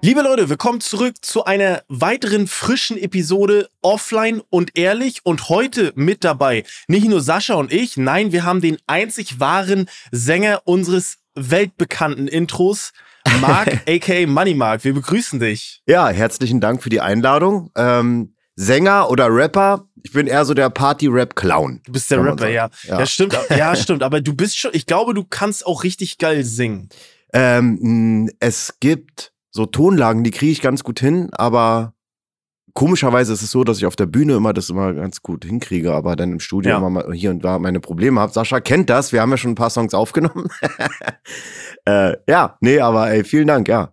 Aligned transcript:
Liebe 0.00 0.22
Leute, 0.22 0.48
willkommen 0.48 0.80
zurück 0.80 1.16
zu 1.22 1.44
einer 1.44 1.82
weiteren 1.88 2.46
frischen 2.46 2.96
Episode 2.96 3.68
Offline 3.82 4.40
und 4.48 4.78
Ehrlich. 4.78 5.26
Und 5.26 5.48
heute 5.48 5.92
mit 5.96 6.22
dabei 6.22 6.62
nicht 6.86 7.08
nur 7.08 7.20
Sascha 7.20 7.54
und 7.54 7.72
ich, 7.72 7.96
nein, 7.96 8.30
wir 8.30 8.44
haben 8.44 8.60
den 8.60 8.78
einzig 8.86 9.40
wahren 9.40 9.90
Sänger 10.12 10.62
unseres 10.64 11.18
weltbekannten 11.34 12.28
Intros, 12.28 12.92
Mark, 13.40 13.80
aka 13.88 14.26
Money 14.28 14.54
Mark. 14.54 14.84
Wir 14.84 14.94
begrüßen 14.94 15.40
dich. 15.40 15.82
Ja, 15.86 16.08
herzlichen 16.08 16.60
Dank 16.60 16.80
für 16.80 16.90
die 16.90 17.00
Einladung. 17.00 17.72
Ähm, 17.76 18.36
Sänger 18.54 19.10
oder 19.10 19.26
Rapper, 19.34 19.88
ich 20.04 20.12
bin 20.12 20.28
eher 20.28 20.44
so 20.44 20.54
der 20.54 20.70
Party-Rap-Clown. 20.70 21.82
Du 21.84 21.92
bist 21.92 22.08
der 22.10 22.24
Rapper, 22.24 22.48
ja. 22.48 22.70
ja. 22.84 23.00
Ja, 23.00 23.06
stimmt. 23.06 23.36
Ja, 23.50 23.74
stimmt. 23.74 24.04
Aber 24.04 24.20
du 24.20 24.32
bist 24.32 24.58
schon, 24.58 24.70
ich 24.74 24.86
glaube, 24.86 25.12
du 25.12 25.24
kannst 25.24 25.66
auch 25.66 25.82
richtig 25.82 26.18
geil 26.18 26.44
singen. 26.44 26.88
Ähm, 27.32 28.30
es 28.38 28.76
gibt 28.80 29.32
so 29.50 29.66
Tonlagen, 29.66 30.24
die 30.24 30.30
kriege 30.30 30.52
ich 30.52 30.60
ganz 30.60 30.84
gut 30.84 31.00
hin, 31.00 31.30
aber 31.32 31.94
komischerweise 32.74 33.32
ist 33.32 33.42
es 33.42 33.50
so, 33.50 33.64
dass 33.64 33.78
ich 33.78 33.86
auf 33.86 33.96
der 33.96 34.06
Bühne 34.06 34.34
immer 34.34 34.52
das 34.52 34.70
immer 34.70 34.94
ganz 34.94 35.22
gut 35.22 35.44
hinkriege, 35.44 35.92
aber 35.92 36.16
dann 36.16 36.32
im 36.32 36.40
Studio 36.40 36.72
ja. 36.72 36.78
immer 36.78 36.90
mal 36.90 37.12
hier 37.12 37.30
und 37.30 37.44
da 37.44 37.58
meine 37.58 37.80
Probleme 37.80 38.20
habe. 38.20 38.32
Sascha 38.32 38.60
kennt 38.60 38.88
das, 38.90 39.12
wir 39.12 39.20
haben 39.20 39.30
ja 39.30 39.36
schon 39.36 39.52
ein 39.52 39.56
paar 39.56 39.70
Songs 39.70 39.94
aufgenommen. 39.94 40.48
äh, 41.86 42.16
ja, 42.28 42.56
nee, 42.60 42.80
aber 42.80 43.10
ey, 43.10 43.24
vielen 43.24 43.48
Dank, 43.48 43.68
ja. 43.68 43.92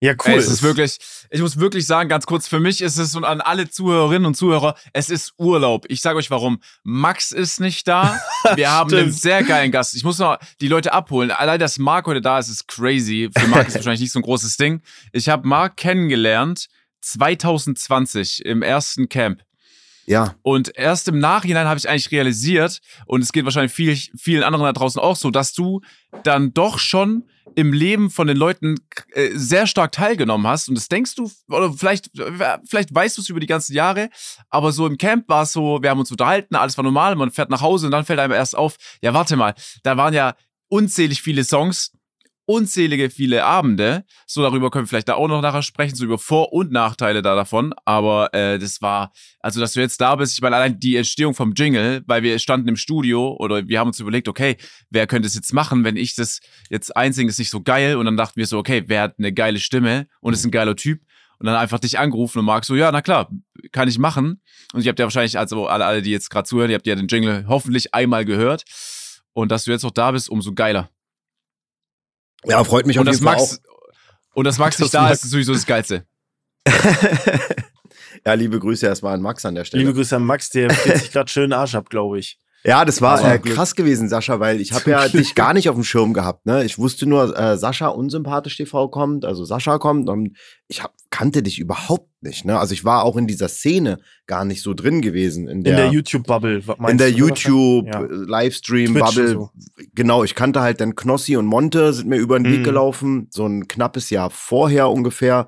Ja, 0.00 0.14
cool. 0.24 0.34
Es 0.34 0.46
ist 0.46 0.62
wirklich, 0.62 0.98
ich 1.30 1.40
muss 1.40 1.58
wirklich 1.58 1.86
sagen, 1.86 2.08
ganz 2.08 2.24
kurz, 2.24 2.46
für 2.46 2.60
mich 2.60 2.80
ist 2.80 2.98
es 2.98 3.16
und 3.16 3.24
an 3.24 3.40
alle 3.40 3.68
Zuhörerinnen 3.68 4.26
und 4.26 4.36
Zuhörer, 4.36 4.76
es 4.92 5.10
ist 5.10 5.32
Urlaub. 5.38 5.86
Ich 5.88 6.02
sage 6.02 6.18
euch 6.18 6.30
warum. 6.30 6.60
Max 6.84 7.32
ist 7.32 7.60
nicht 7.60 7.88
da. 7.88 8.20
Wir 8.54 8.70
haben 8.70 8.94
einen 8.94 9.10
sehr 9.10 9.42
geilen 9.42 9.72
Gast. 9.72 9.96
Ich 9.96 10.04
muss 10.04 10.18
noch 10.18 10.38
die 10.60 10.68
Leute 10.68 10.92
abholen. 10.92 11.32
Allein, 11.32 11.58
dass 11.58 11.78
Marc 11.78 12.06
heute 12.06 12.20
da 12.20 12.38
ist, 12.38 12.48
ist 12.48 12.68
crazy. 12.68 13.28
Für 13.36 13.48
Marc 13.48 13.68
ist 13.68 13.74
wahrscheinlich 13.74 14.00
nicht 14.00 14.12
so 14.12 14.20
ein 14.20 14.22
großes 14.22 14.56
Ding. 14.56 14.82
Ich 15.12 15.28
habe 15.28 15.48
Marc 15.48 15.76
kennengelernt 15.76 16.68
2020 17.00 18.44
im 18.44 18.62
ersten 18.62 19.08
Camp. 19.08 19.42
Ja. 20.08 20.34
Und 20.40 20.72
erst 20.74 21.06
im 21.08 21.18
Nachhinein 21.18 21.66
habe 21.66 21.78
ich 21.78 21.86
eigentlich 21.86 22.10
realisiert, 22.10 22.80
und 23.04 23.20
es 23.22 23.30
geht 23.30 23.44
wahrscheinlich 23.44 23.72
viel, 23.72 23.94
vielen 24.16 24.42
anderen 24.42 24.64
da 24.64 24.72
draußen 24.72 25.00
auch 25.00 25.16
so, 25.16 25.30
dass 25.30 25.52
du 25.52 25.82
dann 26.22 26.54
doch 26.54 26.78
schon 26.78 27.24
im 27.56 27.74
Leben 27.74 28.08
von 28.10 28.26
den 28.26 28.38
Leuten 28.38 28.76
äh, 29.12 29.30
sehr 29.34 29.66
stark 29.66 29.92
teilgenommen 29.92 30.46
hast. 30.46 30.68
Und 30.68 30.76
das 30.76 30.88
denkst 30.88 31.14
du, 31.14 31.30
oder 31.48 31.72
vielleicht, 31.74 32.10
vielleicht 32.64 32.94
weißt 32.94 33.18
du 33.18 33.22
es 33.22 33.28
über 33.28 33.40
die 33.40 33.46
ganzen 33.46 33.74
Jahre, 33.74 34.08
aber 34.48 34.72
so 34.72 34.86
im 34.86 34.96
Camp 34.96 35.28
war 35.28 35.42
es 35.42 35.52
so, 35.52 35.82
wir 35.82 35.90
haben 35.90 36.00
uns 36.00 36.10
unterhalten, 36.10 36.56
alles 36.56 36.78
war 36.78 36.84
normal, 36.84 37.14
man 37.14 37.30
fährt 37.30 37.50
nach 37.50 37.60
Hause 37.60 37.86
und 37.86 37.92
dann 37.92 38.06
fällt 38.06 38.18
einem 38.18 38.32
erst 38.32 38.56
auf, 38.56 38.76
ja, 39.02 39.12
warte 39.12 39.36
mal, 39.36 39.54
da 39.82 39.98
waren 39.98 40.14
ja 40.14 40.34
unzählig 40.68 41.20
viele 41.20 41.44
Songs, 41.44 41.92
unzählige 42.48 43.10
viele 43.10 43.44
Abende. 43.44 44.04
So 44.26 44.40
darüber 44.40 44.70
können 44.70 44.86
wir 44.86 44.88
vielleicht 44.88 45.10
da 45.10 45.14
auch 45.14 45.28
noch 45.28 45.42
nachher 45.42 45.62
sprechen, 45.62 45.94
so 45.94 46.04
über 46.06 46.16
Vor- 46.16 46.54
und 46.54 46.72
Nachteile 46.72 47.20
da 47.20 47.34
davon. 47.34 47.74
Aber 47.84 48.32
äh, 48.32 48.58
das 48.58 48.80
war, 48.80 49.12
also 49.40 49.60
dass 49.60 49.74
du 49.74 49.80
jetzt 49.80 50.00
da 50.00 50.16
bist, 50.16 50.32
ich 50.32 50.40
meine, 50.40 50.56
allein 50.56 50.80
die 50.80 50.96
Entstehung 50.96 51.34
vom 51.34 51.52
Jingle, 51.52 52.02
weil 52.06 52.22
wir 52.22 52.38
standen 52.38 52.68
im 52.68 52.76
Studio 52.76 53.36
oder 53.38 53.68
wir 53.68 53.78
haben 53.78 53.88
uns 53.88 54.00
überlegt, 54.00 54.28
okay, 54.28 54.56
wer 54.88 55.06
könnte 55.06 55.28
es 55.28 55.34
jetzt 55.34 55.52
machen, 55.52 55.84
wenn 55.84 55.98
ich 55.98 56.14
das 56.14 56.40
jetzt 56.70 56.96
einsinge, 56.96 57.28
ist 57.28 57.38
nicht 57.38 57.50
so 57.50 57.60
geil. 57.60 57.96
Und 57.96 58.06
dann 58.06 58.16
dachten 58.16 58.36
wir 58.36 58.46
so, 58.46 58.56
okay, 58.56 58.82
wer 58.86 59.02
hat 59.02 59.16
eine 59.18 59.34
geile 59.34 59.60
Stimme 59.60 60.06
und 60.22 60.32
ist 60.32 60.44
ein 60.46 60.50
geiler 60.50 60.74
Typ. 60.74 61.02
Und 61.38 61.46
dann 61.46 61.54
einfach 61.54 61.78
dich 61.78 61.98
angerufen 61.98 62.38
und 62.38 62.46
Marc 62.46 62.64
so, 62.64 62.74
ja, 62.74 62.90
na 62.90 63.02
klar, 63.02 63.30
kann 63.72 63.88
ich 63.88 63.98
machen. 63.98 64.40
Und 64.72 64.80
ich 64.80 64.88
habt 64.88 64.98
ja 64.98 65.04
wahrscheinlich, 65.04 65.38
also 65.38 65.66
alle, 65.66 65.84
alle, 65.84 66.00
die 66.00 66.10
jetzt 66.10 66.30
gerade 66.30 66.48
zuhören, 66.48 66.70
ihr 66.70 66.76
habt 66.76 66.86
ja 66.86 66.94
den 66.94 67.08
Jingle 67.08 67.44
hoffentlich 67.46 67.94
einmal 67.94 68.24
gehört. 68.24 68.64
Und 69.34 69.52
dass 69.52 69.64
du 69.64 69.70
jetzt 69.70 69.82
noch 69.82 69.90
da 69.90 70.10
bist, 70.12 70.30
umso 70.30 70.54
geiler. 70.54 70.90
Ja, 72.44 72.62
freut 72.64 72.86
mich 72.86 72.98
und 72.98 73.08
auf 73.08 73.14
jeden 73.14 73.24
Fall 73.24 73.36
Max, 73.36 73.60
auch. 73.68 74.34
Und 74.34 74.44
dass 74.44 74.58
Max 74.58 74.78
nicht 74.78 74.94
da 74.94 75.10
ist, 75.10 75.24
ist 75.24 75.30
sowieso 75.30 75.52
das 75.52 75.66
Geilste. 75.66 76.06
ja, 78.26 78.34
liebe 78.34 78.58
Grüße 78.60 78.86
erstmal 78.86 79.14
an 79.14 79.22
Max 79.22 79.44
an 79.44 79.54
der 79.54 79.64
Stelle. 79.64 79.82
Liebe 79.82 79.94
Grüße 79.94 80.16
an 80.16 80.24
Max, 80.24 80.50
der 80.50 80.70
friert 80.70 80.98
sich 80.98 81.10
gerade 81.10 81.30
schön 81.30 81.52
Arsch 81.52 81.74
ab, 81.74 81.90
glaube 81.90 82.18
ich. 82.18 82.38
Ja, 82.64 82.84
das 82.84 83.00
war 83.00 83.24
äh, 83.24 83.38
krass 83.38 83.76
gewesen, 83.76 84.08
Sascha, 84.08 84.40
weil 84.40 84.60
ich 84.60 84.72
habe 84.72 84.90
ja 84.90 85.06
dich 85.08 85.36
gar 85.36 85.54
nicht 85.54 85.68
auf 85.68 85.76
dem 85.76 85.84
Schirm 85.84 86.12
gehabt. 86.12 86.44
Ne? 86.44 86.64
Ich 86.64 86.76
wusste 86.76 87.06
nur, 87.06 87.38
äh, 87.38 87.56
Sascha 87.56 87.86
unsympathisch 87.88 88.56
TV 88.56 88.88
kommt, 88.88 89.24
also 89.24 89.44
Sascha 89.44 89.78
kommt 89.78 90.08
und 90.08 90.36
ich 90.66 90.82
hab, 90.82 90.92
kannte 91.08 91.44
dich 91.44 91.60
überhaupt 91.60 92.10
nicht. 92.20 92.44
Ne? 92.44 92.58
Also 92.58 92.74
ich 92.74 92.84
war 92.84 93.04
auch 93.04 93.16
in 93.16 93.28
dieser 93.28 93.46
Szene 93.48 94.00
gar 94.26 94.44
nicht 94.44 94.62
so 94.62 94.74
drin 94.74 95.02
gewesen. 95.02 95.46
In 95.46 95.62
der, 95.62 95.92
YouTube-Bubble. 95.92 96.64
In 96.88 96.98
der 96.98 97.12
YouTube-Livestream-Bubble. 97.12 99.28
Ja. 99.28 99.32
So. 99.32 99.50
Genau, 99.94 100.24
ich 100.24 100.34
kannte 100.34 100.60
halt 100.60 100.80
dann 100.80 100.96
Knossi 100.96 101.36
und 101.36 101.46
Monte, 101.46 101.92
sind 101.92 102.08
mir 102.08 102.18
über 102.18 102.40
den 102.40 102.52
Weg 102.52 102.58
mhm. 102.60 102.64
gelaufen, 102.64 103.28
so 103.30 103.46
ein 103.46 103.68
knappes 103.68 104.10
Jahr 104.10 104.30
vorher 104.30 104.90
ungefähr 104.90 105.46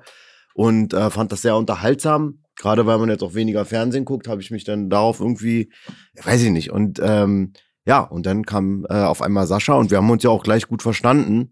und 0.53 0.93
äh, 0.93 1.09
fand 1.09 1.33
das 1.33 1.41
sehr 1.41 1.57
unterhaltsam 1.57 2.40
gerade 2.55 2.85
weil 2.85 2.97
man 2.97 3.09
jetzt 3.09 3.23
auch 3.23 3.33
weniger 3.33 3.65
Fernsehen 3.65 4.05
guckt, 4.05 4.27
habe 4.27 4.41
ich 4.41 4.51
mich 4.51 4.63
dann 4.63 4.89
darauf 4.89 5.19
irgendwie, 5.19 5.71
weiß 6.23 6.43
ich 6.43 6.51
nicht. 6.51 6.71
Und 6.71 6.99
ähm, 7.03 7.53
ja, 7.85 8.01
und 8.01 8.25
dann 8.25 8.45
kam 8.45 8.85
äh, 8.89 8.93
auf 8.93 9.21
einmal 9.21 9.47
Sascha 9.47 9.73
und 9.73 9.89
wir 9.89 9.97
haben 9.97 10.09
uns 10.09 10.23
ja 10.23 10.29
auch 10.29 10.43
gleich 10.43 10.67
gut 10.67 10.81
verstanden. 10.81 11.49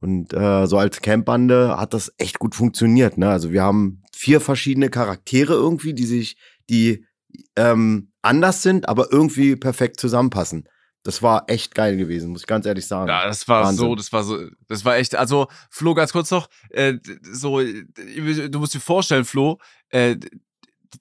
Und 0.00 0.32
äh, 0.32 0.66
so 0.66 0.78
als 0.78 1.00
Campbande 1.00 1.76
hat 1.78 1.94
das 1.94 2.12
echt 2.18 2.38
gut 2.38 2.54
funktioniert. 2.54 3.18
Ne? 3.18 3.28
Also 3.28 3.52
wir 3.52 3.62
haben 3.62 4.02
vier 4.12 4.40
verschiedene 4.40 4.88
Charaktere 4.88 5.52
irgendwie, 5.52 5.94
die 5.94 6.06
sich, 6.06 6.36
die 6.68 7.04
ähm, 7.56 8.12
anders 8.22 8.62
sind, 8.62 8.88
aber 8.88 9.12
irgendwie 9.12 9.56
perfekt 9.56 10.00
zusammenpassen. 10.00 10.68
Das 11.04 11.20
war 11.20 11.44
echt 11.48 11.74
geil 11.74 11.96
gewesen, 11.96 12.30
muss 12.30 12.42
ich 12.42 12.46
ganz 12.46 12.64
ehrlich 12.64 12.86
sagen. 12.86 13.08
Ja, 13.08 13.26
das 13.26 13.46
war 13.48 13.64
Wahnsinn. 13.64 13.86
so, 13.86 13.94
das 13.96 14.12
war 14.12 14.22
so, 14.22 14.38
das 14.68 14.84
war 14.84 14.96
echt, 14.96 15.16
also 15.16 15.48
Flo, 15.68 15.94
ganz 15.94 16.12
kurz 16.12 16.30
noch, 16.30 16.48
äh, 16.70 16.94
so, 17.22 17.60
du 17.60 18.58
musst 18.58 18.74
dir 18.74 18.80
vorstellen, 18.80 19.24
Flo, 19.24 19.58
äh, 19.88 20.16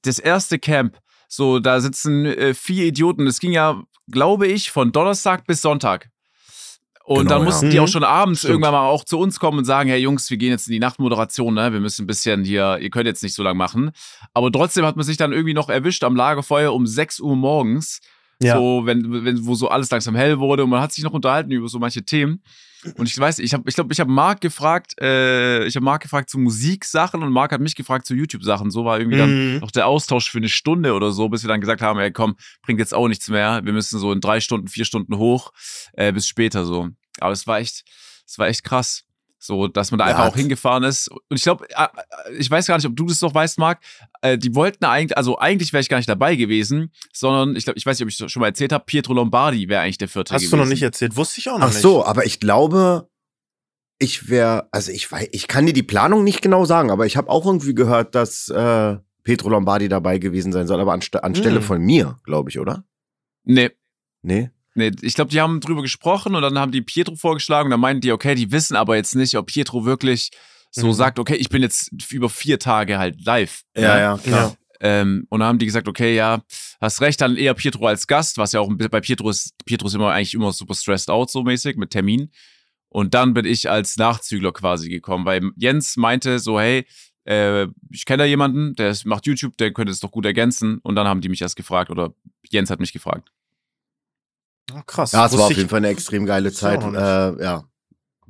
das 0.01 0.17
erste 0.17 0.57
Camp, 0.57 0.97
so, 1.27 1.59
da 1.59 1.79
sitzen 1.79 2.25
äh, 2.25 2.53
vier 2.55 2.85
Idioten, 2.85 3.25
das 3.25 3.39
ging 3.39 3.51
ja, 3.51 3.83
glaube 4.09 4.47
ich, 4.47 4.71
von 4.71 4.91
Donnerstag 4.91 5.45
bis 5.45 5.61
Sonntag. 5.61 6.09
Und 7.03 7.23
genau, 7.23 7.35
dann 7.35 7.43
mussten 7.43 7.65
ja. 7.65 7.71
die 7.71 7.79
auch 7.79 7.87
mhm. 7.87 7.91
schon 7.91 8.03
abends 8.03 8.39
Stimmt. 8.39 8.51
irgendwann 8.51 8.73
mal 8.73 8.87
auch 8.87 9.03
zu 9.03 9.19
uns 9.19 9.39
kommen 9.39 9.59
und 9.59 9.65
sagen, 9.65 9.89
hey 9.89 9.99
Jungs, 9.99 10.29
wir 10.29 10.37
gehen 10.37 10.51
jetzt 10.51 10.67
in 10.67 10.73
die 10.73 10.79
Nachtmoderation, 10.79 11.53
ne? 11.53 11.73
Wir 11.73 11.79
müssen 11.79 12.03
ein 12.03 12.07
bisschen 12.07 12.43
hier, 12.43 12.77
ihr 12.79 12.89
könnt 12.89 13.05
jetzt 13.05 13.23
nicht 13.23 13.33
so 13.33 13.43
lange 13.43 13.57
machen. 13.57 13.91
Aber 14.33 14.51
trotzdem 14.51 14.85
hat 14.85 14.95
man 14.95 15.05
sich 15.05 15.17
dann 15.17 15.31
irgendwie 15.31 15.53
noch 15.53 15.69
erwischt 15.69 16.03
am 16.03 16.15
Lagerfeuer 16.15 16.73
um 16.73 16.85
6 16.85 17.19
Uhr 17.19 17.35
morgens 17.35 17.99
ja. 18.43 18.55
So, 18.55 18.81
wenn, 18.85 19.25
wenn, 19.25 19.45
wo 19.45 19.55
so 19.55 19.69
alles 19.69 19.89
langsam 19.89 20.15
hell 20.15 20.39
wurde 20.39 20.63
und 20.63 20.69
man 20.69 20.81
hat 20.81 20.91
sich 20.91 21.03
noch 21.03 21.13
unterhalten 21.13 21.51
über 21.51 21.67
so 21.67 21.79
manche 21.79 22.03
Themen. 22.03 22.41
Und 22.97 23.07
ich 23.07 23.17
weiß, 23.17 23.39
ich 23.39 23.53
habe, 23.53 23.63
ich 23.67 23.75
glaube, 23.75 23.93
ich 23.93 23.99
habe 23.99 24.11
Marc 24.11 24.41
gefragt, 24.41 24.99
äh, 24.99 25.65
ich 25.65 25.75
habe 25.75 25.83
Marc 25.83 26.01
gefragt 26.01 26.29
zu 26.29 26.39
Musiksachen 26.39 27.21
und 27.21 27.31
Marc 27.31 27.51
hat 27.51 27.61
mich 27.61 27.75
gefragt 27.75 28.07
zu 28.07 28.15
YouTube-Sachen. 28.15 28.71
So 28.71 28.85
war 28.85 28.99
irgendwie 28.99 29.19
dann 29.19 29.53
mhm. 29.53 29.59
noch 29.59 29.71
der 29.71 29.85
Austausch 29.85 30.31
für 30.31 30.39
eine 30.39 30.49
Stunde 30.49 30.93
oder 30.93 31.11
so, 31.11 31.29
bis 31.29 31.43
wir 31.43 31.47
dann 31.47 31.61
gesagt 31.61 31.81
haben, 31.81 31.99
ey, 31.99 32.11
komm, 32.11 32.35
bringt 32.63 32.79
jetzt 32.79 32.93
auch 32.93 33.07
nichts 33.07 33.29
mehr. 33.29 33.61
Wir 33.63 33.73
müssen 33.73 33.99
so 33.99 34.11
in 34.11 34.19
drei 34.19 34.39
Stunden, 34.39 34.67
vier 34.67 34.85
Stunden 34.85 35.17
hoch, 35.17 35.51
äh, 35.93 36.11
bis 36.11 36.27
später 36.27 36.65
so. 36.65 36.89
Aber 37.19 37.33
es 37.33 37.45
war 37.45 37.59
echt, 37.59 37.83
es 38.25 38.39
war 38.39 38.47
echt 38.47 38.63
krass. 38.63 39.03
So, 39.43 39.67
dass 39.67 39.89
man 39.89 39.97
da 39.97 40.05
ja. 40.05 40.11
einfach 40.11 40.27
auch 40.27 40.35
hingefahren 40.35 40.83
ist. 40.83 41.07
Und 41.07 41.19
ich 41.31 41.41
glaube, 41.41 41.67
äh, 41.71 41.83
äh, 41.83 42.37
ich 42.37 42.51
weiß 42.51 42.67
gar 42.67 42.75
nicht, 42.75 42.85
ob 42.85 42.95
du 42.95 43.07
das 43.07 43.21
noch 43.21 43.33
weißt, 43.33 43.57
Marc. 43.57 43.79
Äh, 44.21 44.37
die 44.37 44.53
wollten 44.53 44.85
eigentlich, 44.85 45.17
also 45.17 45.39
eigentlich 45.39 45.73
wäre 45.73 45.81
ich 45.81 45.89
gar 45.89 45.97
nicht 45.97 46.07
dabei 46.07 46.35
gewesen, 46.35 46.91
sondern 47.11 47.55
ich 47.55 47.63
glaube, 47.63 47.79
ich 47.79 47.85
weiß 47.85 47.97
nicht, 47.97 48.05
ob 48.05 48.09
ich 48.09 48.17
das 48.19 48.31
schon 48.31 48.41
mal 48.41 48.47
erzählt 48.47 48.71
habe, 48.71 48.85
Pietro 48.85 49.15
Lombardi 49.15 49.67
wäre 49.67 49.81
eigentlich 49.81 49.97
der 49.97 50.09
vierte 50.09 50.35
Hast 50.35 50.41
gewesen. 50.41 50.57
du 50.57 50.63
noch 50.63 50.69
nicht 50.69 50.83
erzählt? 50.83 51.15
Wusste 51.15 51.39
ich 51.39 51.49
auch 51.49 51.57
noch 51.57 51.65
Ach 51.65 51.69
nicht. 51.69 51.77
Ach 51.77 51.81
so, 51.81 52.05
aber 52.05 52.27
ich 52.27 52.39
glaube, 52.39 53.09
ich 53.97 54.29
wäre, 54.29 54.69
also 54.71 54.91
ich 54.91 55.11
weiß, 55.11 55.29
ich 55.31 55.47
kann 55.47 55.65
dir 55.65 55.73
die 55.73 55.81
Planung 55.81 56.23
nicht 56.23 56.43
genau 56.43 56.65
sagen, 56.65 56.91
aber 56.91 57.07
ich 57.07 57.17
habe 57.17 57.27
auch 57.27 57.47
irgendwie 57.47 57.73
gehört, 57.73 58.13
dass 58.13 58.47
äh, 58.49 58.97
Pietro 59.23 59.49
Lombardi 59.49 59.89
dabei 59.89 60.19
gewesen 60.19 60.51
sein 60.51 60.67
soll, 60.67 60.79
aber 60.79 60.93
anst 60.93 61.15
anstelle 61.23 61.61
hm. 61.61 61.63
von 61.63 61.81
mir, 61.81 62.19
glaube 62.25 62.51
ich, 62.51 62.59
oder? 62.59 62.83
Nee. 63.43 63.71
Nee? 64.21 64.51
Nee, 64.73 64.91
ich 65.01 65.15
glaube, 65.15 65.31
die 65.31 65.41
haben 65.41 65.59
drüber 65.59 65.81
gesprochen 65.81 66.35
und 66.35 66.41
dann 66.41 66.57
haben 66.57 66.71
die 66.71 66.81
Pietro 66.81 67.15
vorgeschlagen 67.15 67.67
und 67.67 67.71
dann 67.71 67.79
meinten 67.79 68.01
die, 68.01 68.11
okay, 68.11 68.35
die 68.35 68.51
wissen 68.51 68.75
aber 68.75 68.95
jetzt 68.95 69.15
nicht, 69.15 69.35
ob 69.35 69.47
Pietro 69.47 69.85
wirklich 69.85 70.31
so 70.71 70.87
mhm. 70.87 70.93
sagt, 70.93 71.19
okay, 71.19 71.35
ich 71.35 71.49
bin 71.49 71.61
jetzt 71.61 71.91
über 72.11 72.29
vier 72.29 72.57
Tage 72.57 72.97
halt 72.97 73.23
live. 73.25 73.63
Ja, 73.75 73.81
ja, 73.81 73.99
ja 73.99 74.17
klar. 74.17 74.55
Ähm, 74.79 75.27
und 75.29 75.41
dann 75.41 75.49
haben 75.49 75.59
die 75.59 75.65
gesagt, 75.65 75.87
okay, 75.87 76.15
ja, 76.15 76.41
hast 76.79 77.01
recht, 77.01 77.21
dann 77.21 77.35
eher 77.35 77.53
Pietro 77.53 77.85
als 77.85 78.07
Gast, 78.07 78.37
was 78.37 78.53
ja 78.53 78.61
auch 78.61 78.69
bei 78.89 79.01
Pietro 79.01 79.29
ist, 79.29 79.53
Pietro 79.65 79.87
ist 79.87 79.93
immer 79.93 80.11
eigentlich 80.11 80.33
immer 80.33 80.51
super 80.53 80.73
stressed 80.73 81.09
out 81.09 81.29
so 81.29 81.43
mäßig 81.43 81.77
mit 81.77 81.91
Termin. 81.91 82.31
Und 82.89 83.13
dann 83.13 83.33
bin 83.33 83.45
ich 83.45 83.69
als 83.69 83.97
Nachzügler 83.97 84.51
quasi 84.51 84.89
gekommen, 84.89 85.25
weil 85.25 85.51
Jens 85.55 85.97
meinte 85.97 86.39
so, 86.39 86.59
hey, 86.59 86.85
äh, 87.25 87.67
ich 87.89 88.05
kenne 88.05 88.23
da 88.23 88.25
jemanden, 88.25 88.75
der 88.75 88.95
macht 89.05 89.27
YouTube, 89.27 89.55
der 89.57 89.71
könnte 89.71 89.91
es 89.91 89.99
doch 89.99 90.11
gut 90.11 90.25
ergänzen. 90.25 90.79
Und 90.79 90.95
dann 90.95 91.07
haben 91.07 91.21
die 91.21 91.29
mich 91.29 91.41
erst 91.41 91.55
gefragt 91.55 91.89
oder 91.91 92.13
Jens 92.49 92.69
hat 92.69 92.79
mich 92.79 92.91
gefragt. 92.91 93.29
Krass. 94.85 95.11
Ja, 95.11 95.25
es 95.25 95.37
war 95.37 95.45
auf 95.45 95.51
jeden 95.53 95.69
Fall 95.69 95.77
eine 95.77 95.89
extrem 95.89 96.25
geile 96.25 96.51
Zeit. 96.51 96.83
Äh, 96.83 97.43
ja, 97.43 97.65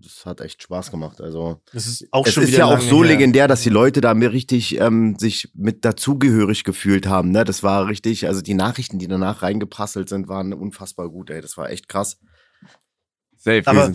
das 0.04 0.26
hat 0.26 0.42
echt 0.42 0.64
Spaß 0.64 0.92
gemacht. 0.92 1.22
Also 1.22 1.62
das 1.74 1.88
ist 1.88 2.08
auch 2.12 2.26
es 2.26 2.34
schon 2.34 2.44
ist 2.44 2.52
ja 2.52 2.66
auch 2.66 2.80
so 2.80 3.04
her. 3.04 3.12
legendär, 3.12 3.48
dass 3.48 3.62
die 3.62 3.70
Leute 3.70 4.02
da 4.02 4.14
mir 4.14 4.32
richtig 4.32 4.80
ähm, 4.80 5.18
sich 5.18 5.50
mit 5.54 5.86
dazugehörig 5.86 6.64
gefühlt 6.64 7.08
haben. 7.08 7.32
Ne? 7.32 7.44
Das 7.44 7.64
war 7.64 7.88
richtig, 7.88 8.28
also 8.28 8.42
die 8.42 8.54
Nachrichten, 8.54 9.00
die 9.00 9.08
danach 9.08 9.42
reingeprasselt 9.42 10.10
sind, 10.10 10.28
waren 10.28 10.54
unfassbar 10.54 11.10
gut. 11.10 11.30
Ey, 11.30 11.42
das 11.42 11.58
war 11.58 11.70
echt 11.70 11.88
krass. 11.88 12.18
Safe. 13.38 13.64
Aber 13.66 13.94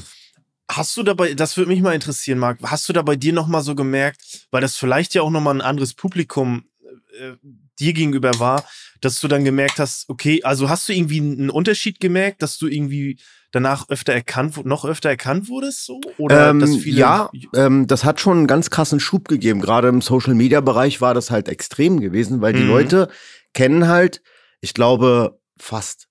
hast 0.69 0.97
du 0.97 1.03
dabei, 1.03 1.35
das 1.35 1.57
würde 1.57 1.71
mich 1.71 1.81
mal 1.81 1.95
interessieren, 1.95 2.39
Marc, 2.39 2.59
hast 2.63 2.89
du 2.89 2.93
da 2.93 3.03
bei 3.03 3.17
dir 3.17 3.33
noch 3.33 3.47
mal 3.47 3.63
so 3.63 3.75
gemerkt, 3.75 4.47
weil 4.51 4.61
das 4.61 4.77
vielleicht 4.77 5.15
ja 5.15 5.23
auch 5.23 5.31
noch 5.31 5.41
mal 5.41 5.55
ein 5.55 5.61
anderes 5.61 5.95
Publikum 5.95 6.65
äh, 7.19 7.33
dir 7.79 7.93
gegenüber 7.93 8.39
war, 8.39 8.65
dass 9.01 9.21
du 9.21 9.29
dann 9.29 9.45
gemerkt 9.45 9.79
hast, 9.79 10.09
okay, 10.09 10.43
also 10.43 10.69
hast 10.69 10.89
du 10.89 10.93
irgendwie 10.93 11.21
einen 11.21 11.51
Unterschied 11.51 12.01
gemerkt, 12.01 12.43
dass 12.43 12.59
du 12.59 12.67
irgendwie 12.67 13.19
danach 13.53 13.89
öfter 13.89 14.13
erkannt, 14.13 14.65
noch 14.67 14.85
öfter 14.85 15.09
erkannt 15.09 15.49
wurdest, 15.49 15.85
so? 15.87 16.01
Oder 16.19 16.51
ähm, 16.51 16.83
ja, 16.85 17.31
ähm, 17.55 17.87
das 17.87 18.05
hat 18.05 18.21
schon 18.21 18.39
einen 18.39 18.47
ganz 18.47 18.71
krassen 18.71 19.01
Schub 19.01 19.29
gegeben. 19.29 19.61
Gerade 19.61 19.89
im 19.89 20.03
Social 20.03 20.35
Media 20.35 20.61
Bereich 20.61 21.01
war 21.01 21.15
das 21.15 21.31
halt 21.31 21.49
extrem 21.49 22.01
gewesen, 22.01 22.41
weil 22.41 22.53
die 22.53 22.63
mhm. 22.63 22.69
Leute 22.69 23.09
kennen 23.55 23.89
halt, 23.89 24.23
ich 24.61 24.75
glaube, 24.75 25.41
fast, 25.57 26.09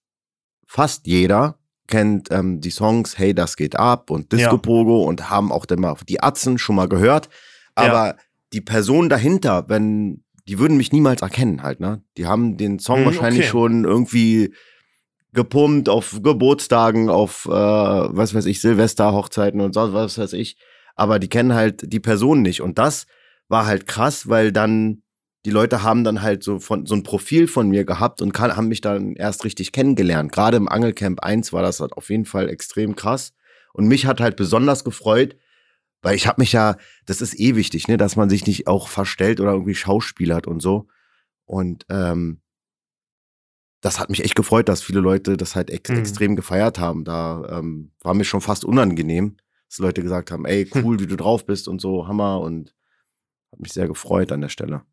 fast 0.65 1.05
jeder 1.07 1.59
kennt 1.87 2.31
ähm, 2.31 2.61
die 2.61 2.71
Songs 2.71 3.17
Hey, 3.17 3.35
das 3.35 3.57
geht 3.57 3.75
ab 3.75 4.09
und 4.09 4.31
Disco 4.31 4.57
Pogo 4.57 5.01
ja. 5.01 5.07
und 5.07 5.29
haben 5.29 5.51
auch 5.51 5.67
dann 5.67 5.81
mal 5.81 5.95
die 6.09 6.21
Atzen 6.23 6.57
schon 6.57 6.75
mal 6.75 6.89
gehört. 6.89 7.29
Aber 7.75 8.07
ja. 8.07 8.15
die 8.53 8.61
Person 8.61 9.09
dahinter, 9.09 9.65
wenn 9.67 10.23
die 10.47 10.59
würden 10.59 10.77
mich 10.77 10.91
niemals 10.91 11.21
erkennen 11.21 11.63
halt, 11.63 11.79
ne? 11.79 12.03
Die 12.17 12.27
haben 12.27 12.57
den 12.57 12.79
Song 12.79 12.99
hm, 12.99 13.05
wahrscheinlich 13.05 13.43
okay. 13.43 13.49
schon 13.49 13.83
irgendwie 13.83 14.53
gepumpt 15.33 15.89
auf 15.89 16.19
Geburtstagen, 16.23 17.09
auf, 17.09 17.45
äh, 17.45 17.51
was 17.51 18.33
weiß 18.33 18.45
ich, 18.45 18.61
Silvester, 18.61 19.13
Hochzeiten 19.13 19.59
und 19.61 19.73
so, 19.73 19.93
was 19.93 20.17
weiß 20.17 20.33
ich. 20.33 20.57
Aber 20.95 21.19
die 21.19 21.27
kennen 21.27 21.53
halt 21.53 21.91
die 21.91 21.99
Person 21.99 22.41
nicht. 22.41 22.61
Und 22.61 22.77
das 22.77 23.05
war 23.49 23.65
halt 23.65 23.85
krass, 23.85 24.29
weil 24.29 24.51
dann 24.51 25.03
die 25.45 25.51
Leute 25.51 25.83
haben 25.83 26.03
dann 26.03 26.23
halt 26.23 26.41
so 26.41 26.59
von 26.59 26.87
so 26.87 26.95
ein 26.95 27.03
Profil 27.03 27.47
von 27.47 27.69
mir 27.69 27.85
gehabt 27.85 28.21
und 28.21 28.33
kann, 28.33 28.55
haben 28.55 28.67
mich 28.67 28.81
dann 28.81 29.15
erst 29.15 29.45
richtig 29.45 29.71
kennengelernt. 29.71 30.31
Gerade 30.31 30.57
im 30.57 30.67
Angelcamp 30.67 31.19
1 31.19 31.53
war 31.53 31.61
das 31.61 31.79
halt 31.79 31.93
auf 31.93 32.09
jeden 32.09 32.25
Fall 32.25 32.49
extrem 32.49 32.95
krass. 32.95 33.33
Und 33.73 33.87
mich 33.87 34.07
hat 34.07 34.21
halt 34.21 34.37
besonders 34.37 34.83
gefreut, 34.83 35.35
weil 36.05 36.15
ich 36.15 36.27
habe 36.27 36.39
mich 36.39 36.51
ja, 36.51 36.77
das 37.07 37.19
ist 37.19 37.39
eh 37.39 37.55
wichtig, 37.55 37.87
ne, 37.87 37.97
dass 37.97 38.15
man 38.15 38.29
sich 38.29 38.45
nicht 38.45 38.67
auch 38.67 38.89
verstellt 38.89 39.39
oder 39.39 39.53
irgendwie 39.53 39.73
schauspielert 39.73 40.45
und 40.45 40.61
so. 40.61 40.87
Und 41.45 41.83
ähm, 41.89 42.41
das 43.81 43.99
hat 43.99 44.11
mich 44.11 44.23
echt 44.23 44.35
gefreut, 44.35 44.69
dass 44.69 44.83
viele 44.83 44.99
Leute 44.99 45.35
das 45.35 45.55
halt 45.55 45.71
ex 45.71 45.89
mhm. 45.89 45.97
extrem 45.97 46.35
gefeiert 46.35 46.77
haben. 46.77 47.05
Da 47.05 47.57
ähm, 47.57 47.91
war 48.01 48.13
mir 48.13 48.23
schon 48.23 48.41
fast 48.41 48.65
unangenehm, 48.65 49.37
dass 49.67 49.79
Leute 49.79 50.03
gesagt 50.03 50.29
haben, 50.29 50.45
ey, 50.45 50.67
hm. 50.67 50.85
cool, 50.85 50.99
wie 50.99 51.07
du 51.07 51.15
drauf 51.15 51.47
bist 51.47 51.67
und 51.67 51.81
so, 51.81 52.07
Hammer. 52.07 52.39
Und 52.39 52.75
hat 53.51 53.61
mich 53.61 53.73
sehr 53.73 53.87
gefreut 53.87 54.31
an 54.31 54.41
der 54.41 54.49
Stelle. 54.49 54.83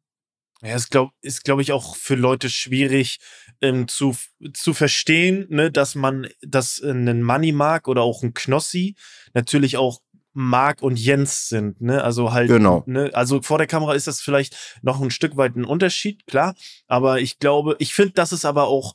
Ja, 0.62 0.76
es 0.76 0.88
glaub, 0.88 1.10
ist, 1.20 1.44
glaube 1.44 1.60
ich, 1.60 1.72
auch 1.72 1.94
für 1.94 2.14
Leute 2.14 2.48
schwierig 2.48 3.18
ähm, 3.60 3.86
zu, 3.86 4.16
zu 4.54 4.72
verstehen, 4.72 5.44
ne, 5.50 5.70
dass 5.70 5.94
man, 5.94 6.28
dass 6.40 6.80
ein 6.80 7.22
Money 7.22 7.52
Mark 7.52 7.86
oder 7.86 8.00
auch 8.00 8.22
ein 8.22 8.32
Knossi 8.32 8.94
natürlich 9.34 9.76
auch 9.76 10.00
Marc 10.34 10.82
und 10.82 10.98
Jens 10.98 11.48
sind, 11.48 11.80
ne? 11.80 12.02
Also 12.02 12.32
halt, 12.32 12.48
genau. 12.48 12.82
ne? 12.86 13.10
Also 13.12 13.42
vor 13.42 13.58
der 13.58 13.66
Kamera 13.66 13.94
ist 13.94 14.06
das 14.06 14.20
vielleicht 14.20 14.56
noch 14.82 15.00
ein 15.00 15.10
Stück 15.10 15.36
weit 15.36 15.56
ein 15.56 15.64
Unterschied, 15.64 16.26
klar. 16.26 16.54
Aber 16.86 17.20
ich 17.20 17.38
glaube, 17.38 17.76
ich 17.78 17.94
finde, 17.94 18.12
das 18.14 18.32
ist 18.32 18.44
aber 18.44 18.64
auch, 18.64 18.94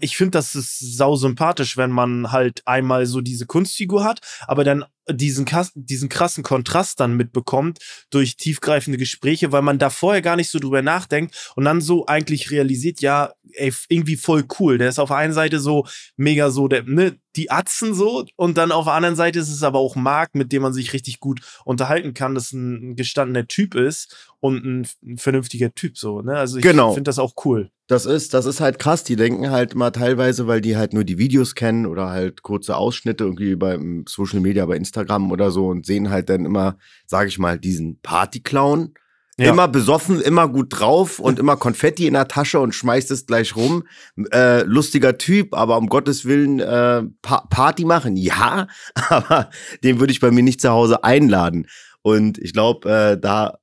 ich 0.00 0.16
finde, 0.16 0.32
das 0.32 0.54
ist 0.54 0.78
sau 0.96 1.16
sympathisch, 1.16 1.76
wenn 1.76 1.90
man 1.90 2.32
halt 2.32 2.62
einmal 2.66 3.06
so 3.06 3.20
diese 3.20 3.46
Kunstfigur 3.46 4.04
hat, 4.04 4.20
aber 4.46 4.64
dann 4.64 4.84
diesen, 5.08 5.46
diesen 5.74 6.08
krassen 6.08 6.44
Kontrast 6.44 7.00
dann 7.00 7.16
mitbekommt 7.16 7.78
durch 8.10 8.36
tiefgreifende 8.36 8.98
Gespräche, 8.98 9.52
weil 9.52 9.62
man 9.62 9.78
da 9.78 9.90
vorher 9.90 10.22
gar 10.22 10.36
nicht 10.36 10.50
so 10.50 10.58
drüber 10.58 10.82
nachdenkt 10.82 11.52
und 11.56 11.64
dann 11.64 11.80
so 11.80 12.06
eigentlich 12.06 12.50
realisiert, 12.50 13.00
ja, 13.00 13.32
ey, 13.52 13.72
irgendwie 13.88 14.16
voll 14.16 14.44
cool. 14.58 14.78
Der 14.78 14.88
ist 14.88 14.98
auf 14.98 15.08
der 15.08 15.18
einen 15.18 15.32
Seite 15.32 15.58
so 15.60 15.86
mega 16.16 16.50
so, 16.50 16.68
der, 16.68 16.84
ne, 16.84 17.18
die 17.36 17.50
Atzen 17.50 17.94
so 17.94 18.26
und 18.36 18.58
dann 18.58 18.72
auf 18.72 18.84
der 18.84 18.94
anderen 18.94 19.16
Seite 19.16 19.38
ist 19.38 19.50
es 19.50 19.62
aber 19.62 19.78
auch 19.78 19.96
Marc, 19.96 20.34
mit 20.34 20.52
dem 20.52 20.62
man 20.62 20.72
sich 20.72 20.92
richtig 20.92 21.20
gut 21.20 21.40
unterhalten 21.64 22.14
kann, 22.14 22.34
das 22.34 22.52
ein 22.52 22.96
gestandener 22.96 23.46
Typ 23.46 23.74
ist 23.74 24.29
und 24.40 24.64
ein, 24.64 24.86
ein 25.04 25.18
vernünftiger 25.18 25.74
Typ 25.74 25.98
so, 25.98 26.22
ne? 26.22 26.36
Also 26.36 26.58
ich 26.58 26.62
genau. 26.62 26.92
finde 26.92 27.08
das 27.08 27.18
auch 27.18 27.34
cool. 27.44 27.70
Das 27.86 28.06
ist, 28.06 28.34
das 28.34 28.46
ist 28.46 28.60
halt 28.60 28.78
krass. 28.78 29.04
Die 29.04 29.16
denken 29.16 29.50
halt 29.50 29.74
mal 29.74 29.90
teilweise, 29.90 30.46
weil 30.46 30.60
die 30.60 30.76
halt 30.76 30.94
nur 30.94 31.04
die 31.04 31.18
Videos 31.18 31.54
kennen 31.54 31.86
oder 31.86 32.08
halt 32.08 32.42
kurze 32.42 32.76
Ausschnitte 32.76 33.24
irgendwie 33.24 33.56
beim 33.56 34.04
Social 34.08 34.40
Media, 34.40 34.64
bei 34.64 34.76
Instagram 34.76 35.30
oder 35.30 35.50
so 35.50 35.68
und 35.68 35.84
sehen 35.84 36.10
halt 36.10 36.30
dann 36.30 36.44
immer, 36.44 36.78
sage 37.06 37.28
ich 37.28 37.38
mal, 37.38 37.58
diesen 37.58 38.00
Partyclown. 38.00 38.94
Ja. 39.38 39.50
Immer 39.50 39.68
besoffen, 39.68 40.20
immer 40.20 40.48
gut 40.48 40.66
drauf 40.68 41.18
und 41.18 41.38
immer 41.38 41.56
Konfetti 41.56 42.06
in 42.06 42.12
der 42.12 42.28
Tasche 42.28 42.60
und 42.60 42.74
schmeißt 42.74 43.10
es 43.10 43.24
gleich 43.24 43.56
rum. 43.56 43.84
Äh, 44.32 44.64
lustiger 44.64 45.16
Typ, 45.16 45.54
aber 45.54 45.78
um 45.78 45.88
Gottes 45.88 46.26
Willen 46.26 46.60
äh, 46.60 47.04
pa 47.22 47.46
Party 47.48 47.86
machen, 47.86 48.16
ja, 48.16 48.66
aber 49.08 49.48
den 49.82 49.98
würde 49.98 50.12
ich 50.12 50.20
bei 50.20 50.30
mir 50.30 50.42
nicht 50.42 50.60
zu 50.60 50.68
Hause 50.68 51.04
einladen. 51.04 51.66
Und 52.02 52.36
ich 52.36 52.52
glaube, 52.52 52.90
äh, 52.90 53.18
da 53.18 53.60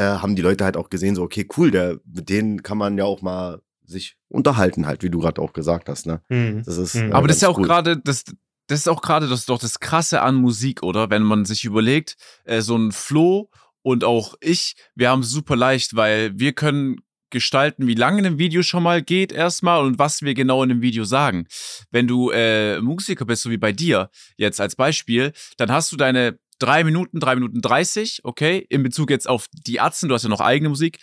äh, 0.00 0.18
haben 0.18 0.34
die 0.34 0.42
Leute 0.42 0.64
halt 0.64 0.78
auch 0.78 0.88
gesehen, 0.88 1.14
so, 1.14 1.22
okay, 1.22 1.46
cool, 1.56 1.70
der, 1.70 2.00
mit 2.06 2.30
denen 2.30 2.62
kann 2.62 2.78
man 2.78 2.96
ja 2.96 3.04
auch 3.04 3.20
mal 3.20 3.60
sich 3.84 4.16
unterhalten, 4.28 4.86
halt, 4.86 5.02
wie 5.02 5.10
du 5.10 5.18
gerade 5.18 5.42
auch 5.42 5.52
gesagt 5.52 5.88
hast. 5.88 6.06
Ne? 6.06 6.22
Mhm. 6.30 6.62
Das 6.64 6.78
ist, 6.78 6.94
mhm. 6.94 7.10
Äh, 7.10 7.12
Aber 7.12 7.28
das 7.28 7.36
ist 7.36 7.42
ja 7.42 7.50
auch 7.50 7.60
gerade, 7.60 7.98
das, 7.98 8.24
das 8.66 8.80
ist 8.80 8.88
auch 8.88 9.02
gerade 9.02 9.28
das 9.28 9.44
doch 9.44 9.58
das 9.58 9.78
Krasse 9.78 10.22
an 10.22 10.36
Musik, 10.36 10.82
oder? 10.82 11.10
Wenn 11.10 11.22
man 11.22 11.44
sich 11.44 11.64
überlegt, 11.64 12.16
äh, 12.44 12.62
so 12.62 12.76
ein 12.76 12.92
Flo 12.92 13.50
und 13.82 14.04
auch 14.04 14.36
ich, 14.40 14.74
wir 14.94 15.10
haben 15.10 15.20
es 15.20 15.30
super 15.30 15.56
leicht, 15.56 15.94
weil 15.96 16.38
wir 16.38 16.52
können 16.54 17.00
gestalten, 17.28 17.86
wie 17.86 17.94
lange 17.94 18.26
ein 18.26 18.38
Video 18.38 18.62
schon 18.62 18.82
mal 18.82 19.02
geht 19.02 19.32
erstmal 19.32 19.84
und 19.84 19.98
was 19.98 20.22
wir 20.22 20.34
genau 20.34 20.62
in 20.62 20.70
dem 20.70 20.82
Video 20.82 21.04
sagen. 21.04 21.46
Wenn 21.90 22.06
du 22.08 22.30
äh, 22.30 22.80
Musiker 22.80 23.24
bist, 23.26 23.42
so 23.42 23.50
wie 23.50 23.58
bei 23.58 23.72
dir 23.72 24.10
jetzt 24.36 24.60
als 24.60 24.76
Beispiel, 24.76 25.32
dann 25.56 25.70
hast 25.70 25.92
du 25.92 25.96
deine 25.96 26.38
drei 26.60 26.84
Minuten, 26.84 27.18
drei 27.18 27.34
Minuten 27.34 27.60
dreißig, 27.60 28.20
okay, 28.22 28.64
in 28.68 28.84
Bezug 28.84 29.10
jetzt 29.10 29.28
auf 29.28 29.46
die 29.52 29.80
Atzen, 29.80 30.08
du 30.08 30.14
hast 30.14 30.22
ja 30.22 30.28
noch 30.28 30.40
eigene 30.40 30.68
Musik, 30.68 30.98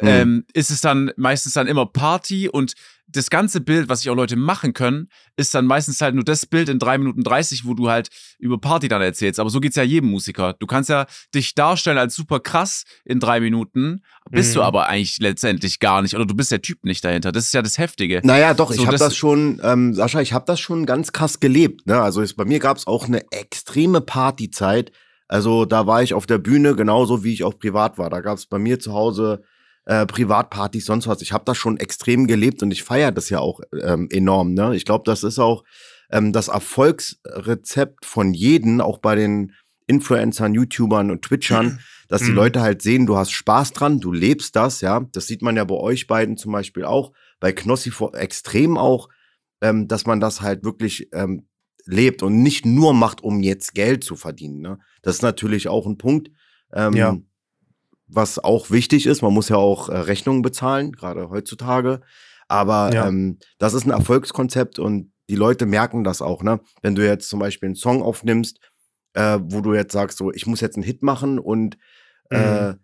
mhm. 0.00 0.08
ähm, 0.08 0.44
ist 0.52 0.70
es 0.70 0.80
dann 0.80 1.12
meistens 1.16 1.52
dann 1.52 1.68
immer 1.68 1.86
Party 1.86 2.48
und 2.48 2.74
das 3.12 3.30
ganze 3.30 3.60
Bild, 3.60 3.88
was 3.88 4.00
sich 4.00 4.10
auch 4.10 4.16
Leute 4.16 4.36
machen 4.36 4.72
können, 4.72 5.08
ist 5.36 5.54
dann 5.54 5.66
meistens 5.66 6.00
halt 6.00 6.14
nur 6.14 6.24
das 6.24 6.46
Bild 6.46 6.68
in 6.68 6.78
drei 6.78 6.98
Minuten 6.98 7.22
dreißig, 7.22 7.64
wo 7.64 7.74
du 7.74 7.88
halt 7.88 8.08
über 8.38 8.58
Party 8.58 8.88
dann 8.88 9.02
erzählst. 9.02 9.38
Aber 9.38 9.50
so 9.50 9.60
geht's 9.60 9.76
ja 9.76 9.82
jedem 9.82 10.10
Musiker. 10.10 10.54
Du 10.58 10.66
kannst 10.66 10.90
ja 10.90 11.06
dich 11.34 11.54
darstellen 11.54 11.98
als 11.98 12.14
super 12.14 12.40
krass 12.40 12.84
in 13.04 13.20
drei 13.20 13.40
Minuten, 13.40 14.02
bist 14.30 14.50
mhm. 14.50 14.54
du 14.54 14.62
aber 14.62 14.88
eigentlich 14.88 15.18
letztendlich 15.18 15.78
gar 15.78 16.02
nicht. 16.02 16.14
Oder 16.14 16.26
du 16.26 16.34
bist 16.34 16.50
der 16.50 16.62
Typ 16.62 16.84
nicht 16.84 17.04
dahinter. 17.04 17.32
Das 17.32 17.44
ist 17.44 17.54
ja 17.54 17.62
das 17.62 17.78
Heftige. 17.78 18.20
Naja, 18.24 18.54
doch, 18.54 18.72
so, 18.72 18.80
ich 18.80 18.86
habe 18.86 18.98
das, 18.98 19.08
das, 19.08 19.16
schon, 19.16 19.60
ähm, 19.62 19.94
Sascha, 19.94 20.20
ich 20.20 20.32
habe 20.32 20.44
das 20.46 20.60
schon 20.60 20.86
ganz 20.86 21.12
krass 21.12 21.40
gelebt. 21.40 21.86
Ne? 21.86 22.00
Also 22.00 22.22
ist, 22.22 22.34
bei 22.34 22.44
mir 22.44 22.58
gab's 22.58 22.86
auch 22.86 23.06
eine 23.06 23.30
extreme 23.30 24.00
Partyzeit 24.00 24.92
also 25.32 25.64
da 25.64 25.86
war 25.86 26.02
ich 26.02 26.12
auf 26.12 26.26
der 26.26 26.36
Bühne 26.36 26.76
genauso 26.76 27.24
wie 27.24 27.32
ich 27.32 27.42
auch 27.42 27.58
privat 27.58 27.96
war. 27.96 28.10
Da 28.10 28.20
gab 28.20 28.36
es 28.36 28.44
bei 28.44 28.58
mir 28.58 28.78
zu 28.78 28.92
Hause 28.92 29.42
äh, 29.84 30.06
Privatpartys, 30.06 30.86
sonst 30.86 31.06
was. 31.06 31.22
Ich 31.22 31.32
habe 31.32 31.44
das 31.44 31.56
schon 31.56 31.76
extrem 31.76 32.26
gelebt 32.26 32.62
und 32.62 32.70
ich 32.70 32.82
feiere 32.82 33.12
das 33.12 33.30
ja 33.30 33.40
auch 33.40 33.60
ähm, 33.82 34.08
enorm. 34.10 34.54
Ne? 34.54 34.76
Ich 34.76 34.84
glaube, 34.84 35.04
das 35.04 35.24
ist 35.24 35.38
auch 35.38 35.64
ähm, 36.10 36.32
das 36.32 36.48
Erfolgsrezept 36.48 38.04
von 38.04 38.34
jedem, 38.34 38.80
auch 38.80 38.98
bei 38.98 39.16
den 39.16 39.52
Influencern, 39.86 40.54
YouTubern 40.54 41.10
und 41.10 41.22
Twitchern, 41.22 41.80
dass 42.08 42.22
die 42.22 42.30
mhm. 42.30 42.36
Leute 42.36 42.60
halt 42.60 42.82
sehen, 42.82 43.06
du 43.06 43.16
hast 43.16 43.32
Spaß 43.32 43.72
dran, 43.72 43.98
du 44.00 44.12
lebst 44.12 44.54
das, 44.54 44.80
ja. 44.80 45.00
Das 45.12 45.26
sieht 45.26 45.42
man 45.42 45.56
ja 45.56 45.64
bei 45.64 45.74
euch 45.74 46.06
beiden 46.06 46.36
zum 46.36 46.52
Beispiel 46.52 46.84
auch, 46.84 47.12
bei 47.40 47.52
Knossi 47.52 47.92
extrem 48.12 48.78
auch, 48.78 49.08
ähm, 49.60 49.88
dass 49.88 50.06
man 50.06 50.20
das 50.20 50.40
halt 50.40 50.64
wirklich 50.64 51.08
ähm, 51.12 51.48
lebt 51.84 52.22
und 52.22 52.42
nicht 52.42 52.64
nur 52.64 52.94
macht, 52.94 53.22
um 53.22 53.40
jetzt 53.40 53.74
Geld 53.74 54.04
zu 54.04 54.14
verdienen. 54.14 54.60
Ne? 54.60 54.78
Das 55.02 55.16
ist 55.16 55.22
natürlich 55.22 55.68
auch 55.68 55.86
ein 55.86 55.98
Punkt, 55.98 56.30
ähm, 56.72 56.92
ja. 56.94 57.16
Was 58.14 58.38
auch 58.38 58.70
wichtig 58.70 59.06
ist. 59.06 59.22
Man 59.22 59.32
muss 59.32 59.48
ja 59.48 59.56
auch 59.56 59.88
äh, 59.88 59.96
Rechnungen 59.96 60.42
bezahlen, 60.42 60.92
gerade 60.92 61.30
heutzutage. 61.30 62.00
Aber 62.48 62.92
ja. 62.92 63.08
ähm, 63.08 63.38
das 63.58 63.74
ist 63.74 63.86
ein 63.86 63.90
Erfolgskonzept 63.90 64.78
und 64.78 65.12
die 65.30 65.36
Leute 65.36 65.66
merken 65.66 66.04
das 66.04 66.20
auch. 66.20 66.42
Ne? 66.42 66.60
Wenn 66.82 66.94
du 66.94 67.04
jetzt 67.04 67.28
zum 67.28 67.40
Beispiel 67.40 67.68
einen 67.68 67.76
Song 67.76 68.02
aufnimmst, 68.02 68.58
äh, 69.14 69.38
wo 69.42 69.60
du 69.60 69.74
jetzt 69.74 69.92
sagst, 69.92 70.18
so, 70.18 70.32
ich 70.32 70.46
muss 70.46 70.60
jetzt 70.60 70.76
einen 70.76 70.84
Hit 70.84 71.02
machen 71.02 71.38
und 71.38 71.78
äh, 72.30 72.36
mhm. 72.36 72.70
äh, 72.70 72.74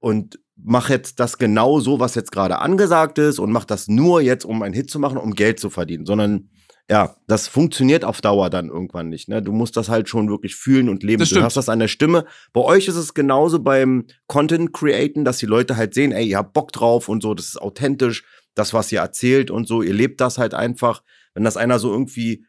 und 0.00 0.38
mach 0.54 0.90
jetzt 0.90 1.18
das 1.18 1.38
genau 1.38 1.80
so, 1.80 1.98
was 1.98 2.14
jetzt 2.14 2.30
gerade 2.32 2.58
angesagt 2.58 3.18
ist 3.18 3.38
und 3.38 3.50
mach 3.50 3.64
das 3.64 3.88
nur 3.88 4.20
jetzt, 4.20 4.44
um 4.44 4.62
einen 4.62 4.74
Hit 4.74 4.90
zu 4.90 4.98
machen, 4.98 5.18
um 5.18 5.34
Geld 5.34 5.58
zu 5.58 5.70
verdienen, 5.70 6.06
sondern 6.06 6.50
ja, 6.90 7.16
das 7.26 7.48
funktioniert 7.48 8.04
auf 8.04 8.20
Dauer 8.20 8.48
dann 8.50 8.68
irgendwann 8.68 9.08
nicht. 9.10 9.28
Ne? 9.28 9.42
Du 9.42 9.52
musst 9.52 9.76
das 9.76 9.88
halt 9.88 10.08
schon 10.08 10.28
wirklich 10.30 10.56
fühlen 10.56 10.88
und 10.88 11.02
leben. 11.02 11.18
Du 11.40 11.44
hast 11.44 11.56
das 11.56 11.68
an 11.68 11.80
der 11.80 11.88
Stimme. 11.88 12.24
Bei 12.52 12.62
euch 12.62 12.88
ist 12.88 12.96
es 12.96 13.12
genauso 13.12 13.58
beim 13.58 14.06
Content 14.26 14.72
Createn, 14.72 15.24
dass 15.24 15.36
die 15.38 15.46
Leute 15.46 15.76
halt 15.76 15.92
sehen, 15.94 16.12
ey, 16.12 16.26
ihr 16.26 16.38
habt 16.38 16.54
Bock 16.54 16.72
drauf 16.72 17.08
und 17.08 17.22
so, 17.22 17.34
das 17.34 17.48
ist 17.48 17.60
authentisch, 17.60 18.24
das, 18.54 18.72
was 18.72 18.90
ihr 18.90 19.00
erzählt 19.00 19.50
und 19.50 19.68
so, 19.68 19.82
ihr 19.82 19.92
lebt 19.92 20.20
das 20.20 20.38
halt 20.38 20.54
einfach. 20.54 21.02
Wenn 21.34 21.44
das 21.44 21.56
einer 21.58 21.78
so 21.78 21.92
irgendwie 21.92 22.46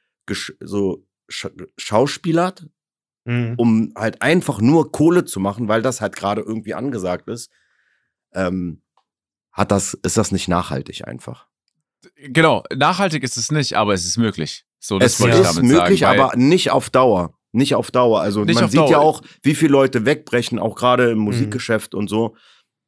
so 0.61 1.05
sch 1.27 1.47
schauspielert, 1.77 2.65
Mhm. 3.25 3.55
um 3.57 3.93
halt 3.95 4.21
einfach 4.21 4.61
nur 4.61 4.91
Kohle 4.93 5.25
zu 5.25 5.39
machen, 5.41 5.67
weil 5.67 5.81
das 5.81 5.99
halt 5.99 6.15
gerade 6.15 6.41
irgendwie 6.41 6.73
angesagt 6.73 7.27
ist, 7.27 7.51
ähm, 8.33 8.81
hat 9.51 9.71
das, 9.71 9.93
ist 9.93 10.15
das 10.17 10.31
nicht 10.31 10.47
nachhaltig 10.47 11.05
einfach. 11.05 11.48
Genau, 12.15 12.63
nachhaltig 12.75 13.23
ist 13.23 13.37
es 13.37 13.51
nicht, 13.51 13.75
aber 13.75 13.93
es 13.93 14.05
ist 14.05 14.17
möglich. 14.17 14.65
So, 14.79 14.99
das 14.99 15.13
es 15.13 15.21
wollte 15.21 15.35
ich 15.37 15.41
ist 15.43 15.57
damit 15.57 15.71
möglich, 15.71 15.99
sagen. 16.01 16.17
weil- 16.19 16.25
aber 16.27 16.37
nicht 16.37 16.71
auf 16.71 16.89
Dauer. 16.89 17.33
Nicht 17.51 17.75
auf 17.75 17.91
Dauer. 17.91 18.21
Also 18.21 18.45
Nicht 18.45 18.59
man 18.61 18.69
sieht 18.69 18.79
Dauer. 18.79 18.91
ja 18.91 18.99
auch, 18.99 19.21
wie 19.41 19.55
viele 19.55 19.71
Leute 19.71 20.05
wegbrechen, 20.05 20.59
auch 20.59 20.75
gerade 20.75 21.11
im 21.11 21.17
Musikgeschäft 21.19 21.95
und 21.95 22.07
so. 22.07 22.35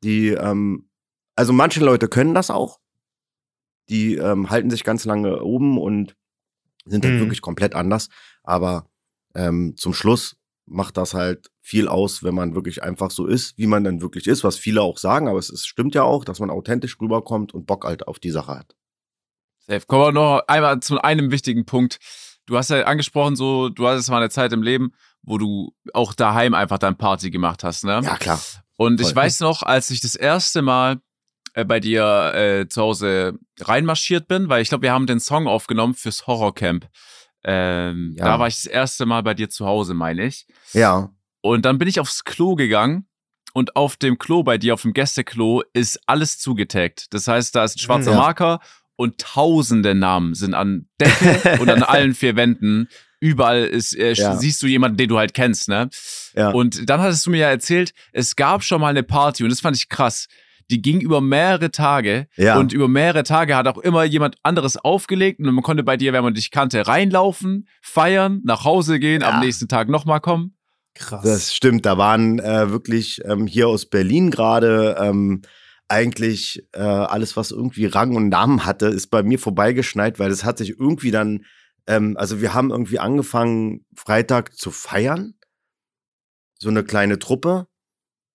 Die, 0.03 0.29
ähm, 0.29 0.87
also 1.35 1.51
manche 1.51 1.83
Leute 1.83 2.07
können 2.07 2.33
das 2.35 2.49
auch. 2.51 2.79
Die 3.89 4.15
ähm, 4.15 4.49
halten 4.49 4.69
sich 4.69 4.83
ganz 4.83 5.03
lange 5.05 5.41
oben 5.41 5.77
und 5.77 6.15
sind 6.85 7.03
halt 7.03 7.15
Mhm. 7.15 7.19
wirklich 7.19 7.41
komplett 7.41 7.75
anders. 7.75 8.07
Aber 8.43 8.87
ähm, 9.35 9.75
zum 9.77 9.93
Schluss 9.93 10.37
macht 10.67 10.95
das 10.97 11.13
halt 11.13 11.49
viel 11.61 11.87
aus, 11.87 12.23
wenn 12.23 12.35
man 12.35 12.55
wirklich 12.55 12.83
einfach 12.83 13.11
so 13.11 13.25
ist, 13.25 13.57
wie 13.57 13.67
man 13.67 13.83
dann 13.83 14.01
wirklich 14.01 14.27
ist, 14.27 14.43
was 14.43 14.57
viele 14.57 14.81
auch 14.81 14.97
sagen, 14.97 15.27
aber 15.27 15.39
es 15.39 15.49
ist, 15.49 15.67
stimmt 15.67 15.95
ja 15.95 16.03
auch, 16.03 16.23
dass 16.23 16.39
man 16.39 16.49
authentisch 16.49 16.99
rüberkommt 17.01 17.53
und 17.53 17.65
Bock 17.65 17.83
halt 17.83 18.07
auf 18.07 18.19
die 18.19 18.31
Sache 18.31 18.57
hat. 18.59 18.75
Safe. 19.67 19.85
Kommen 19.87 20.03
wir 20.03 20.11
noch 20.11 20.41
einmal 20.47 20.79
zu 20.79 21.01
einem 21.01 21.31
wichtigen 21.31 21.65
Punkt. 21.65 21.99
Du 22.45 22.57
hast 22.57 22.69
ja 22.69 22.83
angesprochen, 22.83 23.35
so, 23.35 23.69
du 23.69 23.87
hattest 23.87 24.09
mal 24.09 24.17
eine 24.17 24.29
Zeit 24.29 24.51
im 24.53 24.63
Leben, 24.63 24.91
wo 25.21 25.37
du 25.37 25.73
auch 25.93 26.13
daheim 26.13 26.53
einfach 26.53 26.79
dein 26.79 26.97
Party 26.97 27.29
gemacht 27.31 27.63
hast, 27.63 27.83
ne? 27.83 28.01
Ja, 28.03 28.17
klar. 28.17 28.41
Und 28.77 28.99
ich 28.99 29.07
voll. 29.07 29.15
weiß 29.17 29.39
noch, 29.41 29.61
als 29.63 29.91
ich 29.91 30.01
das 30.01 30.15
erste 30.15 30.61
Mal 30.63 30.99
äh, 31.53 31.63
bei 31.63 31.79
dir 31.79 32.33
äh, 32.33 32.67
zu 32.67 32.81
Hause 32.81 33.37
reinmarschiert 33.59 34.27
bin, 34.27 34.49
weil 34.49 34.61
ich 34.63 34.69
glaube, 34.69 34.81
wir 34.83 34.91
haben 34.91 35.05
den 35.05 35.19
Song 35.19 35.47
aufgenommen 35.47 35.93
fürs 35.93 36.25
Horrorcamp. 36.25 36.87
Ähm, 37.43 38.15
Ja. 38.17 38.25
Da 38.25 38.39
war 38.39 38.47
ich 38.47 38.55
das 38.55 38.65
erste 38.65 39.05
Mal 39.05 39.21
bei 39.23 39.33
dir 39.33 39.49
zu 39.49 39.65
Hause, 39.65 39.93
meine 39.93 40.25
ich. 40.25 40.47
Ja. 40.73 41.09
Und 41.41 41.65
dann 41.65 41.77
bin 41.77 41.87
ich 41.87 41.99
aufs 41.99 42.23
Klo 42.23 42.55
gegangen 42.55 43.07
und 43.53 43.75
auf 43.75 43.97
dem 43.97 44.17
Klo 44.17 44.43
bei 44.43 44.57
dir, 44.57 44.73
auf 44.73 44.81
dem 44.83 44.93
Gästeklo, 44.93 45.63
ist 45.73 45.99
alles 46.07 46.39
zugetaggt. 46.39 47.13
Das 47.13 47.27
heißt, 47.27 47.55
da 47.55 47.63
ist 47.63 47.75
ein 47.75 47.79
schwarzer 47.79 48.11
Ja. 48.11 48.17
Marker 48.17 48.59
und 49.01 49.17
tausende 49.17 49.93
Namen 49.95 50.33
sind 50.35 50.53
an 50.53 50.87
Decke 50.99 51.59
und 51.61 51.69
an 51.69 51.83
allen 51.83 52.13
vier 52.13 52.35
Wänden. 52.35 52.87
Überall 53.19 53.65
ist, 53.65 53.95
äh, 53.97 54.13
Ja. 54.13 54.35
siehst 54.37 54.63
du 54.63 54.67
jemanden, 54.67 54.97
den 54.97 55.09
du 55.09 55.17
halt 55.19 55.33
kennst, 55.33 55.67
ne? 55.69 55.89
Ja. 56.35 56.49
Und 56.51 56.89
dann 56.89 57.01
hattest 57.01 57.25
du 57.25 57.29
mir 57.31 57.37
ja 57.39 57.49
erzählt, 57.49 57.93
es 58.13 58.35
gab 58.35 58.63
schon 58.63 58.81
mal 58.81 58.87
eine 58.87 59.03
Party 59.03 59.43
und 59.43 59.49
das 59.51 59.59
fand 59.59 59.75
ich 59.77 59.89
krass. 59.89 60.27
Die 60.71 60.81
ging 60.81 61.01
über 61.01 61.19
mehrere 61.21 61.69
Tage 61.69 62.27
Ja. 62.37 62.57
und 62.57 62.71
über 62.73 62.87
mehrere 62.87 63.23
Tage 63.23 63.55
hat 63.57 63.67
auch 63.67 63.77
immer 63.77 64.05
jemand 64.05 64.37
anderes 64.41 64.77
aufgelegt 64.77 65.39
und 65.39 65.53
man 65.53 65.63
konnte 65.63 65.83
bei 65.83 65.97
dir, 65.97 66.13
wenn 66.13 66.23
man 66.23 66.33
dich 66.33 66.49
kannte, 66.49 66.87
reinlaufen, 66.87 67.67
feiern, 67.81 68.41
nach 68.45 68.63
Hause 68.63 68.97
gehen, 68.99 69.21
am 69.21 69.39
nächsten 69.41 69.67
Tag 69.67 69.89
nochmal 69.89 70.21
kommen. 70.21 70.55
Krass. 70.95 71.23
Das 71.23 71.53
stimmt, 71.53 71.85
da 71.85 71.97
waren 71.97 72.39
äh, 72.39 72.71
wirklich 72.71 73.21
ähm, 73.25 73.47
hier 73.47 73.67
aus 73.67 73.85
Berlin 73.85 74.31
gerade 74.31 74.97
ähm, 74.99 75.41
eigentlich 75.91 76.67
äh, 76.73 76.79
alles, 76.79 77.37
was 77.37 77.51
irgendwie 77.51 77.85
Rang 77.85 78.15
und 78.15 78.29
Namen 78.29 78.65
hatte, 78.65 78.87
ist 78.87 79.07
bei 79.07 79.21
mir 79.23 79.37
vorbeigeschneit, 79.37 80.17
weil 80.17 80.31
es 80.31 80.43
hat 80.43 80.57
sich 80.57 80.71
irgendwie 80.71 81.11
dann, 81.11 81.45
ähm, 81.85 82.15
also 82.17 82.41
wir 82.41 82.53
haben 82.53 82.71
irgendwie 82.71 82.99
angefangen, 82.99 83.85
Freitag 83.95 84.55
zu 84.55 84.71
feiern, 84.71 85.35
so 86.57 86.69
eine 86.69 86.83
kleine 86.83 87.19
Truppe, 87.19 87.67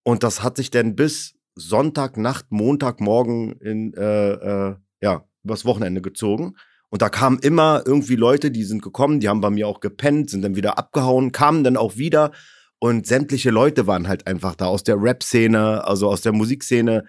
und 0.07 0.23
das 0.23 0.45
hat 0.45 0.57
sich 0.57 0.71
dann 0.71 0.95
bis 0.95 1.35
Sonntagnacht, 1.57 2.47
Montagmorgen 2.51 3.59
in, 3.59 3.93
äh, 3.95 4.31
äh, 4.35 4.77
ja, 5.01 5.25
übers 5.43 5.65
Wochenende 5.65 6.01
gezogen. 6.01 6.55
Und 6.91 7.03
da 7.03 7.09
kamen 7.09 7.41
immer 7.41 7.83
irgendwie 7.85 8.15
Leute, 8.15 8.53
die 8.53 8.63
sind 8.63 8.83
gekommen, 8.83 9.19
die 9.19 9.29
haben 9.29 9.41
bei 9.41 9.51
mir 9.51 9.67
auch 9.67 9.81
gepennt, 9.81 10.31
sind 10.31 10.43
dann 10.43 10.55
wieder 10.55 10.79
abgehauen, 10.79 11.33
kamen 11.33 11.65
dann 11.65 11.77
auch 11.77 11.97
wieder. 11.97 12.31
Und 12.79 13.09
sämtliche 13.09 13.51
Leute 13.51 13.89
waren 13.89 14.07
halt 14.07 14.29
einfach 14.29 14.55
da 14.55 14.67
aus 14.67 14.85
der 14.85 15.03
Rap-Szene, 15.03 15.85
also 15.85 16.09
aus 16.09 16.21
der 16.21 16.33
Musikszene, 16.33 17.05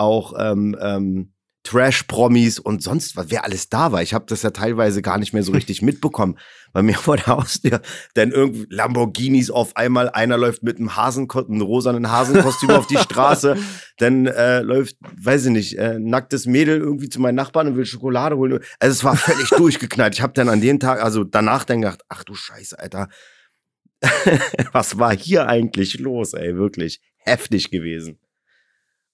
auch 0.00 0.34
ähm, 0.38 0.76
ähm, 0.80 1.32
Trash-Promis 1.62 2.58
und 2.58 2.82
sonst 2.82 3.16
was, 3.16 3.26
wer 3.28 3.44
alles 3.44 3.68
da 3.68 3.92
war. 3.92 4.02
Ich 4.02 4.14
habe 4.14 4.24
das 4.26 4.42
ja 4.42 4.50
teilweise 4.50 5.02
gar 5.02 5.18
nicht 5.18 5.34
mehr 5.34 5.42
so 5.42 5.52
richtig 5.52 5.82
mitbekommen. 5.82 6.38
Bei 6.72 6.82
mir 6.82 6.94
vor 6.94 7.16
der 7.16 7.26
Haustür 7.26 7.82
dann 8.14 8.30
irgendwie 8.30 8.66
Lamborghinis 8.70 9.50
auf 9.50 9.76
einmal, 9.76 10.08
einer 10.08 10.38
läuft 10.38 10.62
mit 10.62 10.78
einem 10.78 10.96
Hasen, 10.96 11.28
einem 11.30 11.60
rosanen 11.60 12.10
Hasenkostüm 12.10 12.70
auf 12.70 12.86
die 12.86 12.96
Straße, 12.96 13.56
dann 13.98 14.26
äh, 14.26 14.60
läuft, 14.62 14.96
weiß 15.22 15.46
ich 15.46 15.52
nicht, 15.52 15.78
äh, 15.78 15.98
nacktes 15.98 16.46
Mädel 16.46 16.78
irgendwie 16.78 17.10
zu 17.10 17.20
meinen 17.20 17.34
Nachbarn 17.34 17.68
und 17.68 17.76
will 17.76 17.84
Schokolade 17.86 18.36
holen. 18.36 18.60
Also 18.78 18.92
es 18.92 19.04
war 19.04 19.16
völlig 19.16 19.48
durchgeknallt. 19.56 20.14
Ich 20.14 20.22
habe 20.22 20.32
dann 20.32 20.48
an 20.48 20.62
den 20.62 20.80
Tag, 20.80 21.02
also 21.02 21.24
danach 21.24 21.64
dann 21.64 21.82
gedacht, 21.82 22.02
ach 22.08 22.24
du 22.24 22.34
Scheiße, 22.34 22.78
Alter, 22.78 23.08
was 24.72 24.98
war 24.98 25.14
hier 25.14 25.46
eigentlich 25.46 25.98
los, 25.98 26.32
ey, 26.32 26.56
wirklich 26.56 27.02
heftig 27.18 27.70
gewesen. 27.70 28.18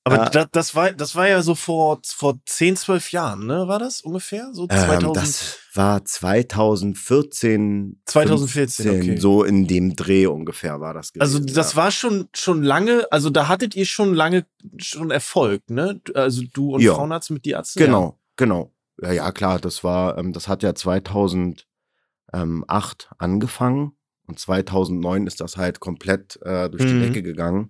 Aber 0.07 0.17
Ja. 0.19 0.29
das, 0.31 0.47
das, 0.53 0.75
war, 0.77 0.93
das 0.93 1.17
war 1.17 1.27
ja 1.29 1.43
so 1.43 1.57
vor, 1.57 1.99
vor 2.07 2.39
10, 2.47 2.77
12 2.77 3.11
Jahren, 3.11 3.45
ne? 3.47 3.67
War 3.67 3.81
das 3.81 4.03
ungefähr? 4.03 4.51
So 4.53 4.69
Ähm, 4.71 4.79
2000. 4.79 5.17
das 5.17 5.59
war 5.75 6.05
2014. 6.05 8.01
2014, 8.07 8.85
15, 8.87 9.01
okay. 9.11 9.21
So 9.21 9.43
in 9.43 9.67
dem 9.67 9.97
Dreh 9.97 10.27
ungefähr 10.27 10.81
war 10.81 10.95
das 10.95 11.13
gewesen. 11.13 11.23
also 11.23 11.41
das 11.55 11.73
ja. 11.73 11.77
war 11.77 11.91
schon, 11.91 12.29
schon 12.35 12.63
lange, 12.63 13.07
also 13.11 13.31
da 13.31 13.49
hattet 13.49 13.75
ihr 13.75 13.85
schon 13.87 14.15
lange 14.15 14.47
schon 14.79 15.11
Erfolg, 15.11 15.69
ne? 15.71 16.01
Also 16.15 16.43
du 16.53 16.75
und 16.77 16.83
Ja. 16.83 16.95
Frauenarzt 16.95 17.31
mit 17.33 17.45
die 17.45 17.51
Ärzte. 17.51 17.81
Genau, 17.85 18.17
genau. 18.37 18.73
Ja, 19.03 19.11
ja, 19.13 19.33
klar, 19.33 19.59
das 19.59 19.83
war, 19.83 20.17
ähm, 20.19 20.33
das 20.33 20.47
hat 20.47 20.63
ja 20.63 20.73
2008 20.75 21.67
angefangen 23.19 23.93
und 24.27 24.39
2009 24.39 25.27
ist 25.27 25.41
das 25.41 25.57
halt 25.57 25.81
komplett 25.81 26.39
äh, 26.43 26.69
durch 26.71 26.85
die 26.85 26.95
Mhm. 26.95 27.01
Decke 27.03 27.23
gegangen. 27.23 27.69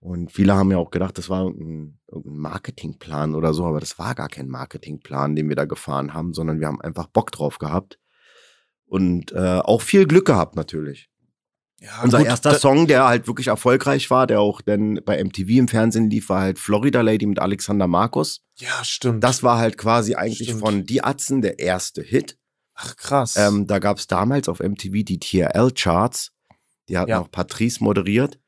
Und 0.00 0.30
viele 0.30 0.54
haben 0.54 0.70
ja 0.70 0.76
auch 0.78 0.90
gedacht, 0.92 1.18
das 1.18 1.28
war 1.28 1.42
irgendein, 1.44 1.98
irgendein 2.10 2.38
Marketingplan 2.40 3.34
oder 3.34 3.52
so, 3.52 3.66
aber 3.66 3.80
das 3.80 3.98
war 3.98 4.14
gar 4.14 4.28
kein 4.28 4.48
Marketingplan, 4.48 5.34
den 5.34 5.48
wir 5.48 5.56
da 5.56 5.64
gefahren 5.64 6.14
haben, 6.14 6.34
sondern 6.34 6.60
wir 6.60 6.68
haben 6.68 6.80
einfach 6.80 7.06
Bock 7.08 7.32
drauf 7.32 7.58
gehabt 7.58 7.98
und 8.86 9.32
äh, 9.32 9.58
auch 9.58 9.82
viel 9.82 10.06
Glück 10.06 10.26
gehabt 10.26 10.54
natürlich. 10.54 11.10
Ja, 11.80 12.00
Unser 12.02 12.18
gut, 12.18 12.26
erster 12.26 12.54
Song, 12.58 12.86
der 12.88 13.06
halt 13.06 13.26
wirklich 13.28 13.48
erfolgreich 13.48 14.10
war, 14.10 14.26
der 14.26 14.40
auch 14.40 14.60
dann 14.60 15.00
bei 15.04 15.22
MTV 15.22 15.48
im 15.50 15.68
Fernsehen 15.68 16.10
lief, 16.10 16.28
war 16.28 16.40
halt 16.40 16.58
Florida 16.58 17.00
Lady 17.02 17.26
mit 17.26 17.38
Alexander 17.38 17.86
Markus. 17.86 18.42
Ja, 18.56 18.82
stimmt. 18.82 19.22
Das 19.22 19.42
war 19.44 19.58
halt 19.58 19.78
quasi 19.78 20.14
eigentlich 20.16 20.48
Stimmt. 20.48 20.60
von 20.60 20.84
Die 20.86 21.04
Atzen 21.04 21.40
der 21.40 21.60
erste 21.60 22.02
Hit. 22.02 22.36
Ach, 22.74 22.96
krass. 22.96 23.36
Ähm, 23.36 23.66
da 23.68 23.78
gab 23.78 23.98
es 23.98 24.08
damals 24.08 24.48
auf 24.48 24.58
MTV 24.60 25.04
die 25.04 25.18
TRL-Charts. 25.20 26.32
Die 26.88 26.98
hat 26.98 27.08
Ja. 27.08 27.20
noch 27.20 27.30
Patrice 27.30 27.82
moderiert. 27.82 28.40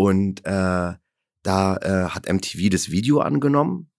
Und 0.00 0.46
äh, 0.46 0.94
da 1.42 1.76
äh, 1.76 2.08
hat 2.08 2.26
MTV 2.26 2.70
das 2.70 2.90
Video 2.90 3.20
angenommen 3.20 3.90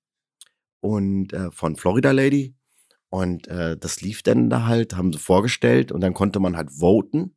und 0.79 1.31
äh, 1.31 1.51
von 1.51 1.75
Florida 1.75 2.09
Lady. 2.09 2.55
Und 3.09 3.47
äh, 3.49 3.77
das 3.77 4.01
lief 4.01 4.23
dann 4.23 4.49
da 4.49 4.65
halt, 4.65 4.95
haben 4.95 5.13
sie 5.13 5.19
vorgestellt 5.19 5.91
und 5.91 6.01
dann 6.01 6.15
konnte 6.15 6.39
man 6.39 6.57
halt 6.57 6.71
voten. 6.71 7.35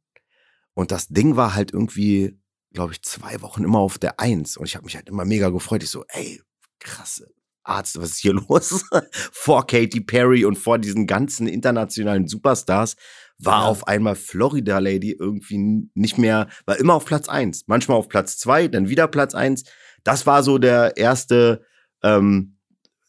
Und 0.73 0.93
das 0.93 1.09
Ding 1.09 1.37
war 1.37 1.55
halt 1.55 1.75
irgendwie, 1.75 2.39
glaube 2.73 2.95
ich, 2.95 3.03
zwei 3.03 3.43
Wochen 3.43 3.65
immer 3.65 3.81
auf 3.81 3.99
der 3.99 4.19
Eins. 4.19 4.57
Und 4.57 4.65
ich 4.65 4.77
habe 4.77 4.87
mich 4.87 4.97
halt 4.97 5.11
immer 5.11 5.27
mega 5.27 5.51
gefreut. 5.51 5.83
Ich 5.83 5.91
so, 5.91 6.07
ey, 6.09 6.41
krasse 6.79 7.35
Arzt, 7.65 8.01
was 8.01 8.13
ist 8.13 8.21
hier 8.21 8.33
los? 8.49 8.83
vor 9.31 9.67
Katy 9.67 10.01
Perry 10.01 10.47
und 10.47 10.57
vor 10.57 10.79
diesen 10.79 11.07
ganzen 11.07 11.49
internationalen 11.49 12.29
Superstars 12.29 12.97
war 13.39 13.63
Ja. 13.63 13.69
auf 13.69 13.87
einmal 13.89 14.15
Florida 14.17 14.79
Lady 14.79 15.13
irgendwie 15.13 15.89
nicht 15.95 16.19
mehr, 16.19 16.49
war 16.67 16.77
immer 16.79 16.95
auf 16.95 17.05
Platz 17.05 17.29
eins, 17.29 17.65
manchmal 17.67 17.97
auf 17.99 18.09
Platz 18.09 18.39
zwei, 18.39 18.69
dann 18.69 18.89
wieder 18.89 19.09
Platz 19.09 19.35
eins. 19.35 19.65
Das 20.05 20.27
war 20.27 20.43
so 20.43 20.59
der 20.59 20.97
erste, 20.97 21.65
ähm, 22.03 22.59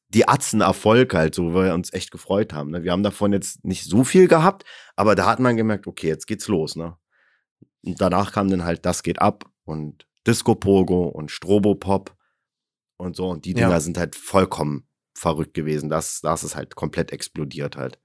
die 0.09 0.27
Atzen-Erfolg 0.27 1.13
halt, 1.13 1.35
so, 1.35 1.53
wo 1.53 1.63
wir 1.63 1.73
uns 1.73 1.91
echt 1.93 2.09
gefreut 2.11 2.53
haben. 2.53 2.71
Ne? 2.71 2.83
Wir 2.83 2.91
haben 2.91 3.03
davon 3.03 3.33
jetzt 3.33 3.65
nicht 3.65 3.83
so 3.83 4.03
viel 4.03 4.27
gehabt, 4.27 4.63
aber 4.95 5.15
da 5.15 5.25
hat 5.25 5.39
man 5.39 5.57
gemerkt, 5.57 5.87
okay, 5.87 6.07
jetzt 6.07 6.25
geht's 6.27 6.47
los. 6.47 6.75
Ne? 6.75 6.95
Und 7.85 7.99
danach 7.99 8.31
kam 8.31 8.49
dann 8.49 8.63
halt 8.63 8.85
Das 8.85 9.03
geht 9.03 9.19
ab 9.21 9.45
und 9.65 10.07
Disco 10.25 10.55
Pogo 10.55 11.03
und 11.07 11.31
Strobopop 11.31 12.15
und 12.97 13.15
so. 13.15 13.27
Und 13.29 13.45
die 13.45 13.51
Ja. 13.51 13.67
Dinger 13.67 13.81
sind 13.81 13.97
halt 13.97 14.15
vollkommen 14.15 14.87
verrückt 15.13 15.53
gewesen. 15.53 15.89
Das, 15.89 16.21
das 16.21 16.43
ist 16.43 16.55
halt 16.55 16.75
komplett 16.75 17.11
explodiert 17.11 17.75
halt. 17.77 17.99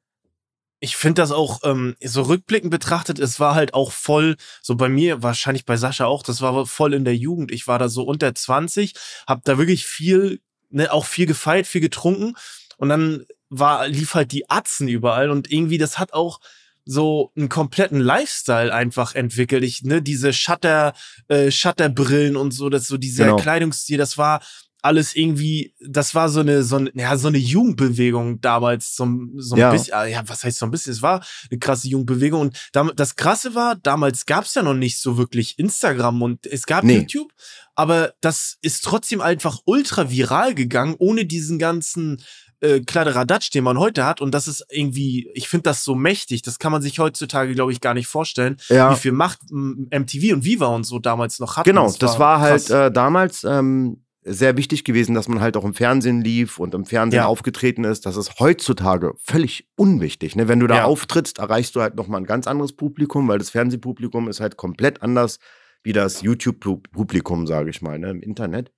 Ich 0.80 0.96
finde 0.96 1.22
das 1.22 1.30
auch 1.30 1.60
ähm, 1.62 1.94
so 2.02 2.22
rückblickend 2.22 2.70
betrachtet, 2.70 3.18
es 3.18 3.38
war 3.38 3.54
halt 3.54 3.74
auch 3.74 3.92
voll, 3.92 4.36
so 4.62 4.74
bei 4.74 4.88
mir, 4.88 5.22
wahrscheinlich 5.22 5.66
bei 5.66 5.76
Sascha 5.76 6.06
auch, 6.06 6.22
das 6.22 6.40
war 6.40 6.66
voll 6.66 6.94
in 6.94 7.04
der 7.04 7.16
Jugend. 7.16 7.52
Ich 7.52 7.66
war 7.66 7.78
da 7.78 7.88
so 7.88 8.02
unter 8.02 8.34
20, 8.34 8.94
hab 9.26 9.44
da 9.44 9.58
wirklich 9.58 9.84
viel, 9.86 10.40
ne, 10.70 10.90
auch 10.90 11.04
viel 11.04 11.26
gefeiert, 11.26 11.66
viel 11.66 11.82
getrunken. 11.82 12.34
und 12.78 12.88
dann 12.88 13.26
war, 13.50 13.88
lief 13.88 14.14
halt 14.14 14.32
die 14.32 14.48
Atzen 14.48 14.88
überall 14.88 15.28
und 15.28 15.50
irgendwie, 15.50 15.76
das 15.76 15.98
hat 15.98 16.12
auch 16.12 16.40
so 16.86 17.30
einen 17.36 17.48
kompletten 17.48 18.00
Lifestyle 18.00 18.72
einfach 18.72 19.14
entwickelt. 19.14 19.64
Ich, 19.64 19.82
ne, 19.82 20.00
diese 20.00 20.32
Shutter, 20.32 20.94
äh, 21.28 21.50
Shutterbrillen 21.50 22.36
und 22.36 22.52
so, 22.52 22.70
das 22.70 22.86
so 22.86 22.96
dieser 22.96 23.24
genau. 23.24 23.36
Kleidungsstil, 23.36 23.98
das 23.98 24.16
war 24.16 24.40
alles 24.82 25.14
irgendwie, 25.14 25.74
das 25.80 26.14
war 26.14 26.28
so 26.28 26.40
eine, 26.40 26.62
so 26.62 26.76
eine, 26.76 26.90
ja, 26.94 27.16
so 27.16 27.28
eine 27.28 27.38
Jugendbewegung 27.38 28.40
damals, 28.40 28.96
so, 28.96 29.06
so 29.36 29.54
ein 29.54 29.60
ja. 29.60 29.70
bisschen, 29.72 29.94
ah, 29.94 30.04
ja, 30.06 30.22
was 30.26 30.44
heißt 30.44 30.58
so 30.58 30.66
ein 30.66 30.70
bisschen? 30.70 30.92
Es 30.92 31.02
war 31.02 31.24
eine 31.50 31.58
krasse 31.58 31.88
Jugendbewegung 31.88 32.40
und 32.40 32.58
das 32.96 33.16
Krasse 33.16 33.54
war, 33.54 33.76
damals 33.76 34.26
gab 34.26 34.44
es 34.44 34.54
ja 34.54 34.62
noch 34.62 34.74
nicht 34.74 35.00
so 35.00 35.16
wirklich 35.18 35.58
Instagram 35.58 36.22
und 36.22 36.46
es 36.46 36.66
gab 36.66 36.84
nee. 36.84 36.98
YouTube, 36.98 37.32
aber 37.74 38.14
das 38.20 38.58
ist 38.62 38.84
trotzdem 38.84 39.20
einfach 39.20 39.60
ultra 39.64 40.10
viral 40.10 40.54
gegangen, 40.54 40.94
ohne 40.98 41.24
diesen 41.24 41.58
ganzen 41.58 42.22
äh, 42.60 42.80
Kladderadatsch, 42.80 43.50
den 43.54 43.64
man 43.64 43.78
heute 43.78 44.04
hat. 44.04 44.20
Und 44.20 44.32
das 44.32 44.46
ist 44.46 44.66
irgendwie, 44.70 45.30
ich 45.34 45.48
finde 45.48 45.64
das 45.64 45.82
so 45.84 45.94
mächtig. 45.94 46.42
Das 46.42 46.58
kann 46.58 46.72
man 46.72 46.82
sich 46.82 46.98
heutzutage, 46.98 47.54
glaube 47.54 47.72
ich, 47.72 47.80
gar 47.80 47.94
nicht 47.94 48.06
vorstellen, 48.06 48.58
ja. 48.68 48.92
wie 48.92 48.96
viel 48.96 49.12
Macht 49.12 49.38
MTV 49.50 50.34
und 50.34 50.44
Viva 50.44 50.66
und 50.66 50.84
so 50.84 50.98
damals 50.98 51.38
noch 51.38 51.56
hatten. 51.56 51.68
Genau, 51.68 51.86
das, 51.86 51.98
das 51.98 52.18
war, 52.18 52.18
war 52.18 52.40
halt 52.40 52.70
äh, 52.70 52.90
damals 52.90 53.44
ähm, 53.44 54.04
sehr 54.22 54.56
wichtig 54.56 54.84
gewesen, 54.84 55.14
dass 55.14 55.28
man 55.28 55.40
halt 55.40 55.56
auch 55.56 55.64
im 55.64 55.74
Fernsehen 55.74 56.20
lief 56.20 56.58
und 56.58 56.74
im 56.74 56.84
Fernsehen 56.84 57.20
ja. 57.20 57.26
aufgetreten 57.26 57.84
ist. 57.84 58.04
Das 58.04 58.16
ist 58.16 58.38
heutzutage 58.38 59.14
völlig 59.18 59.68
unwichtig. 59.76 60.36
Ne? 60.36 60.46
Wenn 60.46 60.60
du 60.60 60.66
da 60.66 60.76
ja. 60.76 60.84
auftrittst, 60.84 61.38
erreichst 61.38 61.74
du 61.74 61.80
halt 61.80 61.94
nochmal 61.94 62.20
ein 62.20 62.26
ganz 62.26 62.46
anderes 62.46 62.74
Publikum, 62.74 63.28
weil 63.28 63.38
das 63.38 63.50
Fernsehpublikum 63.50 64.28
ist 64.28 64.40
halt 64.40 64.56
komplett 64.56 65.02
anders 65.02 65.38
wie 65.82 65.92
das 65.92 66.20
YouTube-Publikum, 66.20 67.46
sage 67.46 67.70
ich 67.70 67.80
mal, 67.80 67.98
ne? 67.98 68.10
im 68.10 68.20
Internet. 68.20 68.72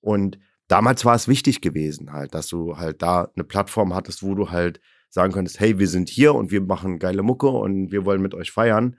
Und 0.00 0.38
damals 0.66 1.04
war 1.04 1.14
es 1.14 1.28
wichtig 1.28 1.60
gewesen, 1.60 2.12
halt, 2.12 2.34
dass 2.34 2.48
du 2.48 2.76
halt 2.76 3.02
da 3.02 3.30
eine 3.36 3.44
Plattform 3.44 3.94
hattest, 3.94 4.24
wo 4.24 4.34
du 4.34 4.50
halt 4.50 4.80
sagen 5.08 5.32
könntest, 5.32 5.60
hey, 5.60 5.78
wir 5.78 5.88
sind 5.88 6.08
hier 6.08 6.34
und 6.34 6.50
wir 6.50 6.60
machen 6.60 6.98
geile 6.98 7.22
Mucke 7.22 7.48
und 7.48 7.92
wir 7.92 8.04
wollen 8.04 8.22
mit 8.22 8.34
euch 8.34 8.50
feiern. 8.50 8.96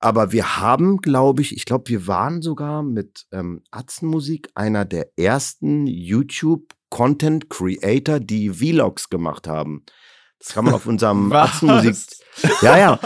Aber 0.00 0.32
wir 0.32 0.56
haben, 0.58 0.96
glaube 0.98 1.40
ich, 1.42 1.56
ich 1.56 1.64
glaube, 1.64 1.88
wir 1.88 2.06
waren 2.06 2.42
sogar 2.42 2.82
mit 2.82 3.24
ähm, 3.32 3.62
Atzenmusik 3.70 4.50
einer 4.54 4.84
der 4.84 5.18
ersten 5.18 5.86
YouTube-Content-Creator, 5.86 8.20
die 8.20 8.50
Vlogs 8.50 9.08
gemacht 9.08 9.48
haben. 9.48 9.86
Das 10.38 10.48
kann 10.48 10.66
man 10.66 10.74
auf 10.74 10.84
unserem 10.86 11.32
Atzenmusik. 11.32 11.96
Ja, 12.60 12.76
ja. 12.76 13.00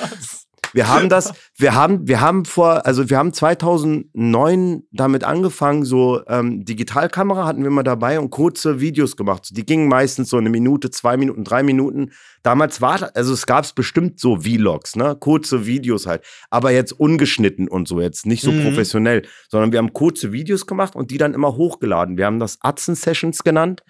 Wir 0.73 0.89
haben 0.89 1.09
das, 1.09 1.33
wir 1.57 1.75
haben, 1.75 2.07
wir 2.07 2.21
haben 2.21 2.45
vor, 2.45 2.87
also 2.87 3.09
wir 3.11 3.19
haben 3.19 3.33
2009 3.33 4.83
damit 4.93 5.25
angefangen, 5.25 5.85
so 5.85 6.23
ähm, 6.27 6.65
Digitalkamera 6.65 7.47
hatten 7.47 7.63
wir 7.63 7.71
mal 7.71 7.83
dabei 7.83 8.19
und 8.21 8.31
kurze 8.31 8.81
Videos 8.81 9.17
gemacht. 9.17 9.49
Die 9.51 9.65
gingen 9.65 9.89
meistens 9.89 10.31
so 10.31 10.37
eine 10.37 10.51
Minute, 10.51 10.91
zwei 10.91 11.17
Minuten, 11.17 11.45
drei 11.45 11.63
Minuten. 11.63 12.13
Damals 12.43 12.81
war, 12.81 13.11
also 13.15 13.33
es 13.33 13.47
gab 13.47 13.65
es 13.65 13.73
bestimmt 13.73 14.21
so 14.21 14.41
Vlogs, 14.41 14.97
ne, 14.97 15.17
kurze 15.19 15.67
Videos 15.67 16.07
halt, 16.07 16.25
aber 16.51 16.71
jetzt 16.71 16.93
ungeschnitten 16.93 17.69
und 17.69 17.89
so, 17.89 18.01
jetzt 18.01 18.27
nicht 18.27 18.43
so 18.43 18.53
mhm. 18.53 18.63
professionell, 18.63 19.23
sondern 19.49 19.73
wir 19.73 19.79
haben 19.79 19.93
kurze 19.93 20.33
Videos 20.33 20.67
gemacht 20.67 20.95
und 20.95 21.11
die 21.11 21.19
dann 21.19 21.35
immer 21.35 21.57
hochgeladen. 21.57 22.17
Wir 22.17 22.27
haben 22.27 22.41
das 22.41 22.59
Atzen 22.63 22.95
Sessions 22.95 23.45
genannt. 23.45 23.83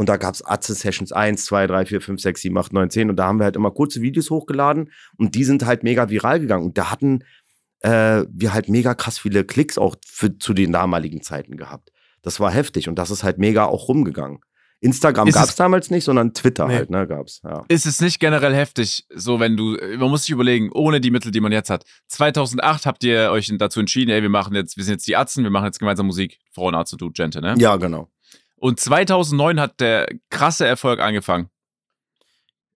Und 0.00 0.08
da 0.08 0.16
gab 0.16 0.32
es 0.32 0.42
Atze 0.42 0.72
Sessions 0.72 1.12
1, 1.12 1.44
2, 1.44 1.66
3, 1.66 1.84
4, 1.84 2.00
5, 2.00 2.22
6, 2.22 2.40
7, 2.40 2.56
8, 2.56 2.72
9, 2.72 2.88
10. 2.88 3.10
Und 3.10 3.16
da 3.16 3.26
haben 3.26 3.38
wir 3.38 3.44
halt 3.44 3.56
immer 3.56 3.70
kurze 3.70 4.00
Videos 4.00 4.30
hochgeladen 4.30 4.92
und 5.18 5.34
die 5.34 5.44
sind 5.44 5.66
halt 5.66 5.82
mega 5.82 6.08
viral 6.08 6.40
gegangen. 6.40 6.64
Und 6.64 6.78
da 6.78 6.90
hatten 6.90 7.22
äh, 7.80 8.24
wir 8.32 8.54
halt 8.54 8.70
mega 8.70 8.94
krass 8.94 9.18
viele 9.18 9.44
Klicks 9.44 9.76
auch 9.76 9.96
für, 10.06 10.38
zu 10.38 10.54
den 10.54 10.72
damaligen 10.72 11.20
Zeiten 11.20 11.58
gehabt. 11.58 11.92
Das 12.22 12.40
war 12.40 12.50
heftig 12.50 12.88
und 12.88 12.98
das 12.98 13.10
ist 13.10 13.24
halt 13.24 13.36
mega 13.36 13.66
auch 13.66 13.88
rumgegangen. 13.88 14.38
Instagram 14.80 15.28
gab 15.28 15.44
es 15.44 15.56
damals 15.56 15.90
nicht, 15.90 16.04
sondern 16.04 16.32
Twitter 16.32 16.66
nee. 16.66 16.76
halt, 16.76 16.88
ne, 16.88 17.06
gab's. 17.06 17.42
Ja. 17.44 17.66
Ist 17.68 17.84
es 17.84 18.00
nicht 18.00 18.20
generell 18.20 18.54
heftig, 18.54 19.04
so 19.14 19.38
wenn 19.38 19.58
du, 19.58 19.76
man 19.98 20.08
muss 20.08 20.22
sich 20.22 20.30
überlegen, 20.30 20.70
ohne 20.72 21.02
die 21.02 21.10
Mittel, 21.10 21.30
die 21.30 21.40
man 21.40 21.52
jetzt 21.52 21.68
hat. 21.68 21.84
2008 22.06 22.86
habt 22.86 23.04
ihr 23.04 23.30
euch 23.32 23.52
dazu 23.58 23.80
entschieden, 23.80 24.10
ey, 24.10 24.22
wir 24.22 24.30
machen 24.30 24.54
jetzt, 24.54 24.78
wir 24.78 24.84
sind 24.84 24.94
jetzt 24.94 25.06
die 25.06 25.16
Atzen, 25.16 25.44
wir 25.44 25.50
machen 25.50 25.66
jetzt 25.66 25.78
gemeinsam 25.78 26.06
Musik. 26.06 26.38
Frauenarzt 26.52 26.94
und 26.94 27.02
du, 27.02 27.10
Gente, 27.10 27.42
ne? 27.42 27.56
Ja, 27.58 27.76
genau. 27.76 28.08
Und 28.60 28.78
2009 28.78 29.58
hat 29.58 29.80
der 29.80 30.06
krasse 30.28 30.66
Erfolg 30.66 31.00
angefangen. 31.00 31.48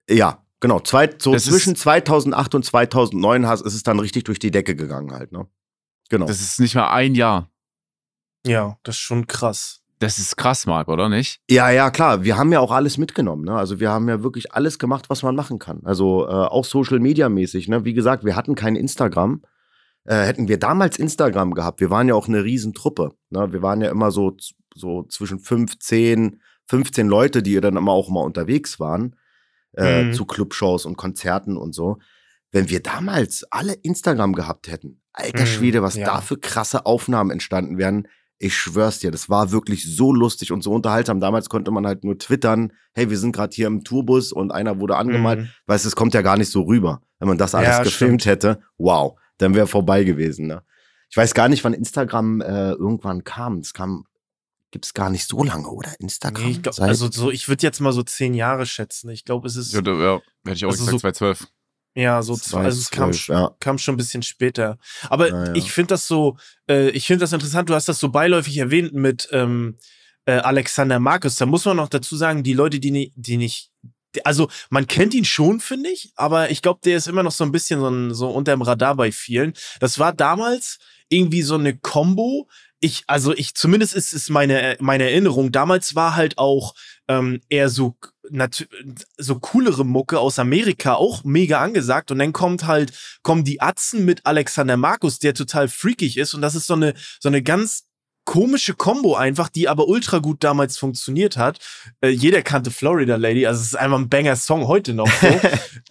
Ja, 0.08 0.42
genau. 0.60 0.80
Zwei, 0.80 1.10
so 1.18 1.32
das 1.32 1.44
zwischen 1.44 1.76
2008 1.76 2.54
und 2.54 2.64
2009 2.64 3.44
ist 3.44 3.64
es 3.66 3.82
dann 3.82 4.00
richtig 4.00 4.24
durch 4.24 4.38
die 4.38 4.50
Decke 4.50 4.76
gegangen 4.76 5.12
halt, 5.12 5.30
ne? 5.30 5.46
Genau. 6.08 6.26
Das 6.26 6.40
ist 6.40 6.58
nicht 6.58 6.74
mal 6.74 6.90
ein 6.90 7.14
Jahr. 7.14 7.50
Ja, 8.46 8.78
das 8.82 8.96
ist 8.96 9.02
schon 9.02 9.26
krass. 9.26 9.82
Das 9.98 10.18
ist 10.18 10.36
krass, 10.36 10.66
Marc, 10.66 10.88
oder 10.88 11.08
nicht? 11.08 11.40
Ja, 11.48 11.70
ja, 11.70 11.90
klar. 11.90 12.24
Wir 12.24 12.36
haben 12.36 12.52
ja 12.52 12.60
auch 12.60 12.72
alles 12.72 12.98
mitgenommen. 12.98 13.44
Ne? 13.44 13.54
Also 13.54 13.78
wir 13.78 13.90
haben 13.90 14.08
ja 14.08 14.22
wirklich 14.22 14.52
alles 14.52 14.78
gemacht, 14.78 15.08
was 15.08 15.22
man 15.22 15.34
machen 15.34 15.58
kann. 15.58 15.80
Also 15.84 16.26
äh, 16.26 16.30
auch 16.30 16.64
Social 16.64 16.98
Media 16.98 17.28
mäßig. 17.28 17.68
Ne? 17.68 17.84
Wie 17.84 17.94
gesagt, 17.94 18.24
wir 18.24 18.36
hatten 18.36 18.54
kein 18.54 18.76
Instagram. 18.76 19.42
Äh, 20.04 20.24
hätten 20.24 20.48
wir 20.48 20.58
damals 20.58 20.98
Instagram 20.98 21.54
gehabt, 21.54 21.80
wir 21.80 21.88
waren 21.88 22.08
ja 22.08 22.14
auch 22.14 22.28
eine 22.28 22.44
Riesentruppe. 22.44 23.12
Ne? 23.30 23.52
Wir 23.52 23.62
waren 23.62 23.80
ja 23.80 23.90
immer 23.90 24.10
so 24.10 24.36
so 24.74 25.04
zwischen 25.04 25.38
15, 25.38 26.40
15 26.66 27.08
Leute, 27.08 27.42
die 27.42 27.60
dann 27.60 27.76
immer 27.76 27.92
auch 27.92 28.10
mal 28.10 28.22
unterwegs 28.22 28.80
waren, 28.80 29.16
äh, 29.76 30.04
mhm. 30.04 30.12
zu 30.12 30.24
Clubshows 30.24 30.86
und 30.86 30.96
Konzerten 30.96 31.56
und 31.56 31.74
so. 31.74 31.98
Wenn 32.52 32.68
wir 32.70 32.80
damals 32.80 33.44
alle 33.50 33.74
Instagram 33.74 34.32
gehabt 34.34 34.68
hätten, 34.68 35.00
alter 35.12 35.42
mhm, 35.42 35.48
Schwede, 35.48 35.82
was 35.82 35.96
ja. 35.96 36.06
da 36.06 36.20
für 36.20 36.38
krasse 36.38 36.86
Aufnahmen 36.86 37.30
entstanden 37.30 37.78
wären, 37.78 38.08
ich 38.38 38.56
schwör's 38.56 38.98
dir, 38.98 39.10
das 39.10 39.30
war 39.30 39.52
wirklich 39.52 39.84
so 39.84 40.12
lustig 40.12 40.52
und 40.52 40.62
so 40.62 40.72
unterhaltsam. 40.72 41.20
Damals 41.20 41.48
konnte 41.48 41.70
man 41.70 41.86
halt 41.86 42.04
nur 42.04 42.18
twittern, 42.18 42.72
hey, 42.92 43.08
wir 43.08 43.18
sind 43.18 43.32
gerade 43.32 43.54
hier 43.54 43.66
im 43.68 43.84
Tourbus 43.84 44.32
und 44.32 44.52
einer 44.52 44.80
wurde 44.80 44.96
angemalt. 44.96 45.40
Mhm. 45.40 45.48
Weißt 45.66 45.84
du, 45.84 45.88
es 45.88 45.96
kommt 45.96 46.14
ja 46.14 46.22
gar 46.22 46.36
nicht 46.36 46.50
so 46.50 46.62
rüber. 46.62 47.00
Wenn 47.18 47.28
man 47.28 47.38
das 47.38 47.54
alles 47.54 47.68
ja, 47.70 47.82
gefilmt 47.82 48.22
stimmt. 48.22 48.32
hätte, 48.32 48.62
wow, 48.76 49.18
dann 49.38 49.54
wäre 49.54 49.66
vorbei 49.66 50.04
gewesen. 50.04 50.46
Ne? 50.46 50.62
Ich 51.10 51.16
weiß 51.16 51.32
gar 51.32 51.48
nicht, 51.48 51.64
wann 51.64 51.74
Instagram 51.74 52.40
äh, 52.40 52.72
irgendwann 52.72 53.24
kam. 53.24 53.58
Es 53.58 53.72
kam 53.72 54.04
gibt 54.74 54.86
es 54.86 54.92
gar 54.92 55.08
nicht 55.08 55.28
so 55.28 55.44
lange, 55.44 55.68
oder? 55.68 55.94
Instagram? 56.00 56.44
Nee, 56.44 56.58
glaub, 56.60 56.76
also 56.80 57.08
so, 57.08 57.30
ich 57.30 57.48
würde 57.48 57.62
jetzt 57.62 57.80
mal 57.80 57.92
so 57.92 58.02
zehn 58.02 58.34
Jahre 58.34 58.66
schätzen. 58.66 59.08
Ich 59.10 59.24
glaube, 59.24 59.46
es 59.46 59.54
ist. 59.54 59.72
Ja, 59.72 59.80
ja 59.80 60.20
hätte 60.44 60.56
ich 60.56 60.64
auch 60.64 60.72
also 60.72 60.84
gesagt, 60.84 60.90
so, 60.90 60.98
2012. 60.98 61.46
Ja, 61.94 62.20
so 62.22 62.36
zwei, 62.36 62.64
also 62.64 62.80
es 62.80 62.90
kam, 62.90 63.12
ja. 63.12 63.54
kam 63.60 63.78
schon 63.78 63.94
ein 63.94 63.98
bisschen 63.98 64.24
später. 64.24 64.78
Aber 65.08 65.28
ja. 65.28 65.54
ich 65.54 65.70
finde 65.70 65.94
das 65.94 66.08
so, 66.08 66.36
äh, 66.68 66.88
ich 66.88 67.06
finde 67.06 67.20
das 67.20 67.32
interessant, 67.32 67.70
du 67.70 67.74
hast 67.74 67.88
das 67.88 68.00
so 68.00 68.08
beiläufig 68.08 68.58
erwähnt 68.58 68.94
mit 68.94 69.28
ähm, 69.30 69.78
äh, 70.24 70.32
Alexander 70.32 70.98
Markus. 70.98 71.36
Da 71.36 71.46
muss 71.46 71.64
man 71.64 71.76
noch 71.76 71.88
dazu 71.88 72.16
sagen, 72.16 72.42
die 72.42 72.52
Leute, 72.52 72.80
die, 72.80 73.12
die 73.14 73.36
nicht, 73.36 73.70
also 74.24 74.48
man 74.70 74.88
kennt 74.88 75.14
ihn 75.14 75.24
schon, 75.24 75.60
finde 75.60 75.90
ich, 75.90 76.10
aber 76.16 76.50
ich 76.50 76.62
glaube, 76.62 76.80
der 76.84 76.96
ist 76.96 77.06
immer 77.06 77.22
noch 77.22 77.30
so 77.30 77.44
ein 77.44 77.52
bisschen 77.52 77.78
so, 77.78 78.12
so 78.12 78.28
unter 78.28 78.50
dem 78.50 78.62
Radar 78.62 78.96
bei 78.96 79.12
vielen. 79.12 79.52
Das 79.78 80.00
war 80.00 80.12
damals 80.12 80.80
irgendwie 81.08 81.42
so 81.42 81.54
eine 81.54 81.78
Combo 81.78 82.48
ich, 82.84 83.04
also 83.06 83.32
ich, 83.32 83.54
zumindest 83.54 83.94
ist 83.94 84.12
es 84.12 84.28
meine, 84.28 84.76
meine 84.78 85.04
Erinnerung, 85.04 85.50
damals 85.50 85.94
war 85.94 86.16
halt 86.16 86.36
auch 86.36 86.74
ähm, 87.08 87.40
eher 87.48 87.70
so, 87.70 87.96
so 89.16 89.38
coolere 89.38 89.86
Mucke 89.86 90.18
aus 90.18 90.38
Amerika 90.38 90.94
auch 90.94 91.24
mega 91.24 91.62
angesagt. 91.62 92.10
Und 92.10 92.18
dann 92.18 92.34
kommt 92.34 92.66
halt, 92.66 92.92
kommen 93.22 93.42
die 93.42 93.62
Atzen 93.62 94.04
mit 94.04 94.26
Alexander 94.26 94.76
Markus, 94.76 95.18
der 95.18 95.32
total 95.32 95.68
freakig 95.68 96.18
ist. 96.18 96.34
Und 96.34 96.42
das 96.42 96.54
ist 96.54 96.66
so 96.66 96.74
eine, 96.74 96.92
so 97.20 97.30
eine 97.30 97.42
ganz 97.42 97.84
komische 98.24 98.74
Combo 98.74 99.14
einfach, 99.14 99.48
die 99.48 99.68
aber 99.68 99.88
ultra 99.88 100.18
gut 100.18 100.42
damals 100.42 100.78
funktioniert 100.78 101.36
hat. 101.36 101.58
Äh, 102.00 102.08
jeder 102.08 102.42
kannte 102.42 102.70
Florida 102.70 103.16
Lady, 103.16 103.46
also 103.46 103.60
es 103.60 103.68
ist 103.68 103.76
einfach 103.76 103.98
ein 103.98 104.08
Banger-Song 104.08 104.66
heute 104.66 104.94
noch 104.94 105.10
so. 105.20 105.40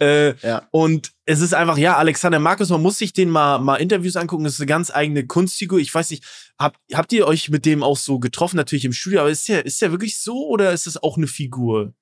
äh, 0.04 0.34
ja. 0.46 0.66
Und 0.70 1.12
es 1.26 1.40
ist 1.40 1.54
einfach, 1.54 1.78
ja, 1.78 1.96
Alexander 1.96 2.38
Markus, 2.38 2.70
man 2.70 2.82
muss 2.82 2.98
sich 2.98 3.12
den 3.12 3.30
mal, 3.30 3.58
mal 3.58 3.76
Interviews 3.76 4.16
angucken, 4.16 4.44
das 4.44 4.54
ist 4.54 4.60
eine 4.60 4.66
ganz 4.66 4.90
eigene 4.90 5.26
Kunstfigur. 5.26 5.78
Ich 5.78 5.94
weiß 5.94 6.10
nicht, 6.10 6.24
habt, 6.58 6.78
habt 6.92 7.12
ihr 7.12 7.26
euch 7.26 7.50
mit 7.50 7.64
dem 7.64 7.82
auch 7.82 7.96
so 7.96 8.18
getroffen, 8.18 8.56
natürlich 8.56 8.84
im 8.84 8.92
Studio, 8.92 9.20
aber 9.20 9.30
ist 9.30 9.48
der, 9.48 9.64
ist 9.64 9.80
der 9.80 9.90
wirklich 9.90 10.18
so 10.18 10.46
oder 10.48 10.72
ist 10.72 10.86
das 10.86 11.02
auch 11.02 11.16
eine 11.16 11.26
Figur? 11.26 11.94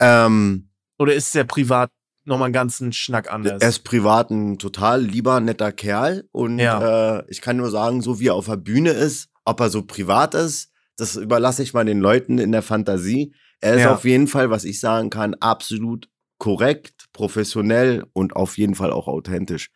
Ähm, 0.00 0.68
oder 0.98 1.14
ist 1.14 1.34
der 1.34 1.44
privat 1.44 1.90
nochmal 2.26 2.46
einen 2.46 2.54
ganzen 2.54 2.92
Schnack 2.92 3.32
anders. 3.32 3.62
Er 3.62 3.68
ist 3.68 3.84
privat 3.84 4.30
ein 4.30 4.58
total 4.58 5.02
lieber, 5.02 5.40
netter 5.40 5.72
Kerl. 5.72 6.28
Und 6.32 6.58
ja. 6.58 7.18
äh, 7.18 7.24
ich 7.28 7.40
kann 7.40 7.56
nur 7.56 7.70
sagen, 7.70 8.02
so 8.02 8.20
wie 8.20 8.28
er 8.28 8.34
auf 8.34 8.46
der 8.46 8.56
Bühne 8.56 8.90
ist, 8.90 9.28
ob 9.44 9.60
er 9.60 9.70
so 9.70 9.82
privat 9.82 10.34
ist, 10.34 10.72
das 10.96 11.16
überlasse 11.16 11.62
ich 11.62 11.74
mal 11.74 11.84
den 11.84 12.00
Leuten 12.00 12.38
in 12.38 12.52
der 12.52 12.62
Fantasie. 12.62 13.34
Er 13.60 13.74
ist 13.74 13.82
ja. 13.82 13.94
auf 13.94 14.04
jeden 14.04 14.26
Fall, 14.26 14.50
was 14.50 14.64
ich 14.64 14.80
sagen 14.80 15.10
kann, 15.10 15.34
absolut 15.34 16.08
korrekt, 16.38 17.06
professionell 17.12 18.04
und 18.12 18.36
auf 18.36 18.58
jeden 18.58 18.74
Fall 18.74 18.92
auch 18.92 19.08
authentisch. 19.08 19.70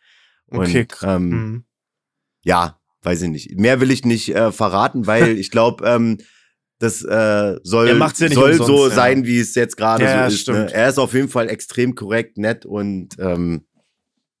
Und, 0.47 0.61
okay. 0.61 0.87
Ähm, 1.03 1.29
mhm. 1.29 1.65
Ja, 2.43 2.79
weiß 3.01 3.23
ich 3.23 3.29
nicht. 3.29 3.59
Mehr 3.59 3.79
will 3.79 3.91
ich 3.91 4.05
nicht 4.05 4.35
äh, 4.35 4.51
verraten, 4.51 5.07
weil 5.07 5.29
ich 5.37 5.51
glaube, 5.51 5.87
ähm, 5.87 6.17
das 6.81 7.03
äh, 7.03 7.59
soll, 7.63 7.89
ja 7.89 8.09
soll 8.09 8.51
umsonst, 8.51 8.65
so 8.65 8.87
ja. 8.87 8.95
sein, 8.95 9.25
wie 9.25 9.39
es 9.39 9.53
jetzt 9.53 9.77
gerade 9.77 10.03
ja, 10.03 10.29
so 10.29 10.35
ist. 10.35 10.47
Ne? 10.47 10.73
Er 10.73 10.89
ist 10.89 10.97
auf 10.97 11.13
jeden 11.13 11.29
Fall 11.29 11.47
extrem 11.47 11.93
korrekt, 11.93 12.37
nett 12.37 12.65
und 12.65 13.09
ähm, 13.19 13.65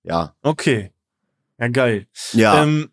ja. 0.03 0.35
Okay. 0.41 0.91
Ja, 1.59 1.67
geil. 1.67 2.07
Ja. 2.33 2.63
Ähm, 2.63 2.89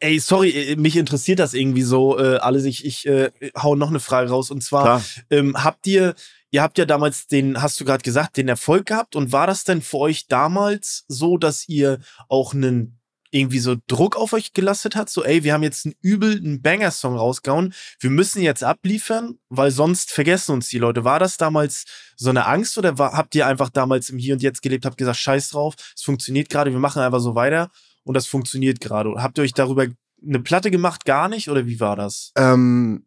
ey, 0.00 0.18
sorry, 0.18 0.50
äh, 0.50 0.76
mich 0.76 0.96
interessiert 0.96 1.38
das 1.38 1.52
irgendwie 1.52 1.82
so 1.82 2.18
äh, 2.18 2.36
alles. 2.36 2.64
Ich, 2.64 2.86
ich 2.86 3.06
äh, 3.06 3.30
hau 3.54 3.76
noch 3.76 3.90
eine 3.90 4.00
Frage 4.00 4.30
raus. 4.30 4.50
Und 4.50 4.62
zwar, 4.62 5.04
ähm, 5.28 5.62
habt 5.62 5.86
ihr, 5.86 6.14
ihr 6.50 6.62
habt 6.62 6.78
ja 6.78 6.86
damals 6.86 7.26
den, 7.26 7.60
hast 7.60 7.78
du 7.78 7.84
gerade 7.84 8.02
gesagt, 8.02 8.38
den 8.38 8.48
Erfolg 8.48 8.86
gehabt. 8.86 9.14
Und 9.14 9.32
war 9.32 9.46
das 9.46 9.64
denn 9.64 9.82
für 9.82 9.98
euch 9.98 10.26
damals 10.26 11.04
so, 11.08 11.36
dass 11.36 11.68
ihr 11.68 11.98
auch 12.28 12.54
einen 12.54 12.98
irgendwie 13.34 13.58
so 13.58 13.74
Druck 13.88 14.16
auf 14.16 14.32
euch 14.32 14.52
gelastet 14.52 14.94
hat, 14.94 15.10
so 15.10 15.24
ey, 15.24 15.42
wir 15.42 15.52
haben 15.52 15.64
jetzt 15.64 15.86
einen 15.86 15.96
übel 16.00 16.40
Banger-Song 16.60 17.16
rausgehauen, 17.16 17.74
wir 17.98 18.10
müssen 18.10 18.42
jetzt 18.42 18.62
abliefern, 18.62 19.38
weil 19.48 19.72
sonst 19.72 20.12
vergessen 20.12 20.52
uns 20.52 20.68
die 20.68 20.78
Leute. 20.78 21.04
War 21.04 21.18
das 21.18 21.36
damals 21.36 21.84
so 22.16 22.30
eine 22.30 22.46
Angst 22.46 22.78
oder 22.78 22.96
war, 22.96 23.12
habt 23.12 23.34
ihr 23.34 23.46
einfach 23.46 23.70
damals 23.70 24.08
im 24.08 24.18
Hier 24.18 24.34
und 24.34 24.42
Jetzt 24.42 24.62
gelebt, 24.62 24.86
habt 24.86 24.96
gesagt, 24.96 25.18
scheiß 25.18 25.50
drauf, 25.50 25.74
es 25.96 26.02
funktioniert 26.02 26.48
gerade, 26.48 26.70
wir 26.70 26.78
machen 26.78 27.02
einfach 27.02 27.18
so 27.18 27.34
weiter 27.34 27.70
und 28.04 28.14
das 28.14 28.28
funktioniert 28.28 28.80
gerade. 28.80 29.12
Habt 29.16 29.36
ihr 29.38 29.42
euch 29.42 29.52
darüber 29.52 29.86
eine 30.24 30.40
Platte 30.40 30.70
gemacht, 30.70 31.04
gar 31.04 31.28
nicht 31.28 31.50
oder 31.50 31.66
wie 31.66 31.80
war 31.80 31.96
das? 31.96 32.32
Ähm, 32.36 33.04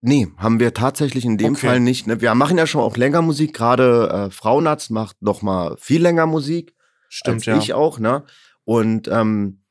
Nee, 0.00 0.28
haben 0.36 0.60
wir 0.60 0.74
tatsächlich 0.74 1.24
in 1.24 1.38
dem 1.38 1.54
okay. 1.54 1.66
Fall 1.66 1.80
nicht. 1.80 2.06
Ne? 2.06 2.20
Wir 2.20 2.32
machen 2.36 2.56
ja 2.56 2.68
schon 2.68 2.82
auch 2.82 2.96
länger 2.96 3.20
Musik. 3.20 3.52
Gerade 3.52 4.28
äh, 4.28 4.30
Frauenarzt 4.30 4.92
macht 4.92 5.20
noch 5.22 5.42
mal 5.42 5.76
viel 5.76 6.00
länger 6.00 6.26
Musik. 6.26 6.76
Stimmt, 7.08 7.38
als 7.38 7.46
ja. 7.46 7.58
Ich 7.58 7.72
auch, 7.72 7.98
ne? 7.98 8.22
Und 8.68 9.08
ähm, 9.08 9.62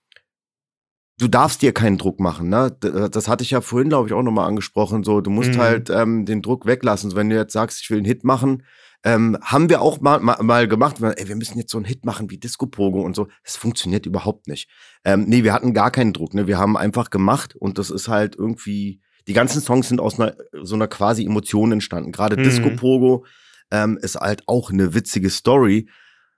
du 1.20 1.28
darfst 1.28 1.62
dir 1.62 1.72
keinen 1.72 2.00
Druck 2.00 2.20
machen, 2.20 2.50
ne? 2.50 2.76
Das 2.82 3.28
hatte 3.28 3.44
ich 3.44 3.52
ja 3.52 3.62
vorhin, 3.62 3.90
glaube 3.90 4.08
ich, 4.08 4.14
auch 4.16 4.24
nochmal 4.24 4.48
angesprochen. 4.48 5.04
So, 5.04 5.22
du 5.22 5.30
musst 5.30 5.54
mhm. 5.54 5.60
halt 5.60 5.92
ähm, 5.92 6.26
den 6.26 6.42
Druck 6.42 6.66
weglassen. 6.66 7.12
So, 7.12 7.16
wenn 7.16 7.30
du 7.30 7.36
jetzt 7.36 7.54
sagst, 7.54 7.80
ich 7.80 7.92
will 7.92 7.98
einen 7.98 8.08
Hit 8.08 8.24
machen, 8.24 8.64
ähm, 9.04 9.38
haben 9.44 9.70
wir 9.70 9.84
auch 9.84 10.02
mal, 10.02 10.20
mal, 10.20 10.42
mal 10.42 10.68
gemacht, 10.68 10.96
ey, 11.00 11.28
wir 11.28 11.36
müssen 11.36 11.60
jetzt 11.60 11.70
so 11.70 11.78
einen 11.78 11.86
Hit 11.86 12.06
machen 12.06 12.32
wie 12.32 12.40
Disco 12.40 12.66
Pogo 12.66 13.02
und 13.02 13.16
so. 13.16 13.28
Das 13.44 13.56
funktioniert 13.56 14.08
überhaupt 14.08 14.48
nicht. 14.48 14.68
Ähm, 15.06 15.26
nee, 15.28 15.44
wir 15.44 15.54
hatten 15.54 15.76
gar 15.76 15.92
keinen 15.92 16.14
Druck, 16.14 16.34
ne? 16.34 16.48
Wir 16.48 16.58
haben 16.58 16.76
einfach 16.76 17.12
gemacht 17.12 17.56
und 17.56 17.78
das 17.78 17.92
ist 17.92 18.08
halt 18.08 18.36
irgendwie, 18.36 19.00
die 19.28 19.34
ganzen 19.34 19.62
Songs 19.62 19.90
sind 19.90 20.02
aus 20.02 20.20
einer, 20.20 20.36
so 20.64 20.74
einer 20.74 20.88
quasi 20.88 21.24
Emotion 21.24 21.72
entstanden. 21.72 22.12
Gerade 22.12 22.36
mhm. 22.36 22.46
Disco 22.46 22.72
Pogo 22.72 23.26
ähm, 23.70 24.00
ist 24.02 24.16
halt 24.16 24.42
auch 24.48 24.72
eine 24.72 24.96
witzige 24.96 25.30
Story 25.30 25.88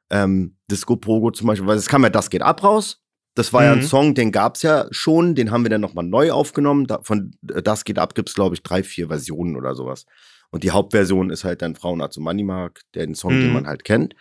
ähm, 0.09 0.57
Disco 0.69 0.95
Pogo 0.95 1.31
zum 1.31 1.47
Beispiel, 1.47 1.67
weil 1.67 1.77
es 1.77 1.87
kam 1.87 2.03
ja 2.03 2.09
Das 2.09 2.29
geht 2.29 2.41
ab 2.41 2.63
raus. 2.63 3.01
Das 3.35 3.53
war 3.53 3.61
mhm. 3.61 3.65
ja 3.65 3.71
ein 3.73 3.79
mhm. 3.79 3.83
Song, 3.83 4.15
den 4.15 4.31
gab 4.31 4.55
es 4.55 4.63
ja 4.63 4.87
schon, 4.91 5.35
den 5.35 5.51
haben 5.51 5.63
wir 5.63 5.69
dann 5.69 5.81
nochmal 5.81 6.05
neu 6.05 6.31
aufgenommen. 6.31 6.87
Da, 6.87 6.99
von 7.03 7.31
äh, 7.53 7.61
Das 7.61 7.83
geht 7.85 7.99
ab 7.99 8.15
gibt 8.15 8.29
es, 8.29 8.35
glaube 8.35 8.55
ich, 8.55 8.63
drei, 8.63 8.83
vier 8.83 9.07
Versionen 9.07 9.55
oder 9.55 9.75
sowas. 9.75 10.05
Und 10.51 10.63
die 10.63 10.71
Hauptversion 10.71 11.29
ist 11.29 11.43
halt 11.43 11.61
dann 11.61 11.75
Frauenarzt 11.75 12.17
und 12.17 12.23
Moneymark, 12.23 12.81
der 12.95 13.05
den 13.05 13.15
Song, 13.15 13.35
mhm. 13.35 13.41
den 13.41 13.53
man 13.53 13.67
halt 13.67 13.83
kennt. 13.83 14.15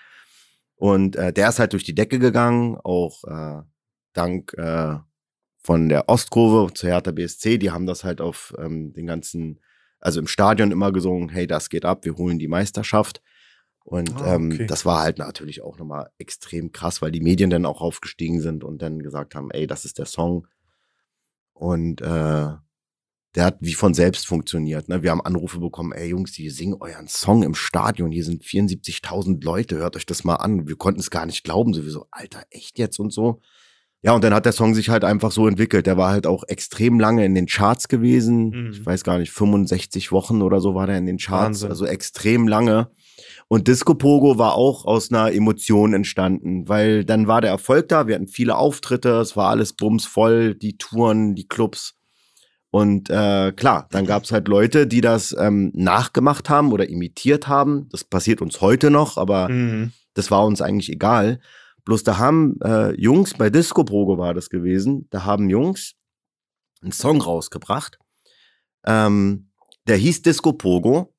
Und 0.77 1.17
äh, 1.17 1.33
der 1.33 1.49
ist 1.49 1.59
halt 1.59 1.73
durch 1.73 1.85
die 1.85 1.95
Decke 1.95 2.19
gegangen, 2.19 2.77
auch 2.85 3.25
äh, 3.25 3.63
dank 4.13 4.53
äh, 4.55 4.97
von 5.59 5.89
der 5.89 6.09
Ostkurve 6.09 6.73
zur 6.73 6.91
Hertha 6.91 7.11
BSC. 7.11 7.59
Die 7.59 7.71
haben 7.71 7.87
das 7.87 8.05
halt 8.05 8.21
auf 8.21 8.55
ähm, 8.59 8.93
den 8.93 9.07
ganzen, 9.07 9.61
also 10.01 10.21
im 10.21 10.29
Stadion 10.29 10.71
immer 10.71 10.93
gesungen, 10.93 11.31
hey, 11.31 11.47
das 11.47 11.69
geht 11.69 11.85
ab, 11.85 12.05
wir 12.05 12.15
holen 12.15 12.39
die 12.39 12.49
Meisterschaft. 12.49 13.21
Und 13.89 14.21
ah, 14.21 14.35
ähm, 14.35 14.51
okay. 14.53 14.63
ähm, 14.63 14.67
das 14.67 14.85
war 14.85 15.01
halt 15.01 15.17
natürlich 15.17 15.63
auch 15.63 15.79
nochmal 15.79 16.11
extrem 16.19 16.73
krass, 16.73 17.01
weil 17.01 17.11
die 17.11 17.23
Medien 17.23 17.49
dann 17.49 17.65
auch 17.65 17.81
aufgestiegen 17.81 18.43
sind 18.43 18.63
und 18.63 18.83
dann 18.83 18.99
gesagt 18.99 19.35
haben, 19.35 19.51
ey, 19.51 19.67
das 19.67 19.87
ist 19.87 19.99
der 19.99 20.05
Song. 20.05 20.47
Und 21.55 22.03
äh, 22.03 22.51
der 23.35 23.45
hat 23.45 23.57
wie 23.61 23.73
von 23.73 23.95
selbst 23.95 24.27
funktioniert. 24.27 24.91
Ne? 24.91 25.03
Wir 25.03 25.11
haben 25.11 25.23
Anrufe 25.23 25.59
bekommen, 25.59 25.93
ey 25.93 26.11
Jungs, 26.11 26.33
die 26.33 26.51
singen 26.51 26.77
euren 26.81 27.09
Song 27.09 27.43
im 27.43 27.55
Stadion, 27.55 28.13
hier 28.13 28.25
sind 28.25 28.43
74.000 28.45 29.43
Leute, 29.43 29.79
hört 29.79 29.97
euch 29.97 30.05
das 30.05 30.23
mal 30.23 30.37
an. 30.37 30.69
Wir 30.69 30.77
konnten 30.77 31.01
es 31.01 31.09
gar 31.11 31.25
nicht 31.25 31.43
glauben, 31.43 31.73
sowieso, 31.73 32.05
Alter, 32.11 32.45
echt 32.51 32.79
jetzt 32.79 33.01
und 33.01 33.11
so. 33.11 33.41
Ja, 34.03 34.13
und 34.13 34.23
dann 34.23 34.35
hat 34.35 34.45
der 34.45 34.53
Song 34.53 34.75
sich 34.75 34.91
halt 34.91 35.03
einfach 35.03 35.33
so 35.33 35.49
entwickelt. 35.49 35.87
Der 35.87 35.97
war 35.97 36.11
halt 36.11 36.27
auch 36.27 36.45
extrem 36.47 37.01
lange 37.01 37.25
in 37.25 37.35
den 37.35 37.47
Charts 37.47 37.89
gewesen. 37.89 38.51
Mhm. 38.51 38.71
Ich 38.73 38.85
weiß 38.85 39.03
gar 39.03 39.19
nicht, 39.19 39.33
65 39.33 40.13
Wochen 40.13 40.43
oder 40.43 40.61
so 40.61 40.75
war 40.75 40.87
der 40.87 40.99
in 40.99 41.07
den 41.07 41.17
Charts. 41.17 41.63
Wahnsinn. 41.63 41.71
Also 41.71 41.87
extrem 41.87 42.47
lange. 42.47 42.91
Und 43.49 43.69
Disco 43.69 43.95
Pogo 43.95 44.39
war 44.39 44.55
auch 44.55 44.85
aus 44.85 45.11
einer 45.11 45.33
Emotion 45.33 45.95
entstanden, 45.95 46.69
weil 46.69 47.05
dann 47.05 47.27
war 47.27 47.41
der 47.41 47.51
Erfolg 47.51 47.89
da, 47.89 48.07
wir 48.07 48.15
hatten 48.15 48.29
viele 48.29 48.57
Auftritte, 48.57 49.21
es 49.21 49.37
war 49.37 49.51
alles 49.51 49.73
bumsvoll, 49.73 50.55
die 50.55 50.77
Touren, 50.77 51.35
die 51.35 51.49
Clubs. 51.49 51.95
Und 52.71 53.09
äh, 53.09 53.53
klar, 53.53 53.89
dann 53.91 54.05
gab 54.05 54.25
es 54.25 54.33
halt 54.33 54.47
Leute, 54.47 54.87
die 54.87 55.01
das 55.01 55.35
ähm, 55.39 55.73
nachgemacht 55.75 56.51
haben 56.51 56.73
oder 56.73 56.89
imitiert 56.89 57.49
haben. 57.49 57.89
Das 57.91 58.05
passiert 58.05 58.43
uns 58.43 58.61
heute 58.61 58.91
noch, 58.91 59.17
aber 59.17 59.49
mhm. 59.49 59.93
das 60.15 60.31
war 60.31 60.45
uns 60.45 60.61
eigentlich 60.61 60.91
egal. 60.91 61.41
Bloß 61.85 62.03
da 62.03 62.19
haben 62.19 62.59
äh, 62.63 62.93
Jungs, 63.01 63.33
bei 63.35 63.49
Disco 63.49 63.85
Pogo 63.85 64.19
war 64.19 64.35
das 64.35 64.51
gewesen, 64.51 65.07
da 65.09 65.25
haben 65.25 65.49
Jungs 65.49 65.95
einen 66.83 66.93
Song 66.93 67.23
rausgebracht. 67.23 67.99
Ähm, 68.85 69.49
der 69.87 69.97
hieß 69.97 70.21
Disco 70.21 70.53
Pogo 70.53 71.15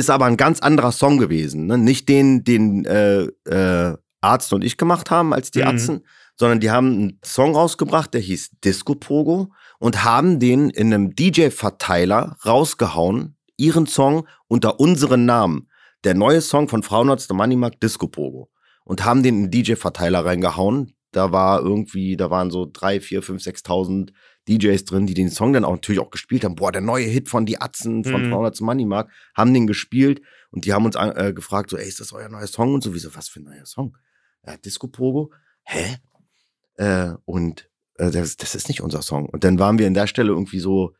ist 0.00 0.10
aber 0.10 0.24
ein 0.24 0.36
ganz 0.36 0.60
anderer 0.60 0.90
Song 0.90 1.18
gewesen. 1.18 1.66
Ne? 1.66 1.78
Nicht 1.78 2.08
den, 2.08 2.42
den 2.42 2.84
äh, 2.86 3.22
äh, 3.44 3.96
Arzt 4.20 4.52
und 4.52 4.64
ich 4.64 4.76
gemacht 4.76 5.10
haben 5.10 5.32
als 5.32 5.50
die 5.50 5.60
mhm. 5.60 5.66
Ärzten, 5.66 6.00
sondern 6.36 6.60
die 6.60 6.70
haben 6.70 6.92
einen 6.92 7.18
Song 7.24 7.54
rausgebracht, 7.54 8.12
der 8.14 8.20
hieß 8.20 8.50
Disco 8.64 8.94
Pogo 8.94 9.52
und 9.78 10.04
haben 10.04 10.40
den 10.40 10.70
in 10.70 10.92
einem 10.92 11.14
DJ-Verteiler 11.14 12.36
rausgehauen, 12.44 13.36
ihren 13.56 13.86
Song 13.86 14.26
unter 14.48 14.80
unseren 14.80 15.26
Namen. 15.26 15.68
Der 16.04 16.14
neue 16.14 16.40
Song 16.40 16.68
von 16.68 16.82
Frauenarzt 16.82 17.28
der 17.28 17.36
Moneymark 17.36 17.78
Disco 17.78 18.08
Pogo. 18.08 18.50
Und 18.84 19.04
haben 19.04 19.22
den 19.22 19.44
in 19.44 19.50
den 19.50 19.64
DJ-Verteiler 19.64 20.24
reingehauen. 20.24 20.94
Da 21.12 21.30
war 21.30 21.60
irgendwie, 21.60 22.16
da 22.16 22.30
waren 22.30 22.50
so 22.50 22.68
drei, 22.70 23.00
vier, 23.00 23.22
fünf, 23.22 23.42
sechstausend 23.42 24.12
DJs 24.50 24.84
drin, 24.84 25.06
die 25.06 25.14
den 25.14 25.30
Song 25.30 25.52
dann 25.52 25.64
auch 25.64 25.72
natürlich 25.72 26.00
auch 26.00 26.10
gespielt 26.10 26.44
haben. 26.44 26.56
Boah, 26.56 26.72
der 26.72 26.80
neue 26.80 27.06
Hit 27.06 27.28
von 27.28 27.46
Die 27.46 27.60
Atzen, 27.60 28.04
von 28.04 28.26
mhm. 28.26 28.30
300 28.30 28.60
Money 28.60 28.84
Mark, 28.84 29.10
haben 29.34 29.54
den 29.54 29.66
gespielt 29.66 30.20
und 30.50 30.64
die 30.64 30.72
haben 30.72 30.84
uns 30.84 30.96
äh, 30.96 31.32
gefragt, 31.32 31.70
so, 31.70 31.76
ey, 31.76 31.86
ist 31.86 32.00
das 32.00 32.12
euer 32.12 32.28
neuer 32.28 32.46
Song? 32.46 32.74
Und 32.74 32.82
so, 32.82 32.92
wieso, 32.94 33.14
was 33.14 33.28
für 33.28 33.40
ein 33.40 33.44
neuer 33.44 33.66
Song? 33.66 33.96
Ja, 34.46 34.56
Disco 34.56 34.88
Pogo? 34.88 35.32
Hä? 35.64 35.98
Äh, 36.76 37.14
und 37.24 37.70
äh, 37.98 38.10
das, 38.10 38.36
das 38.36 38.54
ist 38.54 38.68
nicht 38.68 38.80
unser 38.80 39.02
Song. 39.02 39.28
Und 39.28 39.44
dann 39.44 39.58
waren 39.58 39.78
wir 39.78 39.86
in 39.86 39.94
der 39.94 40.06
Stelle 40.06 40.30
irgendwie 40.30 40.60
so, 40.60 40.94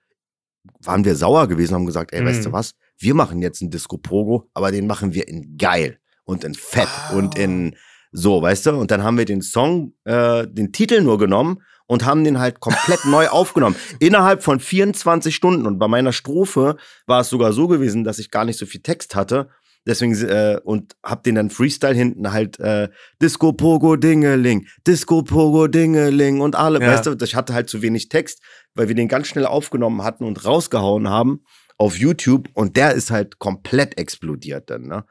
waren 0.83 1.05
wir 1.05 1.17
sauer 1.17 1.49
gewesen, 1.49 1.75
haben 1.75 1.87
gesagt, 1.87 2.13
ey, 2.13 2.21
mhm. 2.21 2.27
weißt 2.27 2.45
du 2.45 2.51
mhm. 2.51 2.55
was? 2.55 2.75
Wir 2.99 3.15
machen 3.15 3.43
jetzt 3.43 3.63
einen 3.63 3.71
Disco 3.71 3.97
Pogo, 3.97 4.49
aber 4.55 4.71
den 4.71 4.87
machen 4.87 5.15
wir 5.15 5.27
in 5.27 5.57
geil 5.57 5.99
und 6.25 6.45
in 6.45 6.55
fett 6.55 6.89
oh. 7.13 7.17
und 7.17 7.39
in 7.39 7.75
so, 8.13 8.43
weißt 8.43 8.67
du? 8.67 8.73
Und 8.73 8.91
dann 8.91 9.03
haben 9.03 9.19
wir 9.19 9.25
den 9.25 9.41
Song, 9.41 9.95
äh, 10.05 10.47
den 10.47 10.73
Titel 10.73 11.01
nur 11.01 11.19
genommen 11.19 11.63
und 11.91 12.05
haben 12.05 12.23
den 12.23 12.39
halt 12.39 12.61
komplett 12.61 13.05
neu 13.05 13.27
aufgenommen. 13.27 13.75
Innerhalb 13.99 14.45
von 14.45 14.61
24 14.61 15.35
Stunden. 15.35 15.67
Und 15.67 15.81
bei 15.81 15.89
meiner 15.89 16.13
Strophe 16.13 16.77
war 17.07 17.23
es 17.23 17.31
sogar 17.31 17.53
so 17.53 17.67
gewesen, 17.67 18.05
dass 18.05 18.21
ich 18.21 18.31
gar 18.31 18.45
nicht 18.45 18.61
so 18.61 18.65
viel 18.65 18.81
Text 18.81 19.17
hatte. 19.17 19.49
Deswegen, 19.85 20.15
äh, 20.29 20.61
und 20.63 20.95
hab 21.03 21.25
den 21.25 21.35
dann 21.35 21.51
Freestyle 21.51 21.95
hinten 21.95 22.31
halt 22.31 22.61
äh, 22.61 22.91
Disco 23.21 23.53
Pogo 23.53 23.97
Dingeling, 23.97 24.69
Disco 24.87 25.23
Pogo 25.23 25.67
Dingeling 25.67 26.41
und 26.41 26.55
alle, 26.55 26.81
ja. 26.81 26.87
weißt 26.87 27.07
du, 27.07 27.17
ich 27.25 27.35
hatte 27.35 27.55
halt 27.55 27.69
zu 27.69 27.83
wenig 27.83 28.09
Text, 28.09 28.41
weil 28.75 28.87
wir 28.87 28.95
den 28.95 29.09
ganz 29.09 29.27
schnell 29.27 29.47
aufgenommen 29.47 30.05
hatten 30.05 30.23
und 30.23 30.45
rausgehauen 30.45 31.09
haben 31.09 31.43
auf 31.77 31.99
YouTube 31.99 32.51
und 32.53 32.77
der 32.77 32.93
ist 32.93 33.11
halt 33.11 33.41
komplett 33.41 33.99
explodiert 33.99 34.71
dann, 34.71 34.83
ne? 34.83 35.07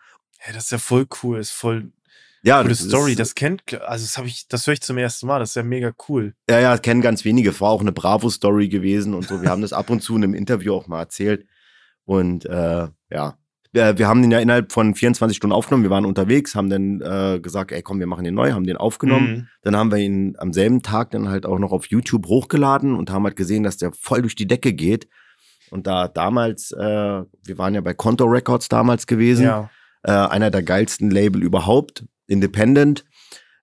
Ja, 0.45 0.53
das 0.53 0.65
ist 0.65 0.71
ja 0.71 0.77
voll 0.77 1.07
cool, 1.23 1.39
ist 1.39 1.51
voll 1.51 1.91
ja, 2.43 2.57
Coole 2.57 2.69
das 2.69 2.79
Story, 2.79 3.11
ist, 3.11 3.19
das 3.19 3.35
kennt, 3.35 3.61
also 3.81 4.05
das 4.05 4.17
habe 4.17 4.27
ich, 4.27 4.47
das 4.47 4.65
höre 4.65 4.73
ich 4.73 4.81
zum 4.81 4.97
ersten 4.97 5.27
Mal, 5.27 5.39
das 5.39 5.49
ist 5.49 5.55
ja 5.55 5.63
mega 5.63 5.91
cool. 6.07 6.33
Ja, 6.49 6.59
ja, 6.59 6.77
kennen 6.77 7.01
ganz 7.01 7.25
wenige. 7.25 7.57
War 7.59 7.69
auch 7.69 7.81
eine 7.81 7.91
Bravo-Story 7.91 8.69
gewesen 8.69 9.13
und 9.13 9.27
so. 9.27 9.41
Wir 9.41 9.49
haben 9.49 9.61
das 9.61 9.73
ab 9.73 9.89
und 9.89 10.01
zu 10.01 10.15
in 10.15 10.23
einem 10.23 10.33
Interview 10.33 10.73
auch 10.73 10.87
mal 10.87 10.99
erzählt. 10.99 11.45
Und 12.05 12.45
äh, 12.45 12.87
ja, 13.11 13.37
wir, 13.71 13.97
wir, 13.97 14.07
haben 14.07 14.21
den 14.21 14.31
ja 14.31 14.39
innerhalb 14.39 14.71
von 14.71 14.95
24 14.95 15.37
Stunden 15.37 15.53
aufgenommen. 15.53 15.83
Wir 15.83 15.91
waren 15.91 16.05
unterwegs, 16.05 16.55
haben 16.55 16.69
dann 16.69 17.01
äh, 17.01 17.39
gesagt, 17.39 17.71
ey, 17.71 17.83
komm, 17.83 17.99
wir 17.99 18.07
machen 18.07 18.23
den 18.23 18.33
neu, 18.33 18.51
haben 18.51 18.65
den 18.65 18.77
aufgenommen. 18.77 19.31
Mhm. 19.31 19.47
Dann 19.61 19.75
haben 19.75 19.91
wir 19.91 19.99
ihn 19.99 20.35
am 20.39 20.53
selben 20.53 20.81
Tag 20.81 21.11
dann 21.11 21.29
halt 21.29 21.45
auch 21.45 21.59
noch 21.59 21.71
auf 21.71 21.85
YouTube 21.87 22.25
hochgeladen 22.27 22.95
und 22.95 23.11
haben 23.11 23.25
halt 23.25 23.35
gesehen, 23.35 23.63
dass 23.63 23.77
der 23.77 23.91
voll 23.91 24.21
durch 24.21 24.35
die 24.35 24.47
Decke 24.47 24.73
geht. 24.73 25.07
Und 25.69 25.85
da 25.85 26.07
damals, 26.07 26.71
äh, 26.71 26.79
wir 26.79 27.57
waren 27.57 27.75
ja 27.75 27.81
bei 27.81 27.93
Conto 27.93 28.25
Records 28.25 28.69
damals 28.69 29.05
gewesen. 29.05 29.45
Ja. 29.45 29.69
Äh, 30.01 30.11
einer 30.11 30.49
der 30.49 30.63
geilsten 30.63 31.11
Label 31.11 31.43
überhaupt. 31.43 32.05
Independent. 32.29 33.05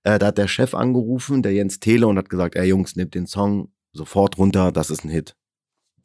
Äh, 0.03 0.19
da 0.19 0.27
hat 0.27 0.39
der 0.39 0.49
Chef 0.49 0.75
angerufen, 0.75 1.43
der 1.43 1.53
Jens 1.53 1.81
Tele, 1.81 2.07
und 2.07 2.19
hat 2.19 2.29
gesagt, 2.29 2.57
ey 2.57 2.69
Jungs, 2.69 2.97
nehmt 2.97 3.15
den 3.15 3.27
Song 3.27 3.73
sofort 3.93 4.39
runter, 4.39 4.73
das 4.73 4.91
ist 4.91 5.05
ein 5.05 5.11
Hit. 5.11 5.37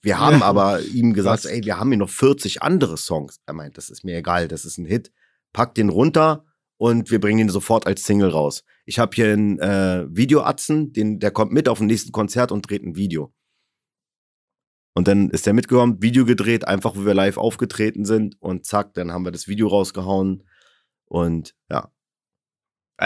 Wir 0.01 0.19
haben 0.19 0.39
ja. 0.39 0.45
aber 0.45 0.81
ihm 0.81 1.13
gesagt, 1.13 1.45
Was? 1.45 1.51
ey, 1.51 1.63
wir 1.63 1.77
haben 1.77 1.89
hier 1.89 1.99
noch 1.99 2.09
40 2.09 2.63
andere 2.63 2.97
Songs. 2.97 3.39
Er 3.45 3.53
meint, 3.53 3.77
das 3.77 3.89
ist 3.89 4.03
mir 4.03 4.17
egal, 4.17 4.47
das 4.47 4.65
ist 4.65 4.77
ein 4.77 4.85
Hit. 4.85 5.11
Pack 5.53 5.75
den 5.75 5.89
runter 5.89 6.45
und 6.77 7.11
wir 7.11 7.19
bringen 7.19 7.39
ihn 7.39 7.49
sofort 7.49 7.85
als 7.85 8.03
Single 8.03 8.29
raus. 8.29 8.63
Ich 8.85 8.97
habe 8.97 9.11
hier 9.13 9.33
einen 9.33 9.59
äh, 9.59 10.07
Videoatzen, 10.09 10.93
den, 10.93 11.19
der 11.19 11.29
kommt 11.29 11.51
mit 11.51 11.69
auf 11.69 11.77
dem 11.77 11.87
nächsten 11.87 12.11
Konzert 12.11 12.51
und 12.51 12.67
dreht 12.67 12.83
ein 12.83 12.95
Video. 12.95 13.31
Und 14.93 15.07
dann 15.07 15.29
ist 15.29 15.45
der 15.45 15.53
mitgekommen, 15.53 16.01
Video 16.01 16.25
gedreht, 16.25 16.67
einfach 16.67 16.95
wo 16.95 17.05
wir 17.05 17.13
live 17.13 17.37
aufgetreten 17.37 18.03
sind 18.03 18.35
und 18.41 18.65
zack, 18.65 18.93
dann 18.95 19.11
haben 19.11 19.23
wir 19.23 19.31
das 19.31 19.47
Video 19.47 19.67
rausgehauen 19.67 20.43
und 21.05 21.55
ja, 21.69 21.91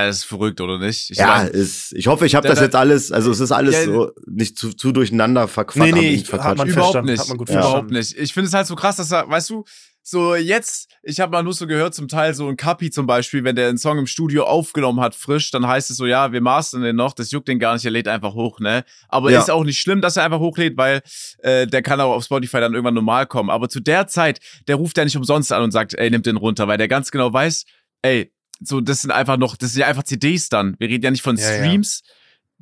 Das 0.04 0.18
ist 0.18 0.24
verrückt, 0.26 0.60
oder 0.60 0.78
nicht? 0.78 1.10
Ich 1.10 1.18
ja, 1.18 1.28
mein, 1.28 1.48
ist, 1.48 1.94
ich 1.94 2.08
hoffe, 2.08 2.26
ich 2.26 2.36
habe 2.36 2.48
das 2.48 2.60
jetzt 2.60 2.76
alles, 2.76 3.14
also 3.14 3.32
es 3.32 3.40
ist 3.40 3.52
alles 3.54 3.76
ja, 3.76 3.86
so 3.86 4.12
nicht 4.28 4.58
zu, 4.58 4.74
zu 4.74 4.92
durcheinander 4.92 5.48
verquatscht. 5.48 5.94
Nee, 5.94 6.00
nee, 6.00 6.10
ich, 6.10 6.32
hat 6.34 6.58
man 6.58 6.68
überhaupt 6.68 7.06
nicht. 7.06 7.20
Hat 7.20 7.30
man 7.30 7.38
gut 7.38 7.50
ja. 7.50 7.60
Überhaupt 7.60 7.92
nicht. 7.92 8.18
Ich 8.18 8.34
finde 8.34 8.50
es 8.50 8.54
halt 8.54 8.68
so 8.68 8.76
krass, 8.76 8.98
dass 8.98 9.12
er, 9.12 9.30
weißt 9.30 9.50
du, 9.52 9.64
so 10.08 10.36
jetzt, 10.36 10.92
ich 11.02 11.20
habe 11.20 11.32
mal 11.32 11.42
nur 11.42 11.54
so 11.54 11.66
gehört, 11.66 11.96
zum 11.96 12.08
Teil 12.08 12.36
so 12.36 12.48
ein 12.48 12.58
Kapi 12.58 12.92
zum 12.92 13.08
Beispiel, 13.08 13.44
wenn 13.44 13.56
der 13.56 13.70
einen 13.70 13.80
Song 13.80 13.98
im 13.98 14.06
Studio 14.06 14.44
aufgenommen 14.44 15.00
hat, 15.00 15.16
frisch, 15.16 15.50
dann 15.50 15.66
heißt 15.66 15.90
es 15.90 15.98
so, 15.98 16.06
ja, 16.06 16.32
wir 16.32 16.42
mastern 16.42 16.84
den 16.84 16.96
noch, 16.96 17.14
das 17.14 17.32
juckt 17.32 17.48
den 17.48 17.58
gar 17.58 17.74
nicht, 17.74 17.86
er 17.86 17.92
lädt 17.92 18.08
einfach 18.08 18.36
hoch, 18.36 18.60
ne? 18.60 18.84
Aber 19.08 19.32
ja. 19.32 19.40
ist 19.40 19.50
auch 19.50 19.64
nicht 19.64 19.80
schlimm, 19.80 20.02
dass 20.02 20.18
er 20.18 20.24
einfach 20.26 20.40
hochlädt, 20.40 20.78
weil 20.78 21.02
äh, 21.40 21.66
der 21.66 21.82
kann 21.82 22.00
auch 22.02 22.14
auf 22.14 22.24
Spotify 22.24 22.60
dann 22.60 22.74
irgendwann 22.74 22.94
normal 22.94 23.26
kommen. 23.26 23.50
Aber 23.50 23.68
zu 23.68 23.80
der 23.80 24.06
Zeit, 24.06 24.42
der 24.68 24.76
ruft 24.76 24.98
ja 24.98 25.06
nicht 25.06 25.18
umsonst 25.18 25.52
an 25.52 25.64
und 25.64 25.72
sagt, 25.72 25.96
ey, 25.96 26.12
nimm 26.12 26.22
den 26.22 26.38
runter, 26.38 26.68
weil 26.68 26.78
der 26.78 26.88
ganz 26.88 27.10
genau 27.10 27.34
weiß, 27.34 27.66
ey, 28.04 28.32
so, 28.62 28.82
das 28.82 29.02
sind 29.02 29.12
einfach 29.12 29.38
noch, 29.38 29.56
das 29.56 29.74
sind 29.74 29.82
ja 29.82 29.88
einfach 29.88 30.04
CDs 30.04 30.50
dann. 30.50 30.76
Wir 30.80 30.90
reden 30.90 31.04
ja 31.04 31.12
nicht 31.12 31.24
von 31.24 31.38
ja, 31.38 31.44
Streams. 31.44 32.02
Ja 32.06 32.14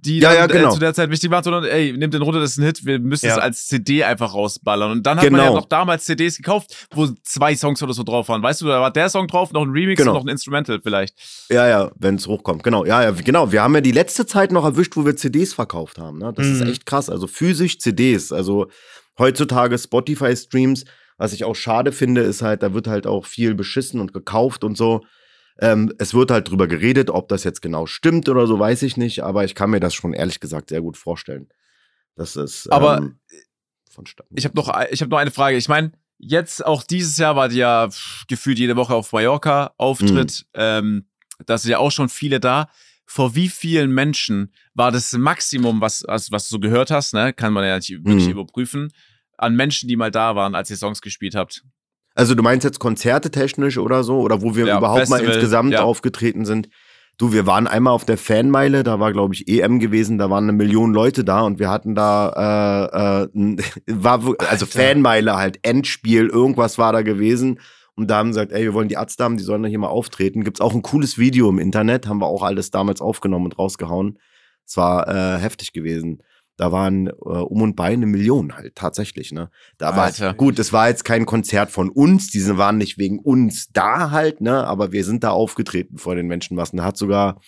die 0.06 0.20
ja, 0.20 0.30
dann, 0.30 0.38
ja, 0.38 0.48
genau. 0.48 0.70
äh, 0.70 0.74
zu 0.74 0.80
der 0.80 0.94
Zeit 0.94 1.10
wichtig 1.10 1.32
waren, 1.32 1.44
sondern 1.44 1.64
ey, 1.64 1.94
nimm 1.96 2.12
den 2.12 2.22
runter, 2.22 2.40
das 2.40 2.52
ist 2.52 2.58
ein 2.58 2.66
Hit, 2.66 2.86
wir 2.86 3.00
müssen 3.00 3.28
es 3.28 3.38
als 3.38 3.68
CD 3.68 4.04
einfach 4.04 4.34
rausballern. 4.34 4.92
Und 4.92 5.04
dann 5.06 5.18
hat 5.18 5.24
genau. 5.24 5.38
man 5.38 5.46
ja 5.46 5.50
genau. 5.52 5.62
noch 5.62 5.70
damals 5.70 6.06
CDs 6.06 6.38
gekauft, 6.38 6.88
wo 6.92 7.08
zwei 7.24 7.56
Songs 7.56 7.82
oder 7.82 7.94
so 7.94 8.04
drauf 8.04 8.28
waren. 8.28 8.44
Weißt 8.44 8.62
du, 8.62 8.68
da 8.68 8.82
war 8.82 8.92
der 8.92 9.10
Song 9.10 9.28
drauf, 9.28 9.54
noch 9.54 9.62
ein 9.62 9.70
Remix 9.70 10.00
genau. 10.00 10.12
und 10.12 10.18
noch 10.18 10.26
ein 10.26 10.30
Instrumental 10.30 10.82
vielleicht. 10.82 11.16
Ja, 11.50 11.68
ja, 11.68 11.92
wenn 11.98 12.16
es 12.16 12.28
hochkommt. 12.28 12.64
Genau, 12.64 12.86
ja, 12.86 13.02
ja, 13.02 13.12
genau. 13.12 13.52
Wir 13.52 13.62
haben 13.62 13.74
ja 13.76 13.82
die 13.82 13.92
letzte 13.92 14.26
Zeit 14.26 14.52
noch 14.52 14.66
erwischt, 14.66 14.98
wo 14.98 15.06
wir 15.06 15.16
CDs 15.16 15.54
verkauft 15.54 15.98
haben. 15.98 16.18
Ne? 16.18 16.34
Das 16.36 16.48
mhm. 16.48 16.54
ist 16.56 16.62
echt 16.68 16.86
krass. 16.86 17.10
Also 17.10 17.28
physisch 17.28 17.80
CDs. 17.80 18.34
Also 18.34 18.68
heutzutage 19.18 19.78
Spotify-Streams, 19.78 20.84
was 21.18 21.32
ich 21.32 21.46
auch 21.46 21.56
schade 21.56 21.94
finde, 21.94 22.22
ist 22.22 22.42
halt, 22.42 22.62
da 22.62 22.74
wird 22.74 22.88
halt 22.88 23.08
auch 23.08 23.26
viel 23.26 23.56
beschissen 23.56 24.02
und 24.02 24.14
gekauft 24.14 24.66
und 24.66 24.76
so. 24.76 25.06
Ähm, 25.60 25.94
es 26.00 26.14
wird 26.14 26.32
halt 26.32 26.50
drüber 26.50 26.68
geredet, 26.68 27.10
ob 27.10 27.30
das 27.30 27.44
jetzt 27.44 27.62
genau 27.62 27.86
stimmt 27.86 28.28
oder 28.28 28.48
so, 28.48 28.58
weiß 28.58 28.82
ich 28.84 28.98
nicht, 28.98 29.24
aber 29.24 29.46
ich 29.46 29.56
kann 29.56 29.70
mir 29.70 29.80
das 29.80 29.94
schon 29.94 30.14
ehrlich 30.14 30.40
gesagt 30.40 30.70
sehr 30.70 30.82
gut 30.82 30.98
vorstellen. 30.98 31.50
Das 32.16 32.36
ist. 32.36 32.72
Aber 32.72 32.98
ähm, 32.98 33.20
vonstatten. 33.90 34.34
Ich 34.38 34.46
habe 34.46 34.56
noch, 34.56 34.68
hab 34.70 35.10
noch 35.10 35.18
eine 35.18 35.32
Frage. 35.32 35.58
Ich 35.58 35.70
meine, 35.70 35.92
jetzt 36.18 36.66
auch 36.66 36.84
dieses 36.84 37.18
Jahr 37.18 37.36
war 37.36 37.50
die 37.50 37.58
ja 37.58 37.90
gefühlt 38.28 38.60
jede 38.60 38.76
Woche 38.76 38.96
auf 38.96 39.12
Mallorca 39.12 39.74
Auftritt. 39.78 40.46
Mhm. 40.54 40.62
Ähm, 40.62 41.08
da 41.46 41.58
sind 41.58 41.72
ja 41.72 41.78
auch 41.78 41.92
schon 41.92 42.10
viele 42.10 42.40
da. 42.40 42.70
Vor 43.06 43.36
wie 43.36 43.50
vielen 43.50 43.92
Menschen 43.92 44.54
war 44.74 44.92
das 44.92 45.12
Maximum, 45.14 45.82
was, 45.82 46.04
was, 46.08 46.32
was 46.32 46.48
du 46.48 46.56
so 46.56 46.60
gehört 46.60 46.90
hast, 46.90 47.14
ne? 47.14 47.34
Kann 47.34 47.54
man 47.54 47.66
ja 47.66 47.76
nicht 47.76 47.90
wirklich 47.90 48.26
mhm. 48.26 48.32
überprüfen, 48.32 48.92
an 49.38 49.56
Menschen, 49.56 49.90
die 49.90 49.98
mal 49.98 50.10
da 50.10 50.36
waren, 50.36 50.56
als 50.56 50.70
ihr 50.70 50.78
Songs 50.78 51.02
gespielt 51.02 51.36
habt? 51.36 51.64
Also 52.16 52.36
du 52.36 52.44
meinst 52.44 52.64
jetzt 52.64 52.80
Konzerte 52.80 53.32
technisch 53.32 53.78
oder 53.78 54.04
so, 54.04 54.20
oder 54.20 54.42
wo 54.42 54.56
wir 54.56 54.68
ja, 54.68 54.78
überhaupt 54.78 55.00
Festival, 55.00 55.24
mal 55.24 55.34
insgesamt 55.34 55.74
ja. 55.74 55.84
aufgetreten 55.84 56.46
sind? 56.46 56.70
Du, 57.18 57.32
wir 57.32 57.46
waren 57.46 57.68
einmal 57.68 57.94
auf 57.94 58.06
der 58.06 58.18
Fanmeile, 58.18 58.84
da 58.84 59.00
war, 59.00 59.14
glaube 59.14 59.36
ich, 59.36 59.48
EM 59.48 59.80
gewesen, 59.80 60.18
da 60.18 60.30
waren 60.30 60.46
eine 60.46 60.54
Million 60.54 60.94
Leute 60.94 61.24
da 61.24 61.42
und 61.42 61.60
wir 61.60 61.70
hatten 61.70 61.94
da, 61.94 63.22
äh, 63.24 63.24
äh, 63.24 63.58
war, 63.88 64.20
also 64.20 64.36
Alter. 64.40 64.66
Fanmeile 64.68 65.36
halt, 65.36 65.60
Endspiel, 65.62 66.28
irgendwas 66.28 66.78
war 66.78 66.94
da 66.94 67.02
gewesen. 67.02 67.60
Und 67.96 68.10
da 68.10 68.18
haben 68.18 68.34
sie 68.34 68.40
gesagt, 68.40 68.52
ey, 68.54 68.64
wir 68.64 68.74
wollen 68.74 68.88
die 68.88 68.96
Ärzte 68.96 69.24
haben, 69.24 69.38
die 69.38 69.44
sollen 69.44 69.62
da 69.62 69.70
hier 69.70 69.78
mal 69.78 69.88
auftreten. 69.88 70.44
Gibt's 70.44 70.62
auch 70.62 70.74
ein 70.74 70.82
cooles 70.82 71.20
Video 71.20 71.48
im 71.50 71.60
Internet, 71.60 72.08
haben 72.08 72.20
wir 72.20 72.26
auch 72.26 72.42
alles 72.42 72.72
damals 72.72 73.02
aufgenommen 73.02 73.46
und 73.46 73.60
rausgehauen. 73.60 74.18
Es 74.66 74.78
war 74.78 75.08
äh, 75.08 75.40
heftig 75.40 75.74
gewesen 75.74 76.24
da 76.58 76.72
waren 76.72 77.08
äh, 77.08 77.12
um 77.12 77.62
und 77.62 77.76
bei 77.76 77.86
eine 77.86 78.06
Million 78.06 78.56
halt 78.56 78.76
tatsächlich, 78.76 79.32
ne? 79.32 79.50
Da 79.78 79.96
war 79.96 80.34
gut, 80.34 80.60
das 80.60 80.72
war 80.72 80.90
jetzt 80.90 81.04
kein 81.04 81.26
Konzert 81.26 81.72
von 81.72 81.90
uns, 81.90 82.30
diese 82.30 82.58
waren 82.58 82.78
nicht 82.78 82.98
wegen 82.98 83.20
uns 83.20 83.72
da 83.72 84.12
halt, 84.12 84.42
ne? 84.42 84.66
Aber 84.66 84.92
wir 84.92 85.04
sind 85.04 85.24
da 85.24 85.32
aufgetreten 85.32 85.98
vor 85.98 86.16
den 86.16 86.28
Menschenmassen. 86.28 86.78
Da 86.78 86.84
hat 86.84 86.98
sogar 86.98 87.40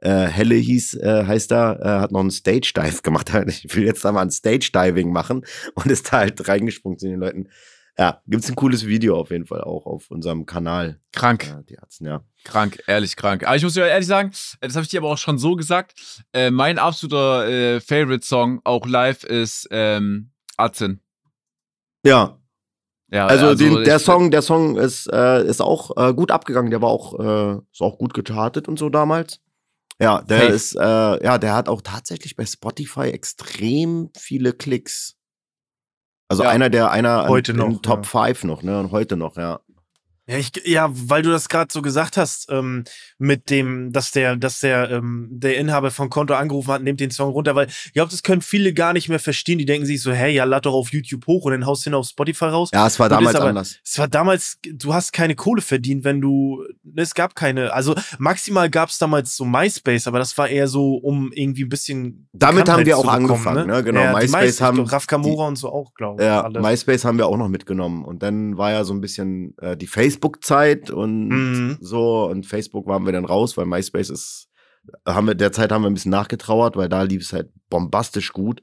äh, 0.00 0.26
Helle 0.26 0.54
hieß, 0.54 0.94
äh, 0.94 1.24
heißt 1.26 1.50
da, 1.50 1.74
äh, 1.74 2.00
hat 2.00 2.12
noch 2.12 2.20
einen 2.20 2.30
Stage 2.30 2.72
Dive 2.76 3.02
gemacht. 3.02 3.32
Ich 3.48 3.74
will 3.74 3.84
jetzt 3.84 4.04
da 4.04 4.12
mal 4.12 4.22
ein 4.22 4.30
Stage 4.30 4.70
Diving 4.72 5.12
machen 5.12 5.44
und 5.74 5.86
ist 5.86 6.12
da 6.12 6.18
halt 6.18 6.48
reingesprungen 6.48 6.98
zu 6.98 7.08
den 7.08 7.20
Leuten. 7.20 7.48
Ja, 7.98 8.22
gibt's 8.28 8.48
ein 8.48 8.54
cooles 8.54 8.86
Video 8.86 9.18
auf 9.18 9.30
jeden 9.32 9.46
Fall 9.46 9.60
auch 9.60 9.84
auf 9.84 10.10
unserem 10.12 10.46
Kanal. 10.46 11.00
Krank. 11.12 11.48
Ja, 11.48 11.62
die 11.62 11.74
Ärzte, 11.74 12.04
ja. 12.04 12.24
Krank, 12.44 12.80
ehrlich 12.86 13.16
krank. 13.16 13.44
Aber 13.44 13.56
ich 13.56 13.64
muss 13.64 13.74
dir 13.74 13.86
ehrlich 13.86 14.06
sagen, 14.06 14.30
das 14.60 14.76
habe 14.76 14.84
ich 14.84 14.88
dir 14.88 15.00
aber 15.00 15.10
auch 15.10 15.18
schon 15.18 15.36
so 15.36 15.56
gesagt. 15.56 16.24
Äh, 16.32 16.52
mein 16.52 16.78
absoluter 16.78 17.48
äh, 17.48 17.80
Favorite-Song, 17.80 18.60
auch 18.62 18.86
live, 18.86 19.24
ist 19.24 19.66
ähm, 19.72 20.30
Atzen. 20.56 21.02
Ja. 22.04 22.38
Ja, 23.10 23.26
also, 23.26 23.46
also 23.48 23.64
den, 23.64 23.82
der 23.84 23.98
Song, 23.98 24.30
der 24.30 24.42
Song 24.42 24.76
ist, 24.76 25.10
äh, 25.12 25.44
ist 25.44 25.60
auch 25.60 25.96
äh, 25.96 26.14
gut 26.14 26.30
abgegangen. 26.30 26.70
Der 26.70 26.82
war 26.82 26.90
auch, 26.90 27.18
äh, 27.18 27.60
ist 27.72 27.80
auch 27.80 27.98
gut 27.98 28.14
gechartet 28.14 28.68
und 28.68 28.78
so 28.78 28.90
damals. 28.90 29.40
Ja, 30.00 30.22
der 30.22 30.38
hey. 30.38 30.54
ist, 30.54 30.76
äh, 30.76 31.24
ja, 31.24 31.38
der 31.38 31.54
hat 31.56 31.68
auch 31.68 31.82
tatsächlich 31.82 32.36
bei 32.36 32.46
Spotify 32.46 33.08
extrem 33.08 34.10
viele 34.16 34.52
Klicks. 34.52 35.17
Also 36.28 36.42
ja, 36.42 36.50
einer 36.50 36.68
der, 36.68 36.90
einer 36.90 37.26
heute 37.26 37.54
noch, 37.54 37.80
Top 37.80 38.06
5 38.06 38.42
ja. 38.42 38.46
noch, 38.46 38.62
ne? 38.62 38.78
Und 38.78 38.92
heute 38.92 39.16
noch, 39.16 39.36
ja. 39.36 39.60
Ja, 40.26 40.36
ich, 40.36 40.52
ja, 40.66 40.90
weil 40.92 41.22
du 41.22 41.30
das 41.30 41.48
gerade 41.48 41.72
so 41.72 41.80
gesagt 41.80 42.18
hast, 42.18 42.50
ähm, 42.50 42.84
mit 43.18 43.50
dem, 43.50 43.92
dass 43.92 44.12
der, 44.12 44.36
dass 44.36 44.60
der, 44.60 44.90
ähm, 44.90 45.28
der 45.30 45.56
Inhaber 45.56 45.90
von 45.90 46.08
Konto 46.10 46.34
angerufen 46.34 46.72
hat, 46.72 46.82
nimmt 46.82 47.00
den 47.00 47.10
Song 47.10 47.30
runter, 47.30 47.54
weil 47.54 47.66
ich 47.68 47.92
glaube, 47.92 48.10
das 48.10 48.22
können 48.22 48.42
viele 48.42 48.72
gar 48.72 48.92
nicht 48.92 49.08
mehr 49.08 49.18
verstehen. 49.18 49.58
Die 49.58 49.66
denken 49.66 49.86
sich 49.86 50.02
so, 50.02 50.12
hey, 50.12 50.34
ja, 50.34 50.44
lad 50.44 50.66
doch 50.66 50.74
auf 50.74 50.92
YouTube 50.92 51.26
hoch 51.26 51.44
und 51.44 51.52
dann 51.52 51.66
haust 51.66 51.84
du 51.84 51.90
ihn 51.90 51.94
auf 51.94 52.06
Spotify 52.06 52.46
raus. 52.46 52.70
Ja, 52.72 52.86
es 52.86 52.98
war 52.98 53.08
damals 53.08 53.34
aber, 53.34 53.46
anders. 53.46 53.78
Es 53.84 53.98
war 53.98 54.08
damals, 54.08 54.58
du 54.62 54.94
hast 54.94 55.12
keine 55.12 55.34
Kohle 55.34 55.62
verdient, 55.62 56.04
wenn 56.04 56.20
du, 56.20 56.64
es 56.96 57.14
gab 57.14 57.34
keine, 57.34 57.72
also 57.72 57.94
maximal 58.18 58.70
gab 58.70 58.88
es 58.88 58.98
damals 58.98 59.36
so 59.36 59.44
MySpace, 59.44 60.06
aber 60.06 60.18
das 60.18 60.36
war 60.38 60.48
eher 60.48 60.68
so, 60.68 60.94
um 60.94 61.32
irgendwie 61.32 61.64
ein 61.64 61.68
bisschen. 61.68 62.28
Damit 62.32 62.68
haben 62.68 62.86
wir 62.86 62.98
auch 62.98 63.08
angefangen, 63.08 63.66
ne? 63.66 63.76
ne? 63.76 63.84
Genau, 63.84 64.00
ja, 64.00 64.12
MySpace 64.12 64.60
haben. 64.60 64.78
Raf 64.80 65.06
Kamora 65.06 65.48
und 65.48 65.56
so 65.56 65.70
auch, 65.70 65.92
glaube 65.94 66.22
ich. 66.22 66.26
Ja, 66.26 66.42
alle. 66.42 66.60
MySpace 66.60 67.04
haben 67.04 67.18
wir 67.18 67.26
auch 67.26 67.36
noch 67.36 67.48
mitgenommen 67.48 68.04
und 68.04 68.22
dann 68.22 68.56
war 68.56 68.70
ja 68.70 68.84
so 68.84 68.94
ein 68.94 69.00
bisschen 69.00 69.56
äh, 69.58 69.76
die 69.76 69.86
Facebook 69.86 70.18
Facebook-Zeit 70.38 70.90
und 70.90 71.28
mhm. 71.28 71.78
so. 71.80 72.26
Und 72.26 72.46
Facebook 72.46 72.86
waren 72.86 73.06
wir 73.08 73.12
dann 73.12 73.24
raus, 73.24 73.56
weil 73.56 73.66
MySpace 73.66 74.10
ist, 74.10 74.48
haben 75.06 75.26
wir, 75.26 75.34
derzeit 75.34 75.72
haben 75.72 75.82
wir 75.82 75.90
ein 75.90 75.94
bisschen 75.94 76.12
nachgetrauert, 76.12 76.76
weil 76.76 76.88
da 76.88 77.02
lief 77.02 77.22
es 77.22 77.32
halt 77.32 77.50
bombastisch 77.70 78.32
gut. 78.32 78.62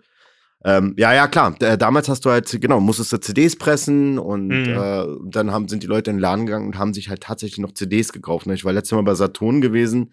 Ähm, 0.63 0.95
ja, 0.97 1.13
ja, 1.13 1.27
klar. 1.27 1.55
D 1.59 1.77
damals 1.77 2.09
hast 2.09 2.25
du 2.25 2.31
halt, 2.31 2.49
genau, 2.59 2.79
musstest 2.79 3.13
du 3.13 3.19
CDs 3.19 3.55
pressen 3.55 4.17
und 4.17 4.47
mhm. 4.47 4.73
äh, 4.75 5.05
dann 5.29 5.51
haben, 5.51 5.67
sind 5.67 5.83
die 5.83 5.87
Leute 5.87 6.09
in 6.09 6.17
den 6.17 6.21
Laden 6.21 6.47
gegangen 6.47 6.65
und 6.65 6.77
haben 6.77 6.93
sich 6.93 7.09
halt 7.09 7.21
tatsächlich 7.21 7.59
noch 7.59 7.73
CDs 7.73 8.11
gekauft. 8.11 8.47
Ne? 8.47 8.55
Ich 8.55 8.65
war 8.65 8.73
letztes 8.73 8.95
Mal 8.95 9.03
bei 9.03 9.13
Saturn 9.13 9.61
gewesen. 9.61 10.11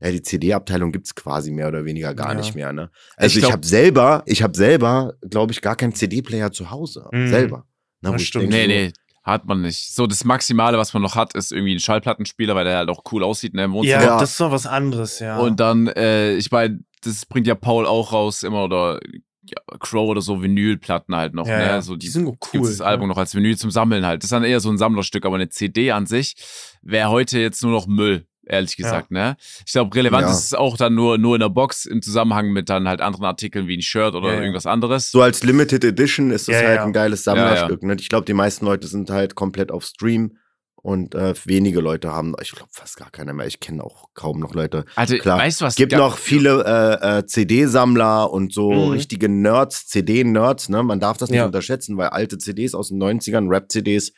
Ja, 0.00 0.10
die 0.10 0.22
CD-Abteilung 0.22 0.92
gibt 0.92 1.06
es 1.06 1.14
quasi 1.14 1.50
mehr 1.50 1.68
oder 1.68 1.84
weniger 1.84 2.14
gar 2.14 2.30
ja. 2.30 2.34
nicht 2.34 2.54
mehr. 2.54 2.72
Ne? 2.72 2.90
Also 3.16 3.38
ich, 3.38 3.44
ich 3.44 3.52
habe 3.52 3.66
selber, 3.66 4.22
ich 4.26 4.42
habe 4.42 4.56
selber, 4.56 5.14
glaube 5.28 5.52
ich, 5.52 5.60
gar 5.60 5.76
keinen 5.76 5.94
CD-Player 5.94 6.52
zu 6.52 6.70
Hause. 6.70 7.08
Mhm. 7.12 7.28
Selber. 7.28 7.66
Na, 8.00 8.12
das 8.12 8.22
stimmt. 8.22 8.52
Denke, 8.52 8.68
nee, 8.68 8.86
nee. 8.86 8.92
Hat 9.22 9.44
man 9.44 9.60
nicht. 9.60 9.94
So, 9.94 10.06
das 10.06 10.24
Maximale, 10.24 10.78
was 10.78 10.94
man 10.94 11.02
noch 11.02 11.14
hat, 11.14 11.34
ist 11.34 11.52
irgendwie 11.52 11.74
ein 11.74 11.80
Schallplattenspieler, 11.80 12.54
weil 12.54 12.64
der 12.64 12.78
halt 12.78 12.88
auch 12.88 13.02
cool 13.12 13.22
aussieht, 13.22 13.54
ne, 13.54 13.64
im 13.64 13.72
Wohnzimmer. 13.72 14.02
Ja, 14.02 14.18
das 14.18 14.30
ist 14.30 14.40
doch 14.40 14.50
was 14.50 14.66
anderes, 14.66 15.18
ja. 15.18 15.38
Und 15.38 15.60
dann, 15.60 15.88
äh, 15.88 16.34
ich 16.36 16.50
meine, 16.50 16.80
das 17.02 17.26
bringt 17.26 17.46
ja 17.46 17.54
Paul 17.54 17.86
auch 17.86 18.12
raus, 18.12 18.42
immer 18.42 18.64
oder 18.64 18.98
ja, 19.42 19.78
Crow 19.78 20.08
oder 20.08 20.20
so 20.20 20.42
Vinylplatten 20.42 21.14
halt 21.14 21.34
noch, 21.34 21.46
ja, 21.46 21.58
ne? 21.58 21.64
Ja. 21.64 21.82
So 21.82 21.96
die, 21.96 22.06
die 22.06 22.12
sind 22.12 22.26
cool. 22.26 22.36
Gibt's 22.52 22.70
das 22.70 22.80
Album 22.80 23.08
noch 23.08 23.18
als 23.18 23.34
Vinyl 23.34 23.56
zum 23.56 23.70
Sammeln 23.70 24.06
halt. 24.06 24.22
Das 24.22 24.26
ist 24.26 24.32
dann 24.32 24.44
eher 24.44 24.60
so 24.60 24.70
ein 24.70 24.78
Sammlerstück, 24.78 25.26
aber 25.26 25.36
eine 25.36 25.48
CD 25.48 25.90
an 25.92 26.06
sich 26.06 26.34
wäre 26.82 27.10
heute 27.10 27.38
jetzt 27.38 27.62
nur 27.62 27.72
noch 27.72 27.86
Müll 27.86 28.26
ehrlich 28.50 28.76
gesagt, 28.76 29.10
ja. 29.10 29.30
ne? 29.30 29.36
Ich 29.64 29.72
glaube, 29.72 29.94
relevant 29.94 30.26
ja. 30.26 30.32
ist 30.32 30.44
es 30.44 30.54
auch 30.54 30.76
dann 30.76 30.94
nur, 30.94 31.18
nur 31.18 31.36
in 31.36 31.40
der 31.40 31.48
Box 31.48 31.86
im 31.86 32.02
Zusammenhang 32.02 32.50
mit 32.50 32.68
dann 32.68 32.88
halt 32.88 33.00
anderen 33.00 33.24
Artikeln 33.24 33.68
wie 33.68 33.76
ein 33.76 33.82
Shirt 33.82 34.14
oder 34.14 34.34
ja, 34.34 34.40
irgendwas 34.40 34.66
anderes. 34.66 35.10
So 35.10 35.22
als 35.22 35.42
Limited 35.42 35.84
Edition 35.84 36.30
ist 36.30 36.48
das 36.48 36.56
halt 36.56 36.80
ein 36.80 36.92
geiles 36.92 37.24
Sammlerstück, 37.24 37.82
ne? 37.82 37.96
Ich 37.98 38.08
glaube, 38.08 38.26
die 38.26 38.34
meisten 38.34 38.64
Leute 38.64 38.86
sind 38.86 39.10
halt 39.10 39.34
komplett 39.34 39.70
auf 39.70 39.84
Stream. 39.84 40.36
Und 40.82 41.14
äh, 41.14 41.34
wenige 41.44 41.80
Leute 41.80 42.10
haben, 42.10 42.34
ich 42.40 42.52
glaube 42.52 42.70
fast 42.72 42.96
gar 42.96 43.10
keiner 43.10 43.34
mehr. 43.34 43.46
Ich 43.46 43.60
kenne 43.60 43.84
auch 43.84 44.08
kaum 44.14 44.40
noch 44.40 44.54
Leute. 44.54 44.86
Also, 44.96 45.18
Klar, 45.18 45.38
weißt 45.38 45.60
du 45.60 45.66
was? 45.66 45.74
Gibt 45.74 45.92
noch 45.92 46.16
viele 46.16 46.64
äh, 46.64 47.18
äh, 47.18 47.26
CD-Sammler 47.26 48.32
und 48.32 48.54
so 48.54 48.72
mhm. 48.72 48.92
richtige 48.92 49.28
Nerds, 49.28 49.88
CD-Nerds. 49.88 50.70
Ne? 50.70 50.82
Man 50.82 50.98
darf 50.98 51.18
das 51.18 51.28
nicht 51.28 51.42
unterschätzen, 51.42 51.98
weil 51.98 52.08
alte 52.08 52.38
CDs 52.38 52.74
aus 52.74 52.88
den 52.88 53.02
90ern, 53.02 53.50
Rap-CDs, 53.50 54.14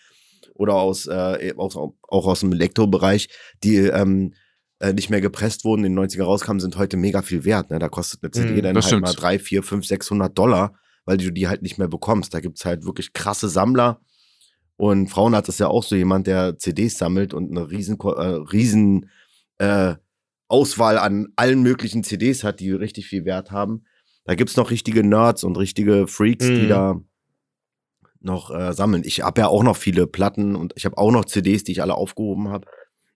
oder 0.55 0.75
aus, 0.75 1.07
äh, 1.07 1.55
auch, 1.57 1.95
auch 2.09 2.27
aus 2.27 2.41
dem 2.41 2.53
Elektrobereich, 2.53 3.29
die 3.63 3.77
ähm, 3.77 4.35
äh, 4.83 4.93
nicht 4.93 5.11
mehr 5.11 5.21
gepresst 5.21 5.65
wurden, 5.65 5.85
in 5.85 5.95
den 5.95 6.05
90er 6.05 6.25
rauskamen, 6.25 6.61
sind 6.61 6.77
heute 6.77 6.97
mega 6.97 7.23
viel 7.23 7.45
wert. 7.45 7.71
Ne? 7.71 7.79
Da 7.79 7.89
kostet 7.89 8.23
eine 8.23 8.33
CD 8.33 8.61
mm, 8.61 8.63
dann 8.63 8.75
halt 8.75 8.85
stimmt. 8.85 9.03
mal 9.03 9.15
3, 9.15 9.39
4, 9.39 9.63
5, 9.63 9.87
600 9.87 10.37
Dollar, 10.37 10.75
weil 11.05 11.17
du 11.17 11.31
die 11.31 11.49
halt 11.49 11.63
nicht 11.63 11.79
mehr 11.79 11.89
bekommst. 11.89 12.35
Da 12.35 12.41
gibt's 12.41 12.65
halt 12.65 12.85
wirklich 12.85 13.13
krasse 13.13 13.49
Sammler. 13.49 14.01
Und 14.77 15.09
Frauenarzt 15.09 15.49
ist 15.49 15.61
ja 15.61 15.69
auch 15.69 15.85
so 15.85 15.95
jemand, 15.95 16.27
der 16.27 16.59
CDs 16.59 16.99
sammelt 16.99 17.35
und 17.35 17.51
eine 17.51 17.71
riesen, 17.71 17.99
äh, 18.01 18.21
riesen 18.53 19.09
äh, 19.59 19.95
Auswahl 20.49 20.99
an 20.99 21.29
allen 21.37 21.63
möglichen 21.63 22.03
CDs 22.03 22.43
hat, 22.43 22.61
die 22.61 22.73
richtig 22.73 23.07
viel 23.07 23.25
Wert 23.25 23.53
haben. 23.53 23.85
Da 24.25 24.35
gibt's 24.35 24.57
noch 24.57 24.71
richtige 24.71 25.05
Nerds 25.05 25.45
und 25.45 25.57
richtige 25.57 26.09
Freaks, 26.09 26.47
mm. 26.47 26.55
die 26.55 26.63
mhm. 26.63 26.69
da 26.69 27.01
noch 28.25 28.51
äh, 28.51 28.73
sammeln. 28.73 29.03
Ich 29.05 29.23
habe 29.23 29.41
ja 29.43 29.49
auch 29.49 29.63
noch 29.63 29.77
viele 29.77 30.07
Platten 30.07 30.57
und 30.57 30.73
ich 30.77 30.85
habe 30.85 30.99
auch 30.99 31.11
noch 31.11 31.25
CDs, 31.25 31.65
die 31.65 31.73
ich 31.73 31.83
alle 31.83 31.95
aufgehoben 31.95 32.49
habe. 32.49 32.67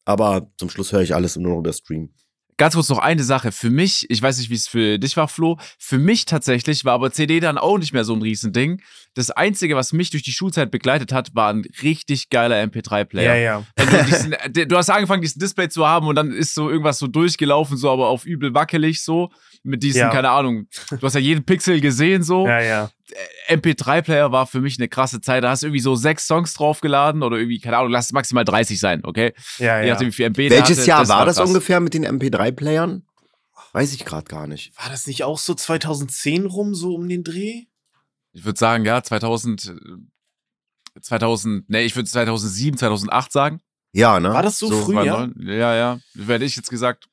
Aber 0.04 0.50
zum 0.56 0.70
Schluss 0.70 0.92
höre 0.92 1.02
ich 1.02 1.14
alles 1.14 1.36
nur 1.36 1.52
noch 1.52 1.58
über 1.58 1.72
Stream. 1.72 2.10
ganz 2.56 2.74
kurz 2.74 2.88
noch 2.88 2.98
eine 2.98 3.22
Sache. 3.22 3.52
Für 3.52 3.70
mich, 3.70 4.06
ich 4.08 4.22
weiß 4.22 4.38
nicht, 4.38 4.50
wie 4.50 4.54
es 4.54 4.68
für 4.68 4.98
dich 4.98 5.16
war, 5.16 5.28
Flo, 5.28 5.58
für 5.78 5.98
mich 5.98 6.24
tatsächlich 6.24 6.84
war 6.84 6.94
aber 6.94 7.12
CD 7.12 7.40
dann 7.40 7.58
auch 7.58 7.78
nicht 7.78 7.92
mehr 7.92 8.04
so 8.04 8.14
ein 8.14 8.22
Riesending. 8.22 8.80
Das 9.14 9.30
Einzige, 9.30 9.76
was 9.76 9.92
mich 9.92 10.10
durch 10.10 10.22
die 10.22 10.32
Schulzeit 10.32 10.70
begleitet 10.70 11.12
hat, 11.12 11.34
war 11.34 11.52
ein 11.52 11.64
richtig 11.82 12.30
geiler 12.30 12.56
MP3-Player. 12.62 13.34
Ja, 13.34 13.40
ja. 13.42 13.64
Also 13.76 13.96
diesen, 14.04 14.68
du 14.68 14.76
hast 14.76 14.90
angefangen, 14.90 15.22
diesen 15.22 15.40
Display 15.40 15.68
zu 15.68 15.86
haben 15.86 16.06
und 16.06 16.14
dann 16.14 16.32
ist 16.32 16.54
so 16.54 16.70
irgendwas 16.70 16.98
so 16.98 17.06
durchgelaufen, 17.06 17.76
so 17.76 17.90
aber 17.90 18.08
auf 18.08 18.24
übel 18.24 18.54
wackelig 18.54 19.02
so. 19.02 19.30
Mit 19.66 19.82
diesen, 19.82 19.98
Ja. 19.98 20.10
keine 20.10 20.30
Ahnung, 20.30 20.68
du 20.90 21.02
hast 21.02 21.14
ja 21.14 21.20
jeden 21.20 21.44
Pixel 21.44 21.80
gesehen 21.80 22.22
so. 22.22 22.46
Ja, 22.46 22.60
ja. 22.60 22.90
MP3-Player 23.48 24.30
war 24.30 24.46
für 24.46 24.60
mich 24.60 24.78
eine 24.78 24.88
krasse 24.88 25.20
Zeit. 25.20 25.42
Da 25.44 25.50
hast 25.50 25.62
du 25.62 25.66
irgendwie 25.66 25.80
so 25.80 25.96
sechs 25.96 26.26
Songs 26.26 26.54
draufgeladen 26.54 27.22
oder 27.22 27.36
irgendwie, 27.36 27.58
keine 27.58 27.78
Ahnung, 27.78 27.90
lass 27.90 28.06
es 28.06 28.12
maximal 28.12 28.44
30 28.44 28.78
sein, 28.78 29.04
okay? 29.04 29.32
Ja, 29.58 29.82
ja. 29.82 29.96
der 29.96 30.12
Welches 30.36 30.78
hatte, 30.78 30.86
Jahr 30.88 31.08
war 31.08 31.26
das 31.26 31.36
krass. 31.36 31.48
ungefähr 31.48 31.80
mit 31.80 31.94
den 31.94 32.06
MP3-Playern? 32.06 33.02
Weiß 33.72 33.92
ich 33.92 34.04
gerade 34.04 34.26
gar 34.26 34.46
nicht. 34.46 34.72
War 34.80 34.88
das 34.90 35.06
nicht 35.06 35.24
auch 35.24 35.38
so 35.38 35.52
2010 35.54 36.46
rum, 36.46 36.74
so 36.74 36.94
um 36.94 37.08
den 37.08 37.24
Dreh? 37.24 37.64
Ich 38.32 38.44
würde 38.44 38.58
sagen, 38.58 38.84
ja, 38.84 39.02
2000, 39.02 39.74
äh, 40.96 41.00
2000, 41.00 41.68
nee, 41.68 41.82
ich 41.82 41.96
würde 41.96 42.08
2007, 42.08 42.78
2008 42.78 43.32
sagen. 43.32 43.60
Ja, 43.92 44.20
ne? 44.20 44.32
War 44.32 44.42
das 44.42 44.58
so, 44.58 44.68
früh, 44.68 44.94
ja? 44.94 45.16
2009. 45.16 45.58
Ja, 45.58 45.74
ja. 45.74 45.98
Werde 46.14 46.44
ich 46.44 46.56
jetzt 46.56 46.70
gesagt. 46.70 47.08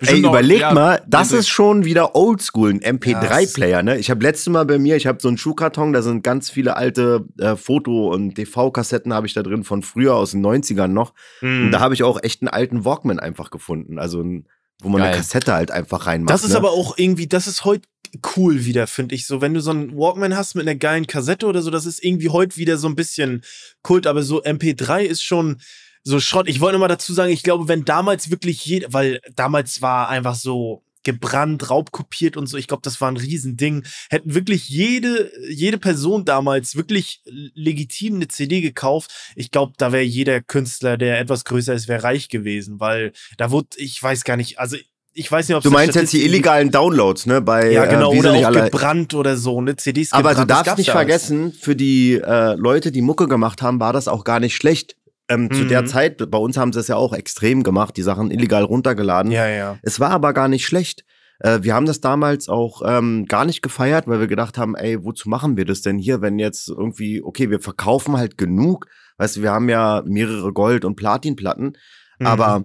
Ey, 0.00 0.20
noch- 0.20 0.30
überleg 0.30 0.60
ja, 0.60 0.72
mal, 0.74 1.02
das 1.06 1.30
ist 1.32 1.48
schon 1.48 1.84
wieder 1.84 2.16
oldschool, 2.16 2.70
ein 2.70 2.80
MP3-Player, 2.80 3.68
Ja, 3.78 3.82
ne? 3.84 3.98
Ich 3.98 4.10
habe 4.10 4.22
letztes 4.22 4.48
Mal 4.52 4.64
bei 4.66 4.78
mir, 4.78 4.96
ich 4.96 5.06
habe 5.06 5.18
so 5.22 5.28
einen 5.28 5.38
Schuhkarton, 5.38 5.92
da 5.92 6.02
sind 6.02 6.22
ganz 6.24 6.50
viele 6.50 6.76
alte 6.76 7.24
äh, 7.38 7.54
Foto- 7.54 8.12
und 8.12 8.34
TV-Kassetten 8.34 9.14
habe 9.14 9.28
ich 9.28 9.34
da 9.34 9.42
drin 9.44 9.62
von 9.62 9.82
früher 9.82 10.14
aus 10.16 10.32
den 10.32 10.40
90ern 10.44 10.88
noch. 10.88 11.14
Und 11.40 11.66
Mhm. 11.66 11.70
da 11.70 11.78
habe 11.80 11.94
ich 11.94 12.02
auch 12.02 12.20
echt 12.22 12.42
einen 12.42 12.48
alten 12.48 12.84
Walkman 12.84 13.20
einfach 13.20 13.50
gefunden, 13.50 13.98
also 14.00 14.20
ein, 14.22 14.48
wo 14.82 14.88
man 14.88 15.02
eine 15.02 15.10
Geil. 15.12 15.20
Kassette 15.20 15.54
halt 15.54 15.70
einfach 15.70 16.06
reinmacht. 16.06 16.30
Das 16.34 16.42
ist 16.42 16.50
ne? 16.50 16.56
aber 16.56 16.72
auch 16.72 16.98
irgendwie, 16.98 17.28
das 17.28 17.46
ist 17.46 17.64
heute 17.64 17.88
cool 18.36 18.64
wieder, 18.64 18.86
finde 18.88 19.14
ich. 19.14 19.26
So, 19.26 19.40
wenn 19.40 19.54
du 19.54 19.60
so 19.60 19.70
einen 19.70 19.96
Walkman 19.96 20.36
hast 20.36 20.54
mit 20.56 20.66
einer 20.66 20.76
geilen 20.76 21.06
Kassette 21.06 21.46
oder 21.46 21.62
so, 21.62 21.70
das 21.70 21.86
ist 21.86 22.02
irgendwie 22.04 22.28
heute 22.30 22.56
wieder 22.56 22.76
so 22.76 22.88
ein 22.88 22.96
bisschen 22.96 23.42
Kult, 23.82 24.06
aber 24.08 24.22
so 24.22 24.42
MP3 24.42 25.02
ist 25.02 25.22
schon 25.22 25.58
so 26.06 26.20
Schrott. 26.20 26.48
Ich 26.48 26.60
wollte 26.60 26.78
mal 26.78 26.86
dazu 26.86 27.12
sagen, 27.12 27.32
ich 27.32 27.42
glaube, 27.42 27.66
wenn 27.66 27.84
damals 27.84 28.30
wirklich 28.30 28.64
jeder, 28.64 28.92
weil 28.92 29.20
damals 29.34 29.82
war 29.82 30.08
einfach 30.08 30.36
so 30.36 30.84
gebrannt, 31.02 31.68
raubkopiert 31.68 32.36
und 32.36 32.46
so, 32.46 32.56
ich 32.56 32.68
glaube, 32.68 32.82
das 32.82 33.00
war 33.00 33.10
ein 33.10 33.16
Riesending, 33.16 33.84
hätten 34.08 34.34
wirklich 34.34 34.68
jede, 34.68 35.30
jede 35.48 35.78
Person 35.78 36.24
damals 36.24 36.76
wirklich 36.76 37.22
legitim 37.24 38.16
eine 38.16 38.28
CD 38.28 38.60
gekauft. 38.60 39.12
Ich 39.34 39.50
glaube, 39.50 39.72
da 39.78 39.90
wäre 39.90 40.02
jeder 40.04 40.40
Künstler, 40.40 40.96
der 40.96 41.18
etwas 41.18 41.44
größer 41.44 41.74
ist, 41.74 41.88
wäre 41.88 42.04
reich 42.04 42.28
gewesen, 42.28 42.78
weil 42.78 43.12
da 43.36 43.50
wurde, 43.50 43.68
ich 43.76 44.00
weiß 44.00 44.22
gar 44.22 44.36
nicht, 44.36 44.60
also 44.60 44.76
ich 45.12 45.32
weiß 45.32 45.48
nicht, 45.48 45.56
ob 45.56 45.62
Du 45.62 45.70
meinst 45.70 45.96
jetzt 45.96 46.12
die 46.12 46.24
illegalen 46.24 46.70
Downloads, 46.70 47.26
ne? 47.26 47.40
Bei, 47.40 47.72
ja, 47.72 47.86
genau, 47.86 48.12
äh, 48.12 48.16
wie 48.16 48.20
sie 48.20 48.28
oder 48.28 48.38
auch 48.38 48.44
alle. 48.44 48.64
gebrannt 48.64 49.14
oder 49.14 49.36
so, 49.36 49.60
ne? 49.60 49.74
CDs 49.74 50.12
Aber 50.12 50.34
du 50.34 50.40
gebrannt, 50.40 50.66
darfst 50.66 50.78
nicht 50.78 50.90
vergessen, 50.90 51.52
für 51.52 51.74
die 51.74 52.14
äh, 52.14 52.54
Leute, 52.54 52.92
die 52.92 53.02
Mucke 53.02 53.26
gemacht 53.26 53.62
haben, 53.62 53.80
war 53.80 53.92
das 53.92 54.08
auch 54.08 54.24
gar 54.24 54.40
nicht 54.40 54.54
schlecht. 54.54 54.96
Ähm, 55.28 55.50
Zu 55.52 55.64
Mhm. 55.64 55.68
der 55.68 55.84
Zeit, 55.86 56.30
bei 56.30 56.38
uns 56.38 56.56
haben 56.56 56.72
sie 56.72 56.78
es 56.80 56.88
ja 56.88 56.96
auch 56.96 57.12
extrem 57.12 57.62
gemacht, 57.64 57.96
die 57.96 58.02
Sachen 58.02 58.30
illegal 58.30 58.62
runtergeladen. 58.62 59.32
Ja, 59.32 59.48
ja. 59.48 59.78
Es 59.82 59.98
war 59.98 60.10
aber 60.10 60.32
gar 60.32 60.46
nicht 60.48 60.64
schlecht. 60.66 61.04
Äh, 61.40 61.58
wir 61.62 61.74
haben 61.74 61.84
das 61.86 62.00
damals 62.00 62.48
auch 62.48 62.82
ähm, 62.86 63.26
gar 63.26 63.44
nicht 63.44 63.60
gefeiert, 63.60 64.06
weil 64.06 64.20
wir 64.20 64.26
gedacht 64.28 64.56
haben, 64.56 64.76
ey, 64.76 65.02
wozu 65.04 65.28
machen 65.28 65.56
wir 65.56 65.64
das 65.64 65.82
denn 65.82 65.98
hier, 65.98 66.20
wenn 66.22 66.38
jetzt 66.38 66.68
irgendwie, 66.68 67.22
okay, 67.22 67.50
wir 67.50 67.60
verkaufen 67.60 68.16
halt 68.16 68.38
genug. 68.38 68.86
Weißt 69.18 69.36
du, 69.36 69.42
wir 69.42 69.50
haben 69.50 69.68
ja 69.68 70.02
mehrere 70.06 70.52
Gold- 70.52 70.84
und 70.84 70.94
Platinplatten, 70.96 71.72
Mhm. 72.18 72.26
aber 72.26 72.64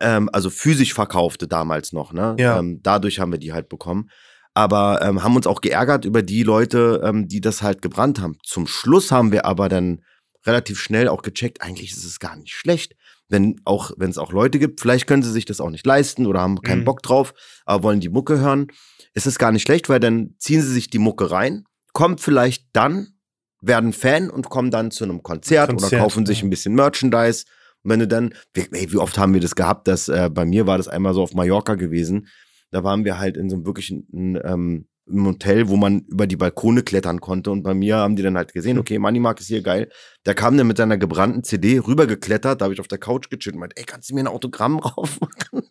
ähm, 0.00 0.30
also 0.32 0.48
physisch 0.50 0.94
verkaufte 0.94 1.46
damals 1.48 1.92
noch, 1.92 2.12
ne? 2.12 2.36
Ja. 2.38 2.58
Ähm, 2.58 2.80
dadurch 2.82 3.18
haben 3.20 3.32
wir 3.32 3.38
die 3.38 3.52
halt 3.52 3.68
bekommen. 3.68 4.08
Aber 4.54 5.00
ähm, 5.02 5.22
haben 5.22 5.36
uns 5.36 5.46
auch 5.46 5.60
geärgert 5.60 6.04
über 6.04 6.22
die 6.22 6.42
Leute, 6.42 7.00
ähm, 7.04 7.28
die 7.28 7.40
das 7.40 7.62
halt 7.62 7.82
gebrannt 7.82 8.20
haben. 8.20 8.36
Zum 8.44 8.66
Schluss 8.66 9.12
haben 9.12 9.30
wir 9.30 9.44
aber 9.44 9.68
dann 9.68 10.00
relativ 10.46 10.78
schnell 10.80 11.08
auch 11.08 11.22
gecheckt, 11.22 11.62
eigentlich 11.62 11.92
ist 11.92 12.04
es 12.04 12.18
gar 12.18 12.36
nicht 12.36 12.54
schlecht. 12.54 12.94
Wenn 13.28 13.60
auch, 13.64 13.92
wenn 13.96 14.10
es 14.10 14.18
auch 14.18 14.32
Leute 14.32 14.58
gibt, 14.58 14.80
vielleicht 14.80 15.06
können 15.06 15.22
sie 15.22 15.32
sich 15.32 15.44
das 15.44 15.60
auch 15.60 15.70
nicht 15.70 15.86
leisten 15.86 16.26
oder 16.26 16.40
haben 16.40 16.62
keinen 16.62 16.80
Mhm. 16.80 16.84
Bock 16.86 17.02
drauf, 17.02 17.34
aber 17.66 17.82
wollen 17.82 18.00
die 18.00 18.08
Mucke 18.08 18.38
hören. 18.38 18.68
Es 19.12 19.26
ist 19.26 19.38
gar 19.38 19.52
nicht 19.52 19.62
schlecht, 19.62 19.88
weil 19.88 20.00
dann 20.00 20.34
ziehen 20.38 20.62
sie 20.62 20.72
sich 20.72 20.88
die 20.88 20.98
Mucke 20.98 21.30
rein, 21.30 21.64
kommt 21.92 22.20
vielleicht 22.20 22.66
dann, 22.72 23.18
werden 23.60 23.92
Fan 23.92 24.30
und 24.30 24.48
kommen 24.48 24.70
dann 24.70 24.90
zu 24.90 25.04
einem 25.04 25.22
Konzert, 25.22 25.70
oder 25.70 25.80
Konzert, 25.80 26.02
kaufen 26.02 26.24
sich 26.24 26.38
ja. 26.38 26.46
ein 26.46 26.50
bisschen 26.50 26.74
Merchandise. 26.74 27.44
Und 27.82 27.90
wenn 27.90 28.00
du 28.00 28.08
dann, 28.08 28.34
wie, 28.54 28.66
ey, 28.70 28.92
wie 28.92 28.98
oft 28.98 29.18
haben 29.18 29.34
wir 29.34 29.40
das 29.40 29.54
gehabt, 29.56 29.88
dass 29.88 30.08
äh, 30.08 30.30
bei 30.32 30.44
mir 30.44 30.66
war 30.66 30.78
das 30.78 30.88
einmal 30.88 31.12
so 31.12 31.22
auf 31.22 31.34
Mallorca 31.34 31.74
gewesen. 31.74 32.28
Da 32.70 32.84
waren 32.84 33.04
wir 33.04 33.18
halt 33.18 33.36
in 33.36 33.50
so 33.50 33.56
einem 33.56 33.66
wirklichen 33.66 34.06
ähm, 34.44 34.88
im 35.08 35.26
Hotel, 35.26 35.68
wo 35.68 35.76
man 35.76 36.00
über 36.08 36.26
die 36.26 36.36
Balkone 36.36 36.82
klettern 36.82 37.20
konnte. 37.20 37.50
Und 37.50 37.62
bei 37.62 37.74
mir 37.74 37.96
haben 37.96 38.16
die 38.16 38.22
dann 38.22 38.36
halt 38.36 38.52
gesehen, 38.52 38.78
okay, 38.78 38.98
Moneymark 38.98 39.40
ist 39.40 39.48
hier 39.48 39.62
geil. 39.62 39.90
Der 40.26 40.34
kam 40.34 40.56
dann 40.56 40.66
mit 40.66 40.76
seiner 40.76 40.98
gebrannten 40.98 41.44
CD 41.44 41.78
rübergeklettert. 41.78 42.60
Da 42.60 42.64
habe 42.64 42.74
ich 42.74 42.80
auf 42.80 42.88
der 42.88 42.98
Couch 42.98 43.30
gechillt 43.30 43.54
und 43.54 43.60
meinte, 43.60 43.76
ey, 43.76 43.84
kannst 43.84 44.10
du 44.10 44.14
mir 44.14 44.20
ein 44.20 44.26
Autogramm 44.26 44.80
drauf 44.82 45.18
machen? 45.20 45.68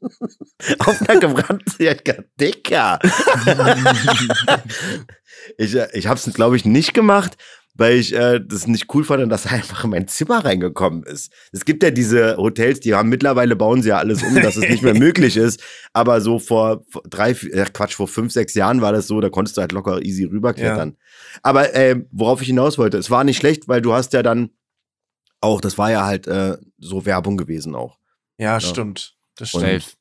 auf 0.79 1.01
einer 1.01 1.19
gebrannten 1.19 1.71
CD. 1.71 2.23
Dicker. 2.39 2.99
ich 5.57 5.75
äh, 5.75 5.87
ich 5.93 6.07
habe 6.07 6.19
es, 6.19 6.33
glaube 6.33 6.55
ich, 6.55 6.65
nicht 6.65 6.93
gemacht, 6.93 7.37
weil 7.77 7.97
ich 7.97 8.13
äh, 8.13 8.39
das 8.43 8.67
nicht 8.67 8.93
cool 8.93 9.03
fand, 9.03 9.31
dass 9.31 9.45
er 9.45 9.51
einfach 9.53 9.83
in 9.83 9.91
mein 9.91 10.07
Zimmer 10.07 10.43
reingekommen 10.43 11.03
ist. 11.03 11.31
Es 11.51 11.63
gibt 11.63 11.83
ja 11.83 11.91
diese 11.91 12.37
Hotels, 12.37 12.79
die 12.79 12.95
haben 12.95 13.09
mittlerweile 13.09 13.55
bauen 13.55 13.81
sie 13.81 13.89
ja 13.89 13.97
alles 13.97 14.23
um, 14.23 14.35
dass 14.35 14.57
es 14.57 14.67
nicht 14.67 14.83
mehr 14.83 14.93
möglich 14.97 15.37
ist. 15.37 15.63
Aber 15.93 16.19
so 16.21 16.39
vor, 16.39 16.83
drei, 17.09 17.31
äh, 17.31 17.65
Quatsch, 17.71 17.95
vor 17.95 18.07
fünf, 18.07 18.33
sechs 18.33 18.53
Jahren 18.55 18.81
war 18.81 18.91
das 18.91 19.07
so, 19.07 19.21
da 19.21 19.29
konntest 19.29 19.57
du 19.57 19.61
halt 19.61 19.71
locker 19.71 20.01
easy 20.01 20.25
rüberklettern. 20.25 20.97
Aber 21.43 21.73
äh, 21.75 22.03
worauf 22.11 22.41
ich 22.41 22.47
hinaus 22.47 22.77
wollte, 22.77 22.97
es 22.97 23.09
war 23.11 23.23
nicht 23.23 23.37
schlecht, 23.37 23.67
weil 23.67 23.81
du 23.81 23.93
hast 23.93 24.13
ja 24.13 24.23
dann 24.23 24.49
auch, 25.39 25.61
das 25.61 25.77
war 25.77 25.91
ja 25.91 26.05
halt 26.05 26.27
äh, 26.27 26.57
so 26.79 27.05
Werbung 27.05 27.37
gewesen 27.37 27.75
auch. 27.75 27.99
Ja, 28.37 28.59
stimmt. 28.59 29.15
Das 29.35 29.49
stimmt. 29.49 29.97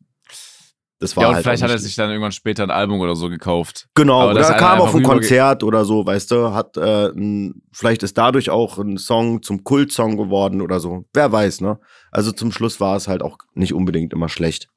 Das 0.99 1.15
war 1.17 1.25
Ja, 1.25 1.29
und 1.29 1.35
halt 1.35 1.45
vielleicht 1.45 1.63
hat 1.63 1.71
er 1.71 1.79
sich 1.79 1.95
dann 1.95 2.09
irgendwann 2.09 2.33
später 2.33 2.63
ein 2.63 2.71
Album 2.71 3.01
oder 3.01 3.15
so 3.15 3.29
gekauft. 3.29 3.89
Genau, 3.95 4.23
Aber 4.23 4.31
oder 4.31 4.41
er 4.41 4.51
ist 4.51 4.59
kam 4.59 4.81
auf 4.81 4.95
ein 4.95 5.03
Konzert 5.03 5.63
oder 5.63 5.85
so, 5.85 6.07
weißt 6.07 6.31
du, 6.31 6.55
hat 6.55 6.77
äh, 6.79 7.09
ein, 7.09 7.63
vielleicht 7.73 8.03
ist 8.03 8.17
dadurch 8.17 8.49
auch 8.49 8.79
ein 8.79 8.97
Song 8.97 9.43
zum 9.43 9.63
Kultsong 9.63 10.17
geworden 10.17 10.63
oder 10.63 10.81
so. 10.81 11.05
Wer 11.13 11.31
weiß, 11.31 11.61
ne? 11.61 11.79
Also 12.11 12.33
zum 12.33 12.51
Schluss 12.51 12.81
war 12.81 12.97
es 12.97 13.09
halt 13.09 13.23
auch 13.23 13.37
nicht 13.55 13.75
unbedingt 13.75 14.15
immer 14.15 14.31
schlecht. 14.31 14.69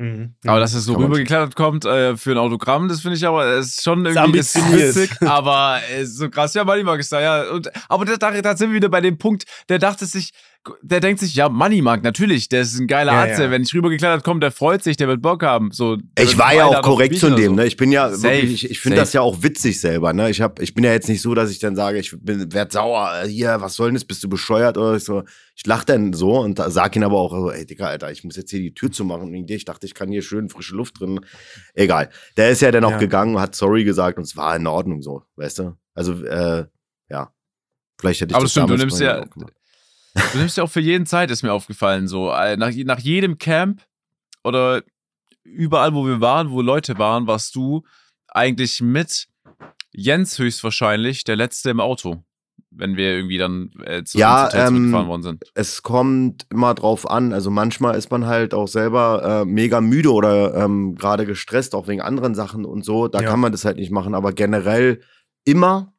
Mhm. 0.00 0.34
Aber 0.46 0.60
dass 0.60 0.72
es 0.72 0.86
so 0.86 0.94
rübergeklettert 0.94 1.54
kommt 1.54 1.84
äh, 1.84 2.16
für 2.16 2.30
ein 2.30 2.38
Autogramm, 2.38 2.88
das 2.88 3.02
finde 3.02 3.18
ich 3.18 3.26
aber, 3.26 3.44
es 3.44 3.66
ist 3.66 3.84
schon 3.84 3.98
irgendwie 4.06 4.18
ambitioniert. 4.18 4.96
witzig, 4.96 5.10
aber 5.20 5.78
äh, 5.92 6.06
so 6.06 6.30
krass, 6.30 6.54
ja, 6.54 6.64
Moneymark 6.64 7.00
ist 7.00 7.12
da, 7.12 7.20
ja. 7.20 7.50
Und, 7.50 7.70
aber 7.86 8.06
da, 8.06 8.16
da 8.16 8.56
sind 8.56 8.70
wir 8.70 8.76
wieder 8.76 8.88
bei 8.88 9.02
dem 9.02 9.18
Punkt, 9.18 9.44
der 9.68 9.78
dachte 9.78 10.06
sich, 10.06 10.30
der 10.82 11.00
denkt 11.00 11.20
sich, 11.20 11.34
ja, 11.34 11.48
Moneymark, 11.48 12.02
natürlich, 12.02 12.48
der 12.50 12.60
ist 12.62 12.78
ein 12.78 12.86
geiler 12.86 13.12
Ja, 13.12 13.20
Arzt, 13.22 13.40
ja. 13.40 13.50
wenn 13.50 13.62
ich 13.62 13.72
rübergeklettert 13.72 14.22
komme, 14.24 14.40
der 14.40 14.50
freut 14.50 14.82
sich, 14.84 14.96
der 14.98 15.08
wird 15.08 15.22
Bock 15.22 15.42
haben. 15.42 15.70
So, 15.72 15.96
Ich 16.18 16.36
war 16.36 16.54
ja 16.54 16.66
auch 16.66 16.82
korrekt 16.82 17.16
zu 17.16 17.30
dem, 17.34 17.46
so. 17.46 17.54
ne? 17.54 17.66
Ich 17.66 17.78
bin 17.78 17.90
ja 17.92 18.10
Safe, 18.10 18.34
wirklich, 18.34 18.64
ich, 18.64 18.70
ich 18.72 18.80
finde 18.80 18.98
das 18.98 19.14
ja 19.14 19.22
auch 19.22 19.42
witzig 19.42 19.80
selber, 19.80 20.12
ne? 20.12 20.28
Ich 20.28 20.42
hab, 20.42 20.60
ich 20.60 20.74
bin 20.74 20.84
ja 20.84 20.92
jetzt 20.92 21.08
nicht 21.08 21.22
so, 21.22 21.34
dass 21.34 21.50
ich 21.50 21.60
dann 21.60 21.76
sage, 21.76 21.98
ich 21.98 22.14
bin, 22.20 22.52
werd 22.52 22.72
sauer, 22.72 23.10
äh, 23.24 23.28
hier, 23.28 23.60
was 23.62 23.74
soll 23.74 23.88
denn 23.88 23.94
das, 23.94 24.04
bist 24.04 24.22
du 24.22 24.28
bescheuert 24.28 24.76
oder 24.76 24.98
so. 25.00 25.22
Ich 25.56 25.66
lach 25.66 25.84
dann 25.84 26.12
so 26.12 26.38
und 26.40 26.58
sag 26.68 26.94
ihn 26.94 27.04
aber 27.04 27.16
auch, 27.18 27.32
so, 27.32 27.50
ey, 27.50 27.64
Digga, 27.64 27.86
Alter, 27.86 28.10
ich 28.12 28.22
muss 28.24 28.36
jetzt 28.36 28.50
hier 28.50 28.60
die 28.60 28.74
Tür 28.74 28.90
zumachen 28.92 29.32
dir. 29.46 29.56
Ich 29.56 29.64
dachte, 29.64 29.86
ich 29.86 29.94
kann 29.94 30.10
hier 30.10 30.22
schön 30.22 30.50
frische 30.50 30.74
Luft 30.76 31.00
drin. 31.00 31.20
Egal. 31.74 32.10
Der 32.36 32.50
ist 32.50 32.60
ja 32.60 32.70
dann 32.70 32.84
auch 32.84 32.90
Ja. 32.92 32.98
gegangen 32.98 33.34
und 33.36 33.40
hat 33.40 33.54
sorry 33.54 33.84
gesagt 33.84 34.18
und 34.18 34.24
es 34.24 34.36
war 34.36 34.54
in 34.56 34.66
Ordnung 34.66 35.00
so, 35.00 35.22
weißt 35.36 35.60
du? 35.60 35.76
Also, 35.94 36.22
äh, 36.24 36.66
ja. 37.08 37.32
Vielleicht 37.98 38.20
hätte 38.22 38.32
ich 38.32 38.36
Aber 38.36 38.44
das 38.44 38.52
stimmt, 38.52 38.70
du 38.70 38.76
nimmst 38.76 39.00
ja-. 39.00 39.24
Du 40.32 40.38
nimmst 40.38 40.56
ja 40.56 40.64
auch 40.64 40.70
für 40.70 40.80
jeden 40.80 41.06
Zeit, 41.06 41.30
ist 41.30 41.42
mir 41.42 41.52
aufgefallen. 41.52 42.08
So, 42.08 42.30
äh, 42.32 42.56
nach, 42.56 42.72
nach 42.84 42.98
jedem 42.98 43.38
Camp 43.38 43.82
oder 44.44 44.82
überall, 45.44 45.94
wo 45.94 46.06
wir 46.06 46.20
waren, 46.20 46.50
wo 46.50 46.62
Leute 46.62 46.98
waren, 46.98 47.26
warst 47.26 47.54
du 47.54 47.84
eigentlich 48.28 48.80
mit 48.80 49.26
Jens 49.92 50.38
höchstwahrscheinlich 50.38 51.24
der 51.24 51.36
Letzte 51.36 51.70
im 51.70 51.80
Auto, 51.80 52.22
wenn 52.70 52.96
wir 52.96 53.14
irgendwie 53.16 53.38
dann 53.38 53.70
äh, 53.84 54.04
zu 54.04 54.18
Ja, 54.18 54.44
Hotel 54.46 54.60
ähm, 54.60 54.66
zurückgefahren 54.74 55.08
worden 55.08 55.22
sind. 55.22 55.44
es 55.54 55.82
kommt 55.82 56.46
immer 56.50 56.74
drauf 56.74 57.10
an. 57.10 57.32
Also 57.32 57.50
manchmal 57.50 57.96
ist 57.96 58.10
man 58.10 58.26
halt 58.26 58.54
auch 58.54 58.68
selber 58.68 59.42
äh, 59.42 59.44
mega 59.44 59.80
müde 59.80 60.12
oder 60.12 60.54
ähm, 60.54 60.94
gerade 60.94 61.26
gestresst, 61.26 61.74
auch 61.74 61.88
wegen 61.88 62.00
anderen 62.00 62.34
Sachen 62.34 62.64
und 62.64 62.84
so. 62.84 63.08
Da 63.08 63.20
Ja. 63.20 63.30
kann 63.30 63.40
man 63.40 63.50
das 63.52 63.64
halt 63.64 63.76
nicht 63.76 63.90
machen. 63.90 64.14
Aber 64.14 64.32
generell 64.32 65.00
immer. 65.44 65.92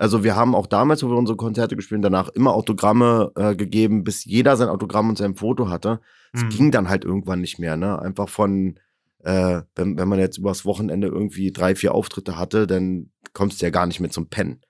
Also 0.00 0.24
wir 0.24 0.34
haben 0.34 0.54
auch 0.54 0.66
damals, 0.66 1.02
wo 1.02 1.08
wir 1.10 1.16
unsere 1.16 1.36
Konzerte 1.36 1.76
gespielt 1.76 1.98
haben, 1.98 2.02
danach 2.12 2.28
immer 2.30 2.54
Autogramme 2.54 3.32
äh, 3.36 3.54
gegeben, 3.54 4.02
bis 4.02 4.24
jeder 4.24 4.56
sein 4.56 4.68
Autogramm 4.70 5.10
und 5.10 5.18
sein 5.18 5.34
Foto 5.34 5.68
hatte. 5.68 6.00
Es 6.32 6.42
Mhm. 6.42 6.48
ging 6.48 6.70
dann 6.70 6.88
halt 6.88 7.04
irgendwann 7.04 7.40
nicht 7.42 7.58
mehr. 7.58 7.76
Ne? 7.76 8.00
Einfach 8.00 8.28
von, 8.30 8.78
äh, 9.24 9.60
wenn, 9.76 9.98
wenn 9.98 10.08
man 10.08 10.18
jetzt 10.18 10.38
übers 10.38 10.64
Wochenende 10.64 11.08
irgendwie 11.08 11.52
drei, 11.52 11.74
vier 11.74 11.94
Auftritte 11.94 12.38
hatte, 12.38 12.66
dann 12.66 13.10
kommst 13.34 13.60
du 13.60 13.66
ja 13.66 13.70
gar 13.70 13.86
nicht 13.86 14.00
mehr 14.00 14.10
zum 14.10 14.28
Pennen. 14.28 14.62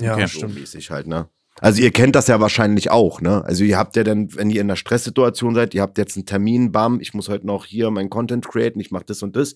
Ja, 0.00 0.14
Okay. 0.14 0.22
So 0.26 0.38
stimmt. 0.38 0.54
mäßig 0.56 0.90
halt, 0.90 1.06
ne? 1.06 1.28
Also 1.60 1.80
ihr 1.80 1.90
kennt 1.92 2.16
das 2.16 2.26
ja 2.26 2.40
wahrscheinlich 2.40 2.90
auch, 2.90 3.20
ne? 3.20 3.44
Also 3.44 3.62
ihr 3.64 3.78
habt 3.78 3.94
ja 3.96 4.02
dann, 4.04 4.34
wenn 4.34 4.50
ihr 4.50 4.60
in 4.60 4.66
einer 4.66 4.76
Stresssituation 4.76 5.54
seid, 5.54 5.74
ihr 5.74 5.80
habt 5.82 5.96
jetzt 5.96 6.16
einen 6.16 6.26
Termin, 6.26 6.72
bam, 6.72 7.00
ich 7.00 7.14
muss 7.14 7.28
heute 7.30 7.46
noch 7.46 7.64
hier 7.64 7.90
mein 7.92 8.10
Content 8.10 8.46
createn, 8.46 8.80
ich 8.80 8.90
mache 8.90 9.04
das 9.06 9.22
und 9.22 9.36
das. 9.36 9.54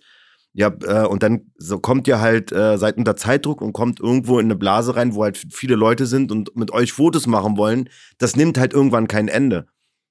Ja, 0.53 0.72
äh, 0.82 1.07
und 1.07 1.22
dann 1.22 1.53
so 1.57 1.78
kommt 1.78 2.09
ihr 2.09 2.20
halt, 2.20 2.51
äh, 2.51 2.76
seid 2.76 2.96
unter 2.96 3.14
Zeitdruck 3.14 3.61
und 3.62 3.72
kommt 3.72 4.01
irgendwo 4.01 4.38
in 4.38 4.46
eine 4.46 4.57
Blase 4.57 4.96
rein, 4.96 5.14
wo 5.14 5.22
halt 5.22 5.38
viele 5.53 5.76
Leute 5.76 6.07
sind 6.07 6.32
und 6.32 6.57
mit 6.57 6.72
euch 6.72 6.92
Fotos 6.92 7.26
machen 7.26 7.57
wollen. 7.57 7.88
Das 8.18 8.34
nimmt 8.34 8.59
halt 8.59 8.72
irgendwann 8.72 9.07
kein 9.07 9.28
Ende. 9.28 9.66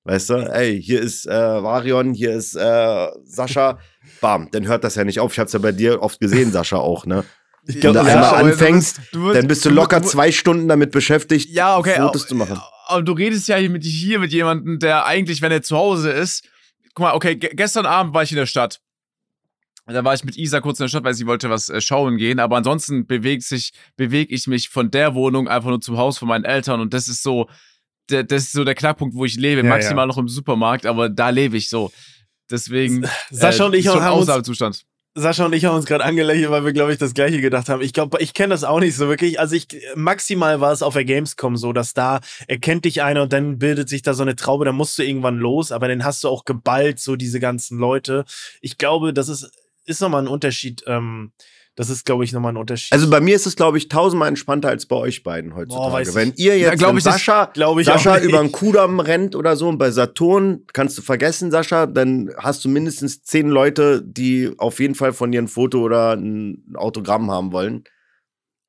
Weißt 0.06 0.30
du, 0.30 0.36
ey, 0.36 0.82
hier 0.82 1.02
ist 1.02 1.28
äh, 1.28 1.32
Varion, 1.32 2.14
hier 2.14 2.34
ist 2.34 2.56
äh, 2.56 3.08
Sascha. 3.26 3.80
Bam, 4.22 4.50
dann 4.52 4.66
hört 4.66 4.84
das 4.84 4.96
ja 4.96 5.04
nicht 5.04 5.20
auf. 5.20 5.34
Ich 5.34 5.40
hab's 5.40 5.54
ja 5.54 5.60
bei 5.60 5.74
dir 5.74 6.02
oft 6.02 6.20
gesehen, 6.20 6.52
Sascha 6.52 6.78
auch, 6.78 7.06
ne? 7.06 7.26
Wenn 7.64 7.82
du 7.82 7.92
ja, 7.92 8.02
einmal 8.02 8.46
anfängst, 8.46 8.98
du 8.98 9.02
bist, 9.02 9.14
du 9.14 9.26
bist, 9.26 9.36
dann 9.36 9.48
bist 9.48 9.66
du 9.66 9.70
locker 9.70 10.02
zwei 10.02 10.32
Stunden 10.32 10.68
damit 10.68 10.92
beschäftigt, 10.92 11.50
ja, 11.50 11.78
okay, 11.78 11.98
Fotos 11.98 12.26
zu 12.26 12.34
machen. 12.34 12.60
Aber 12.88 13.04
du 13.04 13.12
redest 13.12 13.48
ja 13.48 13.58
hier 13.58 13.70
mit, 13.70 13.84
hier 13.84 14.18
mit 14.18 14.32
jemandem, 14.32 14.80
der 14.80 15.06
eigentlich, 15.06 15.42
wenn 15.42 15.52
er 15.52 15.62
zu 15.62 15.78
Hause 15.78 16.10
ist, 16.10 16.48
guck 16.96 17.04
mal, 17.04 17.14
okay, 17.14 17.36
gestern 17.36 17.86
Abend 17.86 18.14
war 18.14 18.24
ich 18.24 18.32
in 18.32 18.38
der 18.38 18.48
Stadt. 18.48 18.82
Da 19.92 20.04
war 20.04 20.14
ich 20.14 20.24
mit 20.24 20.38
Isa 20.38 20.62
kurz 20.62 20.80
in 20.80 20.84
der 20.84 20.90
Stadt, 20.90 21.04
weil 21.04 21.14
sie 21.14 21.26
wollte 21.26 21.50
was 21.50 21.70
äh, 21.70 21.82
schauen 21.82 22.18
gehen. 22.18 22.40
Aber 22.40 22.58
ansonsten 22.58 23.08
bewegt 23.08 23.44
sich, 23.44 23.72
bewege 23.96 24.34
ich 24.34 24.48
mich 24.48 24.70
von 24.70 24.92
der 24.92 25.16
Wohnung 25.16 25.48
einfach 25.48 25.70
nur 25.70 25.82
zum 25.82 25.98
Haus 25.98 26.18
von 26.18 26.28
meinen 26.28 26.46
Eltern. 26.46 26.80
Und 26.80 26.94
das 26.94 27.08
ist 27.08 27.24
so, 27.24 27.50
der, 28.10 28.24
das 28.24 28.44
ist 28.44 28.52
so 28.52 28.64
der 28.64 28.76
Knackpunkt, 28.76 29.16
wo 29.16 29.26
ich 29.26 29.36
lebe. 29.36 29.62
Ja, 29.62 29.68
Maximal 29.68 30.04
ja. 30.04 30.08
noch 30.08 30.18
im 30.18 30.28
Supermarkt, 30.28 30.86
aber 30.86 31.10
da 31.10 31.30
lebe 31.30 31.58
ich 31.58 31.70
so. 31.70 31.92
Deswegen. 32.50 33.06
Sascha 33.30 33.64
äh, 33.64 33.68
und 33.68 33.76
ich 33.76 33.88
haben 33.88 34.20
uns, 34.20 34.46
Zustand. 34.46 34.86
Sascha 35.16 35.46
und 35.46 35.54
ich 35.54 35.66
haben 35.66 35.76
uns 35.76 35.86
gerade 35.86 36.04
angelächelt, 36.04 36.52
weil 36.52 36.66
wir, 36.66 36.74
glaube 36.74 36.92
ich, 36.92 36.98
das 36.98 37.14
Gleiche 37.14 37.42
gedacht 37.42 37.68
haben. 37.68 37.82
Ich 37.82 37.94
glaube, 37.94 38.22
ich 38.22 38.34
kenne 38.34 38.54
das 38.54 38.64
auch 38.64 38.80
nicht 38.80 38.96
so 38.96 39.08
wirklich. 39.08 39.40
Also 39.40 39.56
ich, 39.56 39.68
maximal 39.96 40.62
war 40.62 40.72
es 40.72 40.84
auf 40.84 40.94
der 40.94 41.04
Gamescom 41.04 41.58
so, 41.58 41.74
dass 41.74 41.94
da 41.94 42.20
erkennt 42.48 42.86
dich 42.86 43.02
einer 43.02 43.24
und 43.24 43.34
dann 43.34 43.58
bildet 43.58 43.90
sich 43.90 44.02
da 44.02 44.14
so 44.14 44.22
eine 44.22 44.36
Traube, 44.36 44.66
dann 44.66 44.76
musst 44.76 44.98
du 44.98 45.04
irgendwann 45.04 45.38
los, 45.38 45.72
aber 45.72 45.88
dann 45.88 46.04
hast 46.04 46.24
du 46.24 46.30
auch 46.30 46.46
geballt 46.46 47.00
so 47.00 47.16
diese 47.16 47.40
ganzen 47.40 47.80
Leute. 47.80 48.24
Ich 48.62 48.78
glaube, 48.78 49.14
das 49.14 49.30
ist, 49.30 49.52
ist 49.90 50.02
nochmal 50.02 50.24
ein 50.24 50.28
Unterschied, 50.28 50.84
ähm, 50.88 51.32
das 51.76 51.90
ist, 51.90 52.06
glaube 52.06 52.26
ich, 52.26 52.34
nochmal 52.34 52.52
ein 52.52 52.58
Unterschied. 52.58 52.92
Also 52.92 53.10
bei 53.10 53.22
mir 53.22 53.36
ist 53.36 53.46
es, 53.46 53.56
glaube 53.56 53.78
ich, 53.78 53.88
tausendmal 53.88 54.28
entspannter 54.28 54.68
als 54.68 54.86
bei 54.86 54.98
euch 54.98 55.24
beiden 55.24 55.56
heutzutage. 55.56 56.10
Oh, 56.12 56.14
Wenn 56.14 56.34
ihr 56.36 56.58
jetzt 56.58 56.82
ja, 56.82 56.94
ich, 56.94 57.04
Sascha, 57.04 57.54
ich 57.56 57.86
Sascha 57.86 58.18
über 58.20 58.40
den 58.40 58.52
Kudamm 58.52 59.00
rennt 59.00 59.34
oder 59.34 59.56
so 59.56 59.70
und 59.70 59.78
bei 59.78 59.90
Saturn 59.90 60.66
kannst 60.74 60.98
du 60.98 61.02
vergessen, 61.02 61.52
Sascha, 61.52 61.86
dann 61.86 62.32
hast 62.38 62.66
du 62.66 62.70
mindestens 62.70 63.24
zehn 63.24 63.48
Leute, 63.48 64.04
die 64.04 64.52
auf 64.58 64.82
jeden 64.82 64.94
Fall 64.94 65.14
von 65.14 65.32
dir 65.32 65.42
ein 65.42 65.48
Foto 65.48 65.80
oder 65.80 66.18
ein 66.18 66.66
Autogramm 66.76 67.32
haben 67.32 67.54
wollen. 67.54 67.86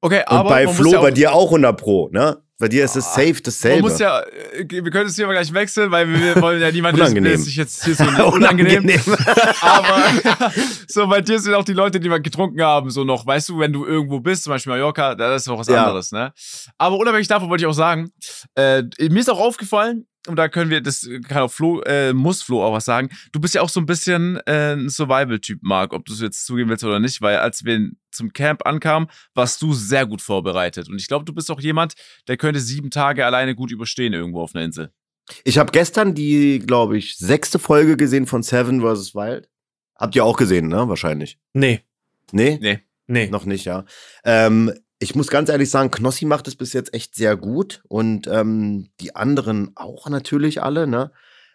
Okay, 0.00 0.22
aber. 0.26 0.42
Und 0.42 0.48
bei 0.48 0.68
Flo, 0.68 0.92
ja 0.92 1.00
bei 1.00 1.10
dir 1.10 1.32
auch 1.32 1.46
100 1.46 1.76
Pro, 1.76 2.10
ne? 2.12 2.42
Bei 2.60 2.68
dir 2.68 2.84
ist 2.84 2.94
es 2.94 3.06
ah. 3.06 3.12
safe 3.12 3.40
dasselbe. 3.42 3.80
Man 3.80 3.90
muss 3.90 3.98
ja, 3.98 4.20
äh, 4.20 4.66
wir 4.68 4.90
können 4.90 5.08
es 5.08 5.16
hier 5.16 5.26
mal 5.26 5.32
gleich 5.32 5.50
wechseln, 5.50 5.90
weil 5.90 6.06
wir 6.06 6.36
wollen 6.42 6.60
ja 6.60 6.70
niemanden 6.70 7.00
unangenehm. 7.00 7.38
sich 7.38 7.56
jetzt 7.56 7.86
hier 7.86 7.94
so 7.94 8.04
unangenehm. 8.26 8.84
unangenehm. 8.84 9.00
Aber 9.62 10.52
so 10.86 11.06
bei 11.08 11.22
dir 11.22 11.38
sind 11.38 11.54
auch 11.54 11.64
die 11.64 11.72
Leute, 11.72 11.98
die 11.98 12.10
mal 12.10 12.20
getrunken 12.20 12.60
haben, 12.62 12.90
so 12.90 13.02
noch, 13.02 13.26
weißt 13.26 13.48
du, 13.48 13.58
wenn 13.58 13.72
du 13.72 13.86
irgendwo 13.86 14.20
bist, 14.20 14.44
zum 14.44 14.52
Beispiel 14.52 14.72
Mallorca, 14.72 15.14
das 15.14 15.42
ist 15.42 15.48
noch 15.48 15.58
was 15.58 15.68
ja. 15.68 15.84
anderes, 15.84 16.12
ne? 16.12 16.34
Aber 16.76 16.98
unabhängig 16.98 17.28
davon 17.28 17.48
wollte 17.48 17.64
ich 17.64 17.66
auch 17.66 17.72
sagen, 17.72 18.12
äh, 18.56 18.82
mir 18.98 19.20
ist 19.20 19.30
auch 19.30 19.40
aufgefallen, 19.40 20.06
und 20.26 20.36
da 20.36 20.48
können 20.48 20.70
wir, 20.70 20.80
das 20.80 21.08
kann 21.28 21.42
auch 21.42 21.50
Flo, 21.50 21.80
äh, 21.82 22.12
muss 22.12 22.42
Flo 22.42 22.62
auch 22.62 22.72
was 22.72 22.84
sagen. 22.84 23.08
Du 23.32 23.40
bist 23.40 23.54
ja 23.54 23.62
auch 23.62 23.68
so 23.68 23.80
ein 23.80 23.86
bisschen 23.86 24.36
äh, 24.46 24.74
ein 24.74 24.90
Survival-Typ, 24.90 25.60
Marc, 25.62 25.92
ob 25.92 26.04
du 26.04 26.12
es 26.12 26.20
jetzt 26.20 26.44
zugeben 26.44 26.68
willst 26.68 26.84
oder 26.84 27.00
nicht, 27.00 27.22
weil 27.22 27.38
als 27.38 27.64
wir 27.64 27.90
zum 28.10 28.32
Camp 28.32 28.66
ankamen, 28.66 29.08
warst 29.34 29.62
du 29.62 29.72
sehr 29.72 30.06
gut 30.06 30.20
vorbereitet. 30.20 30.88
Und 30.88 31.00
ich 31.00 31.08
glaube, 31.08 31.24
du 31.24 31.32
bist 31.32 31.50
auch 31.50 31.60
jemand, 31.60 31.94
der 32.28 32.36
könnte 32.36 32.60
sieben 32.60 32.90
Tage 32.90 33.24
alleine 33.24 33.54
gut 33.54 33.70
überstehen 33.70 34.12
irgendwo 34.12 34.42
auf 34.42 34.54
einer 34.54 34.64
Insel. 34.64 34.92
Ich 35.44 35.58
habe 35.58 35.72
gestern 35.72 36.14
die, 36.14 36.58
glaube 36.58 36.98
ich, 36.98 37.16
sechste 37.16 37.58
Folge 37.58 37.96
gesehen 37.96 38.26
von 38.26 38.42
Seven 38.42 38.80
vs. 38.80 39.14
Wild. 39.14 39.48
Habt 39.96 40.16
ihr 40.16 40.24
auch 40.24 40.36
gesehen, 40.36 40.68
ne? 40.68 40.88
Wahrscheinlich. 40.88 41.38
Nee. 41.52 41.80
Nee? 42.32 42.58
Nee. 42.60 42.80
Nee. 43.06 43.28
Noch 43.28 43.44
nicht, 43.44 43.64
ja. 43.64 43.84
Ähm, 44.24 44.72
ich 45.00 45.14
muss 45.14 45.28
ganz 45.28 45.48
ehrlich 45.48 45.70
sagen, 45.70 45.90
Knossi 45.90 46.26
macht 46.26 46.46
es 46.46 46.56
bis 46.56 46.74
jetzt 46.74 46.92
echt 46.94 47.14
sehr 47.14 47.36
gut 47.36 47.82
und 47.88 48.26
ähm, 48.26 48.90
die 49.00 49.16
anderen 49.16 49.72
auch 49.74 50.08
natürlich 50.08 50.62
alle, 50.62 50.86
ne? 50.86 51.10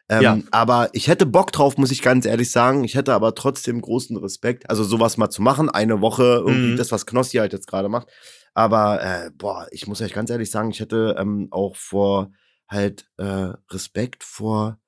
Ähm, 0.09 0.21
ja. 0.21 0.39
Aber 0.51 0.89
ich 0.93 1.07
hätte 1.07 1.25
Bock 1.25 1.51
drauf, 1.51 1.77
muss 1.77 1.91
ich 1.91 2.01
ganz 2.01 2.25
ehrlich 2.25 2.51
sagen. 2.51 2.83
Ich 2.83 2.95
hätte 2.95 3.13
aber 3.13 3.33
trotzdem 3.33 3.81
großen 3.81 4.17
Respekt, 4.17 4.69
also 4.69 4.83
sowas 4.83 5.17
mal 5.17 5.29
zu 5.29 5.41
machen, 5.41 5.69
eine 5.69 6.01
Woche 6.01 6.43
irgendwie 6.45 6.73
mhm. 6.73 6.77
das, 6.77 6.91
was 6.91 7.05
Knossi 7.05 7.37
halt 7.37 7.53
jetzt 7.53 7.67
gerade 7.67 7.89
macht. 7.89 8.07
Aber 8.53 9.01
äh, 9.03 9.31
boah, 9.35 9.67
ich 9.71 9.87
muss 9.87 10.01
euch 10.01 10.13
ganz 10.13 10.29
ehrlich 10.29 10.49
sagen, 10.51 10.71
ich 10.71 10.79
hätte 10.79 11.15
ähm, 11.17 11.47
auch 11.51 11.75
vor 11.75 12.31
halt 12.67 13.07
äh, 13.17 13.53
Respekt 13.71 14.23
vor 14.23 14.79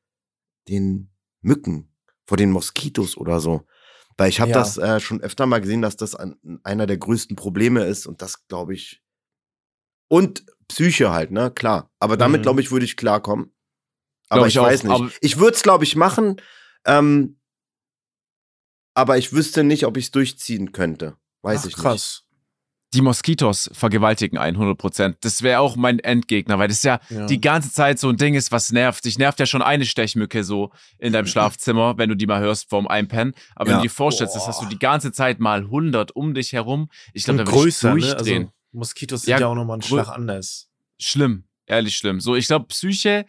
den 0.68 1.10
Mücken, 1.42 1.94
vor 2.26 2.38
den 2.38 2.52
Moskitos 2.52 3.18
oder 3.18 3.40
so. 3.40 3.66
Weil 4.18 4.30
ich 4.30 4.40
habe 4.40 4.52
ja. 4.52 4.58
das 4.58 4.78
äh, 4.78 5.00
schon 5.00 5.22
öfter 5.22 5.46
mal 5.46 5.62
gesehen, 5.62 5.82
dass 5.82 5.96
das 5.96 6.16
ein, 6.16 6.60
einer 6.64 6.88
der 6.88 6.98
größten 6.98 7.36
Probleme 7.36 7.84
ist 7.84 8.08
und 8.08 8.22
das 8.22 8.48
glaube 8.48 8.74
ich. 8.74 9.04
Und 10.10 10.46
Psyche 10.68 11.12
halt, 11.12 11.32
ne? 11.32 11.52
Klar. 11.52 11.92
Aber 12.00 12.18
damit, 12.18 12.42
mhm. 12.42 12.44
glaube 12.44 12.62
ich, 12.62 12.72
würde 12.72 12.86
ich 12.86 12.98
klarkommen. 12.98 13.54
Aber 14.30 14.48
ich, 14.48 14.56
ich 14.56 14.62
weiß 14.62 14.86
auch, 14.88 15.04
nicht. 15.04 15.18
Ich 15.22 15.38
würde 15.38 15.56
es, 15.56 15.64
glaube 15.64 15.84
ich, 15.84 15.96
machen. 15.96 16.42
Ähm, 16.86 17.40
aber 18.94 19.18
ich 19.18 19.32
wüsste 19.34 19.64
nicht, 19.64 19.86
ob 19.86 19.98
ich 19.98 20.06
es 20.06 20.12
durchziehen 20.12 20.72
könnte. 20.72 21.18
Weiß 21.44 21.62
Ach, 21.64 21.68
ich 21.68 21.76
krass. 21.76 21.94
nicht 21.94 22.27
die 22.98 23.02
Moskitos 23.04 23.70
vergewaltigen 23.74 24.40
100 24.40 24.76
Prozent. 24.76 25.18
Das 25.22 25.44
wäre 25.44 25.60
auch 25.60 25.76
mein 25.76 26.00
Endgegner, 26.00 26.58
weil 26.58 26.68
das 26.68 26.82
ja, 26.82 27.00
ja, 27.10 27.28
die 27.28 27.40
ganze 27.40 27.72
Zeit 27.72 28.00
so 28.00 28.10
ein 28.10 28.18
Ding 28.18 28.34
ist, 28.34 28.52
was 28.52 28.72
nervt. 28.72 29.06
Dich 29.06 29.20
nervt 29.20 29.40
ja 29.40 29.46
schon 29.46 29.62
eine 29.62 29.86
Stechmücke 29.86 30.44
so 30.44 30.72
in 30.98 31.14
deinem 31.14 31.28
Schlafzimmer, 31.28 31.98
wenn 32.00 32.10
du 32.10 32.16
die 32.16 32.26
mal 32.26 32.42
hörst 32.42 32.70
vorm 32.70 32.88
Einpennen. 32.88 33.36
Aber 33.56 33.70
ja. 33.70 33.76
wenn 33.76 33.84
du 33.84 33.88
dir 33.88 33.94
vorstellst, 33.94 34.36
das 34.36 34.48
hast 34.48 34.64
du 34.64 34.66
die 34.66 34.80
ganze 34.80 35.12
Zeit 35.12 35.40
mal 35.40 35.62
100 35.62 36.16
um 36.16 36.34
dich 36.34 36.54
herum. 36.54 36.90
Ich 37.14 37.26
glaube, 37.26 37.44
da 37.44 37.52
würde 37.52 37.70
ich 37.70 37.84
ne? 37.84 37.92
durchdrehen. 37.92 38.42
Ne? 38.42 38.48
Also, 38.48 38.54
Moskitos 38.72 39.22
sind 39.22 39.32
ja, 39.32 39.40
ja 39.42 39.48
auch 39.48 39.56
nochmal 39.56 39.78
ein 39.78 39.84
Schlag 39.84 40.10
anders. 40.10 40.70
Schlimm, 41.00 41.44
ehrlich 41.68 41.96
schlimm. 41.96 42.20
So, 42.20 42.36
ich 42.36 42.48
glaube, 42.48 42.66
Psyche 42.66 43.26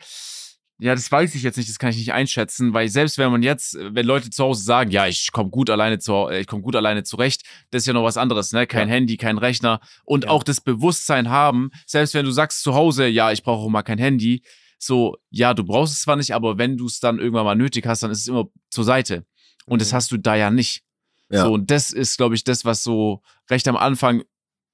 ja, 0.80 0.94
das 0.94 1.10
weiß 1.10 1.34
ich 1.34 1.42
jetzt 1.42 1.56
nicht, 1.56 1.68
das 1.68 1.78
kann 1.78 1.90
ich 1.90 1.96
nicht 1.96 2.12
einschätzen, 2.12 2.72
weil 2.72 2.88
selbst 2.88 3.18
wenn 3.18 3.32
man 3.32 3.42
jetzt, 3.42 3.76
wenn 3.80 4.06
Leute 4.06 4.30
zu 4.30 4.44
Hause 4.44 4.62
sagen, 4.62 4.90
ja, 4.90 5.08
ich 5.08 5.32
komme 5.32 5.50
gut 5.50 5.70
alleine 5.70 5.98
zu, 5.98 6.28
ich 6.30 6.46
komme 6.46 6.62
gut 6.62 6.76
alleine 6.76 7.02
zurecht, 7.02 7.42
das 7.70 7.82
ist 7.82 7.86
ja 7.86 7.92
noch 7.92 8.04
was 8.04 8.16
anderes, 8.16 8.52
ne? 8.52 8.66
Kein 8.66 8.88
ja. 8.88 8.94
Handy, 8.94 9.16
kein 9.16 9.38
Rechner 9.38 9.80
und 10.04 10.24
ja. 10.24 10.30
auch 10.30 10.44
das 10.44 10.60
Bewusstsein 10.60 11.30
haben, 11.30 11.70
selbst 11.86 12.14
wenn 12.14 12.24
du 12.24 12.30
sagst 12.30 12.62
zu 12.62 12.74
Hause, 12.74 13.08
ja, 13.08 13.32
ich 13.32 13.42
brauche 13.42 13.64
auch 13.64 13.70
mal 13.70 13.82
kein 13.82 13.98
Handy, 13.98 14.42
so, 14.78 15.16
ja, 15.30 15.54
du 15.54 15.64
brauchst 15.64 15.94
es 15.94 16.02
zwar 16.02 16.16
nicht, 16.16 16.32
aber 16.32 16.58
wenn 16.58 16.76
du 16.76 16.86
es 16.86 17.00
dann 17.00 17.18
irgendwann 17.18 17.44
mal 17.44 17.56
nötig 17.56 17.84
hast, 17.86 18.04
dann 18.04 18.12
ist 18.12 18.20
es 18.20 18.28
immer 18.28 18.46
zur 18.70 18.84
Seite. 18.84 19.26
Und 19.66 19.82
das 19.82 19.90
mhm. 19.90 19.96
hast 19.96 20.12
du 20.12 20.16
da 20.16 20.36
ja 20.36 20.50
nicht. 20.50 20.84
Ja. 21.30 21.42
So, 21.42 21.54
und 21.54 21.70
das 21.70 21.90
ist, 21.90 22.16
glaube 22.16 22.36
ich, 22.36 22.44
das, 22.44 22.64
was 22.64 22.82
so 22.82 23.22
recht 23.50 23.66
am 23.66 23.76
Anfang 23.76 24.22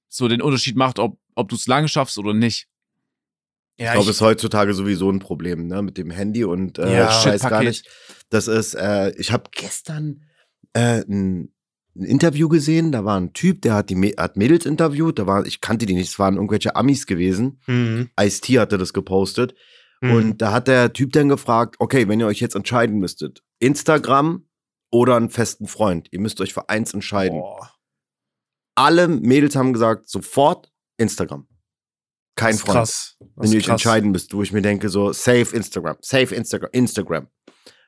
so 0.08 0.28
den 0.28 0.42
Unterschied 0.42 0.76
macht, 0.76 0.98
ob, 0.98 1.18
ob 1.34 1.48
du 1.48 1.56
es 1.56 1.66
lange 1.66 1.88
schaffst 1.88 2.18
oder 2.18 2.34
nicht. 2.34 2.68
Ja, 3.78 3.86
ich 3.86 3.92
glaube, 3.94 4.10
es 4.10 4.16
ist 4.16 4.22
heutzutage 4.22 4.72
sowieso 4.72 5.10
ein 5.10 5.18
Problem, 5.18 5.66
ne, 5.66 5.82
mit 5.82 5.98
dem 5.98 6.10
Handy 6.10 6.44
und 6.44 6.78
äh, 6.78 6.96
ja, 6.96 7.18
ich 7.18 7.26
weiß 7.26 7.42
gar 7.42 7.62
nicht. 7.62 7.88
Das 8.30 8.46
ist, 8.46 8.74
äh, 8.74 9.10
ich 9.16 9.32
habe 9.32 9.50
gestern 9.50 10.22
äh, 10.74 11.02
ein, 11.08 11.52
ein, 11.96 12.04
Interview 12.04 12.48
gesehen, 12.48 12.92
da 12.92 13.04
war 13.04 13.18
ein 13.18 13.32
Typ, 13.32 13.62
der 13.62 13.74
hat 13.74 13.90
die 13.90 14.14
hat 14.16 14.36
Mädels 14.36 14.64
interviewt, 14.64 15.18
da 15.18 15.26
war, 15.26 15.44
ich 15.44 15.60
kannte 15.60 15.86
die 15.86 15.94
nicht, 15.94 16.08
es 16.08 16.18
waren 16.20 16.36
irgendwelche 16.36 16.76
Amis 16.76 17.06
gewesen. 17.06 17.60
Mhm. 17.66 18.10
Ice-T 18.18 18.60
hatte 18.60 18.78
das 18.78 18.92
gepostet. 18.92 19.54
Mhm. 20.00 20.12
Und 20.12 20.42
da 20.42 20.52
hat 20.52 20.68
der 20.68 20.92
Typ 20.92 21.12
dann 21.12 21.28
gefragt, 21.28 21.76
okay, 21.80 22.06
wenn 22.08 22.20
ihr 22.20 22.26
euch 22.26 22.40
jetzt 22.40 22.54
entscheiden 22.54 22.98
müsstet, 22.98 23.42
Instagram 23.58 24.46
oder 24.90 25.16
einen 25.16 25.30
festen 25.30 25.66
Freund, 25.66 26.08
ihr 26.12 26.20
müsst 26.20 26.40
euch 26.40 26.54
für 26.54 26.68
eins 26.68 26.94
entscheiden. 26.94 27.40
Boah. 27.40 27.70
Alle 28.76 29.08
Mädels 29.08 29.56
haben 29.56 29.72
gesagt, 29.72 30.08
sofort 30.08 30.72
Instagram 30.96 31.48
kein 32.34 32.56
Freund. 32.56 32.78
Krass. 32.78 33.16
Wenn 33.36 33.50
du 33.50 33.56
dich 33.56 33.68
entscheiden 33.68 34.12
bist, 34.12 34.34
wo 34.34 34.42
ich 34.42 34.52
mir 34.52 34.62
denke, 34.62 34.88
so, 34.88 35.12
save 35.12 35.54
Instagram, 35.54 35.96
save 36.00 36.34
Instagram, 36.34 36.70
Instagram. 36.72 37.28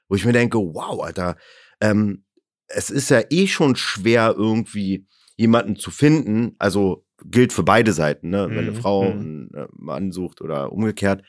Wo 0.09 0.15
ich 0.15 0.25
mir 0.25 0.33
denke, 0.33 0.59
wow, 0.59 1.03
Alter, 1.03 1.37
ähm, 1.81 2.25
es 2.69 2.91
ist 2.91 3.11
ja 3.11 3.23
eh 3.31 3.47
schon 3.47 3.77
schwer, 3.77 4.35
irgendwie 4.37 5.07
jemanden 5.37 5.77
zu 5.77 5.91
finden. 5.91 6.55
Also 6.59 7.05
gilt 7.25 7.53
für 7.53 7.63
beide 7.63 7.93
Seiten, 7.93 8.31
ne? 8.31 8.49
Wenn 8.51 8.59
eine 8.59 8.71
mhm. 8.73 8.77
Frau 8.77 9.05
mhm. 9.05 9.11
einen 9.11 9.55
äh, 9.55 9.67
Mann 9.73 10.13
sucht 10.13 10.41
oder 10.41 10.73
umgekehrt, 10.73 11.23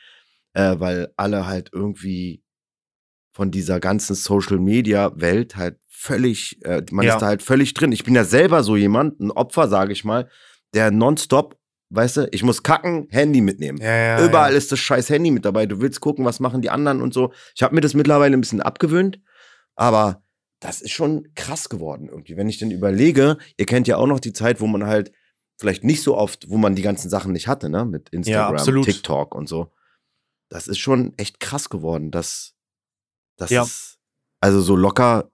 äh, 0.53 0.76
weil 0.80 1.11
alle 1.15 1.47
halt 1.47 1.70
irgendwie 1.74 2.43
von 3.32 3.51
dieser 3.51 3.80
ganzen 3.80 4.15
Social 4.15 4.57
Media 4.57 5.11
Welt 5.20 5.55
halt 5.55 5.80
völlig, 5.88 6.59
äh, 6.65 6.82
man 6.91 7.05
ja. 7.05 7.13
ist 7.13 7.22
da 7.22 7.28
halt 7.28 7.43
völlig 7.43 7.74
drin. 7.74 7.91
Ich 7.91 8.03
bin 8.03 8.15
ja 8.15 8.24
selber 8.24 8.63
so 8.63 8.76
jemand, 8.76 9.20
ein 9.20 9.32
Opfer, 9.32 9.68
sage 9.68 9.93
ich 9.93 10.03
mal, 10.03 10.30
der 10.74 10.91
nonstop 10.91 11.56
Weißt 11.89 12.17
du, 12.17 12.27
ich 12.31 12.43
muss 12.43 12.63
kacken, 12.63 13.07
Handy 13.09 13.41
mitnehmen. 13.41 13.79
Ja, 13.81 13.95
ja, 13.95 14.25
Überall 14.25 14.51
ja. 14.51 14.57
ist 14.57 14.71
das 14.71 14.79
scheiß 14.79 15.09
Handy 15.09 15.31
mit 15.31 15.45
dabei. 15.45 15.65
Du 15.65 15.79
willst 15.79 16.01
gucken, 16.01 16.25
was 16.25 16.39
machen 16.39 16.61
die 16.61 16.69
anderen 16.69 17.01
und 17.01 17.13
so. 17.13 17.31
Ich 17.55 17.63
habe 17.63 17.75
mir 17.75 17.81
das 17.81 17.93
mittlerweile 17.93 18.35
ein 18.35 18.41
bisschen 18.41 18.61
abgewöhnt, 18.61 19.21
aber 19.75 20.21
das 20.59 20.81
ist 20.81 20.91
schon 20.91 21.33
krass 21.35 21.69
geworden 21.69 22.09
irgendwie. 22.09 22.35
Wenn 22.35 22.49
ich 22.49 22.57
denn 22.57 22.71
überlege, 22.71 23.38
ihr 23.57 23.65
kennt 23.65 23.88
ja 23.88 23.97
auch 23.97 24.07
noch 24.07 24.19
die 24.19 24.33
Zeit, 24.33 24.59
wo 24.59 24.67
man 24.67 24.85
halt 24.85 25.11
vielleicht 25.57 25.83
nicht 25.83 26.03
so 26.03 26.17
oft, 26.17 26.49
wo 26.49 26.57
man 26.57 26.75
die 26.75 26.81
ganzen 26.81 27.09
Sachen 27.09 27.31
nicht 27.31 27.47
hatte, 27.47 27.69
ne? 27.69 27.85
Mit 27.85 28.09
Instagram, 28.09 28.83
TikTok 28.83 29.33
und 29.33 29.47
so. 29.47 29.71
Das 30.49 30.67
ist 30.67 30.79
schon 30.79 31.13
echt 31.17 31.39
krass 31.39 31.69
geworden, 31.69 32.11
dass 32.11 32.53
das 33.38 33.97
also 34.39 34.61
so 34.61 34.75
locker 34.75 35.31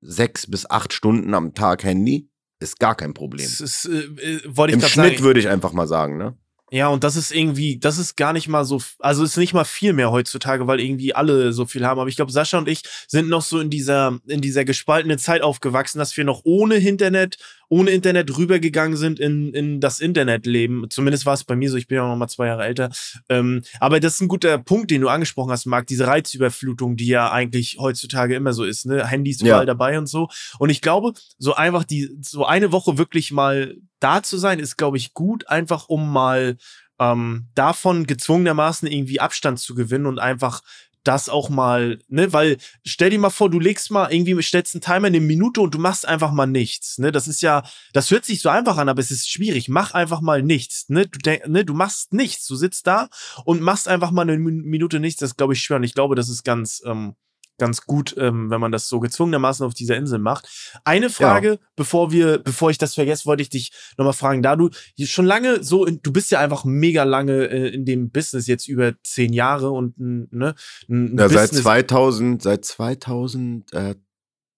sechs 0.00 0.48
bis 0.48 0.68
acht 0.68 0.92
Stunden 0.92 1.34
am 1.34 1.54
Tag 1.54 1.84
Handy 1.84 2.30
ist 2.58 2.78
gar 2.78 2.94
kein 2.94 3.14
Problem. 3.14 3.46
Das 3.46 3.60
ist, 3.60 3.86
äh, 3.86 4.38
äh 4.38 4.72
Im 4.72 4.80
Schnitt 4.80 5.22
würde 5.22 5.40
ich 5.40 5.48
einfach 5.48 5.72
mal 5.72 5.86
sagen, 5.86 6.16
ne? 6.16 6.36
Ja, 6.72 6.88
und 6.88 7.04
das 7.04 7.14
ist 7.14 7.32
irgendwie, 7.32 7.78
das 7.78 7.96
ist 7.96 8.16
gar 8.16 8.32
nicht 8.32 8.48
mal 8.48 8.64
so, 8.64 8.82
also 8.98 9.22
ist 9.22 9.36
nicht 9.36 9.54
mal 9.54 9.64
viel 9.64 9.92
mehr 9.92 10.10
heutzutage, 10.10 10.66
weil 10.66 10.80
irgendwie 10.80 11.14
alle 11.14 11.52
so 11.52 11.64
viel 11.64 11.86
haben. 11.86 12.00
Aber 12.00 12.08
ich 12.08 12.16
glaube, 12.16 12.32
Sascha 12.32 12.58
und 12.58 12.68
ich 12.68 12.82
sind 13.06 13.28
noch 13.28 13.42
so 13.42 13.60
in 13.60 13.70
dieser, 13.70 14.18
in 14.26 14.40
dieser 14.40 14.64
gespaltenen 14.64 15.18
Zeit 15.18 15.42
aufgewachsen, 15.42 16.00
dass 16.00 16.16
wir 16.16 16.24
noch 16.24 16.40
ohne 16.42 16.76
Internet, 16.76 17.36
ohne 17.68 17.90
Internet 17.90 18.36
rübergegangen 18.36 18.96
sind 18.96 19.18
in, 19.18 19.52
in 19.52 19.80
das 19.80 20.00
Internetleben. 20.00 20.88
Zumindest 20.90 21.26
war 21.26 21.34
es 21.34 21.44
bei 21.44 21.56
mir 21.56 21.70
so, 21.70 21.76
ich 21.76 21.88
bin 21.88 21.96
ja 21.96 22.06
noch 22.06 22.16
mal 22.16 22.28
zwei 22.28 22.46
Jahre 22.46 22.64
älter. 22.64 22.90
Ähm, 23.28 23.62
aber 23.80 24.00
das 24.00 24.14
ist 24.14 24.20
ein 24.20 24.28
guter 24.28 24.58
Punkt, 24.58 24.90
den 24.90 25.00
du 25.00 25.08
angesprochen 25.08 25.50
hast, 25.50 25.66
Marc, 25.66 25.86
diese 25.86 26.06
Reizüberflutung, 26.06 26.96
die 26.96 27.06
ja 27.06 27.30
eigentlich 27.30 27.76
heutzutage 27.78 28.34
immer 28.34 28.52
so 28.52 28.64
ist, 28.64 28.86
ne? 28.86 29.06
Handys 29.06 29.40
überall 29.40 29.62
ja. 29.62 29.66
dabei 29.66 29.98
und 29.98 30.06
so. 30.06 30.28
Und 30.58 30.70
ich 30.70 30.80
glaube, 30.80 31.12
so 31.38 31.54
einfach 31.54 31.84
die, 31.84 32.10
so 32.20 32.44
eine 32.44 32.72
Woche 32.72 32.98
wirklich 32.98 33.32
mal 33.32 33.76
da 34.00 34.22
zu 34.22 34.38
sein, 34.38 34.58
ist, 34.58 34.76
glaube 34.76 34.96
ich, 34.96 35.14
gut, 35.14 35.48
einfach 35.48 35.88
um 35.88 36.12
mal 36.12 36.56
ähm, 36.98 37.48
davon 37.54 38.06
gezwungenermaßen 38.06 38.88
irgendwie 38.88 39.20
Abstand 39.20 39.58
zu 39.58 39.74
gewinnen 39.74 40.06
und 40.06 40.18
einfach 40.18 40.62
das 41.06 41.28
auch 41.28 41.48
mal, 41.48 41.98
ne, 42.08 42.32
weil 42.32 42.56
stell 42.84 43.10
dir 43.10 43.18
mal 43.18 43.30
vor, 43.30 43.50
du 43.50 43.60
legst 43.60 43.90
mal 43.90 44.12
irgendwie, 44.12 44.40
stellst 44.42 44.74
einen 44.74 44.82
Timer 44.82 45.08
in 45.08 45.14
eine 45.14 45.20
Minute 45.20 45.60
und 45.60 45.74
du 45.74 45.78
machst 45.78 46.06
einfach 46.06 46.32
mal 46.32 46.46
nichts, 46.46 46.98
ne, 46.98 47.12
das 47.12 47.28
ist 47.28 47.42
ja, 47.42 47.62
das 47.92 48.10
hört 48.10 48.24
sich 48.24 48.40
so 48.40 48.48
einfach 48.48 48.76
an, 48.76 48.88
aber 48.88 49.00
es 49.00 49.10
ist 49.10 49.30
schwierig, 49.30 49.68
mach 49.68 49.92
einfach 49.92 50.20
mal 50.20 50.42
nichts, 50.42 50.88
ne, 50.88 51.06
du, 51.06 51.18
denk, 51.18 51.46
ne, 51.46 51.64
du 51.64 51.74
machst 51.74 52.12
nichts, 52.12 52.46
du 52.46 52.56
sitzt 52.56 52.86
da 52.86 53.08
und 53.44 53.60
machst 53.60 53.88
einfach 53.88 54.10
mal 54.10 54.22
eine 54.22 54.38
Minute 54.38 55.00
nichts, 55.00 55.20
das 55.20 55.36
glaube 55.36 55.54
ich 55.54 55.62
schwer. 55.62 55.76
Und 55.76 55.84
ich 55.84 55.94
glaube, 55.94 56.14
das 56.14 56.28
ist 56.28 56.44
ganz, 56.44 56.82
ähm, 56.84 57.14
ganz 57.58 57.82
gut, 57.82 58.14
ähm, 58.18 58.50
wenn 58.50 58.60
man 58.60 58.72
das 58.72 58.88
so 58.88 59.00
gezwungenermaßen 59.00 59.64
auf 59.64 59.74
dieser 59.74 59.96
Insel 59.96 60.18
macht. 60.18 60.48
Eine 60.84 61.10
Frage, 61.10 61.48
ja. 61.48 61.58
bevor 61.74 62.12
wir, 62.12 62.38
bevor 62.38 62.70
ich 62.70 62.78
das 62.78 62.94
vergesse, 62.94 63.26
wollte 63.26 63.42
ich 63.42 63.48
dich 63.48 63.72
nochmal 63.96 64.12
fragen, 64.12 64.42
da 64.42 64.56
du 64.56 64.70
schon 65.04 65.26
lange 65.26 65.62
so, 65.62 65.84
in, 65.84 66.00
du 66.02 66.12
bist 66.12 66.30
ja 66.30 66.40
einfach 66.40 66.64
mega 66.64 67.04
lange 67.04 67.46
äh, 67.46 67.68
in 67.68 67.84
dem 67.84 68.10
Business, 68.10 68.46
jetzt 68.46 68.68
über 68.68 68.94
zehn 69.02 69.32
Jahre 69.32 69.70
und 69.70 69.94
ne, 69.98 70.54
ein 70.88 71.16
ja, 71.18 71.28
seit 71.28 71.52
2000, 71.52 72.42
seit 72.42 72.64
2000, 72.64 73.72
äh, 73.72 73.94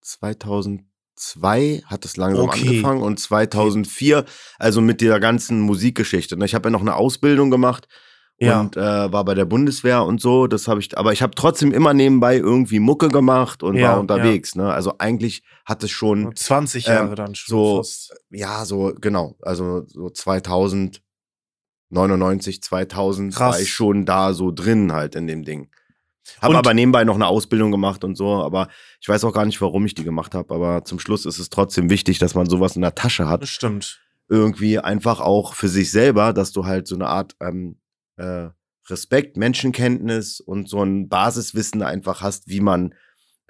2002 0.01 1.83
hat 1.87 2.05
es 2.05 2.17
langsam 2.17 2.47
okay. 2.47 2.69
angefangen 2.69 3.03
und 3.03 3.21
2004, 3.21 4.25
also 4.59 4.81
mit 4.81 5.01
der 5.01 5.21
ganzen 5.21 5.61
Musikgeschichte. 5.61 6.37
Ne? 6.37 6.47
Ich 6.47 6.55
habe 6.55 6.69
ja 6.69 6.71
noch 6.71 6.81
eine 6.81 6.97
Ausbildung 6.97 7.51
gemacht 7.51 7.87
ja. 8.47 8.61
und 8.61 8.77
äh, 8.77 9.13
war 9.13 9.25
bei 9.25 9.35
der 9.35 9.45
Bundeswehr 9.45 10.05
und 10.05 10.21
so. 10.21 10.47
Das 10.47 10.69
habe 10.69 10.81
ich, 10.81 10.97
aber 10.97 11.13
ich 11.13 11.23
habe 11.23 11.35
trotzdem 11.35 11.73
immer 11.73 11.95
nebenbei 11.95 12.37
irgendwie 12.37 12.79
Mucke 12.79 13.09
gemacht 13.09 13.63
und 13.63 13.77
ja, 13.77 13.93
war 13.93 14.01
unterwegs. 14.01 14.55
Ja. 14.55 14.63
Ne? 14.63 14.73
Also 14.73 14.95
eigentlich 14.99 15.43
hat 15.65 15.83
es 15.83 15.91
schon 15.91 16.35
20 16.35 16.87
Jahre 16.87 17.09
ähm, 17.09 17.15
dann 17.17 17.35
schon. 17.35 17.51
So, 17.51 17.77
fast. 17.79 18.15
ja, 18.31 18.65
so 18.65 18.95
genau. 19.01 19.37
Also 19.43 19.85
so 19.87 20.09
2000, 20.09 21.03
99, 21.91 22.63
2000 22.63 23.35
Krass. 23.35 23.55
war 23.55 23.61
ich 23.61 23.73
schon 23.73 24.05
da 24.05 24.35
so 24.35 24.53
drin 24.53 24.93
halt 24.93 25.15
in 25.15 25.27
dem 25.27 25.45
Ding. 25.45 25.69
Habe 26.43 26.59
aber 26.59 26.75
nebenbei 26.75 27.05
noch 27.05 27.15
eine 27.15 27.27
Ausbildung 27.27 27.71
gemacht 27.71 28.05
und 28.05 28.15
so, 28.15 28.43
aber 28.43 28.69
ich 29.01 29.09
weiß 29.09 29.25
auch 29.25 29.33
gar 29.33 29.47
nicht, 29.47 29.61
warum 29.63 29.87
ich 29.87 29.95
die 29.95 30.05
gemacht 30.05 30.35
habe. 30.35 30.55
Aber 30.55 30.85
zum 30.85 30.99
Schluss 30.99 31.25
ist 31.25 31.39
es 31.39 31.49
trotzdem 31.49 31.89
wichtig, 31.89 32.19
dass 32.19 32.35
man 32.35 32.49
sowas 32.49 32.77
in 32.77 32.83
der 32.83 32.95
Tasche 32.95 33.27
hat. 33.27 33.43
Das 33.43 33.49
stimmt. 33.49 34.01
Irgendwie 34.29 34.79
einfach 34.79 35.21
auch 35.21 35.55
für 35.55 35.69
sich 35.69 35.91
selber, 35.91 36.35
dass 36.35 36.53
du 36.53 36.67
halt 36.67 36.87
so 36.87 36.95
eine 36.95 37.07
Art 37.09 37.35
ähm, 37.41 37.79
äh, 38.19 38.49
Respekt, 38.89 39.37
Menschenkenntnis 39.37 40.41
und 40.41 40.69
so 40.69 40.83
ein 40.83 41.09
Basiswissen 41.09 41.83
einfach 41.83 42.23
hast, 42.23 42.49
wie 42.49 42.61
man 42.61 42.95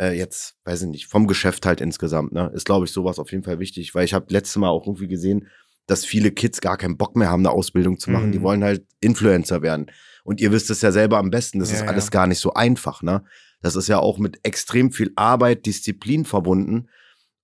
äh, 0.01 0.17
jetzt, 0.17 0.57
weiß 0.65 0.83
ich 0.83 0.89
nicht, 0.89 1.07
vom 1.07 1.27
Geschäft 1.27 1.67
halt 1.67 1.81
insgesamt, 1.81 2.33
ne, 2.33 2.51
ist, 2.55 2.65
glaube 2.65 2.87
ich, 2.87 2.93
sowas 2.93 3.19
auf 3.19 3.31
jeden 3.33 3.45
Fall 3.45 3.59
wichtig, 3.59 3.95
weil 3.95 4.05
ich 4.05 4.15
habe 4.15 4.27
letztes 4.29 4.57
Mal 4.57 4.69
auch 4.69 4.87
irgendwie 4.87 5.09
gesehen, 5.09 5.49
dass 5.87 6.05
viele 6.05 6.31
Kids 6.31 6.61
gar 6.61 6.77
keinen 6.77 6.99
Bock 6.99 7.17
mehr 7.17 7.31
haben, 7.31 7.41
eine 7.41 7.51
Ausbildung 7.51 7.99
zu 7.99 8.11
machen. 8.11 8.29
Mhm. 8.29 8.33
Die 8.33 8.43
wollen 8.43 8.63
halt 8.63 8.87
Influencer 9.01 9.63
werden. 9.63 9.91
Und 10.23 10.41
ihr 10.41 10.53
wisst 10.53 10.71
es 10.71 10.83
ja 10.83 10.93
selber 10.93 11.19
am 11.19 11.31
besten, 11.31 11.59
das 11.59 11.71
ja, 11.71 11.79
ist 11.79 11.89
alles 11.89 12.07
ja. 12.07 12.11
gar 12.11 12.27
nicht 12.27 12.41
so 12.41 12.53
einfach, 12.53 13.03
ne? 13.03 13.25
Das 13.61 13.75
ist 13.75 13.89
ja 13.89 13.99
auch 13.99 14.19
mit 14.19 14.39
extrem 14.45 14.93
viel 14.93 15.11
Arbeit, 15.17 15.67
Disziplin 15.67 16.25
verbunden. 16.25 16.91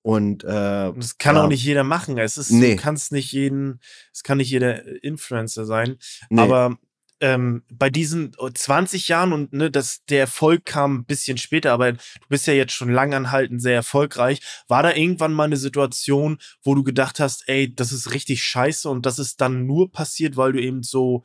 Und 0.03 0.45
äh, 0.45 0.93
das 0.93 1.17
kann 1.19 1.37
ja. 1.37 1.45
auch 1.45 1.49
nicht 1.49 1.65
jeder 1.65 1.83
machen. 1.83 2.19
Es 2.19 2.37
ist, 2.37 2.51
nee. 2.51 2.77
du 2.77 2.83
kannst 2.83 3.11
nicht 3.11 3.33
jeden, 3.33 3.81
es 4.13 4.23
kann 4.23 4.37
nicht 4.39 4.51
jeder 4.51 5.03
Influencer 5.03 5.65
sein. 5.65 5.97
Nee. 6.29 6.43
Aber 6.43 6.79
ähm, 7.21 7.63
bei 7.71 7.91
diesen 7.91 8.33
20 8.35 9.09
Jahren 9.09 9.33
und 9.33 9.53
ne, 9.53 9.71
das, 9.71 10.05
der 10.07 10.21
Erfolg 10.21 10.65
kam 10.65 10.99
ein 10.99 11.05
bisschen 11.05 11.39
später, 11.39 11.73
aber 11.73 11.93
du 11.93 11.99
bist 12.29 12.47
ja 12.47 12.55
jetzt 12.55 12.73
schon 12.73 12.91
langanhaltend 12.91 13.63
sehr 13.63 13.75
erfolgreich. 13.75 14.41
War 14.69 14.83
da 14.83 14.95
irgendwann 14.95 15.33
mal 15.33 15.45
eine 15.45 15.57
Situation, 15.57 16.39
wo 16.63 16.75
du 16.75 16.83
gedacht 16.83 17.21
hast, 17.21 17.49
ey, 17.49 17.75
das 17.75 17.93
ist 17.93 18.13
richtig 18.13 18.43
scheiße 18.43 18.89
und 18.89 19.07
das 19.07 19.19
ist 19.19 19.41
dann 19.41 19.67
nur 19.67 19.91
passiert, 19.93 20.37
weil 20.37 20.53
du 20.53 20.61
eben 20.61 20.83
so 20.83 21.25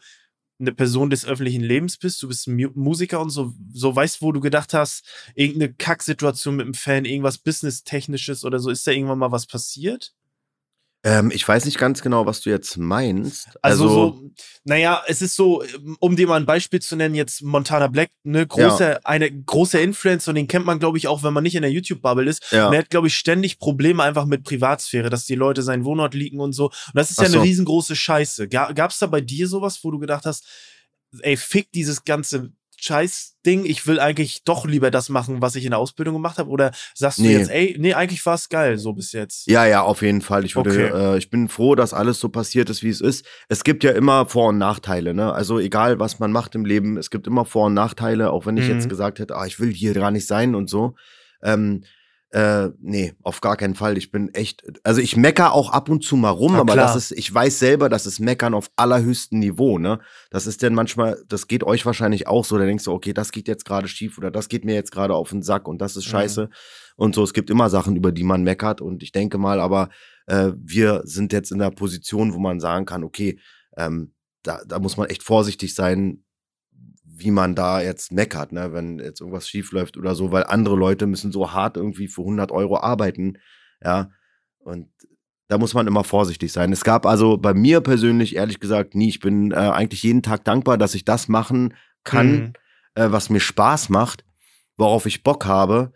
eine 0.60 0.74
Person 0.74 1.10
des 1.10 1.26
öffentlichen 1.26 1.64
Lebens 1.64 1.98
bist, 1.98 2.22
du 2.22 2.28
bist 2.28 2.48
ein 2.48 2.72
Musiker 2.76 3.22
und 3.22 3.30
so, 3.30 3.54
so 3.74 3.96
weißt, 3.96 4.22
wo 4.22 4.32
du 4.32 4.42
gedacht 4.42 4.74
hast, 4.74 5.06
irgendeine 5.34 5.74
Kacksituation 5.74 6.58
mit 6.58 6.66
einem 6.66 6.74
Fan, 6.74 7.06
irgendwas 7.06 7.38
Business-Technisches 7.38 8.44
oder 8.44 8.60
so, 8.60 8.70
ist 8.70 8.86
da 8.86 8.92
irgendwann 8.92 9.20
mal 9.20 9.32
was 9.32 9.48
passiert? 9.48 10.14
Ähm, 11.02 11.32
ich 11.34 11.47
weiß 11.47 11.64
nicht 11.64 11.78
ganz 11.78 12.02
genau, 12.02 12.26
was 12.26 12.41
du 12.41 12.50
jetzt 12.50 12.78
meinst. 12.78 13.47
Also, 13.62 13.84
also 13.84 13.89
so, 13.89 14.32
naja, 14.66 15.02
es 15.08 15.22
ist 15.22 15.36
so, 15.36 15.64
um 16.00 16.18
dir 16.18 16.28
mal 16.28 16.36
ein 16.36 16.45
Beispiel 16.45 16.82
zu 16.82 16.97
nennen, 16.97 17.16
jetzt 17.16 17.41
Montana 17.41 17.88
Black, 17.88 18.10
ne, 18.24 18.45
große, 18.45 18.84
ja. 18.84 19.00
eine 19.06 19.32
große 19.32 19.80
Influencer 19.80 20.32
und 20.32 20.36
den 20.36 20.50
kennt 20.50 20.66
man, 20.66 20.80
glaube 20.80 20.97
ich, 20.97 21.08
auch, 21.08 21.24
wenn 21.24 21.34
man 21.34 21.43
nicht 21.43 21.56
in 21.56 21.62
der 21.62 21.72
YouTube-Bubble 21.72 22.30
ist. 22.30 22.52
Ja. 22.52 22.68
Und 22.68 22.74
er 22.74 22.80
hat, 22.80 22.89
glaube 22.89 23.08
ich, 23.08 23.16
ständig 23.16 23.60
Probleme 23.60 24.04
einfach 24.04 24.26
mit 24.26 24.43
Privatsphäre, 24.43 25.10
dass 25.10 25.26
die 25.26 25.36
Leute 25.36 25.62
seinen 25.62 25.86
Wohnort 25.86 26.14
liegen 26.14 26.41
und 26.41 26.52
so. 26.52 26.66
Und 26.66 26.95
das 26.95 27.12
ist 27.12 27.20
Ach 27.20 27.24
ja 27.24 27.30
eine 27.30 27.43
riesengroße 27.43 27.95
Scheiße. 27.95 28.50
Gab 28.50 28.91
es 28.91 29.00
da 29.00 29.08
bei 29.08 29.22
dir 29.22 29.47
sowas, 29.47 29.80
wo 29.84 29.91
du 29.91 30.00
gedacht 30.00 30.26
hast, 30.26 30.45
ey, 31.22 31.38
fick 31.38 31.72
dieses 31.72 32.04
ganze 32.04 32.52
Scheiß-Ding, 32.82 33.66
ich 33.66 33.86
will 33.88 34.00
eigentlich 34.00 34.44
doch 34.44 34.66
lieber 34.66 34.92
das 34.92 35.10
machen, 35.10 35.42
was 35.42 35.56
ich 35.56 35.66
in 35.66 35.72
der 35.72 35.80
Ausbildung 35.80 36.16
gemacht 36.16 36.38
habe? 36.38 36.50
Oder 36.50 36.72
sagst 36.94 37.20
du 37.20 37.24
nee. 37.24 37.38
jetzt, 37.38 37.50
ey, 37.50 37.76
nee, 37.80 37.94
eigentlich 37.94 38.26
war 38.26 38.36
es 38.36 38.50
geil, 38.50 38.78
so 38.78 38.94
bis 38.94 39.12
jetzt? 39.12 39.48
Ja, 39.48 39.66
ja, 39.66 39.82
auf 39.82 40.02
jeden 40.02 40.22
Fall. 40.22 40.46
Ich 40.46 40.56
würde, 40.56 40.70
okay. 40.70 41.16
äh, 41.16 41.18
ich 41.18 41.30
bin 41.30 41.50
froh, 41.50 41.76
dass 41.76 41.94
alles 41.94 42.20
so 42.20 42.30
passiert 42.30 42.70
ist, 42.70 42.84
wie 42.84 42.90
es 42.90 43.02
ist. 43.02 43.26
Es 43.48 43.64
gibt 43.64 43.84
ja 43.84 43.92
immer 43.92 44.26
Vor- 44.26 44.50
und 44.50 44.58
Nachteile, 44.58 45.14
ne? 45.14 45.34
Also 45.34 45.60
egal, 45.60 46.00
was 46.00 46.20
man 46.20 46.32
macht 46.32 46.56
im 46.56 46.66
Leben, 46.66 46.98
es 46.98 47.10
gibt 47.10 47.28
immer 47.28 47.46
Vor- 47.46 47.68
und 47.68 47.74
Nachteile, 47.74 48.32
auch 48.32 48.46
wenn 48.46 48.58
ich 48.58 48.68
mhm. 48.68 48.76
jetzt 48.76 48.90
gesagt 48.90 49.20
hätte, 49.20 49.36
ah, 49.36 49.46
ich 49.46 49.60
will 49.60 49.74
hier 49.74 49.94
gar 49.94 50.12
nicht 50.12 50.28
sein 50.28 50.56
und 50.56 50.70
so. 50.70 50.96
Ähm, 51.42 51.84
äh, 52.32 52.70
nee, 52.80 53.14
auf 53.24 53.42
gar 53.42 53.58
keinen 53.58 53.74
Fall. 53.74 53.98
Ich 53.98 54.12
bin 54.12 54.32
echt, 54.34 54.64
also 54.84 55.02
ich 55.02 55.18
mecker 55.18 55.54
auch 55.54 55.72
ab 55.72 55.90
und 55.90 56.04
zu 56.04 56.16
mal 56.16 56.30
rum, 56.30 56.54
Na, 56.54 56.60
aber 56.60 56.74
klar. 56.74 56.86
das 56.86 56.96
ist, 56.96 57.18
ich 57.18 57.34
weiß 57.34 57.58
selber, 57.58 57.90
das 57.90 58.06
ist 58.06 58.20
Meckern 58.20 58.54
auf 58.54 58.70
allerhöchstem 58.76 59.40
Niveau, 59.40 59.80
ne? 59.80 60.00
Das 60.30 60.46
ist 60.46 60.62
denn 60.62 60.76
manchmal, 60.76 61.24
das 61.28 61.48
geht 61.48 61.64
euch 61.64 61.88
wahrscheinlich 61.88 62.28
auch 62.28 62.46
so, 62.46 62.58
da 62.60 62.66
denkst 62.66 62.84
du, 62.84 62.92
okay, 62.92 63.14
das 63.14 63.32
geht 63.32 63.48
jetzt 63.48 63.66
gerade 63.66 63.88
schief 63.88 64.20
oder 64.20 64.30
das 64.30 64.48
geht 64.48 64.64
mir 64.64 64.76
jetzt 64.76 64.92
gerade 64.92 65.16
auf 65.16 65.30
den 65.30 65.42
Sack 65.42 65.68
und 65.68 65.82
das 65.82 65.96
ist 65.96 66.06
mhm. 66.06 66.12
scheiße. 66.12 66.44
Mhm. 66.44 66.50
Und 66.98 67.16
so, 67.16 67.24
es 67.24 67.34
gibt 67.34 67.50
immer 67.50 67.70
Sachen, 67.70 67.96
über 67.96 68.12
die 68.12 68.24
man 68.24 68.44
meckert 68.44 68.80
und 68.80 69.02
ich 69.02 69.12
denke 69.12 69.40
mal, 69.40 69.60
aber 69.60 69.90
äh, 70.28 70.52
wir 70.56 71.02
sind 71.06 71.34
jetzt 71.34 71.52
in 71.52 71.58
der 71.60 71.72
Position, 71.72 72.34
wo 72.36 72.40
man 72.40 72.60
sagen 72.60 72.86
kann, 72.86 73.04
okay, 73.04 73.40
ähm, 73.76 74.14
da, 74.44 74.62
da 74.68 74.78
muss 74.78 74.98
man 74.98 75.08
echt 75.10 75.24
vorsichtig 75.24 75.74
sein, 75.74 76.24
wie 77.20 77.32
man 77.32 77.56
da 77.56 77.82
jetzt 77.82 78.12
meckert, 78.12 78.52
ne, 78.52 78.74
wenn 78.74 79.00
jetzt 79.00 79.22
irgendwas 79.22 79.48
schief 79.48 79.72
läuft 79.72 79.98
oder 79.98 80.16
so, 80.16 80.32
weil 80.32 80.44
andere 80.44 80.76
Leute 80.76 81.08
müssen 81.08 81.32
so 81.32 81.52
hart 81.52 81.78
irgendwie 81.78 82.08
für 82.08 82.22
100 82.22 82.52
Euro 82.52 82.78
arbeiten, 82.80 83.38
ja, 83.84 84.10
und 84.60 84.90
da 85.48 85.58
muss 85.58 85.74
man 85.74 85.88
immer 85.88 86.04
vorsichtig 86.04 86.52
sein. 86.52 86.72
Es 86.72 86.84
gab 86.84 87.06
also 87.06 87.38
bei 87.38 87.54
mir 87.56 87.82
persönlich, 87.82 88.36
ehrlich 88.36 88.60
gesagt, 88.60 88.94
nie. 88.94 89.10
Ich 89.10 89.20
bin 89.20 89.52
äh, 89.52 89.56
eigentlich 89.56 90.04
jeden 90.04 90.22
Tag 90.22 90.44
dankbar, 90.46 90.78
dass 90.78 90.94
ich 90.94 91.06
das 91.06 91.28
machen 91.28 91.74
kann, 92.04 92.32
mhm. 92.32 92.54
äh, 92.94 93.12
was 93.12 93.32
mir 93.32 93.40
Spaß 93.40 93.90
macht, 93.90 94.24
worauf 94.78 95.08
ich 95.08 95.24
Bock 95.24 95.46
habe. 95.46 95.92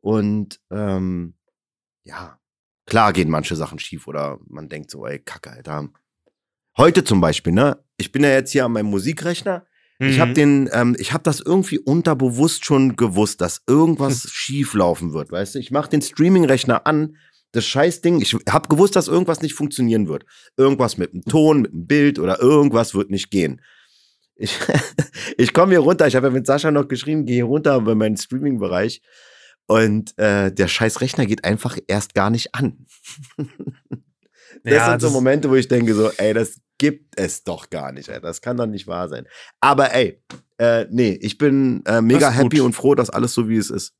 Und 0.00 0.60
ähm, 0.70 1.34
ja, 2.02 2.40
klar 2.84 3.12
gehen 3.12 3.30
manche 3.30 3.54
Sachen 3.54 3.78
schief 3.78 4.08
oder 4.08 4.40
man 4.48 4.68
denkt 4.68 4.90
so, 4.90 5.06
ey, 5.06 5.20
Kacke, 5.20 5.52
Alter. 5.52 5.88
Heute 6.76 7.04
zum 7.04 7.20
Beispiel, 7.20 7.52
ne? 7.52 7.78
Ich 7.96 8.10
bin 8.10 8.24
ja 8.24 8.30
jetzt 8.30 8.50
hier 8.50 8.64
an 8.64 8.72
meinem 8.72 8.90
Musikrechner 8.90 9.66
Mhm. 9.98 10.08
Ich 10.08 10.20
habe 10.20 10.32
den, 10.32 10.68
ähm, 10.72 10.96
ich 10.98 11.12
habe 11.12 11.24
das 11.24 11.40
irgendwie 11.40 11.78
unterbewusst 11.78 12.64
schon 12.64 12.96
gewusst, 12.96 13.40
dass 13.40 13.62
irgendwas 13.66 14.22
schief 14.30 14.74
laufen 14.74 15.12
wird, 15.12 15.30
weißt 15.30 15.54
du? 15.54 15.58
Ich 15.58 15.70
mache 15.70 15.90
den 15.90 16.02
Streaming-Rechner 16.02 16.86
an, 16.86 17.16
das 17.52 17.66
Scheißding. 17.66 18.20
Ich 18.20 18.36
habe 18.48 18.68
gewusst, 18.68 18.96
dass 18.96 19.08
irgendwas 19.08 19.40
nicht 19.40 19.54
funktionieren 19.54 20.08
wird. 20.08 20.24
Irgendwas 20.56 20.98
mit 20.98 21.12
dem 21.12 21.24
Ton, 21.24 21.62
mit 21.62 21.72
dem 21.72 21.86
Bild 21.86 22.18
oder 22.18 22.40
irgendwas 22.40 22.94
wird 22.94 23.10
nicht 23.10 23.30
gehen. 23.30 23.62
Ich, 24.34 24.58
ich 25.38 25.52
komme 25.54 25.72
hier 25.72 25.80
runter. 25.80 26.06
Ich 26.06 26.16
habe 26.16 26.26
ja 26.26 26.32
mit 26.32 26.46
Sascha 26.46 26.70
noch 26.70 26.88
geschrieben, 26.88 27.24
gehe 27.24 27.36
hier 27.36 27.44
runter 27.44 27.80
bei 27.80 27.94
meinem 27.94 28.16
Streaming-Bereich. 28.16 29.00
Und 29.66 30.16
äh, 30.18 30.52
der 30.52 30.68
scheiß 30.68 31.00
Rechner 31.00 31.26
geht 31.26 31.44
einfach 31.44 31.76
erst 31.88 32.14
gar 32.14 32.30
nicht 32.30 32.54
an. 32.54 32.86
Das 34.66 34.74
ja, 34.74 34.90
sind 34.90 35.00
so 35.00 35.10
Momente, 35.10 35.48
wo 35.48 35.54
ich 35.54 35.68
denke 35.68 35.94
so, 35.94 36.10
ey, 36.10 36.34
das 36.34 36.60
gibt 36.76 37.18
es 37.18 37.44
doch 37.44 37.70
gar 37.70 37.92
nicht, 37.92 38.08
ey. 38.08 38.20
Das 38.20 38.40
kann 38.40 38.56
doch 38.56 38.66
nicht 38.66 38.88
wahr 38.88 39.08
sein. 39.08 39.28
Aber 39.60 39.94
ey, 39.94 40.20
äh, 40.58 40.86
nee, 40.90 41.12
ich 41.22 41.38
bin 41.38 41.84
äh, 41.86 42.00
mega 42.00 42.30
happy 42.30 42.60
und 42.60 42.72
froh, 42.72 42.96
dass 42.96 43.08
alles 43.08 43.32
so 43.32 43.48
wie 43.48 43.58
es 43.58 43.70
ist. 43.70 43.94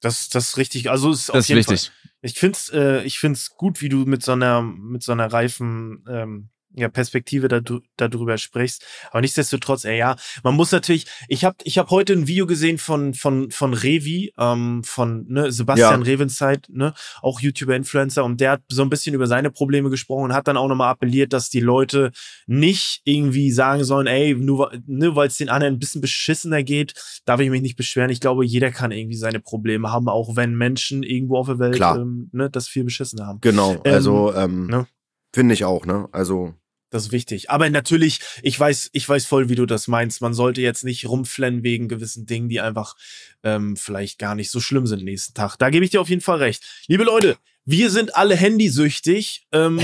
Das, 0.00 0.30
das 0.30 0.48
ist 0.48 0.56
richtig. 0.56 0.88
Also 0.88 1.12
ist 1.12 1.28
das 1.28 1.50
ist 1.50 1.54
wichtig. 1.54 1.88
Fall, 1.88 2.10
ich 2.22 2.38
find's, 2.38 2.70
äh, 2.70 3.02
ich 3.02 3.18
find's 3.18 3.50
gut, 3.50 3.82
wie 3.82 3.90
du 3.90 4.06
mit 4.06 4.22
so 4.22 4.32
einer, 4.32 4.62
mit 4.62 5.02
so 5.02 5.12
einer 5.12 5.30
reifen 5.30 6.02
ähm, 6.08 6.48
ja, 6.74 6.88
Perspektive 6.88 7.48
da, 7.48 7.60
darüber 7.96 8.38
sprichst. 8.38 8.84
Aber 9.10 9.20
nichtsdestotrotz, 9.20 9.84
ey, 9.84 9.98
ja, 9.98 10.16
man 10.42 10.54
muss 10.54 10.72
natürlich, 10.72 11.06
ich 11.28 11.44
habe 11.44 11.56
ich 11.64 11.78
hab 11.78 11.90
heute 11.90 12.12
ein 12.12 12.26
Video 12.28 12.46
gesehen 12.46 12.78
von, 12.78 13.14
von, 13.14 13.50
von 13.50 13.74
Revi, 13.74 14.32
ähm, 14.38 14.82
von 14.84 15.26
ne, 15.28 15.50
Sebastian 15.50 16.02
ja. 16.02 16.06
Revenzeit, 16.06 16.68
ne, 16.70 16.94
auch 17.22 17.40
YouTuber-Influencer, 17.40 18.24
und 18.24 18.40
der 18.40 18.52
hat 18.52 18.62
so 18.68 18.82
ein 18.82 18.90
bisschen 18.90 19.14
über 19.14 19.26
seine 19.26 19.50
Probleme 19.50 19.90
gesprochen 19.90 20.24
und 20.24 20.34
hat 20.34 20.46
dann 20.48 20.56
auch 20.56 20.68
nochmal 20.68 20.90
appelliert, 20.90 21.32
dass 21.32 21.50
die 21.50 21.60
Leute 21.60 22.12
nicht 22.46 23.00
irgendwie 23.04 23.50
sagen 23.50 23.84
sollen, 23.84 24.06
ey, 24.06 24.34
nur, 24.34 24.72
ne, 24.86 25.16
weil 25.16 25.28
es 25.28 25.36
den 25.36 25.48
anderen 25.48 25.74
ein 25.74 25.80
bisschen 25.80 26.00
beschissener 26.00 26.62
geht, 26.62 26.94
darf 27.24 27.40
ich 27.40 27.50
mich 27.50 27.62
nicht 27.62 27.76
beschweren. 27.76 28.10
Ich 28.10 28.20
glaube, 28.20 28.44
jeder 28.44 28.70
kann 28.70 28.92
irgendwie 28.92 29.16
seine 29.16 29.40
Probleme 29.40 29.90
haben, 29.90 30.08
auch 30.08 30.36
wenn 30.36 30.54
Menschen 30.54 31.02
irgendwo 31.02 31.38
auf 31.38 31.46
der 31.46 31.58
Welt 31.58 31.80
ähm, 31.80 32.30
ne, 32.32 32.48
das 32.48 32.68
viel 32.68 32.84
beschissener 32.84 33.26
haben. 33.26 33.40
Genau, 33.40 33.80
also 33.84 34.32
ähm, 34.34 34.66
ne? 34.66 34.86
finde 35.34 35.54
ich 35.54 35.64
auch, 35.64 35.86
ne? 35.86 36.08
Also 36.12 36.54
das 36.90 37.06
ist 37.06 37.12
wichtig. 37.12 37.50
Aber 37.50 37.70
natürlich, 37.70 38.20
ich 38.42 38.58
weiß, 38.58 38.90
ich 38.92 39.08
weiß 39.08 39.24
voll, 39.26 39.48
wie 39.48 39.54
du 39.54 39.64
das 39.64 39.88
meinst. 39.88 40.20
Man 40.20 40.34
sollte 40.34 40.60
jetzt 40.60 40.84
nicht 40.84 41.08
rumflennen 41.08 41.62
wegen 41.62 41.88
gewissen 41.88 42.26
Dingen, 42.26 42.48
die 42.48 42.60
einfach 42.60 42.96
ähm, 43.42 43.76
vielleicht 43.76 44.18
gar 44.18 44.34
nicht 44.34 44.50
so 44.50 44.60
schlimm 44.60 44.86
sind 44.86 45.04
nächsten 45.04 45.34
Tag. 45.34 45.56
Da 45.56 45.70
gebe 45.70 45.84
ich 45.84 45.90
dir 45.90 46.00
auf 46.00 46.08
jeden 46.08 46.20
Fall 46.20 46.38
recht. 46.38 46.62
Liebe 46.88 47.04
Leute, 47.04 47.36
wir 47.64 47.90
sind 47.90 48.16
alle 48.16 48.34
handysüchtig. 48.34 49.46
Ähm, 49.52 49.78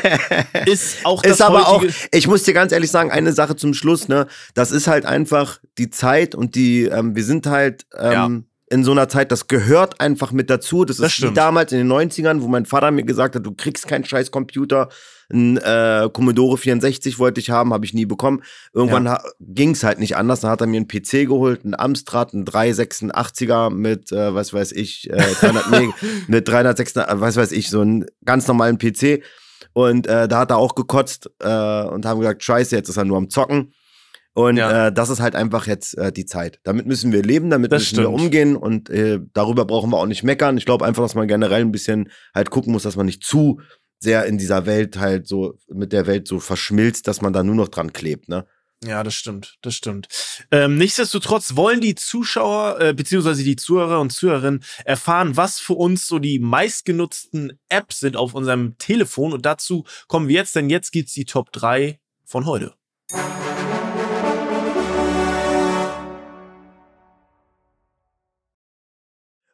ist 0.66 1.04
auch 1.04 1.22
das 1.22 1.32
Ist 1.32 1.40
aber 1.40 1.68
auch, 1.68 1.84
ich 2.12 2.28
muss 2.28 2.44
dir 2.44 2.54
ganz 2.54 2.72
ehrlich 2.72 2.90
sagen, 2.90 3.10
eine 3.10 3.32
Sache 3.32 3.56
zum 3.56 3.74
Schluss, 3.74 4.08
ne? 4.08 4.26
Das 4.54 4.70
ist 4.70 4.86
halt 4.86 5.04
einfach 5.04 5.58
die 5.78 5.90
Zeit 5.90 6.34
und 6.34 6.54
die, 6.54 6.84
ähm, 6.84 7.16
wir 7.16 7.24
sind 7.24 7.46
halt 7.46 7.86
ähm, 7.96 8.12
ja 8.12 8.42
in 8.68 8.82
so 8.82 8.90
einer 8.90 9.08
Zeit, 9.08 9.30
das 9.30 9.46
gehört 9.46 10.00
einfach 10.00 10.32
mit 10.32 10.50
dazu. 10.50 10.84
Das, 10.84 10.96
das 10.96 11.08
ist 11.08 11.12
stimmt. 11.14 11.32
wie 11.32 11.34
damals 11.34 11.72
in 11.72 11.78
den 11.78 11.92
90ern, 11.92 12.42
wo 12.42 12.48
mein 12.48 12.66
Vater 12.66 12.90
mir 12.90 13.04
gesagt 13.04 13.36
hat, 13.36 13.46
du 13.46 13.54
kriegst 13.54 13.86
keinen 13.86 14.04
scheiß 14.04 14.30
Computer. 14.30 14.88
Ein 15.32 15.56
äh, 15.58 16.08
Commodore 16.12 16.58
64 16.58 17.18
wollte 17.18 17.40
ich 17.40 17.50
haben, 17.50 17.72
habe 17.72 17.84
ich 17.84 17.94
nie 17.94 18.06
bekommen. 18.06 18.42
Irgendwann 18.72 19.06
ja. 19.06 19.22
ging 19.40 19.70
es 19.70 19.84
halt 19.84 20.00
nicht 20.00 20.16
anders. 20.16 20.40
Dann 20.40 20.50
hat 20.50 20.60
er 20.60 20.66
mir 20.66 20.78
einen 20.78 20.88
PC 20.88 21.28
geholt, 21.28 21.64
einen 21.64 21.74
Amstrad, 21.74 22.34
einen 22.34 22.44
386er 22.44 23.70
mit, 23.70 24.10
äh, 24.10 24.34
was 24.34 24.52
weiß 24.52 24.72
ich, 24.72 25.10
äh, 25.10 25.34
300, 25.40 25.70
nee, 25.70 25.88
mit 26.26 26.48
386, 26.48 27.02
äh, 27.02 27.20
was 27.20 27.36
weiß 27.36 27.52
ich, 27.52 27.70
so 27.70 27.80
einen 27.80 28.06
ganz 28.24 28.48
normalen 28.48 28.78
PC. 28.78 29.22
Und 29.72 30.06
äh, 30.06 30.26
da 30.26 30.40
hat 30.40 30.50
er 30.50 30.56
auch 30.56 30.74
gekotzt 30.74 31.30
äh, 31.40 31.84
und 31.84 32.04
haben 32.06 32.20
gesagt, 32.20 32.42
scheiße, 32.42 32.74
jetzt 32.74 32.88
ist 32.88 32.96
er 32.96 33.04
nur 33.04 33.18
am 33.18 33.30
Zocken. 33.30 33.72
Und 34.36 34.58
ja. 34.58 34.88
äh, 34.88 34.92
das 34.92 35.08
ist 35.08 35.20
halt 35.20 35.34
einfach 35.34 35.66
jetzt 35.66 35.96
äh, 35.96 36.12
die 36.12 36.26
Zeit. 36.26 36.60
Damit 36.62 36.84
müssen 36.84 37.10
wir 37.10 37.22
leben, 37.22 37.48
damit 37.48 37.72
das 37.72 37.80
müssen 37.80 37.94
stimmt. 37.94 38.08
wir 38.08 38.12
umgehen 38.12 38.54
und 38.54 38.90
äh, 38.90 39.18
darüber 39.32 39.64
brauchen 39.64 39.88
wir 39.90 39.96
auch 39.96 40.04
nicht 40.04 40.24
meckern. 40.24 40.58
Ich 40.58 40.66
glaube 40.66 40.84
einfach, 40.84 41.02
dass 41.02 41.14
man 41.14 41.26
generell 41.26 41.62
ein 41.62 41.72
bisschen 41.72 42.10
halt 42.34 42.50
gucken 42.50 42.70
muss, 42.70 42.82
dass 42.82 42.96
man 42.96 43.06
nicht 43.06 43.24
zu 43.24 43.60
sehr 43.98 44.26
in 44.26 44.36
dieser 44.36 44.66
Welt 44.66 44.98
halt 44.98 45.26
so 45.26 45.54
mit 45.68 45.90
der 45.94 46.06
Welt 46.06 46.28
so 46.28 46.38
verschmilzt, 46.38 47.08
dass 47.08 47.22
man 47.22 47.32
da 47.32 47.42
nur 47.42 47.54
noch 47.54 47.68
dran 47.68 47.94
klebt, 47.94 48.28
ne? 48.28 48.44
Ja, 48.84 49.02
das 49.02 49.14
stimmt, 49.14 49.56
das 49.62 49.74
stimmt. 49.74 50.06
Ähm, 50.50 50.76
nichtsdestotrotz 50.76 51.56
wollen 51.56 51.80
die 51.80 51.94
Zuschauer 51.94 52.78
äh, 52.78 52.92
beziehungsweise 52.92 53.42
die 53.42 53.56
Zuhörer 53.56 54.00
und 54.00 54.12
Zuhörerinnen 54.12 54.62
erfahren, 54.84 55.38
was 55.38 55.58
für 55.58 55.72
uns 55.72 56.06
so 56.06 56.18
die 56.18 56.40
meistgenutzten 56.40 57.58
Apps 57.70 58.00
sind 58.00 58.18
auf 58.18 58.34
unserem 58.34 58.76
Telefon. 58.76 59.32
Und 59.32 59.46
dazu 59.46 59.86
kommen 60.08 60.28
wir 60.28 60.34
jetzt, 60.34 60.54
denn 60.54 60.68
jetzt 60.68 60.92
gibt's 60.92 61.14
die 61.14 61.24
Top 61.24 61.52
3 61.52 61.98
von 62.26 62.44
heute. 62.44 62.74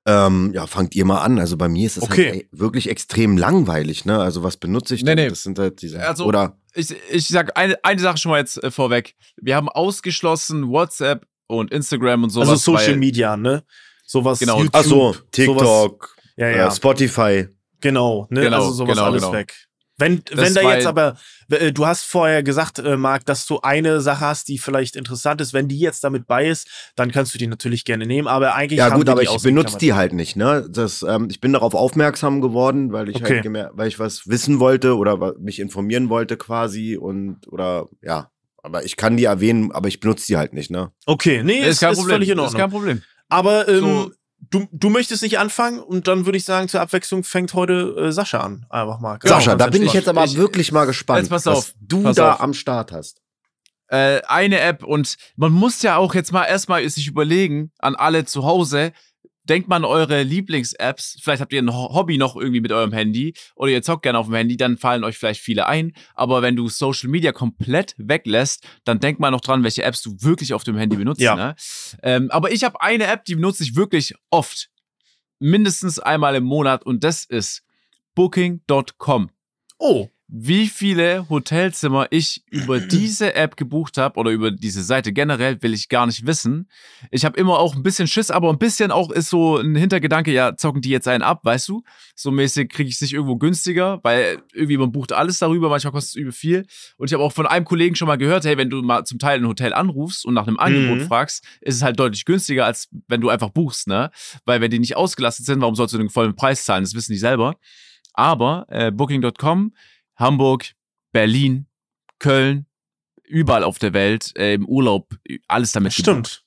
Ähm, 0.05 0.51
ja, 0.53 0.67
fangt 0.67 0.97
ihr 0.97 1.05
mal 1.05 1.21
an. 1.21 1.39
Also 1.39 1.57
bei 1.57 1.69
mir 1.69 1.87
ist 1.87 1.97
es 1.97 2.03
okay. 2.03 2.31
halt, 2.31 2.35
ey, 2.35 2.49
wirklich 2.51 2.89
extrem 2.89 3.37
langweilig, 3.37 4.05
ne? 4.05 4.19
Also 4.21 4.43
was 4.43 4.57
benutze 4.57 4.95
ich 4.95 5.05
denn? 5.05 5.17
Nee, 5.17 5.25
nee. 5.25 5.29
Das 5.29 5.43
sind 5.45 5.59
halt 5.59 5.81
diese. 5.81 6.05
Also, 6.05 6.25
oder 6.25 6.57
ich, 6.75 6.95
ich 7.11 7.29
sag 7.29 7.57
eine, 7.57 7.77
eine 7.85 8.01
Sache 8.01 8.19
schon 8.19 8.31
mal 8.31 8.39
jetzt 8.39 8.63
äh, 8.63 8.71
vorweg. 8.71 9.15
Wir 9.41 9.55
haben 9.55 9.69
ausgeschlossen 9.69 10.69
WhatsApp 10.69 11.27
und 11.47 11.71
Instagram 11.71 12.25
und 12.25 12.31
sowas. 12.31 12.49
Also 12.49 12.73
Social 12.73 12.97
Media, 12.97 13.37
ne? 13.37 13.63
Sowas. 14.05 14.41
Genau. 14.41 14.59
YouTube, 14.59 14.75
Achso, 14.75 15.17
TikTok, 15.31 15.59
sowas, 15.61 16.33
ja, 16.37 16.49
ja. 16.49 16.67
Äh, 16.67 16.71
Spotify. 16.71 17.49
Genau, 17.81 18.27
ne? 18.31 18.43
Genau, 18.43 18.57
also 18.57 18.73
sowas 18.73 18.95
genau, 18.97 19.07
alles 19.07 19.23
genau. 19.23 19.35
weg. 19.35 19.55
Wenn, 19.99 20.23
wenn 20.33 20.55
da 20.55 20.75
jetzt 20.75 20.87
aber, 20.87 21.17
äh, 21.51 21.71
du 21.71 21.87
hast 21.87 22.05
vorher 22.05 22.43
gesagt, 22.43 22.79
äh, 22.79 22.97
Marc, 22.97 23.27
dass 23.27 23.47
du 23.47 23.61
eine 23.61 24.01
Sache 24.01 24.21
hast, 24.21 24.49
die 24.49 24.59
vielleicht 24.59 24.97
interessant 24.97 25.41
ist. 25.41 25.53
Wenn 25.53 25.69
die 25.69 25.79
jetzt 25.79 26.03
damit 26.03 26.27
bei 26.27 26.49
ist, 26.49 26.69
dann 26.97 27.13
kannst 27.13 27.35
du 27.35 27.39
die 27.39 27.47
natürlich 27.47 27.85
gerne 27.85 28.07
nehmen. 28.07 28.27
Aber 28.27 28.55
eigentlich 28.55 28.79
ja 28.79 28.89
gut, 28.89 29.09
aber 29.09 29.23
ich 29.23 29.43
benutze 29.43 29.79
die 29.79 29.93
halt 29.93 30.13
nicht. 30.15 30.37
Ne, 30.37 30.67
das, 30.69 31.03
ähm, 31.03 31.29
ich 31.31 31.41
bin 31.41 31.53
darauf 31.53 31.75
aufmerksam 31.75 32.41
geworden, 32.41 32.93
weil 32.93 33.11
ich 33.11 33.23
halt 33.23 33.47
okay. 33.47 33.53
halt 33.55 33.71
weil 33.75 33.89
ich 33.89 33.99
was 33.99 34.27
wissen 34.27 34.61
wollte 34.61 34.97
oder 34.97 35.35
mich 35.39 35.61
informieren 35.61 36.09
wollte 36.09 36.37
quasi 36.37 36.97
und 36.97 37.47
oder 37.49 37.89
ja. 38.03 38.31
Aber 38.65 38.85
ich 38.85 38.97
kann 38.97 39.17
die 39.17 39.25
erwähnen, 39.25 39.73
aber 39.73 39.89
ich 39.89 39.99
benutze 39.99 40.27
die 40.29 40.37
halt 40.37 40.53
nicht. 40.53 40.71
Ne? 40.71 40.93
Okay, 41.05 41.43
nee, 41.43 41.59
ist, 41.59 41.67
ist, 41.67 41.81
kein 41.81 41.93
ist 41.93 41.99
Problem. 41.99 42.15
völlig 42.15 42.29
in 42.29 42.39
Ordnung. 42.39 42.55
Ist 42.55 42.61
kein 42.61 42.71
Problem. 42.71 43.03
Aber 43.29 43.69
ähm, 43.69 43.81
so 43.81 44.13
Du, 44.51 44.69
du 44.73 44.91
möchtest 44.91 45.23
nicht 45.23 45.39
anfangen 45.39 45.79
und 45.79 46.09
dann 46.09 46.27
würde 46.27 46.37
ich 46.37 46.45
sagen, 46.45 46.69
zur 46.69 46.81
Abwechslung 46.81 47.23
fängt 47.25 47.55
heute 47.55 47.95
äh, 47.97 48.13
Sascha 48.13 48.41
an. 48.41 48.67
Einfach 48.71 48.99
mal. 48.99 49.19
Genau, 49.19 49.35
Sascha, 49.35 49.55
da 49.55 49.69
bin 49.69 49.83
ich 49.83 49.93
jetzt 49.93 50.09
aber 50.09 50.25
ich, 50.25 50.37
wirklich 50.37 50.73
mal 50.73 50.85
gespannt, 50.85 51.29
pass 51.29 51.47
auf, 51.47 51.57
was 51.57 51.75
du 51.81 52.03
pass 52.03 52.17
da 52.17 52.35
auf. 52.35 52.41
am 52.41 52.53
Start 52.53 52.93
hast. 52.93 53.23
Äh, 53.89 54.23
eine 54.27 54.59
App 54.61 54.85
und 54.85 55.17
man 55.37 55.53
muss 55.53 55.83
ja 55.83 55.97
auch 55.97 56.15
jetzt 56.15 56.33
mal 56.33 56.45
erstmal 56.45 56.89
sich 56.89 57.07
überlegen, 57.07 57.73
an 57.79 57.95
alle 57.95 58.25
zu 58.25 58.45
Hause, 58.45 58.93
denkt 59.45 59.69
mal 59.69 59.77
an 59.77 59.85
eure 59.85 60.23
Lieblings-Apps. 60.23 61.19
Vielleicht 61.21 61.41
habt 61.41 61.53
ihr 61.53 61.63
ein 61.63 61.73
Hobby 61.73 62.19
noch 62.19 62.37
irgendwie 62.37 62.61
mit 62.61 62.73
eurem 62.73 62.93
Handy 62.93 63.35
oder 63.55 63.71
ihr 63.71 63.83
zockt 63.83 64.03
gerne 64.03 64.19
auf 64.19 64.27
dem 64.27 64.35
Handy, 64.35 64.57
dann 64.57 64.77
fallen 64.77 65.05
euch 65.05 65.19
vielleicht 65.19 65.41
viele 65.41 65.67
ein. 65.67 65.93
Aber 66.15 66.43
wenn 66.43 66.57
du 66.57 66.69
Social 66.69 67.09
Media 67.11 67.33
komplett 67.33 67.95
weglässt, 67.99 68.67
dann 68.85 69.01
denk 69.01 69.19
mal 69.19 69.31
noch 69.31 69.41
dran, 69.41 69.65
welche 69.65 69.83
Apps 69.83 70.03
du 70.03 70.17
wirklich 70.21 70.55
auf 70.55 70.65
dem 70.65 70.77
Handy 70.77 70.97
benutzt. 70.97 71.21
Ja. 71.21 71.35
Ne? 71.35 71.55
Ähm, 72.03 72.31
aber 72.31 72.53
ich 72.53 72.65
habe 72.65 72.81
eine 72.81 73.07
App, 73.07 73.25
die 73.25 73.35
benutze 73.35 73.63
ich 73.63 73.77
wirklich 73.77 74.15
oft. 74.31 74.69
Mindestens 75.39 75.99
einmal 75.99 76.37
im 76.37 76.45
Monat 76.45 76.87
und 76.87 77.03
das 77.03 77.25
ist 77.25 77.65
Booking.com. 78.15 79.31
Oh 79.79 80.09
wie 80.35 80.67
viele 80.67 81.29
Hotelzimmer 81.29 82.07
ich 82.09 82.43
über 82.51 82.81
diese 82.81 83.35
App 83.35 83.59
gebucht 83.59 83.99
habe 83.99 84.19
oder 84.19 84.31
über 84.31 84.51
diese 84.51 84.83
Seite 84.83 85.13
generell, 85.13 85.61
will 85.61 85.75
ich 85.75 85.91
gar 85.91 86.07
nicht 86.07 86.27
wissen. 86.27 86.71
Ich 87.11 87.27
habe 87.27 87.39
immer 87.39 87.59
auch 87.59 87.77
ein 87.77 87.83
bisschen 87.83 88.09
Schiss, 88.09 88.31
aber 88.31 88.49
ein 88.49 88.59
bisschen 88.59 88.91
auch 88.91 89.11
ist 89.11 89.29
so 89.29 89.59
ein 89.59 89.77
Hintergedanke, 89.77 90.33
ja, 90.33 90.57
zocken 90.57 90.81
die 90.81 90.89
jetzt 90.89 91.07
einen 91.07 91.23
ab, 91.23 91.41
weißt 91.45 91.69
du? 91.69 91.83
So 92.15 92.31
mäßig 92.31 92.71
kriege 92.71 92.89
ich 92.89 92.95
es 92.95 93.03
nicht 93.03 93.13
irgendwo 93.13 93.37
günstiger, 93.37 94.01
weil 94.05 94.43
irgendwie 94.55 94.79
man 94.79 94.91
bucht 94.91 95.13
alles 95.13 95.39
darüber, 95.39 95.69
manchmal 95.69 95.93
kostet 95.93 96.13
es 96.13 96.17
übel 96.17 96.33
viel. 96.33 96.67
Und 96.97 97.11
ich 97.11 97.13
habe 97.13 97.23
auch 97.23 97.33
von 97.33 97.47
einem 97.47 97.67
Kollegen 97.67 97.95
schon 97.95 98.09
mal 98.09 98.17
gehört, 98.17 98.47
hey, 98.47 98.57
wenn 98.57 98.71
du 98.71 98.81
mal 98.81 99.05
zum 99.05 99.19
Teil 99.19 99.39
ein 99.39 99.47
Hotel 99.47 99.75
anrufst 99.75 100.25
und 100.25 100.33
nach 100.33 100.47
einem 100.47 100.59
Angebot 100.59 101.01
mhm. 101.01 101.07
fragst, 101.09 101.45
ist 101.61 101.77
es 101.77 101.83
halt 101.83 102.01
deutlich 102.01 102.25
günstiger, 102.25 102.65
als 102.65 102.89
wenn 103.07 103.21
du 103.21 103.29
einfach 103.29 103.51
buchst, 103.51 103.87
ne? 103.87 104.11
Weil 104.47 104.63
wenn 104.63 104.71
die 104.71 104.79
nicht 104.79 104.97
ausgelastet 104.97 105.45
sind, 105.45 105.61
warum 105.61 105.75
sollst 105.75 105.93
du 105.93 105.99
den 105.99 106.09
vollen 106.09 106.35
Preis 106.35 106.65
zahlen? 106.65 106.85
Das 106.85 106.95
wissen 106.95 107.13
die 107.13 107.19
selber. 107.19 107.57
Aber 108.15 108.65
äh, 108.71 108.91
Booking.com 108.91 109.73
Hamburg, 110.23 110.73
Berlin, 111.13 111.67
Köln, 112.19 112.67
überall 113.25 113.65
auf 113.65 113.79
der 113.79 113.93
Welt, 113.93 114.33
äh, 114.37 114.55
im 114.55 114.67
Urlaub, 114.67 115.15
alles 115.49 115.73
damit. 115.73 115.93
Stimmt. 115.93 116.45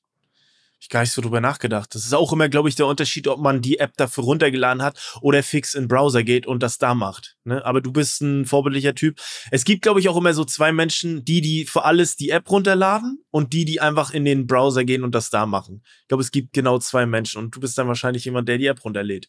Ich 0.80 0.90
gar 0.90 1.02
nicht 1.02 1.14
so 1.14 1.22
drüber 1.22 1.42
nachgedacht. 1.42 1.96
Das 1.96 2.06
ist 2.06 2.14
auch 2.14 2.32
immer, 2.32 2.48
glaube 2.48 2.70
ich, 2.70 2.76
der 2.76 2.86
Unterschied, 2.86 3.28
ob 3.28 3.40
man 3.40 3.62
die 3.62 3.80
App 3.80 3.98
dafür 3.98 4.24
runtergeladen 4.26 4.84
hat 4.84 5.18
oder 5.22 5.42
fix 5.42 5.74
in 5.74 5.84
den 5.84 5.88
Browser 5.88 6.22
geht 6.22 6.46
und 6.46 6.62
das 6.62 6.78
da 6.78 6.94
macht. 6.94 7.38
Ne? 7.44 7.66
Aber 7.66 7.82
du 7.82 7.92
bist 7.92 8.22
ein 8.22 8.46
vorbildlicher 8.46 8.94
Typ. 8.94 9.20
Es 9.50 9.66
gibt, 9.66 9.82
glaube 9.82 10.00
ich, 10.00 10.10
auch 10.10 10.18
immer 10.18 10.34
so 10.34 10.46
zwei 10.46 10.72
Menschen, 10.72 11.26
die, 11.26 11.42
die 11.42 11.66
für 11.66 11.86
alles 11.86 12.18
die 12.18 12.30
App 12.30 12.52
runterladen 12.52 13.24
und 13.32 13.54
die, 13.54 13.66
die 13.66 13.82
einfach 13.82 14.12
in 14.12 14.26
den 14.26 14.46
Browser 14.46 14.86
gehen 14.86 15.04
und 15.04 15.16
das 15.16 15.32
da 15.32 15.46
machen. 15.48 15.82
Ich 16.04 16.08
glaube, 16.10 16.22
es 16.22 16.32
gibt 16.32 16.54
genau 16.54 16.78
zwei 16.78 17.08
Menschen 17.08 17.40
und 17.40 17.56
du 17.56 17.60
bist 17.60 17.78
dann 17.80 17.88
wahrscheinlich 17.88 18.26
jemand, 18.26 18.48
der 18.48 18.60
die 18.60 18.68
App 18.68 18.86
runterlädt. 18.86 19.28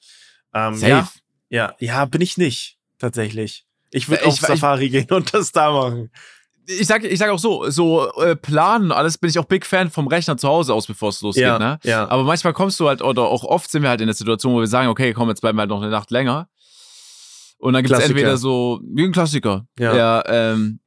Ähm, 0.52 0.74
Safe. 0.74 0.90
Ja, 0.90 1.08
ja, 1.48 1.74
ja, 1.78 2.04
bin 2.04 2.20
ich 2.20 2.36
nicht, 2.36 2.78
tatsächlich. 2.98 3.65
Ich 3.96 4.10
würde 4.10 4.26
auf 4.26 4.34
Safari 4.34 4.84
ich, 4.84 4.92
gehen 4.92 5.10
und 5.10 5.32
das 5.32 5.52
da 5.52 5.72
machen. 5.72 6.10
Ich 6.66 6.86
sag, 6.86 7.04
ich 7.04 7.18
sag 7.18 7.30
auch 7.30 7.38
so, 7.38 7.70
so 7.70 8.12
äh, 8.20 8.36
planen 8.36 8.92
alles 8.92 9.18
bin 9.18 9.30
ich 9.30 9.38
auch 9.38 9.44
Big 9.44 9.64
Fan 9.64 9.88
vom 9.88 10.06
Rechner 10.08 10.36
zu 10.36 10.48
Hause 10.48 10.74
aus, 10.74 10.86
bevor 10.86 11.10
es 11.10 11.22
losgeht. 11.22 11.44
Ja, 11.44 11.58
ne? 11.58 11.78
ja. 11.84 12.06
Aber 12.08 12.24
manchmal 12.24 12.52
kommst 12.52 12.78
du 12.80 12.88
halt, 12.88 13.02
oder 13.02 13.22
auch 13.22 13.44
oft 13.44 13.70
sind 13.70 13.82
wir 13.82 13.88
halt 13.88 14.00
in 14.00 14.08
der 14.08 14.14
Situation, 14.14 14.52
wo 14.52 14.60
wir 14.60 14.66
sagen, 14.66 14.88
okay, 14.88 15.12
komm, 15.12 15.28
jetzt 15.28 15.40
bleiben 15.40 15.56
wir 15.56 15.62
halt 15.62 15.70
noch 15.70 15.80
eine 15.80 15.90
Nacht 15.90 16.10
länger. 16.10 16.48
Und 17.58 17.72
dann 17.72 17.82
gibt 17.82 17.96
es 17.96 18.04
entweder 18.04 18.36
so, 18.36 18.80
wie 18.84 19.04
ein 19.04 19.12
Klassiker. 19.12 19.66
Ja. 19.78 19.96
ja 19.96 20.24
ähm, 20.26 20.80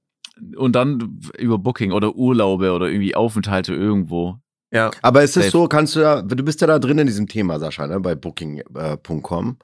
und 0.56 0.74
dann 0.74 1.20
über 1.38 1.58
Booking 1.58 1.92
oder 1.94 2.14
Urlaube 2.14 2.72
oder 2.72 2.88
irgendwie 2.88 3.16
Aufenthalte 3.16 3.74
irgendwo. 3.74 4.38
Ja. 4.72 4.92
Aber 5.02 5.24
ist 5.24 5.36
es 5.36 5.50
so, 5.52 5.68
kannst 5.68 5.96
du 5.96 6.02
ja, 6.02 6.22
du 6.22 6.44
bist 6.44 6.62
ja 6.62 6.68
da 6.68 6.78
drin 6.78 7.00
in 7.00 7.08
diesem 7.08 7.28
Thema, 7.28 7.58
Sascha, 7.58 7.88
ne, 7.88 8.00
bei 8.00 8.14
Booking.com. 8.14 9.58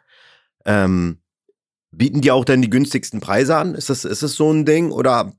Äh, 0.66 0.84
ähm, 0.84 1.20
bieten 1.98 2.22
die 2.22 2.32
auch 2.32 2.46
dann 2.46 2.62
die 2.62 2.70
günstigsten 2.70 3.20
Preise 3.20 3.56
an? 3.58 3.76
Ist 3.76 3.89
das, 3.89 4.06
ist 4.06 4.24
das 4.24 4.34
so 4.34 4.52
ein 4.52 4.66
Ding? 4.66 4.91
Oder 4.91 5.34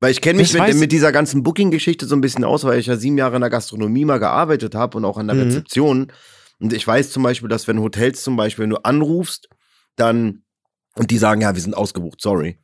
weil 0.00 0.12
ich 0.12 0.20
kenne 0.20 0.38
mich 0.38 0.52
mit, 0.52 0.74
mit, 0.76 0.92
dieser 0.92 1.10
ganzen 1.10 1.42
Booking-Geschichte 1.42 2.06
so 2.06 2.14
ein 2.14 2.20
bisschen 2.20 2.44
aus, 2.44 2.64
weil 2.64 2.78
ich 2.78 2.86
ja 2.86 2.96
sieben 2.96 3.18
Jahre 3.18 3.34
in 3.34 3.40
der 3.40 3.50
Gastronomie 3.50 4.04
mal 4.04 4.18
gearbeitet 4.18 4.74
habe 4.74 4.96
und 4.96 5.04
auch 5.04 5.18
an 5.18 5.26
der 5.26 5.36
mhm. 5.36 5.42
Rezeption. 5.42 6.12
Und 6.60 6.72
ich 6.72 6.86
weiß 6.86 7.10
zum 7.10 7.22
Beispiel, 7.22 7.48
dass 7.48 7.66
wenn 7.66 7.80
Hotels 7.80 8.22
zum 8.22 8.36
Beispiel, 8.36 8.64
wenn 8.64 8.70
du 8.70 8.84
anrufst, 8.84 9.48
dann 9.96 10.42
und 10.94 11.10
die 11.10 11.18
sagen, 11.18 11.40
ja, 11.40 11.54
wir 11.54 11.62
sind 11.62 11.76
ausgebucht, 11.76 12.20
sorry. 12.20 12.58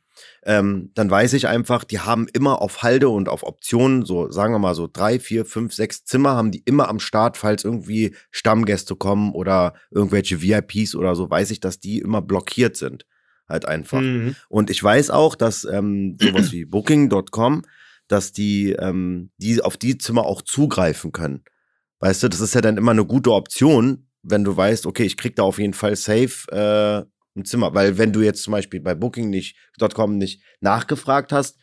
Ähm, 0.47 0.91
dann 0.93 1.09
weiß 1.09 1.33
ich 1.33 1.47
einfach, 1.47 1.83
die 1.83 1.99
haben 1.99 2.27
immer 2.31 2.61
auf 2.61 2.83
Halde 2.83 3.09
und 3.09 3.29
auf 3.29 3.41
Optionen, 3.41 4.05
so 4.05 4.29
sagen 4.29 4.53
wir 4.53 4.59
mal 4.59 4.75
so 4.75 4.87
drei, 4.91 5.19
vier, 5.19 5.43
fünf, 5.43 5.73
sechs 5.73 6.05
Zimmer 6.05 6.35
haben 6.35 6.51
die 6.51 6.61
immer 6.65 6.87
am 6.87 6.99
Start, 6.99 7.35
falls 7.35 7.63
irgendwie 7.63 8.15
Stammgäste 8.29 8.95
kommen 8.95 9.33
oder 9.33 9.73
irgendwelche 9.89 10.43
VIPs 10.43 10.93
oder 10.93 11.15
so, 11.15 11.31
weiß 11.31 11.49
ich, 11.49 11.61
dass 11.61 11.79
die 11.79 11.97
immer 11.97 12.21
blockiert 12.21 12.77
sind. 12.77 13.07
Halt 13.49 13.67
einfach. 13.67 14.01
Mhm. 14.01 14.35
Und 14.47 14.69
ich 14.69 14.83
weiß 14.83 15.09
auch, 15.09 15.35
dass 15.35 15.65
ähm, 15.65 16.15
sowas 16.19 16.51
wie 16.51 16.65
Booking.com, 16.65 17.63
dass 18.07 18.31
die, 18.31 18.71
ähm, 18.73 19.31
die 19.37 19.61
auf 19.61 19.77
die 19.77 19.97
Zimmer 19.97 20.25
auch 20.25 20.43
zugreifen 20.43 21.11
können. 21.11 21.43
Weißt 21.99 22.21
du, 22.21 22.27
das 22.27 22.41
ist 22.41 22.53
ja 22.53 22.61
dann 22.61 22.77
immer 22.77 22.91
eine 22.91 23.05
gute 23.05 23.31
Option, 23.31 24.09
wenn 24.21 24.43
du 24.43 24.55
weißt, 24.55 24.85
okay, 24.85 25.03
ich 25.03 25.17
krieg 25.17 25.35
da 25.35 25.43
auf 25.43 25.59
jeden 25.59 25.73
Fall 25.73 25.95
safe 25.95 26.51
äh, 26.51 27.14
ein 27.35 27.45
Zimmer. 27.45 27.73
Weil 27.73 27.97
wenn 27.97 28.13
du 28.13 28.21
jetzt 28.21 28.43
zum 28.43 28.51
Beispiel 28.51 28.79
bei 28.79 28.95
Booking 28.95 29.29
nicht.com 29.29 30.17
nicht 30.17 30.41
nachgefragt 30.61 31.31
hast 31.31 31.57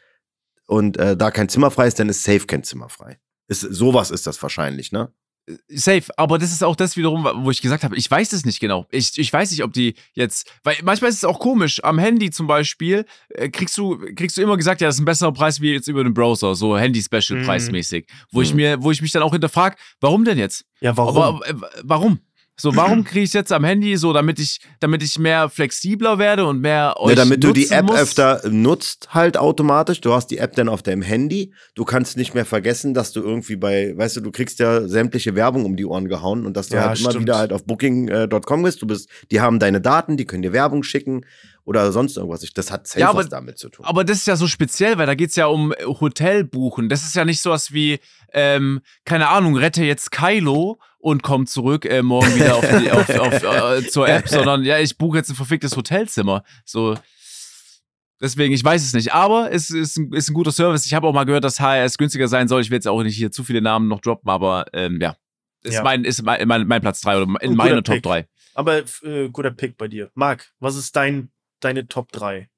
und 0.66 0.96
äh, 0.96 1.16
da 1.16 1.30
kein 1.30 1.48
Zimmer 1.48 1.70
frei 1.70 1.86
ist, 1.88 1.98
dann 1.98 2.08
ist 2.08 2.22
safe 2.22 2.46
kein 2.46 2.64
Zimmer 2.64 2.88
frei. 2.88 3.18
Ist, 3.48 3.60
sowas 3.60 4.10
ist 4.10 4.26
das 4.26 4.42
wahrscheinlich, 4.42 4.92
ne? 4.92 5.12
Äh, 5.46 5.56
safe, 5.68 6.04
aber 6.16 6.38
das 6.38 6.52
ist 6.52 6.62
auch 6.62 6.76
das 6.76 6.96
wiederum, 6.96 7.28
wo 7.44 7.50
ich 7.50 7.60
gesagt 7.60 7.84
habe, 7.84 7.96
ich 7.96 8.10
weiß 8.10 8.32
es 8.32 8.44
nicht 8.44 8.60
genau. 8.60 8.86
Ich, 8.90 9.18
ich 9.18 9.32
weiß 9.32 9.50
nicht, 9.50 9.64
ob 9.64 9.72
die 9.72 9.94
jetzt, 10.14 10.50
weil 10.62 10.76
manchmal 10.82 11.10
ist 11.10 11.16
es 11.16 11.24
auch 11.24 11.40
komisch. 11.40 11.82
Am 11.82 11.98
Handy 11.98 12.30
zum 12.30 12.46
Beispiel 12.46 13.04
äh, 13.30 13.48
kriegst 13.48 13.76
du 13.76 13.98
kriegst 14.14 14.36
du 14.36 14.42
immer 14.42 14.56
gesagt, 14.56 14.80
ja, 14.80 14.88
das 14.88 14.96
ist 14.96 15.00
ein 15.00 15.06
besserer 15.06 15.32
Preis 15.32 15.60
wie 15.60 15.72
jetzt 15.72 15.88
über 15.88 16.04
den 16.04 16.14
Browser, 16.14 16.54
so 16.54 16.78
Handy-Special-preismäßig, 16.78 18.06
mhm. 18.08 18.14
wo 18.30 18.42
ich 18.42 18.50
mhm. 18.50 18.56
mir, 18.56 18.82
wo 18.82 18.90
ich 18.90 19.02
mich 19.02 19.12
dann 19.12 19.22
auch 19.22 19.32
hinterfrage, 19.32 19.76
warum 20.00 20.24
denn 20.24 20.38
jetzt? 20.38 20.64
Ja, 20.80 20.96
warum? 20.96 21.16
Aber, 21.16 21.48
äh, 21.48 21.54
warum? 21.82 22.20
So, 22.62 22.76
warum 22.76 23.02
kriege 23.02 23.24
ich 23.24 23.32
jetzt 23.32 23.50
am 23.50 23.64
Handy 23.64 23.96
so, 23.96 24.12
damit 24.12 24.38
ich, 24.38 24.60
damit 24.78 25.02
ich 25.02 25.18
mehr 25.18 25.48
flexibler 25.48 26.20
werde 26.20 26.46
und 26.46 26.60
mehr 26.60 26.94
euch 27.00 27.10
Ja, 27.10 27.16
damit 27.16 27.42
du 27.42 27.52
die 27.52 27.68
App 27.70 27.86
muss? 27.86 27.98
öfter 27.98 28.40
nutzt, 28.48 29.08
halt 29.12 29.36
automatisch. 29.36 30.00
Du 30.00 30.12
hast 30.12 30.28
die 30.28 30.38
App 30.38 30.54
dann 30.54 30.68
auf 30.68 30.80
deinem 30.80 31.02
Handy. 31.02 31.52
Du 31.74 31.84
kannst 31.84 32.16
nicht 32.16 32.34
mehr 32.34 32.44
vergessen, 32.44 32.94
dass 32.94 33.10
du 33.10 33.20
irgendwie 33.20 33.56
bei, 33.56 33.94
weißt 33.96 34.18
du, 34.18 34.20
du 34.20 34.30
kriegst 34.30 34.60
ja 34.60 34.86
sämtliche 34.86 35.34
Werbung 35.34 35.64
um 35.64 35.74
die 35.74 35.84
Ohren 35.84 36.06
gehauen 36.06 36.46
und 36.46 36.56
dass 36.56 36.68
du 36.68 36.76
ja, 36.76 36.86
halt 36.86 36.98
stimmt. 36.98 37.14
immer 37.14 37.22
wieder 37.22 37.38
halt 37.38 37.52
auf 37.52 37.64
Booking.com 37.64 38.62
bist. 38.62 38.80
Du 38.80 38.86
bist, 38.86 39.08
die 39.32 39.40
haben 39.40 39.58
deine 39.58 39.80
Daten, 39.80 40.16
die 40.16 40.24
können 40.24 40.42
dir 40.42 40.52
Werbung 40.52 40.84
schicken 40.84 41.26
oder 41.64 41.90
sonst 41.90 42.16
irgendwas. 42.16 42.48
Das 42.54 42.70
hat 42.70 42.86
safe 42.86 43.00
ja, 43.00 43.10
aber, 43.10 43.18
was 43.18 43.28
damit 43.28 43.58
zu 43.58 43.70
tun. 43.70 43.84
Aber 43.86 44.04
das 44.04 44.18
ist 44.18 44.28
ja 44.28 44.36
so 44.36 44.46
speziell, 44.46 44.98
weil 44.98 45.06
da 45.06 45.16
geht 45.16 45.30
es 45.30 45.36
ja 45.36 45.46
um 45.46 45.74
Hotelbuchen. 45.84 46.88
Das 46.88 47.02
ist 47.02 47.16
ja 47.16 47.24
nicht 47.24 47.40
sowas 47.40 47.72
wie, 47.72 47.98
ähm, 48.32 48.82
keine 49.04 49.30
Ahnung, 49.30 49.56
rette 49.56 49.82
jetzt 49.82 50.12
Kylo 50.12 50.78
und 51.02 51.24
komme 51.24 51.46
zurück 51.46 51.84
äh, 51.84 52.00
morgen 52.00 52.34
wieder 52.36 52.54
auf 52.54 52.64
die, 52.78 52.90
auf, 52.90 53.08
auf, 53.18 53.42
äh, 53.42 53.86
zur 53.88 54.08
App, 54.08 54.28
sondern 54.28 54.62
ja, 54.62 54.78
ich 54.78 54.96
buche 54.96 55.18
jetzt 55.18 55.30
ein 55.30 55.34
verficktes 55.34 55.76
Hotelzimmer. 55.76 56.44
So. 56.64 56.96
Deswegen, 58.20 58.54
ich 58.54 58.62
weiß 58.62 58.84
es 58.84 58.94
nicht. 58.94 59.12
Aber 59.12 59.50
es 59.50 59.70
ist 59.70 59.98
ein, 59.98 60.12
ist 60.12 60.30
ein 60.30 60.34
guter 60.34 60.52
Service. 60.52 60.86
Ich 60.86 60.94
habe 60.94 61.08
auch 61.08 61.12
mal 61.12 61.24
gehört, 61.24 61.42
dass 61.42 61.58
HRS 61.58 61.98
günstiger 61.98 62.28
sein 62.28 62.46
soll. 62.46 62.62
Ich 62.62 62.70
will 62.70 62.76
jetzt 62.76 62.86
auch 62.86 63.02
nicht 63.02 63.16
hier 63.16 63.32
zu 63.32 63.42
viele 63.42 63.60
Namen 63.60 63.88
noch 63.88 64.00
droppen, 64.00 64.30
aber 64.30 64.66
ähm, 64.72 65.00
ja. 65.00 65.16
Ist, 65.64 65.74
ja. 65.74 65.82
Mein, 65.82 66.04
ist 66.04 66.22
mein, 66.22 66.46
mein, 66.46 66.66
mein 66.68 66.80
Platz 66.80 67.00
3 67.00 67.22
oder 67.22 67.42
in 67.42 67.56
meiner 67.56 67.82
Top 67.82 68.00
3. 68.00 68.28
Aber 68.54 68.82
äh, 69.02 69.28
guter 69.28 69.50
Pick 69.50 69.76
bei 69.76 69.88
dir. 69.88 70.10
Marc, 70.14 70.52
was 70.60 70.76
ist 70.76 70.94
dein, 70.94 71.30
deine 71.58 71.88
Top 71.88 72.12
3? 72.12 72.48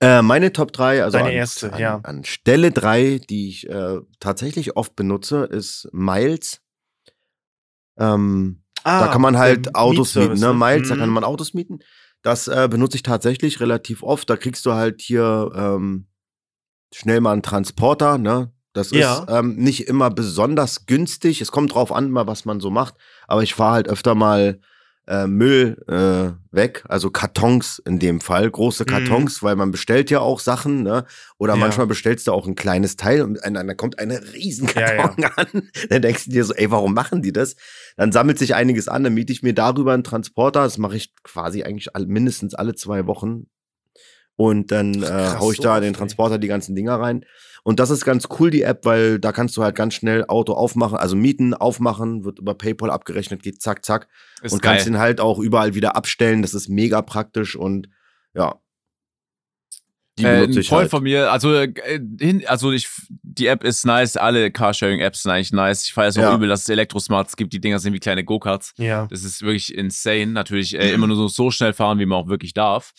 Äh, 0.00 0.22
meine 0.22 0.52
Top 0.52 0.72
3, 0.72 1.02
also 1.02 1.18
Deine 1.18 1.30
an, 1.30 1.34
erste, 1.34 1.72
an, 1.72 1.80
ja. 1.80 2.00
an 2.02 2.24
Stelle 2.24 2.70
3, 2.70 3.20
die 3.28 3.48
ich 3.48 3.68
äh, 3.68 4.00
tatsächlich 4.20 4.76
oft 4.76 4.96
benutze, 4.96 5.44
ist 5.44 5.88
Miles 5.92 6.63
ähm, 7.98 8.62
ah, 8.82 9.06
da 9.06 9.12
kann 9.12 9.22
man 9.22 9.38
halt 9.38 9.74
Autos 9.74 10.14
mieten, 10.14 10.40
ne? 10.40 10.52
Miles, 10.52 10.86
mhm. 10.86 10.88
da 10.90 10.96
kann 10.96 11.08
mhm. 11.08 11.14
man 11.14 11.24
Autos 11.24 11.54
mieten. 11.54 11.80
Das 12.22 12.48
äh, 12.48 12.68
benutze 12.70 12.96
ich 12.96 13.02
tatsächlich 13.02 13.60
relativ 13.60 14.02
oft. 14.02 14.28
Da 14.30 14.36
kriegst 14.36 14.64
du 14.66 14.72
halt 14.72 15.02
hier 15.02 15.50
ähm, 15.54 16.06
schnell 16.92 17.20
mal 17.20 17.32
einen 17.32 17.42
Transporter, 17.42 18.18
ne? 18.18 18.52
Das 18.72 18.90
ja. 18.90 19.18
ist 19.18 19.24
ähm, 19.28 19.56
nicht 19.56 19.86
immer 19.86 20.10
besonders 20.10 20.86
günstig. 20.86 21.40
Es 21.40 21.52
kommt 21.52 21.74
drauf 21.74 21.92
an, 21.92 22.10
mal 22.10 22.26
was 22.26 22.44
man 22.44 22.60
so 22.60 22.70
macht. 22.70 22.94
Aber 23.28 23.42
ich 23.42 23.54
fahre 23.54 23.74
halt 23.74 23.88
öfter 23.88 24.14
mal 24.14 24.60
äh, 25.06 25.26
Müll 25.26 25.76
äh, 25.86 26.32
weg, 26.54 26.84
also 26.88 27.10
Kartons 27.10 27.82
in 27.84 27.98
dem 27.98 28.20
Fall, 28.20 28.50
große 28.50 28.84
mhm. 28.84 28.88
Kartons, 28.88 29.42
mhm. 29.42 29.46
weil 29.46 29.56
man 29.56 29.70
bestellt 29.70 30.10
ja 30.10 30.20
auch 30.20 30.40
Sachen, 30.40 30.82
ne? 30.82 31.04
Oder 31.38 31.54
ja. 31.54 31.60
manchmal 31.60 31.86
bestellst 31.86 32.26
du 32.26 32.32
auch 32.32 32.46
ein 32.46 32.54
kleines 32.54 32.96
Teil 32.96 33.22
und 33.22 33.38
dann 33.42 33.76
kommt 33.76 33.98
eine 33.98 34.20
riesen 34.32 34.66
Karton 34.66 35.14
ja, 35.18 35.28
ja. 35.28 35.30
an. 35.36 35.70
Dann 35.90 36.02
denkst 36.02 36.24
du 36.24 36.30
dir 36.30 36.44
so, 36.44 36.54
ey, 36.54 36.70
warum 36.70 36.94
machen 36.94 37.22
die 37.22 37.32
das? 37.32 37.56
Dann 37.96 38.12
sammelt 38.12 38.38
sich 38.38 38.54
einiges 38.54 38.88
an, 38.88 39.04
dann 39.04 39.14
miete 39.14 39.32
ich 39.32 39.42
mir 39.42 39.54
darüber 39.54 39.92
einen 39.92 40.04
Transporter. 40.04 40.62
Das 40.62 40.78
mache 40.78 40.96
ich 40.96 41.14
quasi 41.22 41.62
eigentlich 41.64 41.88
mindestens 42.06 42.54
alle 42.54 42.74
zwei 42.74 43.06
Wochen. 43.06 43.46
Und 44.36 44.72
dann 44.72 44.94
äh, 44.94 45.06
Krass, 45.06 45.38
hau 45.38 45.52
ich 45.52 45.60
da 45.60 45.80
den 45.80 45.94
Transporter 45.94 46.38
die 46.38 46.48
ganzen 46.48 46.74
Dinger 46.74 46.98
rein. 46.98 47.24
Und 47.66 47.80
das 47.80 47.88
ist 47.88 48.04
ganz 48.04 48.28
cool, 48.38 48.50
die 48.50 48.62
App, 48.62 48.84
weil 48.84 49.18
da 49.18 49.32
kannst 49.32 49.56
du 49.56 49.62
halt 49.62 49.74
ganz 49.74 49.94
schnell 49.94 50.26
Auto 50.26 50.52
aufmachen, 50.52 50.98
also 50.98 51.16
mieten, 51.16 51.54
aufmachen, 51.54 52.22
wird 52.22 52.38
über 52.38 52.54
PayPal 52.54 52.90
abgerechnet, 52.90 53.42
geht 53.42 53.62
zack, 53.62 53.84
zack. 53.86 54.06
Ist 54.42 54.52
und 54.52 54.62
geil. 54.62 54.74
kannst 54.74 54.86
ihn 54.86 54.98
halt 54.98 55.18
auch 55.18 55.38
überall 55.38 55.74
wieder 55.74 55.96
abstellen. 55.96 56.42
Das 56.42 56.52
ist 56.52 56.68
mega 56.68 57.00
praktisch 57.00 57.56
und 57.56 57.88
ja. 58.34 58.60
Die 60.18 60.24
äh, 60.24 60.44
ein 60.44 60.52
Freund 60.62 60.82
halt. 60.82 60.90
von 60.90 61.02
mir, 61.02 61.32
also, 61.32 61.54
äh, 61.54 61.72
hin, 62.20 62.44
also 62.46 62.70
ich, 62.70 62.88
die 63.22 63.46
App 63.46 63.64
ist 63.64 63.86
nice, 63.86 64.18
alle 64.18 64.50
Carsharing-Apps 64.50 65.22
sind 65.22 65.32
eigentlich 65.32 65.52
nice. 65.52 65.86
Ich 65.86 65.94
feiere 65.94 66.08
es 66.08 66.18
auch 66.18 66.22
ja. 66.22 66.34
übel, 66.34 66.48
dass 66.48 66.62
es 66.62 66.68
Elektrosmarts 66.68 67.34
gibt, 67.34 67.52
die 67.54 67.60
Dinger 67.60 67.78
sind 67.78 67.94
wie 67.94 67.98
kleine 67.98 68.24
Go-Karts. 68.24 68.74
Ja. 68.76 69.06
Das 69.06 69.24
ist 69.24 69.42
wirklich 69.42 69.74
insane. 69.74 70.26
Natürlich 70.26 70.78
äh, 70.78 70.92
immer 70.92 71.06
nur 71.06 71.16
so, 71.16 71.28
so 71.28 71.50
schnell 71.50 71.72
fahren, 71.72 71.98
wie 71.98 72.06
man 72.06 72.18
auch 72.18 72.28
wirklich 72.28 72.52
darf. 72.52 72.92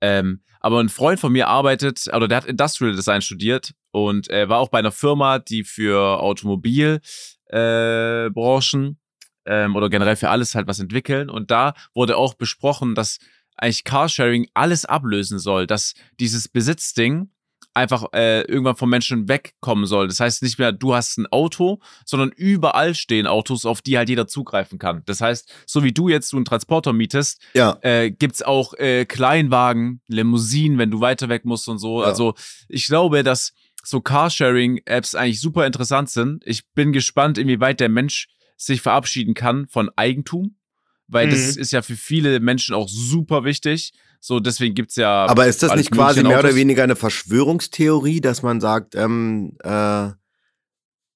Ähm, 0.00 0.40
aber 0.66 0.80
ein 0.80 0.88
Freund 0.88 1.20
von 1.20 1.30
mir 1.30 1.46
arbeitet, 1.46 2.08
oder 2.12 2.26
der 2.26 2.38
hat 2.38 2.44
Industrial 2.44 2.92
Design 2.92 3.22
studiert 3.22 3.70
und 3.92 4.26
er 4.26 4.48
war 4.48 4.58
auch 4.58 4.68
bei 4.68 4.80
einer 4.80 4.90
Firma, 4.90 5.38
die 5.38 5.62
für 5.62 6.20
Automobilbranchen 6.20 8.98
äh, 9.44 9.64
ähm, 9.64 9.76
oder 9.76 9.88
generell 9.88 10.16
für 10.16 10.28
alles 10.28 10.56
halt 10.56 10.66
was 10.66 10.80
entwickeln. 10.80 11.30
Und 11.30 11.52
da 11.52 11.74
wurde 11.94 12.16
auch 12.16 12.34
besprochen, 12.34 12.96
dass 12.96 13.18
eigentlich 13.56 13.84
Carsharing 13.84 14.48
alles 14.54 14.84
ablösen 14.84 15.38
soll, 15.38 15.68
dass 15.68 15.94
dieses 16.18 16.48
Besitzding 16.48 17.30
einfach 17.76 18.06
äh, 18.14 18.40
irgendwann 18.42 18.76
vom 18.76 18.90
Menschen 18.90 19.28
wegkommen 19.28 19.86
soll. 19.86 20.08
Das 20.08 20.18
heißt 20.18 20.42
nicht 20.42 20.58
mehr, 20.58 20.72
du 20.72 20.94
hast 20.94 21.18
ein 21.18 21.26
Auto, 21.26 21.80
sondern 22.04 22.30
überall 22.30 22.94
stehen 22.94 23.26
Autos, 23.26 23.66
auf 23.66 23.82
die 23.82 23.98
halt 23.98 24.08
jeder 24.08 24.26
zugreifen 24.26 24.78
kann. 24.78 25.02
Das 25.04 25.20
heißt, 25.20 25.52
so 25.66 25.84
wie 25.84 25.92
du 25.92 26.08
jetzt 26.08 26.32
du 26.32 26.36
einen 26.36 26.46
Transporter 26.46 26.92
mietest, 26.92 27.40
ja. 27.54 27.78
äh, 27.82 28.10
gibt 28.10 28.44
auch 28.46 28.74
äh, 28.74 29.04
Kleinwagen, 29.04 30.00
Limousinen, 30.08 30.78
wenn 30.78 30.90
du 30.90 31.00
weiter 31.00 31.28
weg 31.28 31.44
musst 31.44 31.68
und 31.68 31.78
so. 31.78 32.00
Ja. 32.00 32.08
Also 32.08 32.34
ich 32.68 32.86
glaube, 32.86 33.22
dass 33.22 33.52
so 33.84 34.00
Carsharing-Apps 34.00 35.14
eigentlich 35.14 35.40
super 35.40 35.66
interessant 35.66 36.10
sind. 36.10 36.42
Ich 36.46 36.66
bin 36.72 36.92
gespannt, 36.92 37.38
inwieweit 37.38 37.78
der 37.80 37.88
Mensch 37.88 38.28
sich 38.56 38.80
verabschieden 38.80 39.34
kann 39.34 39.68
von 39.68 39.90
Eigentum, 39.96 40.56
weil 41.08 41.26
mhm. 41.26 41.30
das 41.30 41.56
ist 41.56 41.72
ja 41.72 41.82
für 41.82 41.96
viele 41.96 42.40
Menschen 42.40 42.74
auch 42.74 42.88
super 42.88 43.44
wichtig. 43.44 43.92
So, 44.20 44.40
deswegen 44.40 44.74
gibt 44.74 44.90
es 44.90 44.96
ja. 44.96 45.26
Aber 45.26 45.46
ist 45.46 45.62
das 45.62 45.74
nicht 45.76 45.90
quasi 45.90 46.22
mehr 46.22 46.38
oder 46.38 46.54
weniger 46.54 46.82
eine 46.82 46.96
Verschwörungstheorie, 46.96 48.20
dass 48.20 48.42
man 48.42 48.60
sagt, 48.60 48.94
ähm, 48.94 49.56
äh, 49.62 50.10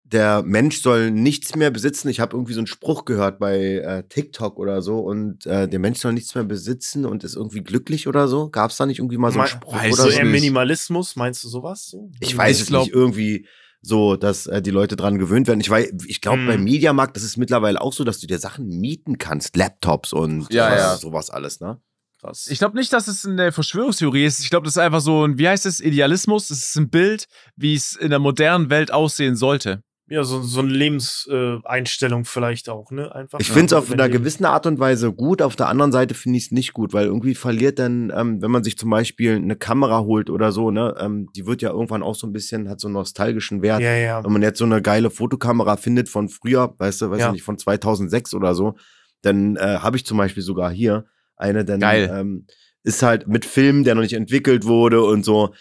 der 0.05 0.43
Mensch 0.43 0.81
soll 0.81 1.11
nichts 1.11 1.55
mehr 1.55 1.71
besitzen. 1.71 2.09
Ich 2.09 2.21
habe 2.21 2.37
irgendwie 2.37 2.53
so 2.53 2.61
einen 2.61 2.67
Spruch 2.67 3.05
gehört 3.05 3.39
bei 3.39 3.77
äh, 3.77 4.03
TikTok 4.09 4.59
oder 4.59 4.83
so 4.83 4.99
und 4.99 5.47
äh, 5.47 5.69
der 5.69 5.79
Mensch 5.79 6.01
soll 6.01 6.13
nichts 6.13 6.35
mehr 6.35 6.45
besitzen 6.45 7.05
und 7.07 7.23
ist 7.23 7.37
irgendwie 7.37 7.63
glücklich 7.63 8.09
oder 8.09 8.27
so. 8.27 8.49
Gab 8.49 8.73
es 8.73 8.77
da 8.77 8.87
nicht 8.87 8.99
irgendwie 8.99 9.19
mal 9.19 9.31
so 9.31 9.39
einen 9.39 9.49
Spruch 9.49 9.75
weißt 9.75 9.93
oder 9.95 10.05
du 10.07 10.11
so? 10.11 10.19
eher 10.19 10.25
Minimalismus, 10.25 11.15
meinst 11.15 11.45
du 11.45 11.49
sowas? 11.49 11.89
So? 11.89 12.11
Ich 12.19 12.37
weiß 12.37 12.61
es 12.61 12.71
nicht, 12.71 12.93
irgendwie 12.93 13.47
so, 13.83 14.17
dass 14.17 14.47
äh, 14.47 14.61
die 14.61 14.71
Leute 14.71 14.97
dran 14.97 15.19
gewöhnt 15.19 15.49
werden. 15.49 15.61
Ich, 15.61 15.71
ich 16.07 16.21
glaube, 16.21 16.39
hm. 16.39 16.47
beim 16.47 16.65
Mediamarkt, 16.65 17.17
das 17.17 17.23
ist 17.23 17.37
mittlerweile 17.37 17.81
auch 17.81 17.93
so, 17.93 18.05
dass 18.05 18.19
du 18.19 18.27
dir 18.27 18.39
Sachen 18.39 18.67
mieten 18.67 19.19
kannst, 19.19 19.57
Laptops 19.57 20.13
und 20.13 20.53
ja, 20.53 20.75
ja. 20.75 20.97
sowas 20.97 21.31
alles, 21.31 21.61
ne? 21.61 21.81
Krass. 22.21 22.49
Ich 22.51 22.59
glaube 22.59 22.77
nicht, 22.77 22.93
dass 22.93 23.09
es 23.09 23.25
eine 23.25 23.51
Verschwörungstheorie 23.51 24.27
ist. 24.27 24.41
Ich 24.41 24.51
glaube, 24.51 24.65
das 24.65 24.75
ist 24.75 24.83
einfach 24.83 25.01
so 25.01 25.27
ein, 25.27 25.39
wie 25.39 25.49
heißt 25.49 25.65
es, 25.65 25.81
Idealismus. 25.81 26.51
Es 26.51 26.69
ist 26.69 26.77
ein 26.77 26.91
Bild, 26.91 27.27
wie 27.57 27.75
es 27.75 27.97
in 27.97 28.11
der 28.11 28.19
modernen 28.19 28.69
Welt 28.69 28.93
aussehen 28.93 29.37
sollte. 29.37 29.83
Ja, 30.11 30.25
so, 30.25 30.43
so 30.43 30.59
eine 30.59 30.73
Lebenseinstellung 30.73 32.23
äh, 32.23 32.25
vielleicht 32.25 32.69
auch, 32.69 32.91
ne? 32.91 33.15
Einfach. 33.15 33.39
Ich 33.39 33.49
finde 33.49 33.67
es 33.67 33.73
auf 33.75 33.93
einer 33.93 34.09
gewissen 34.09 34.45
Art 34.45 34.67
und 34.67 34.81
Weise 34.81 35.13
gut, 35.13 35.41
auf 35.41 35.55
der 35.55 35.69
anderen 35.69 35.93
Seite 35.93 36.15
finde 36.15 36.37
ich 36.37 36.47
es 36.47 36.51
nicht 36.51 36.73
gut, 36.73 36.93
weil 36.93 37.07
irgendwie 37.07 37.37
verliert 37.37 37.79
dann, 37.79 38.13
ähm, 38.15 38.43
wenn 38.43 38.51
man 38.51 38.65
sich 38.65 38.77
zum 38.77 38.91
Beispiel 38.91 39.37
eine 39.37 39.55
Kamera 39.55 40.01
holt 40.01 40.29
oder 40.29 40.51
so, 40.51 40.73
ne, 40.73 40.97
ähm, 40.99 41.29
die 41.37 41.47
wird 41.47 41.63
ja 41.63 41.71
irgendwann 41.71 42.03
auch 42.03 42.17
so 42.17 42.27
ein 42.27 42.33
bisschen, 42.33 42.69
hat 42.69 42.81
so 42.81 42.89
einen 42.89 42.95
nostalgischen 42.95 43.63
Wert. 43.63 43.81
Ja, 43.81 43.95
ja. 43.95 44.25
Wenn 44.25 44.33
man 44.33 44.43
jetzt 44.43 44.59
so 44.59 44.65
eine 44.65 44.83
geile 44.83 45.11
Fotokamera 45.11 45.77
findet 45.77 46.09
von 46.09 46.29
früher, 46.29 46.75
weißt 46.77 47.03
du, 47.03 47.11
weiß 47.13 47.21
ja. 47.21 47.33
nicht, 47.33 47.45
von 47.45 47.57
2006 47.57 48.35
oder 48.35 48.57
so, 48.57 48.75
dann 49.23 49.55
äh, 49.55 49.79
habe 49.79 49.97
ich 49.97 50.05
zum 50.05 50.19
Beispiel 50.19 50.43
sogar 50.43 50.73
hier 50.73 51.05
eine, 51.37 51.65
denn 51.65 51.79
Geil. 51.79 52.11
Ähm, 52.13 52.47
ist 52.83 53.03
halt 53.03 53.29
mit 53.29 53.45
Film, 53.45 53.85
der 53.85 53.95
noch 53.95 54.03
nicht 54.03 54.15
entwickelt 54.15 54.65
wurde 54.65 55.03
und 55.03 55.25
so. 55.25 55.55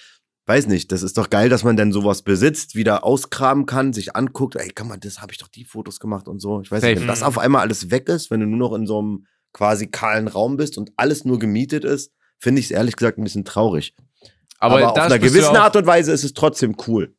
Weiß 0.49 0.65
nicht, 0.65 0.91
das 0.91 1.03
ist 1.03 1.15
doch 1.19 1.29
geil, 1.29 1.47
dass 1.47 1.63
man 1.63 1.77
dann 1.77 1.91
sowas 1.91 2.23
besitzt, 2.23 2.73
wieder 2.73 3.03
ausgraben 3.03 3.67
kann, 3.67 3.93
sich 3.93 4.15
anguckt, 4.15 4.55
ey, 4.55 4.69
kann 4.69 4.87
man, 4.87 4.99
das 4.99 5.21
habe 5.21 5.31
ich 5.31 5.37
doch 5.37 5.47
die 5.47 5.63
Fotos 5.63 5.99
gemacht 5.99 6.27
und 6.27 6.39
so. 6.39 6.59
Ich 6.61 6.71
weiß 6.71 6.81
Safe. 6.81 6.93
nicht, 6.93 7.01
wenn 7.01 7.07
das 7.07 7.21
auf 7.21 7.37
einmal 7.37 7.61
alles 7.61 7.91
weg 7.91 8.09
ist, 8.09 8.31
wenn 8.31 8.39
du 8.39 8.47
nur 8.47 8.57
noch 8.57 8.73
in 8.73 8.87
so 8.87 8.97
einem 8.97 9.27
quasi 9.53 9.85
kahlen 9.85 10.27
Raum 10.27 10.57
bist 10.57 10.79
und 10.79 10.91
alles 10.97 11.23
nur 11.23 11.37
gemietet 11.37 11.85
ist, 11.85 12.13
finde 12.39 12.61
ich 12.61 12.65
es 12.65 12.71
ehrlich 12.71 12.95
gesagt 12.95 13.19
ein 13.19 13.23
bisschen 13.23 13.45
traurig. 13.45 13.93
Aber, 14.57 14.77
Aber 14.77 14.91
auf 14.93 14.97
einer 14.97 15.19
gewissen 15.19 15.55
Art 15.55 15.75
und 15.75 15.85
Weise 15.85 16.11
ist 16.11 16.23
es 16.23 16.33
trotzdem 16.33 16.75
cool. 16.87 17.13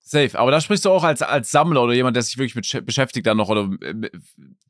Safe. 0.00 0.38
Aber 0.38 0.50
da 0.50 0.62
sprichst 0.62 0.86
du 0.86 0.90
auch 0.90 1.04
als, 1.04 1.20
als 1.20 1.50
Sammler 1.50 1.82
oder 1.82 1.92
jemand, 1.92 2.16
der 2.16 2.22
sich 2.22 2.38
wirklich 2.38 2.54
mit 2.54 2.86
beschäftigt 2.86 3.26
dann 3.26 3.36
noch 3.36 3.50
oder 3.50 3.68
äh, 3.82 4.08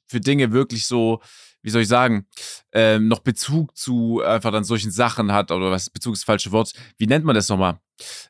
für 0.08 0.18
Dinge 0.18 0.50
wirklich 0.50 0.84
so, 0.88 1.20
wie 1.62 1.70
soll 1.70 1.82
ich 1.82 1.88
sagen, 1.88 2.26
ähm, 2.72 3.06
noch 3.06 3.20
Bezug 3.20 3.76
zu 3.76 4.20
einfach 4.20 4.50
dann 4.50 4.64
solchen 4.64 4.90
Sachen 4.90 5.30
hat 5.32 5.52
oder 5.52 5.70
was, 5.70 5.90
Bezug 5.90 6.14
ist 6.14 6.22
das 6.22 6.26
falsche 6.26 6.50
Wort. 6.50 6.72
Wie 6.98 7.06
nennt 7.06 7.24
man 7.24 7.36
das 7.36 7.48
nochmal? 7.48 7.78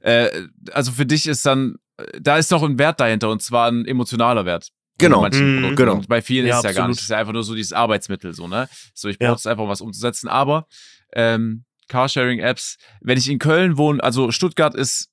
Äh, 0.00 0.28
also 0.72 0.92
für 0.92 1.06
dich 1.06 1.26
ist 1.26 1.44
dann, 1.46 1.76
da 2.20 2.38
ist 2.38 2.50
noch 2.50 2.62
ein 2.62 2.78
Wert 2.78 3.00
dahinter 3.00 3.30
und 3.30 3.42
zwar 3.42 3.70
ein 3.70 3.84
emotionaler 3.86 4.44
Wert. 4.44 4.70
Genau. 4.98 5.26
Mm, 5.26 5.74
genau. 5.76 5.94
Und 5.94 6.08
bei 6.08 6.20
vielen 6.20 6.46
ja, 6.46 6.58
ist 6.58 6.64
es 6.64 6.70
ja 6.70 6.72
gar 6.72 6.88
nicht. 6.88 6.98
Das 6.98 7.04
ist 7.04 7.10
ja 7.10 7.18
einfach 7.18 7.32
nur 7.32 7.42
so 7.42 7.54
dieses 7.54 7.72
Arbeitsmittel, 7.72 8.34
so, 8.34 8.46
ne? 8.46 8.68
So, 8.94 9.08
ich 9.08 9.18
brauche 9.18 9.36
es 9.36 9.46
einfach, 9.46 9.64
um 9.64 9.70
was 9.70 9.80
umzusetzen. 9.80 10.28
Aber 10.28 10.66
ähm, 11.14 11.64
Carsharing-Apps, 11.88 12.76
wenn 13.00 13.16
ich 13.16 13.28
in 13.28 13.38
Köln 13.38 13.78
wohne, 13.78 14.02
also 14.02 14.30
Stuttgart 14.30 14.74
ist 14.74 15.10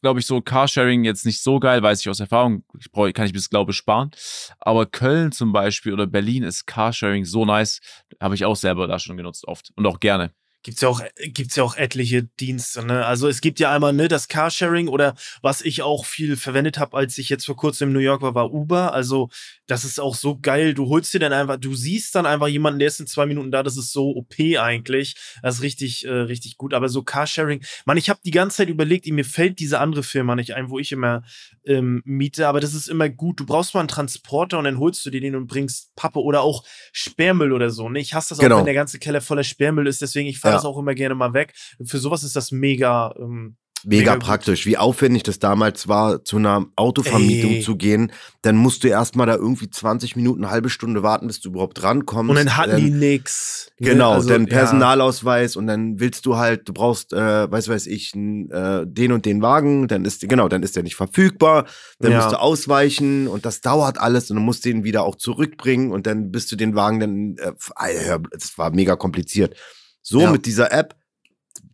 glaube 0.00 0.20
ich, 0.20 0.26
so 0.26 0.42
Carsharing 0.42 1.04
jetzt 1.04 1.24
nicht 1.24 1.42
so 1.42 1.58
geil, 1.58 1.82
weiß 1.82 2.00
ich 2.02 2.10
aus 2.10 2.20
Erfahrung. 2.20 2.62
Ich 2.78 2.92
brauche, 2.92 3.14
kann 3.14 3.24
ich 3.24 3.32
bis, 3.32 3.48
glaube 3.48 3.70
ich, 3.70 3.76
sparen. 3.78 4.10
Aber 4.58 4.84
Köln 4.84 5.32
zum 5.32 5.50
Beispiel 5.50 5.94
oder 5.94 6.06
Berlin 6.06 6.42
ist 6.42 6.66
Carsharing 6.66 7.24
so 7.24 7.46
nice. 7.46 7.80
Habe 8.20 8.34
ich 8.34 8.44
auch 8.44 8.54
selber 8.54 8.86
da 8.86 8.98
schon 8.98 9.16
genutzt 9.16 9.48
oft 9.48 9.70
und 9.76 9.86
auch 9.86 10.00
gerne 10.00 10.34
gibt's 10.64 10.80
ja 10.80 10.88
auch 10.88 11.02
gibt's 11.18 11.56
ja 11.56 11.62
auch 11.62 11.76
etliche 11.76 12.24
Dienste, 12.24 12.84
ne? 12.84 13.04
Also 13.04 13.28
es 13.28 13.40
gibt 13.40 13.60
ja 13.60 13.70
einmal 13.70 13.92
ne 13.92 14.08
das 14.08 14.28
Carsharing 14.28 14.88
oder 14.88 15.14
was 15.42 15.60
ich 15.60 15.82
auch 15.82 16.06
viel 16.06 16.36
verwendet 16.36 16.78
habe, 16.78 16.96
als 16.96 17.18
ich 17.18 17.28
jetzt 17.28 17.44
vor 17.44 17.56
kurzem 17.56 17.90
in 17.90 17.92
New 17.92 18.00
York 18.00 18.22
war, 18.22 18.34
war 18.34 18.52
Uber. 18.52 18.94
Also 18.94 19.28
das 19.66 19.84
ist 19.84 20.00
auch 20.00 20.14
so 20.14 20.38
geil. 20.38 20.74
Du 20.74 20.88
holst 20.88 21.12
dir 21.12 21.20
dann 21.20 21.32
einfach, 21.32 21.58
du 21.58 21.74
siehst 21.74 22.14
dann 22.14 22.26
einfach 22.26 22.48
jemanden, 22.48 22.78
der 22.78 22.88
ist 22.88 22.98
in 22.98 23.06
zwei 23.06 23.26
Minuten 23.26 23.50
da. 23.50 23.62
Das 23.62 23.76
ist 23.76 23.92
so 23.92 24.10
OP 24.16 24.34
eigentlich. 24.58 25.16
Das 25.42 25.56
ist 25.56 25.62
richtig 25.62 26.06
äh, 26.06 26.10
richtig 26.10 26.56
gut. 26.56 26.72
Aber 26.72 26.88
so 26.88 27.02
Carsharing, 27.02 27.62
man, 27.84 27.98
ich 27.98 28.08
habe 28.08 28.20
die 28.24 28.30
ganze 28.30 28.58
Zeit 28.58 28.70
überlegt, 28.70 29.06
mir 29.06 29.24
fällt 29.24 29.58
diese 29.58 29.78
andere 29.78 30.02
Firma 30.02 30.34
nicht 30.34 30.54
ein, 30.54 30.70
wo 30.70 30.78
ich 30.78 30.92
immer 30.92 31.22
ähm, 31.66 32.02
miete. 32.06 32.48
Aber 32.48 32.60
das 32.60 32.72
ist 32.72 32.88
immer 32.88 33.10
gut. 33.10 33.38
Du 33.38 33.44
brauchst 33.44 33.74
mal 33.74 33.80
einen 33.80 33.88
Transporter 33.88 34.58
und 34.58 34.64
dann 34.64 34.78
holst 34.78 35.04
du 35.04 35.10
dir 35.10 35.20
den 35.20 35.36
und 35.36 35.46
bringst 35.46 35.94
Pappe 35.94 36.20
oder 36.20 36.40
auch 36.40 36.64
Sperrmüll 36.92 37.52
oder 37.52 37.68
so. 37.68 37.90
Ne? 37.90 38.00
Ich 38.00 38.14
hasse 38.14 38.30
das 38.30 38.38
genau. 38.38 38.54
auch, 38.56 38.58
wenn 38.60 38.64
der 38.64 38.74
ganze 38.74 38.98
Keller 38.98 39.20
voller 39.20 39.44
Sperrmüll 39.44 39.86
ist. 39.86 40.00
Deswegen 40.00 40.26
ich 40.26 40.38
fahre 40.38 40.53
das 40.54 40.64
auch 40.64 40.78
immer 40.78 40.94
gerne 40.94 41.14
mal 41.14 41.32
weg. 41.34 41.54
Für 41.84 41.98
sowas 41.98 42.22
ist 42.22 42.36
das 42.36 42.52
mega. 42.52 43.14
Ähm, 43.18 43.56
Mega, 43.86 44.14
Mega 44.14 44.24
praktisch. 44.24 44.64
Wie 44.64 44.78
aufwendig 44.78 45.24
das 45.24 45.38
damals 45.38 45.88
war, 45.88 46.24
zu 46.24 46.36
einer 46.36 46.66
Autovermietung 46.74 47.52
Ey. 47.52 47.60
zu 47.60 47.76
gehen. 47.76 48.12
Dann 48.40 48.56
musst 48.56 48.82
du 48.82 48.88
erstmal 48.88 49.26
da 49.26 49.34
irgendwie 49.34 49.68
20 49.68 50.16
Minuten, 50.16 50.42
eine 50.42 50.50
halbe 50.50 50.70
Stunde 50.70 51.02
warten, 51.02 51.26
bis 51.26 51.40
du 51.40 51.50
überhaupt 51.50 51.82
drankommst. 51.82 52.30
Und 52.30 52.36
dann 52.36 52.56
hatten 52.56 52.72
dann, 52.72 52.80
die 52.80 52.90
nix. 52.90 53.70
Ne? 53.78 53.90
Genau, 53.90 54.12
also, 54.12 54.28
dann 54.28 54.46
Personalausweis 54.46 55.54
ja. 55.54 55.58
und 55.60 55.66
dann 55.66 56.00
willst 56.00 56.24
du 56.24 56.36
halt, 56.36 56.66
du 56.68 56.72
brauchst, 56.72 57.12
äh, 57.12 57.50
weiß 57.50 57.68
weiß 57.68 57.86
ich, 57.86 58.14
äh, 58.14 58.86
den 58.86 59.12
und 59.12 59.26
den 59.26 59.42
Wagen, 59.42 59.86
dann 59.86 60.06
ist, 60.06 60.26
genau, 60.26 60.48
dann 60.48 60.62
ist 60.62 60.76
der 60.76 60.82
nicht 60.82 60.96
verfügbar, 60.96 61.66
dann 61.98 62.12
ja. 62.12 62.18
musst 62.18 62.32
du 62.32 62.40
ausweichen 62.40 63.28
und 63.28 63.44
das 63.44 63.60
dauert 63.60 63.98
alles 63.98 64.30
und 64.30 64.36
du 64.36 64.42
musst 64.42 64.64
den 64.64 64.84
wieder 64.84 65.04
auch 65.04 65.16
zurückbringen 65.16 65.92
und 65.92 66.06
dann 66.06 66.30
bist 66.30 66.50
du 66.50 66.56
den 66.56 66.74
Wagen 66.74 67.00
dann, 67.00 67.36
äh, 67.36 68.18
das 68.30 68.56
war 68.56 68.70
mega 68.70 68.96
kompliziert. 68.96 69.56
So 70.04 70.20
ja. 70.20 70.30
mit 70.30 70.46
dieser 70.46 70.70
App, 70.70 70.94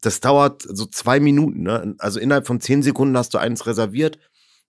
das 0.00 0.20
dauert 0.20 0.62
so 0.62 0.86
zwei 0.86 1.20
Minuten. 1.20 1.64
Ne? 1.64 1.96
Also 1.98 2.20
innerhalb 2.20 2.46
von 2.46 2.60
zehn 2.60 2.82
Sekunden 2.82 3.16
hast 3.16 3.34
du 3.34 3.38
eins 3.38 3.66
reserviert, 3.66 4.18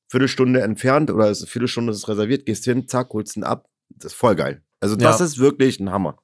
Viertelstunde 0.10 0.62
entfernt 0.62 1.12
oder 1.12 1.28
eine 1.28 1.36
Viertelstunde 1.36 1.92
ist 1.92 2.00
es 2.00 2.08
reserviert, 2.10 2.46
gehst 2.46 2.66
hin, 2.66 2.88
zack, 2.88 3.12
holst 3.14 3.38
ihn 3.38 3.44
ab. 3.44 3.70
Das 3.90 4.14
ist 4.14 4.18
voll 4.18 4.36
geil. 4.36 4.64
Also 4.80 4.96
das 4.96 5.20
ja. 5.20 5.26
ist 5.26 5.38
wirklich 5.38 5.80
ein 5.80 5.92
Hammer. 5.92 6.18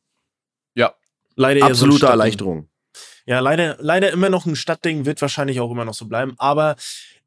Ja. 0.73 0.95
Leider 1.35 1.67
absolute 1.67 2.01
so 2.01 2.07
Erleichterung. 2.07 2.69
Ja, 3.27 3.39
leider, 3.39 3.77
leider 3.79 4.11
immer 4.11 4.29
noch 4.29 4.45
ein 4.45 4.55
Stadtding, 4.55 5.05
wird 5.05 5.21
wahrscheinlich 5.21 5.59
auch 5.59 5.69
immer 5.69 5.85
noch 5.85 5.93
so 5.93 6.07
bleiben. 6.07 6.33
Aber 6.37 6.75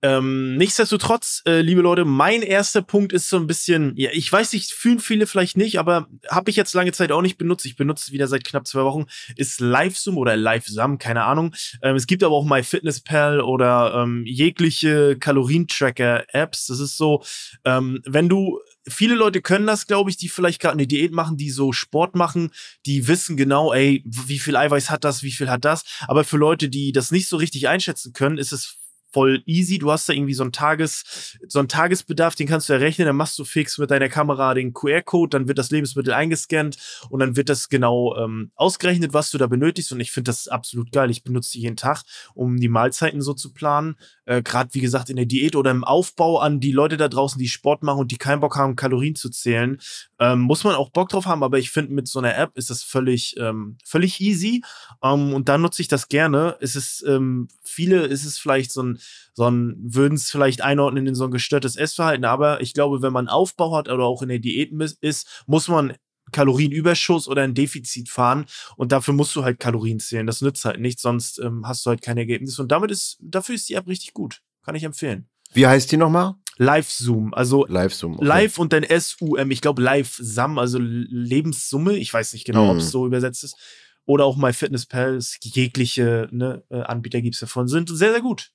ähm, 0.02 0.56
nichtsdestotrotz, 0.56 1.42
äh, 1.46 1.60
liebe 1.60 1.82
Leute, 1.82 2.04
mein 2.04 2.42
erster 2.42 2.80
Punkt 2.80 3.12
ist 3.12 3.28
so 3.28 3.36
ein 3.36 3.46
bisschen, 3.46 3.94
ja, 3.96 4.10
ich 4.12 4.30
weiß 4.32 4.54
nicht, 4.54 4.72
fühlen 4.72 4.98
viele 4.98 5.26
vielleicht 5.26 5.58
nicht, 5.58 5.78
aber 5.78 6.08
habe 6.28 6.50
ich 6.50 6.56
jetzt 6.56 6.72
lange 6.72 6.92
Zeit 6.92 7.12
auch 7.12 7.20
nicht 7.20 7.36
benutzt. 7.36 7.66
Ich 7.66 7.76
benutze 7.76 8.04
es 8.06 8.12
wieder 8.12 8.26
seit 8.26 8.44
knapp 8.44 8.66
zwei 8.66 8.84
Wochen. 8.84 9.06
Ist 9.36 9.60
LiveSum 9.60 10.16
oder 10.16 10.36
LiveSum, 10.36 10.98
keine 10.98 11.24
Ahnung. 11.24 11.54
Ähm, 11.82 11.96
es 11.96 12.06
gibt 12.06 12.24
aber 12.24 12.34
auch 12.34 12.44
MyFitnessPal 12.44 13.40
oder 13.40 14.02
ähm, 14.02 14.24
jegliche 14.26 15.18
Kalorientracker-Apps. 15.18 16.66
Das 16.66 16.80
ist 16.80 16.96
so, 16.96 17.22
ähm, 17.64 18.00
wenn 18.06 18.28
du 18.28 18.60
viele 18.88 19.14
Leute 19.14 19.42
können 19.42 19.66
das, 19.66 19.86
glaube 19.86 20.10
ich, 20.10 20.16
die 20.16 20.28
vielleicht 20.28 20.60
gerade 20.60 20.74
eine 20.74 20.86
Diät 20.86 21.12
machen, 21.12 21.36
die 21.36 21.50
so 21.50 21.72
Sport 21.72 22.14
machen, 22.14 22.50
die 22.86 23.06
wissen 23.06 23.36
genau, 23.36 23.72
ey, 23.72 24.02
wie 24.06 24.38
viel 24.38 24.56
Eiweiß 24.56 24.90
hat 24.90 25.04
das, 25.04 25.22
wie 25.22 25.32
viel 25.32 25.50
hat 25.50 25.64
das. 25.64 25.84
Aber 26.08 26.24
für 26.24 26.38
Leute, 26.38 26.68
die 26.70 26.92
das 26.92 27.10
nicht 27.10 27.28
so 27.28 27.36
richtig 27.36 27.68
einschätzen 27.68 28.12
können, 28.12 28.38
ist 28.38 28.52
es 28.52 28.79
voll 29.12 29.42
easy. 29.46 29.78
Du 29.78 29.90
hast 29.90 30.08
da 30.08 30.12
irgendwie 30.12 30.34
so 30.34 30.42
einen 30.42 30.52
Tages, 30.52 31.36
so 31.46 31.58
einen 31.58 31.68
Tagesbedarf, 31.68 32.34
den 32.34 32.46
kannst 32.46 32.68
du 32.68 32.72
errechnen, 32.72 33.06
dann 33.06 33.16
machst 33.16 33.38
du 33.38 33.44
fix 33.44 33.78
mit 33.78 33.90
deiner 33.90 34.08
Kamera 34.08 34.54
den 34.54 34.72
QR-Code, 34.72 35.30
dann 35.30 35.48
wird 35.48 35.58
das 35.58 35.70
Lebensmittel 35.70 36.12
eingescannt 36.12 36.78
und 37.08 37.20
dann 37.20 37.36
wird 37.36 37.48
das 37.48 37.68
genau 37.68 38.16
ähm, 38.16 38.52
ausgerechnet, 38.54 39.12
was 39.12 39.30
du 39.30 39.38
da 39.38 39.46
benötigst. 39.46 39.92
Und 39.92 40.00
ich 40.00 40.12
finde 40.12 40.28
das 40.28 40.48
absolut 40.48 40.92
geil. 40.92 41.10
Ich 41.10 41.24
benutze 41.24 41.52
die 41.52 41.60
jeden 41.60 41.76
Tag, 41.76 42.02
um 42.34 42.58
die 42.58 42.68
Mahlzeiten 42.68 43.22
so 43.22 43.34
zu 43.34 43.52
planen. 43.52 43.96
Äh, 44.24 44.42
Gerade 44.42 44.72
wie 44.74 44.80
gesagt 44.80 45.10
in 45.10 45.16
der 45.16 45.26
Diät 45.26 45.56
oder 45.56 45.70
im 45.70 45.84
Aufbau 45.84 46.38
an 46.38 46.60
die 46.60 46.72
Leute 46.72 46.96
da 46.96 47.08
draußen, 47.08 47.38
die 47.38 47.48
Sport 47.48 47.82
machen 47.82 48.00
und 48.00 48.10
die 48.12 48.18
keinen 48.18 48.40
Bock 48.40 48.56
haben, 48.56 48.76
Kalorien 48.76 49.14
zu 49.14 49.30
zählen, 49.30 49.80
ähm, 50.18 50.40
muss 50.40 50.64
man 50.64 50.74
auch 50.74 50.90
Bock 50.90 51.08
drauf 51.08 51.26
haben. 51.26 51.42
Aber 51.42 51.58
ich 51.58 51.70
finde, 51.70 51.92
mit 51.92 52.08
so 52.08 52.18
einer 52.18 52.36
App 52.36 52.56
ist 52.56 52.70
das 52.70 52.82
völlig, 52.82 53.36
ähm, 53.38 53.78
völlig 53.84 54.20
easy. 54.20 54.62
Ähm, 55.02 55.32
und 55.32 55.48
da 55.48 55.58
nutze 55.58 55.82
ich 55.82 55.88
das 55.88 56.08
gerne. 56.08 56.56
Es 56.60 56.76
ist 56.76 57.04
ähm, 57.06 57.48
viele, 57.62 58.06
ist 58.06 58.24
es 58.24 58.38
vielleicht 58.38 58.72
so 58.72 58.82
ein 58.82 58.99
sondern 59.34 59.76
würden 59.80 60.14
es 60.14 60.30
vielleicht 60.30 60.62
einordnen 60.62 61.06
in 61.06 61.14
so 61.14 61.24
ein 61.24 61.30
gestörtes 61.30 61.76
Essverhalten. 61.76 62.24
Aber 62.24 62.60
ich 62.60 62.74
glaube, 62.74 63.02
wenn 63.02 63.12
man 63.12 63.28
Aufbau 63.28 63.76
hat 63.76 63.88
oder 63.88 64.04
auch 64.04 64.22
in 64.22 64.28
der 64.28 64.38
Diät 64.38 64.72
ist, 65.00 65.44
muss 65.46 65.68
man 65.68 65.94
Kalorienüberschuss 66.32 67.28
oder 67.28 67.42
ein 67.42 67.54
Defizit 67.54 68.08
fahren 68.08 68.46
und 68.76 68.92
dafür 68.92 69.14
musst 69.14 69.34
du 69.34 69.44
halt 69.44 69.58
Kalorien 69.58 70.00
zählen. 70.00 70.26
Das 70.26 70.40
nützt 70.40 70.64
halt 70.64 70.80
nichts, 70.80 71.02
sonst 71.02 71.38
ähm, 71.40 71.66
hast 71.66 71.84
du 71.84 71.90
halt 71.90 72.02
kein 72.02 72.18
Ergebnis. 72.18 72.58
Und 72.58 72.70
damit 72.70 72.90
ist, 72.90 73.18
dafür 73.20 73.54
ist 73.54 73.68
die 73.68 73.74
App 73.74 73.88
richtig 73.88 74.14
gut. 74.14 74.40
Kann 74.62 74.74
ich 74.74 74.84
empfehlen. 74.84 75.28
Wie 75.52 75.66
heißt 75.66 75.90
die 75.90 75.96
nochmal? 75.96 76.34
Live-Zoom, 76.58 77.32
also 77.32 77.64
Live-Zoom. 77.66 78.16
Okay. 78.16 78.24
Live 78.24 78.58
und 78.58 78.72
dann 78.72 78.82
S-U-M, 78.82 79.50
ich 79.50 79.62
glaube 79.62 79.82
Live-Sam, 79.82 80.58
also 80.58 80.78
Lebenssumme, 80.78 81.96
ich 81.96 82.12
weiß 82.12 82.34
nicht 82.34 82.44
genau, 82.44 82.64
hm. 82.64 82.70
ob 82.70 82.76
es 82.76 82.90
so 82.90 83.06
übersetzt 83.06 83.44
ist. 83.44 83.56
Oder 84.04 84.24
auch 84.24 84.36
MyFitnessPal, 84.36 85.20
jegliche 85.42 86.28
ne, 86.32 86.64
äh, 86.70 86.80
Anbieter 86.80 87.20
gibt 87.20 87.36
es 87.36 87.40
davon, 87.40 87.68
sind 87.68 87.88
sehr, 87.88 88.12
sehr 88.12 88.20
gut. 88.20 88.50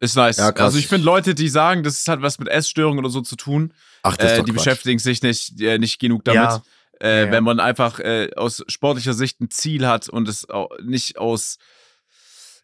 Ist 0.00 0.16
nice. 0.16 0.38
Ja, 0.38 0.50
also 0.50 0.78
ich 0.78 0.88
finde 0.88 1.04
Leute, 1.04 1.34
die 1.34 1.48
sagen, 1.48 1.82
das 1.82 2.08
hat 2.08 2.22
was 2.22 2.38
mit 2.38 2.48
Essstörungen 2.48 2.98
oder 2.98 3.10
so 3.10 3.20
zu 3.20 3.36
tun, 3.36 3.74
Ach, 4.02 4.16
das 4.16 4.32
äh, 4.32 4.36
die 4.36 4.50
Quatsch. 4.50 4.54
beschäftigen 4.54 4.98
sich 4.98 5.22
nicht, 5.22 5.60
äh, 5.60 5.78
nicht 5.78 5.98
genug 5.98 6.24
damit. 6.24 6.40
Ja. 6.40 6.62
Äh, 7.02 7.26
ja, 7.26 7.32
Wenn 7.32 7.44
man 7.44 7.60
einfach 7.60 8.00
äh, 8.00 8.30
aus 8.34 8.64
sportlicher 8.68 9.12
Sicht 9.12 9.40
ein 9.40 9.50
Ziel 9.50 9.86
hat 9.86 10.08
und 10.08 10.26
es 10.28 10.46
nicht 10.82 11.18
aus 11.18 11.58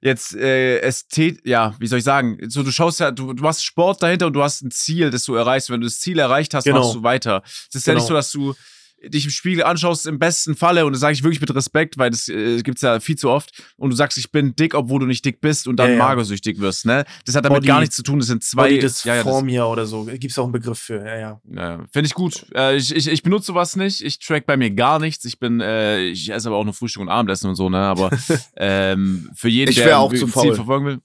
jetzt 0.00 0.34
äh, 0.34 0.78
Ästhet, 0.80 1.40
ja, 1.44 1.74
wie 1.78 1.86
soll 1.86 1.98
ich 1.98 2.04
sagen, 2.04 2.38
so 2.48 2.62
du 2.62 2.70
schaust 2.70 3.00
ja, 3.00 3.10
du, 3.10 3.32
du 3.32 3.42
machst 3.42 3.64
Sport 3.64 4.02
dahinter 4.02 4.26
und 4.26 4.32
du 4.32 4.42
hast 4.42 4.62
ein 4.62 4.70
Ziel, 4.70 5.10
das 5.10 5.24
du 5.24 5.34
erreichst. 5.34 5.70
Wenn 5.70 5.80
du 5.80 5.86
das 5.86 6.00
Ziel 6.00 6.18
erreicht 6.18 6.54
hast, 6.54 6.64
genau. 6.64 6.80
machst 6.80 6.94
du 6.94 7.02
weiter. 7.02 7.42
Es 7.44 7.74
ist 7.74 7.84
genau. 7.84 7.94
ja 7.94 8.00
nicht 8.00 8.08
genau. 8.08 8.08
so, 8.08 8.14
dass 8.14 8.32
du 8.32 8.54
dich 9.02 9.24
im 9.24 9.30
Spiegel 9.30 9.64
anschaust, 9.64 10.06
im 10.06 10.18
besten 10.18 10.56
Falle, 10.56 10.86
und 10.86 10.92
das 10.92 11.00
sage 11.00 11.14
ich 11.14 11.22
wirklich 11.22 11.40
mit 11.40 11.54
Respekt, 11.54 11.98
weil 11.98 12.10
das 12.10 12.28
äh, 12.28 12.62
gibt 12.62 12.78
es 12.78 12.82
ja 12.82 13.00
viel 13.00 13.16
zu 13.16 13.30
oft, 13.30 13.62
und 13.76 13.90
du 13.90 13.96
sagst, 13.96 14.18
ich 14.18 14.30
bin 14.30 14.54
dick, 14.56 14.74
obwohl 14.74 15.00
du 15.00 15.06
nicht 15.06 15.24
dick 15.24 15.40
bist 15.40 15.68
und 15.68 15.76
dann 15.76 15.92
ja, 15.92 15.96
ja. 15.96 16.04
magersüchtig 16.04 16.60
wirst, 16.60 16.86
ne? 16.86 17.04
Das 17.24 17.34
hat 17.34 17.44
damit 17.44 17.58
Body, 17.58 17.66
gar 17.66 17.80
nichts 17.80 17.96
zu 17.96 18.02
tun, 18.02 18.18
das 18.18 18.28
sind 18.28 18.42
zwei... 18.42 18.64
Body 18.64 18.78
Dysphoria 18.80 19.54
ja, 19.54 19.64
oder 19.66 19.86
so, 19.86 20.04
gibt 20.04 20.30
es 20.30 20.38
auch 20.38 20.44
einen 20.44 20.52
Begriff 20.52 20.78
für, 20.78 21.04
ja, 21.04 21.18
ja. 21.18 21.40
ja 21.50 21.84
Finde 21.92 22.06
ich 22.06 22.14
gut. 22.14 22.46
Äh, 22.54 22.76
ich, 22.76 22.94
ich, 22.94 23.08
ich 23.08 23.22
benutze 23.22 23.46
sowas 23.46 23.76
nicht, 23.76 24.02
ich 24.02 24.18
track 24.18 24.46
bei 24.46 24.56
mir 24.56 24.70
gar 24.70 24.98
nichts, 24.98 25.24
ich 25.24 25.38
bin, 25.38 25.60
äh, 25.60 26.02
ich 26.04 26.30
esse 26.30 26.48
aber 26.48 26.56
auch 26.56 26.64
nur 26.64 26.74
Frühstück 26.74 27.02
und 27.02 27.08
Abendessen 27.08 27.48
und 27.48 27.56
so, 27.56 27.68
ne? 27.68 27.78
Aber 27.78 28.10
ähm, 28.56 29.30
für 29.34 29.48
jeden, 29.48 29.70
ich 29.70 29.76
der 29.76 29.98
auch 29.98 30.12
ein 30.12 30.16
Ziel 30.16 30.54
verfolgen 30.54 30.86
will... 30.86 31.00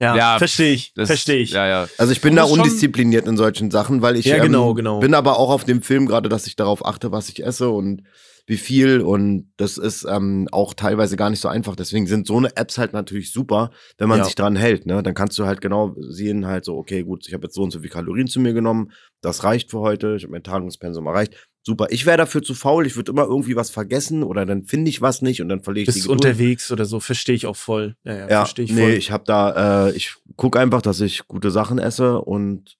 Ja, 0.00 0.16
ja 0.16 0.38
verstehe 0.38 0.72
ich. 0.72 0.92
Verstehe 0.94 1.38
ich. 1.38 1.50
Ja, 1.50 1.66
ja. 1.66 1.88
Also 1.98 2.12
ich 2.12 2.20
bin 2.20 2.36
da 2.36 2.44
undiszipliniert 2.44 3.26
in 3.26 3.36
solchen 3.36 3.70
Sachen, 3.70 4.02
weil 4.02 4.16
ich 4.16 4.26
ja, 4.26 4.42
genau, 4.42 4.70
ähm, 4.70 4.76
genau. 4.76 5.00
bin 5.00 5.14
aber 5.14 5.38
auch 5.38 5.50
auf 5.50 5.64
dem 5.64 5.82
Film 5.82 6.06
gerade, 6.06 6.28
dass 6.28 6.46
ich 6.46 6.56
darauf 6.56 6.84
achte, 6.84 7.12
was 7.12 7.28
ich 7.28 7.44
esse 7.44 7.70
und 7.70 8.02
wie 8.46 8.58
viel. 8.58 9.00
Und 9.00 9.50
das 9.56 9.78
ist 9.78 10.06
ähm, 10.08 10.48
auch 10.52 10.74
teilweise 10.74 11.16
gar 11.16 11.30
nicht 11.30 11.40
so 11.40 11.48
einfach. 11.48 11.76
Deswegen 11.76 12.06
sind 12.06 12.26
so 12.26 12.36
eine 12.36 12.56
Apps 12.56 12.78
halt 12.78 12.92
natürlich 12.92 13.32
super, 13.32 13.70
wenn 13.98 14.08
man 14.08 14.18
ja. 14.18 14.24
sich 14.24 14.34
dran 14.34 14.56
hält. 14.56 14.86
Ne? 14.86 15.02
Dann 15.02 15.14
kannst 15.14 15.38
du 15.38 15.46
halt 15.46 15.60
genau 15.60 15.94
sehen, 15.98 16.46
halt 16.46 16.64
so, 16.64 16.76
okay, 16.76 17.02
gut, 17.02 17.26
ich 17.26 17.34
habe 17.34 17.44
jetzt 17.44 17.54
so 17.54 17.62
und 17.62 17.70
so 17.70 17.80
viel 17.80 17.90
Kalorien 17.90 18.28
zu 18.28 18.38
mir 18.40 18.52
genommen, 18.52 18.92
das 19.20 19.44
reicht 19.44 19.70
für 19.70 19.80
heute, 19.80 20.16
ich 20.16 20.22
habe 20.22 20.32
mein 20.32 20.42
Tagungspensum 20.42 21.06
erreicht. 21.06 21.48
Super. 21.66 21.88
Ich 21.90 22.06
wäre 22.06 22.16
dafür 22.16 22.42
zu 22.42 22.54
faul, 22.54 22.86
ich 22.86 22.94
würde 22.94 23.10
immer 23.10 23.24
irgendwie 23.24 23.56
was 23.56 23.70
vergessen 23.70 24.22
oder 24.22 24.46
dann 24.46 24.64
finde 24.64 24.88
ich 24.88 25.02
was 25.02 25.20
nicht 25.20 25.42
und 25.42 25.48
dann 25.48 25.62
verliere 25.62 25.82
ich 25.82 25.86
Bist 25.86 25.98
die 25.98 26.02
Geduld. 26.02 26.24
unterwegs 26.24 26.70
oder 26.70 26.84
so, 26.84 27.00
verstehe 27.00 27.34
ich 27.34 27.46
auch 27.46 27.56
voll. 27.56 27.96
Ja, 28.04 28.14
ja, 28.14 28.28
ja 28.28 28.38
verstehe 28.38 28.64
ich 28.66 28.72
voll. 28.72 28.82
Nee, 28.82 28.94
ich 28.94 29.10
habe 29.10 29.24
da, 29.26 29.88
äh, 29.88 29.96
ich 29.96 30.14
gucke 30.36 30.60
einfach, 30.60 30.80
dass 30.80 31.00
ich 31.00 31.26
gute 31.26 31.50
Sachen 31.50 31.80
esse 31.80 32.20
und 32.20 32.76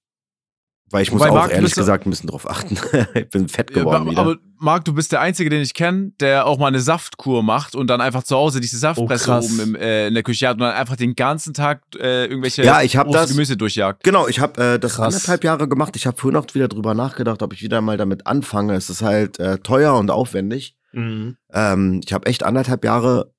weil 0.91 1.03
ich 1.03 1.11
muss 1.11 1.21
Wobei, 1.21 1.31
auch 1.31 1.35
Marc, 1.35 1.53
ehrlich 1.53 1.75
gesagt 1.75 2.07
ein 2.07 2.11
bisschen 2.11 2.29
drauf 2.29 2.49
achten. 2.49 2.79
ich 3.15 3.29
bin 3.29 3.49
fett 3.49 3.73
geworden. 3.73 4.13
Ja, 4.13 4.19
aber 4.19 4.37
Marc, 4.59 4.85
du 4.85 4.93
bist 4.93 5.11
der 5.11 5.21
Einzige, 5.21 5.51
den 5.51 5.61
ich 5.61 5.75
kenne, 5.75 6.13
der 6.21 6.47
auch 6.47 6.59
mal 6.59 6.69
eine 6.69 6.79
Saftkur 6.79 7.43
macht 7.43 7.75
und 7.75 7.89
dann 7.89 8.01
einfach 8.01 8.23
zu 8.23 8.37
Hause 8.37 8.61
diese 8.61 8.79
Saftpresse 8.79 9.33
oh, 9.33 9.45
oben 9.45 9.61
im, 9.61 9.75
äh, 9.75 10.07
in 10.07 10.15
der 10.15 10.23
Küche 10.23 10.47
hat 10.47 10.55
und 10.55 10.61
dann 10.61 10.75
einfach 10.75 10.95
den 10.95 11.17
ganzen 11.17 11.55
Tag 11.55 11.83
äh, 11.99 12.27
irgendwelche 12.27 12.63
ja, 12.63 12.83
ich 12.83 12.97
hab 12.97 13.11
das, 13.11 13.31
Gemüse 13.31 13.57
durchjagt. 13.57 14.05
Genau, 14.05 14.29
ich 14.29 14.39
habe 14.39 14.63
äh, 14.63 14.79
das 14.79 14.95
krass. 14.95 15.15
anderthalb 15.15 15.43
Jahre 15.43 15.69
gemacht. 15.69 15.97
Ich 15.97 16.07
habe 16.07 16.17
vorhin 16.17 16.37
auch 16.37 16.47
wieder 16.55 16.69
drüber 16.69 16.95
nachgedacht, 16.95 17.43
ob 17.43 17.53
ich 17.53 17.63
wieder 17.63 17.81
mal 17.81 17.97
damit 17.97 18.29
anfange. 18.29 18.75
Es 18.75 18.89
ist 18.89 19.03
halt 19.03 19.41
äh, 19.41 19.59
teuer 19.59 19.99
und 19.99 20.11
aufwendig. 20.11 20.77
Mhm. 20.93 21.37
Ähm, 21.53 22.01
ich 22.05 22.13
habe 22.13 22.27
echt 22.27 22.45
anderthalb 22.45 22.85
Jahre, 22.85 23.33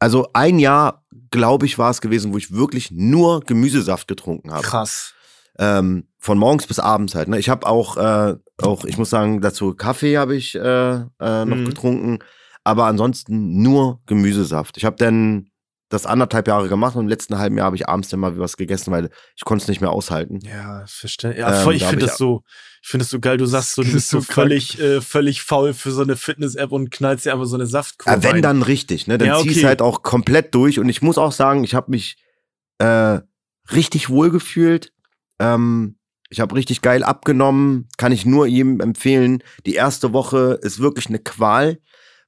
also 0.00 0.28
ein 0.32 0.58
Jahr, 0.58 1.04
glaube 1.30 1.66
ich, 1.66 1.78
war 1.78 1.90
es 1.90 2.00
gewesen, 2.00 2.32
wo 2.32 2.36
ich 2.36 2.52
wirklich 2.52 2.90
nur 2.90 3.40
Gemüsesaft 3.40 4.08
getrunken 4.08 4.50
habe. 4.50 4.62
Krass. 4.62 5.14
Ähm, 5.60 6.08
von 6.18 6.38
morgens 6.38 6.66
bis 6.66 6.78
abends 6.78 7.14
halt. 7.14 7.28
Ne? 7.28 7.38
Ich 7.38 7.48
habe 7.48 7.66
auch, 7.66 7.96
äh, 7.96 8.34
auch, 8.62 8.84
ich 8.84 8.98
muss 8.98 9.10
sagen, 9.10 9.40
dazu 9.40 9.74
Kaffee 9.74 10.18
habe 10.18 10.34
ich 10.34 10.54
äh, 10.54 10.60
äh, 10.60 11.00
noch 11.18 11.44
mhm. 11.44 11.66
getrunken, 11.66 12.18
aber 12.64 12.86
ansonsten 12.86 13.62
nur 13.62 14.00
Gemüsesaft. 14.06 14.76
Ich 14.78 14.84
habe 14.84 14.96
dann 14.96 15.50
das 15.90 16.06
anderthalb 16.06 16.46
Jahre 16.46 16.68
gemacht 16.68 16.94
und 16.94 17.02
im 17.02 17.08
letzten 17.08 17.36
halben 17.38 17.58
Jahr 17.58 17.66
habe 17.66 17.76
ich 17.76 17.88
abends 17.88 18.08
dann 18.08 18.20
mal 18.20 18.38
was 18.38 18.56
gegessen, 18.56 18.92
weil 18.92 19.10
ich 19.36 19.44
konnte 19.44 19.62
es 19.62 19.68
nicht 19.68 19.80
mehr 19.80 19.90
aushalten. 19.90 20.38
Ja, 20.42 20.84
verstehe. 20.86 21.36
Ja, 21.36 21.52
voll, 21.52 21.74
ähm, 21.74 21.78
ich 21.78 21.84
finde 21.84 22.06
das 22.06 22.16
so, 22.16 22.44
ich 22.80 22.88
finde 22.88 23.02
das 23.02 23.10
so 23.10 23.18
geil. 23.18 23.38
Du 23.38 23.46
sagst 23.46 23.74
so, 23.74 23.82
du 23.82 23.92
bist 23.92 24.08
so 24.08 24.20
völlig, 24.20 24.80
äh, 24.80 25.00
völlig 25.00 25.42
faul 25.42 25.74
für 25.74 25.90
so 25.90 26.02
eine 26.02 26.16
Fitness-App 26.16 26.70
und 26.70 26.90
knallst 26.90 27.26
dir 27.26 27.32
einfach 27.32 27.46
so 27.46 27.56
eine 27.56 27.66
Saftkurve. 27.66 28.16
Ja, 28.16 28.22
wenn 28.22 28.36
rein. 28.36 28.42
dann 28.42 28.62
richtig, 28.62 29.08
ne? 29.08 29.18
Dann 29.18 29.28
ja, 29.28 29.38
okay. 29.38 29.48
ziehst 29.48 29.64
halt 29.64 29.82
auch 29.82 30.02
komplett 30.02 30.54
durch 30.54 30.78
und 30.78 30.88
ich 30.88 31.02
muss 31.02 31.18
auch 31.18 31.32
sagen, 31.32 31.64
ich 31.64 31.74
habe 31.74 31.90
mich 31.90 32.16
äh, 32.78 33.18
richtig 33.72 34.08
wohl 34.10 34.30
gefühlt. 34.30 34.92
Ähm, 35.40 35.96
ich 36.28 36.38
habe 36.38 36.54
richtig 36.54 36.80
geil 36.80 37.02
abgenommen, 37.02 37.88
kann 37.98 38.12
ich 38.12 38.24
nur 38.24 38.46
jedem 38.46 38.80
empfehlen. 38.80 39.42
Die 39.66 39.74
erste 39.74 40.12
Woche 40.12 40.58
ist 40.62 40.78
wirklich 40.78 41.08
eine 41.08 41.18
Qual, 41.18 41.80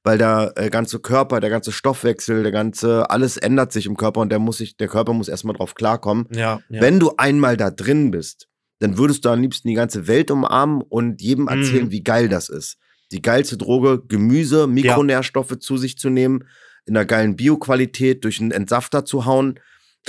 weil 0.03 0.17
der 0.17 0.51
äh, 0.55 0.69
ganze 0.69 0.99
Körper, 0.99 1.39
der 1.39 1.49
ganze 1.49 1.71
Stoffwechsel, 1.71 2.43
der 2.43 2.51
ganze, 2.51 3.09
alles 3.09 3.37
ändert 3.37 3.71
sich 3.71 3.85
im 3.85 3.95
Körper 3.95 4.19
und 4.19 4.29
der 4.29 4.39
muss 4.39 4.57
sich, 4.57 4.75
der 4.75 4.89
Körper 4.89 5.13
muss 5.13 5.29
erstmal 5.29 5.55
drauf 5.55 5.73
klarkommen. 5.73 6.27
Ja, 6.33 6.59
ja. 6.67 6.81
Wenn 6.81 6.99
du 6.99 7.13
einmal 7.17 7.55
da 7.55 7.71
drin 7.71 8.11
bist, 8.11 8.49
dann 8.79 8.97
würdest 8.97 9.23
du 9.23 9.29
am 9.29 9.39
liebsten 9.39 9.69
die 9.69 9.75
ganze 9.75 10.07
Welt 10.07 10.29
umarmen 10.29 10.81
und 10.81 11.21
jedem 11.21 11.47
erzählen, 11.47 11.87
mm. 11.87 11.91
wie 11.91 12.03
geil 12.03 12.27
das 12.27 12.49
ist. 12.49 12.77
Die 13.13 13.21
geilste 13.21 13.55
Droge, 13.55 14.03
Gemüse, 14.05 14.67
Mikronährstoffe 14.67 15.51
ja. 15.51 15.59
zu 15.59 15.77
sich 15.77 15.97
zu 15.97 16.09
nehmen, 16.09 16.43
in 16.85 16.97
einer 16.97 17.05
geilen 17.05 17.37
Bioqualität 17.37 18.25
durch 18.25 18.41
einen 18.41 18.51
Entsafter 18.51 19.05
zu 19.05 19.25
hauen 19.25 19.59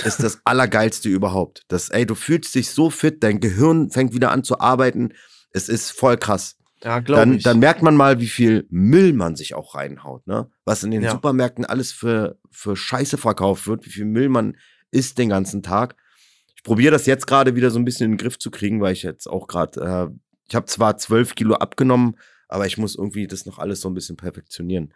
ist 0.03 0.21
das 0.21 0.39
Allergeilste 0.43 1.09
überhaupt. 1.09 1.63
Das, 1.67 1.89
ey, 1.89 2.05
du 2.05 2.15
fühlst 2.15 2.53
dich 2.55 2.71
so 2.71 2.89
fit, 2.89 3.23
dein 3.23 3.39
Gehirn 3.39 3.89
fängt 3.91 4.13
wieder 4.13 4.31
an 4.31 4.43
zu 4.43 4.59
arbeiten. 4.59 5.13
Es 5.51 5.69
ist 5.69 5.91
voll 5.91 6.17
krass. 6.17 6.57
Ja, 6.83 6.99
glaube 6.99 7.35
ich. 7.35 7.43
Dann 7.43 7.59
merkt 7.59 7.81
man 7.81 7.95
mal, 7.95 8.19
wie 8.19 8.27
viel 8.27 8.67
Müll 8.69 9.13
man 9.13 9.35
sich 9.35 9.55
auch 9.55 9.73
reinhaut, 9.73 10.27
ne? 10.27 10.49
Was 10.65 10.83
in 10.83 10.91
den 10.91 11.01
ja. 11.01 11.11
Supermärkten 11.11 11.65
alles 11.65 11.91
für, 11.91 12.37
für 12.51 12.75
Scheiße 12.75 13.17
verkauft 13.17 13.67
wird, 13.67 13.85
wie 13.85 13.89
viel 13.89 14.05
Müll 14.05 14.29
man 14.29 14.57
isst 14.91 15.17
den 15.17 15.29
ganzen 15.29 15.63
Tag. 15.63 15.95
Ich 16.55 16.63
probiere 16.63 16.91
das 16.91 17.05
jetzt 17.05 17.27
gerade 17.27 17.55
wieder 17.55 17.71
so 17.71 17.79
ein 17.79 17.85
bisschen 17.85 18.05
in 18.05 18.11
den 18.11 18.17
Griff 18.17 18.37
zu 18.37 18.51
kriegen, 18.51 18.81
weil 18.81 18.93
ich 18.93 19.03
jetzt 19.03 19.27
auch 19.27 19.47
gerade, 19.47 19.81
äh, 20.11 20.15
ich 20.47 20.55
habe 20.55 20.65
zwar 20.65 20.97
zwölf 20.97 21.35
Kilo 21.35 21.55
abgenommen, 21.55 22.17
aber 22.47 22.67
ich 22.67 22.77
muss 22.77 22.95
irgendwie 22.95 23.27
das 23.27 23.45
noch 23.45 23.57
alles 23.57 23.81
so 23.81 23.89
ein 23.89 23.95
bisschen 23.95 24.17
perfektionieren. 24.17 24.93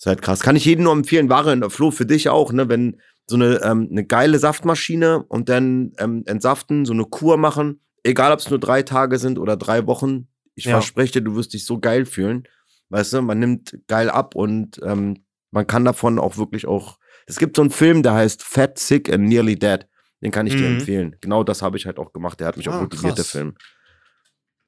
Ist 0.00 0.06
halt 0.06 0.22
krass. 0.22 0.40
Kann 0.40 0.56
ich 0.56 0.64
jedem 0.64 0.84
nur 0.84 0.94
empfehlen, 0.94 1.28
Ware 1.28 1.52
in 1.52 1.60
der 1.60 1.68
Flo, 1.68 1.90
für 1.90 2.06
dich 2.06 2.30
auch, 2.30 2.52
ne? 2.52 2.70
Wenn, 2.70 2.96
so 3.30 3.36
eine, 3.36 3.62
ähm, 3.62 3.88
eine 3.90 4.04
geile 4.04 4.38
Saftmaschine 4.38 5.22
und 5.22 5.48
dann 5.48 5.92
ähm, 5.98 6.24
entsaften, 6.26 6.84
so 6.84 6.92
eine 6.92 7.04
Kur 7.04 7.36
machen, 7.36 7.80
egal 8.02 8.32
ob 8.32 8.40
es 8.40 8.50
nur 8.50 8.58
drei 8.58 8.82
Tage 8.82 9.18
sind 9.18 9.38
oder 9.38 9.56
drei 9.56 9.86
Wochen. 9.86 10.26
Ich 10.56 10.64
ja. 10.64 10.72
verspreche 10.72 11.12
dir, 11.12 11.22
du 11.22 11.36
wirst 11.36 11.52
dich 11.52 11.64
so 11.64 11.78
geil 11.78 12.06
fühlen. 12.06 12.48
Weißt 12.88 13.12
du, 13.12 13.22
man 13.22 13.38
nimmt 13.38 13.78
geil 13.86 14.10
ab 14.10 14.34
und 14.34 14.80
ähm, 14.82 15.24
man 15.52 15.66
kann 15.66 15.84
davon 15.84 16.18
auch 16.18 16.38
wirklich 16.38 16.66
auch. 16.66 16.98
Es 17.26 17.38
gibt 17.38 17.56
so 17.56 17.62
einen 17.62 17.70
Film, 17.70 18.02
der 18.02 18.14
heißt 18.14 18.42
Fat, 18.42 18.78
Sick 18.78 19.12
and 19.12 19.28
Nearly 19.28 19.56
Dead. 19.56 19.86
Den 20.22 20.32
kann 20.32 20.46
ich 20.46 20.54
mhm. 20.54 20.58
dir 20.58 20.66
empfehlen. 20.66 21.16
Genau 21.20 21.44
das 21.44 21.62
habe 21.62 21.76
ich 21.76 21.86
halt 21.86 21.98
auch 21.98 22.12
gemacht. 22.12 22.40
Der 22.40 22.48
hat 22.48 22.56
mich 22.56 22.68
ah, 22.68 22.76
auch 22.76 22.80
motiviert, 22.80 23.16
der 23.16 23.24
Film. 23.24 23.54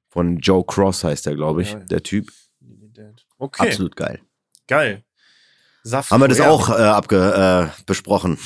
Von 0.08 0.38
Joe 0.38 0.64
Cross 0.64 1.04
heißt 1.04 1.26
der, 1.26 1.34
glaube 1.34 1.62
ich, 1.62 1.72
ja. 1.72 1.78
der 1.80 2.02
Typ. 2.02 2.30
Okay. 3.38 3.66
Absolut 3.66 3.96
geil. 3.96 4.20
Geil. 4.68 5.04
Saft 5.82 6.10
Haben 6.10 6.20
wir 6.20 6.28
das 6.28 6.40
auch 6.40 6.68
äh, 6.70 6.82
abge, 6.82 7.72
äh, 7.76 7.82
besprochen. 7.86 8.38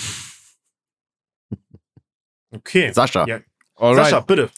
Okay. 2.50 2.92
Sascha. 2.92 3.26
Ja. 3.26 3.40
Sascha, 3.78 4.20
bitte. 4.20 4.50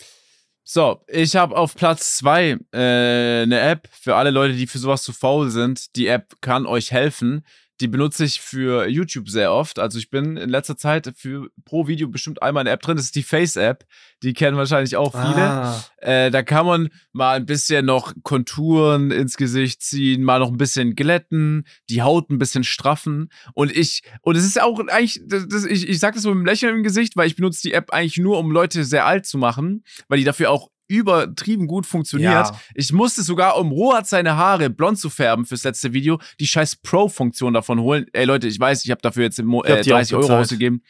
So, 0.63 1.03
ich 1.09 1.35
habe 1.35 1.57
auf 1.57 1.75
Platz 1.75 2.17
zwei 2.19 2.59
äh, 2.73 3.43
eine 3.43 3.59
App 3.59 3.89
für 3.91 4.17
alle 4.17 4.31
Leute, 4.31 4.55
die 4.55 4.67
für 4.67 4.79
sowas 4.79 5.03
zu 5.03 5.13
faul 5.13 5.51
sind. 5.51 5.97
Die 5.97 6.07
App 6.07 6.35
kann 6.41 6.67
euch 6.67 6.93
helfen. 6.93 7.45
Die 7.81 7.89
benutze 7.89 8.25
ich 8.25 8.41
für 8.41 8.89
YouTube 8.89 9.29
sehr 9.29 9.53
oft. 9.53 9.79
Also 9.79 9.99
ich 9.99 10.11
bin 10.11 10.37
in 10.37 10.51
letzter 10.51 10.77
Zeit 10.77 11.13
für 11.17 11.49
pro 11.65 11.87
Video 11.87 12.09
bestimmt 12.09 12.43
einmal 12.43 12.63
eine 12.63 12.71
App 12.71 12.83
drin. 12.83 12.97
Das 12.97 13.07
ist 13.07 13.15
die 13.15 13.23
Face-App. 13.23 13.85
Die 14.23 14.33
kennen 14.33 14.57
wahrscheinlich 14.57 14.97
auch 14.97 15.13
viele. 15.13 15.43
Ah. 15.43 15.85
Äh, 15.99 16.31
da 16.31 16.43
kann 16.43 16.67
man 16.67 16.89
mal 17.13 17.37
ein 17.37 17.47
bisschen 17.47 17.87
noch 17.87 18.15
Konturen 18.23 19.11
ins 19.11 19.37
Gesicht 19.37 19.83
ziehen, 19.83 20.25
mal 20.25 20.41
noch 20.41 20.51
ein 20.51 20.57
bisschen 20.57 20.97
glätten, 20.97 21.67
die 21.89 22.03
Haut 22.03 22.31
ein 22.31 22.39
bisschen 22.39 22.65
straffen. 22.65 23.31
Und 23.55 23.75
ich, 23.77 24.03
und 24.23 24.37
es 24.37 24.45
ist 24.45 24.61
auch 24.61 24.81
eigentlich, 24.89 25.21
das, 25.27 25.47
das, 25.49 25.65
ich, 25.65 25.89
ich 25.89 26.01
sage 26.01 26.15
das 26.15 26.25
so 26.25 26.31
mit 26.31 26.39
einem 26.39 26.47
Lächeln 26.47 26.77
im 26.77 26.83
Gesicht, 26.83 27.17
weil 27.17 27.29
ich 27.29 27.37
benutze 27.37 27.63
die 27.63 27.73
App 27.73 27.93
eigentlich 27.93 28.19
nur, 28.19 28.39
um 28.39 28.51
Leute 28.51 28.85
sehr 28.85 29.07
alt 29.07 29.27
zu 29.27 29.39
machen, 29.39 29.85
weil 30.09 30.19
die 30.19 30.25
dafür 30.25 30.51
auch 30.51 30.71
übertrieben 30.89 31.67
gut 31.67 31.87
funktioniert. 31.87 32.31
Ja. 32.31 32.61
Ich 32.75 32.93
musste 32.93 33.23
sogar, 33.23 33.59
um 33.59 33.71
Rohat 33.71 34.07
seine 34.09 34.37
Haare 34.37 34.71
blond 34.71 34.99
zu 34.99 35.11
färben 35.11 35.45
fürs 35.45 35.65
letzte 35.65 35.93
Video, 35.93 36.19
die 36.41 36.47
scheiß 36.47 36.77
Pro-Funktion 36.77 37.55
davon 37.55 37.81
holen. 37.81 38.07
Ey 38.13 38.25
Leute, 38.25 38.49
ich 38.49 38.59
weiß, 38.59 38.85
ich 38.85 38.91
habe 38.91 39.03
dafür 39.03 39.25
jetzt 39.25 39.39
äh, 39.39 39.43
30 39.83 40.17
Euro 40.17 40.39
ausgegeben. 40.39 40.83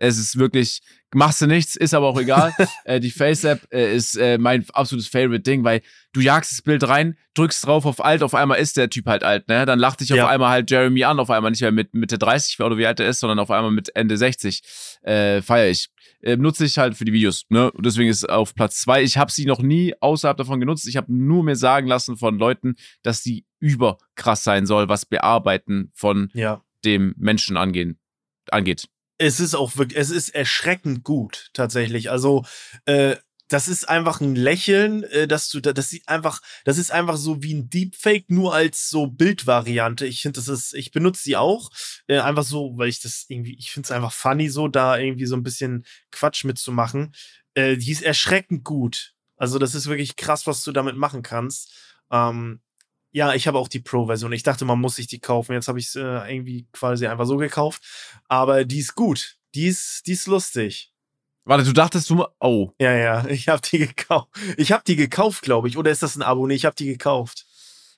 Es 0.00 0.18
ist 0.18 0.38
wirklich, 0.38 0.80
machst 1.14 1.40
du 1.40 1.46
nichts, 1.46 1.76
ist 1.76 1.94
aber 1.94 2.08
auch 2.08 2.18
egal. 2.18 2.52
äh, 2.84 2.98
die 2.98 3.10
Face-App 3.10 3.68
äh, 3.70 3.94
ist 3.94 4.16
äh, 4.16 4.38
mein 4.38 4.64
absolutes 4.72 5.06
Favorite-Ding, 5.08 5.62
weil 5.62 5.82
du 6.12 6.20
jagst 6.20 6.50
das 6.50 6.62
Bild 6.62 6.88
rein, 6.88 7.16
drückst 7.34 7.64
drauf 7.64 7.86
auf 7.86 8.04
alt, 8.04 8.22
auf 8.22 8.34
einmal 8.34 8.58
ist 8.58 8.76
der 8.76 8.90
Typ 8.90 9.06
halt 9.06 9.22
alt, 9.22 9.46
ne? 9.48 9.64
Dann 9.66 9.78
lacht 9.78 10.00
dich 10.00 10.08
ja. 10.08 10.24
auf 10.24 10.30
einmal 10.30 10.50
halt 10.50 10.70
Jeremy 10.70 11.04
an, 11.04 11.20
auf 11.20 11.30
einmal 11.30 11.52
nicht 11.52 11.60
mehr 11.60 11.70
mit 11.70 11.94
Mitte 11.94 12.18
30 12.18 12.58
oder 12.60 12.76
wie 12.76 12.86
alt 12.86 12.98
er 12.98 13.08
ist, 13.08 13.20
sondern 13.20 13.38
auf 13.38 13.50
einmal 13.50 13.70
mit 13.70 13.94
Ende 13.94 14.16
60. 14.16 14.62
Äh, 15.02 15.42
feier 15.42 15.68
ich 15.68 15.90
äh, 16.22 16.36
nutze 16.36 16.64
ich 16.64 16.78
halt 16.78 16.96
für 16.96 17.04
die 17.04 17.12
Videos. 17.12 17.46
Ne? 17.48 17.70
Und 17.70 17.86
deswegen 17.86 18.10
ist 18.10 18.18
es 18.18 18.24
auf 18.24 18.54
Platz 18.54 18.80
zwei. 18.80 19.02
Ich 19.02 19.16
habe 19.16 19.30
sie 19.30 19.46
noch 19.46 19.60
nie 19.60 19.94
außerhalb 20.00 20.36
davon 20.36 20.60
genutzt. 20.60 20.86
Ich 20.88 20.96
habe 20.96 21.12
nur 21.12 21.44
mir 21.44 21.56
sagen 21.56 21.86
lassen 21.86 22.16
von 22.16 22.38
Leuten, 22.38 22.76
dass 23.02 23.22
die 23.22 23.46
überkrass 23.58 24.44
sein 24.44 24.66
soll, 24.66 24.88
was 24.88 25.06
Bearbeiten 25.06 25.90
von 25.94 26.30
ja. 26.34 26.62
dem 26.84 27.14
Menschen 27.16 27.56
angehen, 27.56 27.98
angeht. 28.50 28.88
Es 29.22 29.38
ist 29.38 29.54
auch 29.54 29.76
wirklich, 29.76 29.98
es 29.98 30.08
ist 30.08 30.30
erschreckend 30.30 31.04
gut, 31.04 31.50
tatsächlich. 31.52 32.10
Also, 32.10 32.46
äh, 32.86 33.16
das 33.48 33.68
ist 33.68 33.86
einfach 33.86 34.22
ein 34.22 34.34
Lächeln, 34.34 35.02
äh, 35.04 35.28
dass 35.28 35.50
du 35.50 35.60
da, 35.60 35.74
das 35.74 35.90
sieht 35.90 36.08
einfach, 36.08 36.40
das 36.64 36.78
ist 36.78 36.90
einfach 36.90 37.18
so 37.18 37.42
wie 37.42 37.52
ein 37.52 37.68
Deepfake, 37.68 38.30
nur 38.30 38.54
als 38.54 38.88
so 38.88 39.08
Bildvariante. 39.08 40.06
Ich 40.06 40.22
finde, 40.22 40.40
das 40.40 40.48
ist, 40.48 40.72
ich 40.72 40.90
benutze 40.90 41.22
sie 41.22 41.36
auch, 41.36 41.68
äh, 42.06 42.20
einfach 42.20 42.44
so, 42.44 42.72
weil 42.78 42.88
ich 42.88 43.00
das 43.00 43.26
irgendwie, 43.28 43.58
ich 43.58 43.70
finde 43.70 43.88
es 43.88 43.90
einfach 43.90 44.12
funny, 44.12 44.48
so 44.48 44.68
da 44.68 44.96
irgendwie 44.96 45.26
so 45.26 45.36
ein 45.36 45.42
bisschen 45.42 45.84
Quatsch 46.10 46.44
mitzumachen. 46.44 47.12
Äh, 47.52 47.76
die 47.76 47.92
ist 47.92 48.02
erschreckend 48.02 48.64
gut. 48.64 49.12
Also, 49.36 49.58
das 49.58 49.74
ist 49.74 49.86
wirklich 49.86 50.16
krass, 50.16 50.46
was 50.46 50.64
du 50.64 50.72
damit 50.72 50.96
machen 50.96 51.22
kannst. 51.22 51.74
Ähm, 52.10 52.62
ja, 53.12 53.34
ich 53.34 53.46
habe 53.46 53.58
auch 53.58 53.68
die 53.68 53.80
Pro-Version. 53.80 54.32
Ich 54.32 54.42
dachte, 54.42 54.64
man 54.64 54.80
muss 54.80 54.96
sich 54.96 55.06
die 55.06 55.18
kaufen. 55.18 55.52
Jetzt 55.52 55.68
habe 55.68 55.78
ich 55.78 55.86
es 55.86 55.96
äh, 55.96 56.00
irgendwie 56.32 56.66
quasi 56.72 57.06
einfach 57.06 57.26
so 57.26 57.36
gekauft. 57.36 57.82
Aber 58.28 58.64
die 58.64 58.78
ist 58.78 58.94
gut. 58.94 59.36
Die 59.54 59.66
ist, 59.66 60.06
die 60.06 60.12
ist 60.12 60.26
lustig. 60.26 60.92
Warte, 61.44 61.64
du 61.64 61.72
dachtest 61.72 62.08
du 62.10 62.24
oh. 62.38 62.70
Ja, 62.80 62.94
ja, 62.94 63.26
ich 63.28 63.48
habe 63.48 63.62
die 63.62 63.78
gekauft. 63.78 64.28
Ich 64.56 64.72
habe 64.72 64.84
die 64.86 64.96
gekauft, 64.96 65.42
glaube 65.42 65.68
ich. 65.68 65.76
Oder 65.76 65.90
ist 65.90 66.02
das 66.02 66.16
ein 66.16 66.22
Abo? 66.22 66.46
Nee, 66.46 66.54
ich 66.54 66.64
habe 66.64 66.76
die 66.76 66.86
gekauft. 66.86 67.46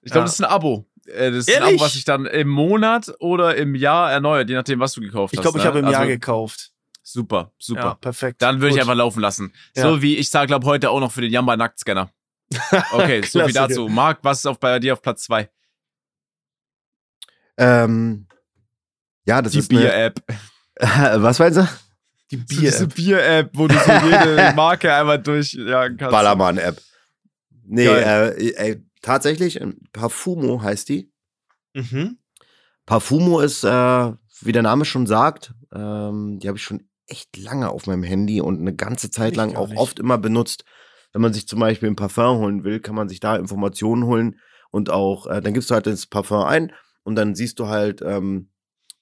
Ich 0.02 0.10
glaube, 0.10 0.20
ja. 0.20 0.24
das 0.24 0.34
ist 0.34 0.40
ein 0.40 0.50
Abo. 0.50 0.86
Äh, 1.06 1.30
das 1.30 1.40
ist 1.40 1.48
Ehrlich? 1.48 1.68
ein 1.68 1.74
Abo, 1.74 1.84
was 1.84 1.92
sich 1.92 2.04
dann 2.04 2.26
im 2.26 2.48
Monat 2.48 3.12
oder 3.20 3.56
im 3.56 3.74
Jahr 3.74 4.10
erneuert, 4.10 4.48
je 4.48 4.54
nachdem, 4.54 4.80
was 4.80 4.94
du 4.94 5.00
gekauft 5.00 5.34
ich 5.34 5.38
hast. 5.38 5.44
Ich 5.44 5.52
glaube, 5.52 5.58
ich 5.58 5.64
ne? 5.64 5.68
habe 5.68 5.78
im 5.80 5.84
also, 5.84 5.98
Jahr 5.98 6.06
gekauft. 6.06 6.72
Super, 7.02 7.52
super. 7.58 7.80
Ja, 7.80 7.94
perfekt. 7.94 8.40
Dann 8.40 8.60
würde 8.60 8.74
ich 8.74 8.80
einfach 8.80 8.94
laufen 8.94 9.20
lassen. 9.20 9.52
Ja. 9.76 9.82
So 9.82 10.00
wie 10.00 10.16
ich 10.16 10.30
sage, 10.30 10.46
glaube 10.46 10.66
heute 10.66 10.88
auch 10.88 11.00
noch 11.00 11.12
für 11.12 11.20
den 11.20 11.32
Jamba 11.32 11.56
Nacktscanner. 11.56 12.10
Okay, 12.92 13.22
so 13.22 13.44
viel 13.44 13.53
dazu. 13.53 13.88
Marc, 13.88 14.18
was 14.22 14.38
ist 14.40 14.46
auf, 14.46 14.59
bei 14.59 14.78
dir 14.78 14.92
auf 14.94 15.03
Platz 15.03 15.24
2? 15.24 15.48
Ähm, 17.59 18.26
ja, 19.24 19.42
das 19.42 19.53
Die 19.53 19.59
ist 19.59 19.68
Bier-App. 19.68 20.20
was 20.78 21.38
meinst 21.38 21.59
du? 21.59 21.68
Die 22.30 22.36
Bier-App. 22.38 22.61
diese 22.61 22.86
Bier-App, 22.88 23.50
wo 23.55 23.68
du 23.68 23.74
so 23.74 23.92
jede 24.05 24.53
Marke 24.57 24.92
einmal 24.92 25.20
durchjagen 25.20 25.96
kannst. 25.98 26.12
Ballermann-App. 26.12 26.80
Nee, 27.64 27.86
äh, 27.86 28.55
ey, 28.57 28.84
tatsächlich, 29.03 29.61
Parfumo 29.92 30.62
heißt 30.62 30.88
die. 30.88 31.12
Mhm. 31.74 32.18
Parfumo 32.86 33.40
ist, 33.40 33.64
äh, 33.64 34.12
wie 34.40 34.53
der 34.53 34.62
Name 34.62 34.84
schon 34.84 35.07
sagt, 35.07 35.55
ähm, 35.72 36.38
die 36.40 36.48
habe 36.48 36.59
ich 36.59 36.64
schon 36.64 36.88
echt 37.07 37.36
lange 37.36 37.70
auf 37.70 37.86
meinem 37.86 38.03
Handy 38.03 38.40
und 38.40 38.61
eine 38.61 38.74
ganze 38.74 39.11
Zeit 39.11 39.36
lang 39.36 39.55
auch 39.55 39.68
nicht. 39.68 39.78
oft 39.78 39.98
immer 39.98 40.18
benutzt. 40.18 40.64
Wenn 41.12 41.22
man 41.22 41.32
sich 41.32 41.46
zum 41.46 41.60
Beispiel 41.60 41.88
ein 41.88 41.96
Parfum 41.96 42.38
holen 42.38 42.64
will, 42.64 42.80
kann 42.80 42.94
man 42.94 43.08
sich 43.08 43.20
da 43.20 43.36
Informationen 43.36 44.04
holen 44.04 44.38
und 44.70 44.90
auch, 44.90 45.26
äh, 45.26 45.40
dann 45.40 45.54
gibst 45.54 45.70
du 45.70 45.74
halt 45.74 45.86
das 45.86 46.06
Parfum 46.06 46.44
ein 46.44 46.72
und 47.02 47.16
dann 47.16 47.34
siehst 47.34 47.58
du 47.58 47.68
halt, 47.68 48.02
ähm, 48.02 48.48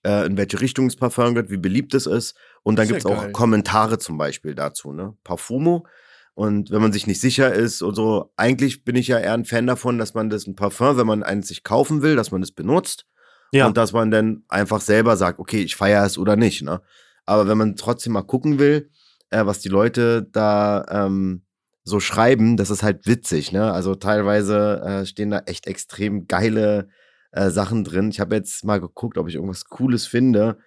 äh, 0.05 0.27
in 0.27 0.37
welche 0.37 0.61
Richtung 0.61 0.89
das 0.89 0.97
Parfum 0.97 1.35
geht, 1.35 1.51
wie 1.51 1.57
beliebt 1.57 1.95
es 1.95 2.07
ist. 2.07 2.37
Und 2.63 2.79
dann 2.79 2.89
gibt 2.89 3.01
es 3.01 3.07
auch 3.07 3.33
Kommentare 3.33 3.99
zum 3.99 4.19
Beispiel 4.19 4.55
dazu, 4.55 4.93
ne? 4.93 5.17
Parfumo. 5.25 5.87
Und 6.35 6.71
wenn 6.71 6.81
man 6.81 6.93
sich 6.93 7.07
nicht 7.07 7.21
sicher 7.21 7.53
ist 7.53 7.83
und 7.83 7.95
so, 7.95 8.33
eigentlich 8.37 8.85
bin 8.85 8.97
ich 8.97 9.09
ja 9.09 9.19
eher 9.19 9.35
ein 9.35 9.45
Fan 9.45 9.67
davon, 9.67 9.99
dass 9.99 10.15
man 10.15 10.31
das 10.31 10.47
ein 10.47 10.55
Parfum, 10.55 10.97
wenn 10.97 11.07
man 11.07 11.23
eins 11.23 11.49
sich 11.49 11.65
kaufen 11.65 12.03
will, 12.03 12.17
dass 12.17 12.31
man 12.31 12.43
es 12.43 12.53
benutzt. 12.53 13.07
Ja. 13.53 13.67
Und 13.67 13.77
dass 13.77 13.93
man 13.93 14.11
dann 14.11 14.45
einfach 14.49 14.81
selber 14.81 15.17
sagt, 15.17 15.39
okay, 15.39 15.63
ich 15.63 15.77
feiere 15.77 16.07
es 16.07 16.17
oder 16.19 16.37
nicht, 16.37 16.63
ne? 16.63 16.81
Aber 17.27 17.47
wenn 17.47 17.59
man 17.59 17.77
trotzdem 17.77 18.13
mal 18.15 18.23
gucken 18.23 18.59
will, 18.59 18.91
äh, 19.31 19.45
was 19.45 19.61
die 19.61 19.69
Leute 19.69 20.23
da 20.33 20.85
ähm, 20.89 21.43
so 21.83 22.01
schreiben, 22.01 22.57
das 22.57 22.71
ist 22.71 22.83
halt 22.83 23.07
witzig, 23.07 23.53
ne? 23.53 23.73
Also 23.73 23.95
teilweise 23.95 24.81
äh, 24.83 25.07
stehen 25.07 25.31
da 25.31 25.41
echt 25.41 25.67
extrem 25.67 26.27
geile 26.27 26.89
äh, 27.33 27.51
Sachen 27.51 27.85
drin. 27.85 28.11
Ich 28.11 28.21
habe 28.21 28.37
jetzt 28.37 28.65
mal 28.65 28.81
geguckt, 28.81 29.19
ob 29.19 29.29
ich 29.29 29.35
irgendwas 29.35 29.65
Cooles 29.65 30.07
finde. 30.07 30.59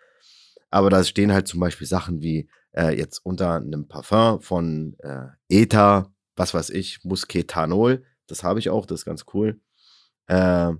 Aber 0.71 0.89
da 0.89 1.03
stehen 1.03 1.33
halt 1.33 1.47
zum 1.47 1.59
Beispiel 1.59 1.87
Sachen 1.87 2.21
wie 2.21 2.49
äh, 2.75 2.97
jetzt 2.97 3.19
unter 3.23 3.55
einem 3.55 3.87
Parfum 3.87 4.41
von 4.41 4.95
äh, 4.99 5.27
Ether, 5.49 6.11
was 6.35 6.53
weiß 6.53 6.71
ich, 6.71 7.03
Musketanol. 7.03 8.03
Das 8.27 8.43
habe 8.43 8.59
ich 8.59 8.69
auch, 8.69 8.85
das 8.85 9.01
ist 9.01 9.05
ganz 9.05 9.25
cool. 9.33 9.61
Äh, 10.27 10.71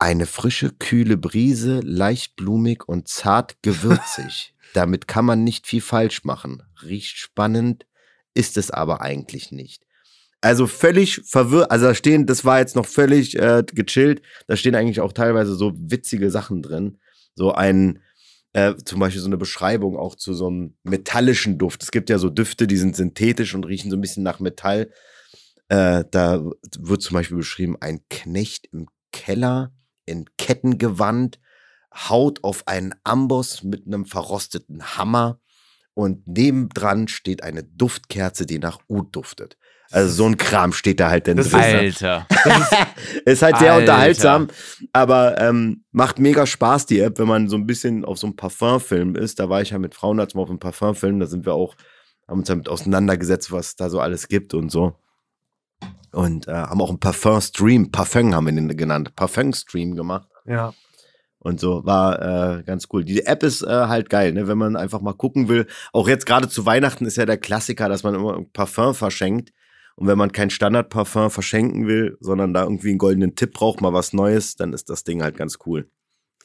eine 0.00 0.26
frische, 0.26 0.72
kühle 0.72 1.16
Brise, 1.16 1.80
leicht 1.80 2.36
blumig 2.36 2.88
und 2.88 3.08
zart 3.08 3.60
gewürzig. 3.62 4.54
Damit 4.74 5.08
kann 5.08 5.24
man 5.24 5.44
nicht 5.44 5.66
viel 5.66 5.80
falsch 5.80 6.24
machen. 6.24 6.62
Riecht 6.82 7.16
spannend, 7.16 7.86
ist 8.34 8.56
es 8.56 8.70
aber 8.70 9.00
eigentlich 9.00 9.52
nicht. 9.52 9.84
Also 10.40 10.66
völlig 10.68 11.22
verwirrt, 11.24 11.70
also 11.70 11.86
da 11.86 11.94
stehen, 11.94 12.26
das 12.26 12.44
war 12.44 12.60
jetzt 12.60 12.76
noch 12.76 12.86
völlig 12.86 13.36
äh, 13.36 13.64
gechillt, 13.66 14.22
da 14.46 14.56
stehen 14.56 14.76
eigentlich 14.76 15.00
auch 15.00 15.12
teilweise 15.12 15.54
so 15.54 15.72
witzige 15.74 16.30
Sachen 16.30 16.62
drin. 16.62 16.98
So 17.34 17.52
ein, 17.52 18.00
äh, 18.52 18.74
zum 18.84 19.00
Beispiel 19.00 19.20
so 19.20 19.26
eine 19.26 19.36
Beschreibung 19.36 19.96
auch 19.96 20.14
zu 20.14 20.34
so 20.34 20.46
einem 20.46 20.76
metallischen 20.84 21.58
Duft. 21.58 21.82
Es 21.82 21.90
gibt 21.90 22.08
ja 22.08 22.18
so 22.18 22.30
Düfte, 22.30 22.68
die 22.68 22.76
sind 22.76 22.94
synthetisch 22.94 23.54
und 23.54 23.66
riechen 23.66 23.90
so 23.90 23.96
ein 23.96 24.00
bisschen 24.00 24.22
nach 24.22 24.38
Metall. 24.38 24.92
Äh, 25.68 26.04
da 26.10 26.44
wird 26.78 27.02
zum 27.02 27.14
Beispiel 27.14 27.36
beschrieben, 27.36 27.76
ein 27.80 28.00
Knecht 28.08 28.68
im 28.72 28.86
Keller 29.12 29.72
in 30.06 30.24
Kettengewand 30.38 31.40
haut 31.92 32.44
auf 32.44 32.66
einen 32.66 32.94
Amboss 33.04 33.62
mit 33.64 33.86
einem 33.86 34.04
verrosteten 34.04 34.96
Hammer 34.96 35.40
und 35.98 36.28
nebendran 36.28 37.08
steht 37.08 37.42
eine 37.42 37.64
Duftkerze, 37.64 38.46
die 38.46 38.60
nach 38.60 38.78
Ud 38.88 39.16
duftet. 39.16 39.58
Also 39.90 40.14
so 40.14 40.26
ein 40.26 40.36
Kram 40.36 40.72
steht 40.72 41.00
da 41.00 41.10
halt 41.10 41.26
dann 41.26 41.38
drin. 41.38 41.54
Alter. 41.54 42.24
ist, 42.30 43.22
ist 43.24 43.42
halt 43.42 43.58
sehr 43.58 43.72
Alter. 43.72 43.80
unterhaltsam, 43.80 44.46
aber 44.92 45.40
ähm, 45.40 45.82
macht 45.90 46.20
mega 46.20 46.46
Spaß, 46.46 46.86
die 46.86 47.00
App, 47.00 47.18
wenn 47.18 47.26
man 47.26 47.48
so 47.48 47.56
ein 47.56 47.66
bisschen 47.66 48.04
auf 48.04 48.16
so 48.16 48.28
einem 48.28 48.36
Parfumfilm 48.36 49.16
ist. 49.16 49.40
Da 49.40 49.48
war 49.48 49.60
ich 49.60 49.70
ja 49.70 49.80
mit 49.80 49.96
Frauenarzt 49.96 50.36
mal 50.36 50.42
auf 50.42 50.50
einem 50.50 50.60
Parfumfilm, 50.60 51.18
da 51.18 51.26
sind 51.26 51.44
wir 51.44 51.54
auch, 51.54 51.74
haben 52.28 52.38
uns 52.38 52.46
damit 52.46 52.68
auseinandergesetzt, 52.68 53.50
was 53.50 53.74
da 53.74 53.90
so 53.90 53.98
alles 53.98 54.28
gibt 54.28 54.54
und 54.54 54.70
so. 54.70 54.94
Und 56.12 56.46
äh, 56.46 56.52
haben 56.52 56.80
auch 56.80 56.90
einen 56.90 57.00
Parfum-Stream, 57.00 57.90
Parfum 57.90 58.36
haben 58.36 58.46
wir 58.46 58.52
den 58.52 58.76
genannt, 58.76 59.16
Parfum-Stream 59.16 59.96
gemacht. 59.96 60.28
Ja. 60.46 60.74
Und 61.40 61.60
so 61.60 61.84
war 61.84 62.58
äh, 62.58 62.62
ganz 62.64 62.88
cool. 62.92 63.04
Die 63.04 63.24
App 63.24 63.42
ist 63.42 63.62
äh, 63.62 63.66
halt 63.66 64.10
geil, 64.10 64.32
ne? 64.32 64.48
wenn 64.48 64.58
man 64.58 64.76
einfach 64.76 65.00
mal 65.00 65.12
gucken 65.12 65.48
will. 65.48 65.66
Auch 65.92 66.08
jetzt 66.08 66.26
gerade 66.26 66.48
zu 66.48 66.66
Weihnachten 66.66 67.06
ist 67.06 67.16
ja 67.16 67.26
der 67.26 67.38
Klassiker, 67.38 67.88
dass 67.88 68.02
man 68.02 68.14
immer 68.14 68.36
ein 68.36 68.50
Parfum 68.50 68.94
verschenkt. 68.94 69.52
Und 69.94 70.06
wenn 70.06 70.18
man 70.18 70.32
kein 70.32 70.50
Standardparfum 70.50 71.30
verschenken 71.30 71.86
will, 71.86 72.16
sondern 72.20 72.54
da 72.54 72.62
irgendwie 72.62 72.90
einen 72.90 72.98
goldenen 72.98 73.34
Tipp 73.34 73.52
braucht, 73.52 73.80
mal 73.80 73.92
was 73.92 74.12
Neues, 74.12 74.56
dann 74.56 74.72
ist 74.72 74.90
das 74.90 75.04
Ding 75.04 75.22
halt 75.22 75.36
ganz 75.36 75.58
cool. 75.66 75.90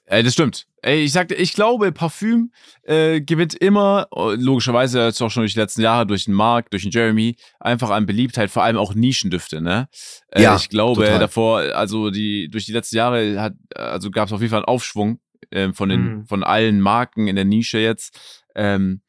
Ey, 0.06 0.22
das 0.22 0.34
stimmt. 0.34 0.68
Ey, 0.82 1.04
ich 1.04 1.14
sagte, 1.14 1.34
ich 1.34 1.54
glaube, 1.54 1.94
Parfüm 1.94 2.52
äh, 2.84 3.22
gewinnt 3.22 3.56
immer, 3.56 4.08
oh, 4.12 4.34
logischerweise 4.38 5.06
jetzt 5.06 5.22
auch 5.22 5.32
schon 5.32 5.44
durch 5.44 5.54
die 5.54 5.60
letzten 5.60 5.82
Jahre, 5.82 6.06
durch 6.06 6.26
den 6.26 6.34
Mark, 6.34 6.70
durch 6.72 6.84
den 6.84 6.92
Jeremy, 6.92 7.38
einfach 7.60 7.90
an 7.90 8.06
Beliebtheit, 8.06 8.52
vor 8.52 8.64
allem 8.64 8.78
auch 8.78 8.94
Nischendüfte, 8.94 9.62
ne? 9.62 9.88
Äh, 10.30 10.44
ja, 10.44 10.58
ich 10.58 10.68
glaube, 10.68 11.06
total. 11.06 11.20
davor, 11.20 11.60
also 11.76 12.10
die, 12.10 12.50
durch 12.52 12.66
die 12.66 12.74
letzten 12.74 12.98
Jahre 12.98 13.42
hat, 13.42 13.54
also 13.76 14.12
gab 14.12 14.28
es 14.28 14.34
auf 14.34 14.42
jeden 14.42 14.52
Fall 14.52 14.60
einen 14.60 14.66
Aufschwung 14.66 15.20
äh, 15.52 15.72
von 15.72 15.88
den, 15.88 16.02
mhm. 16.02 16.26
von 16.26 16.44
allen 16.44 16.82
Marken 16.82 17.28
in 17.28 17.38
der 17.38 17.46
Nische 17.46 17.78
jetzt. 17.78 18.20
Ähm, 18.54 19.02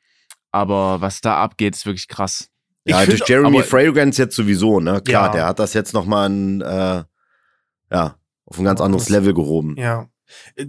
aber 0.53 1.01
was 1.01 1.21
da 1.21 1.43
abgeht, 1.43 1.75
ist 1.75 1.87
wirklich 1.87 2.07
krass. 2.07 2.51
Ja, 2.85 3.05
durch 3.05 3.27
Jeremy 3.27 3.63
Fragrance 3.63 4.23
jetzt 4.23 4.37
sowieso, 4.37 4.79
ne? 4.79 5.01
Klar, 5.01 5.27
ja. 5.27 5.33
der 5.33 5.47
hat 5.47 5.59
das 5.59 5.73
jetzt 5.75 5.93
nochmal 5.93 6.29
ein, 6.29 6.61
äh, 6.61 7.03
ja, 7.91 8.17
auf 8.47 8.59
ein 8.59 8.65
ganz 8.65 8.81
anderes 8.81 9.09
Level 9.09 9.35
gehoben. 9.35 9.75
Ja. 9.77 10.09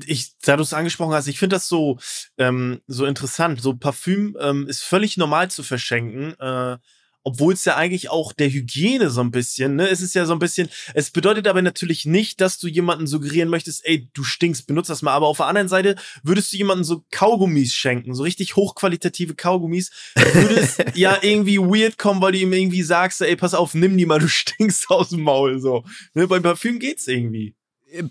Ich, 0.06 0.38
da 0.39 0.58
du 0.58 0.64
es 0.64 0.74
angesprochen 0.74 1.14
hast, 1.14 1.28
ich 1.28 1.39
finde 1.39 1.56
das 1.56 1.68
so, 1.68 1.97
ähm, 2.38 2.82
so 2.88 3.06
interessant. 3.06 3.62
So 3.62 3.76
Parfüm 3.76 4.38
ähm, 4.39 4.68
ist 4.68 4.84
völlig 4.84 5.18
normal 5.18 5.51
zu 5.51 5.64
verschenken. 5.64 6.34
Äh, 6.39 6.78
obwohl 7.26 7.53
es 7.53 7.66
ja 7.66 7.76
eigentlich 7.76 8.10
auch 8.12 8.34
der 8.34 8.51
Hygiene 8.51 9.10
so 9.10 9.20
ein 9.22 9.32
bisschen, 9.32 9.76
ne, 9.76 9.89
es 9.89 9.99
ist 9.99 10.14
ja 10.14 10.26
so 10.26 10.34
ein 10.34 10.39
bisschen, 10.39 10.70
es 10.93 11.10
bedeutet 11.10 11.47
aber 11.47 11.64
natürlich 11.64 12.06
nicht, 12.06 12.39
dass 12.39 12.60
du 12.60 12.68
jemanden 12.68 13.08
suggerieren 13.08 13.49
möchtest, 13.49 13.84
ey, 13.86 14.08
du 14.14 14.24
stinkst, 14.24 14.68
benutzt 14.68 14.91
das 14.91 15.01
mal, 15.01 15.14
aber 15.14 15.28
auf 15.28 15.38
der 15.38 15.47
anderen 15.47 15.68
Seite 15.68 15.95
würdest 16.22 16.53
du 16.53 16.58
jemanden 16.58 16.84
so 16.84 17.03
Kaugummis 17.10 17.74
schenken, 17.74 18.14
so 18.14 18.22
richtig 18.22 18.56
hochqualitative 18.56 19.34
Kaugummis, 19.34 19.89
würde 20.16 20.56
es 20.56 20.78
ja 20.93 21.18
irgendwie 21.22 21.58
weird 21.58 21.97
kommen, 21.97 22.22
weil 22.22 22.34
du 22.34 22.38
ihm 22.38 22.53
irgendwie 22.53 22.84
sagst, 22.84 23.22
ey, 23.22 23.36
pass 23.36 23.56
auf, 23.56 23.74
nimm 23.74 23.97
die 23.97 24.06
mal, 24.06 24.20
du 24.20 24.28
stinkst 24.30 24.89
aus 24.91 25.10
dem 25.10 25.22
Maul, 25.22 25.60
so. 25.60 25.84
Ne, 26.14 26.28
beim 26.28 26.43
Parfüm 26.43 26.78
geht's 26.78 27.08
irgendwie. 27.08 27.56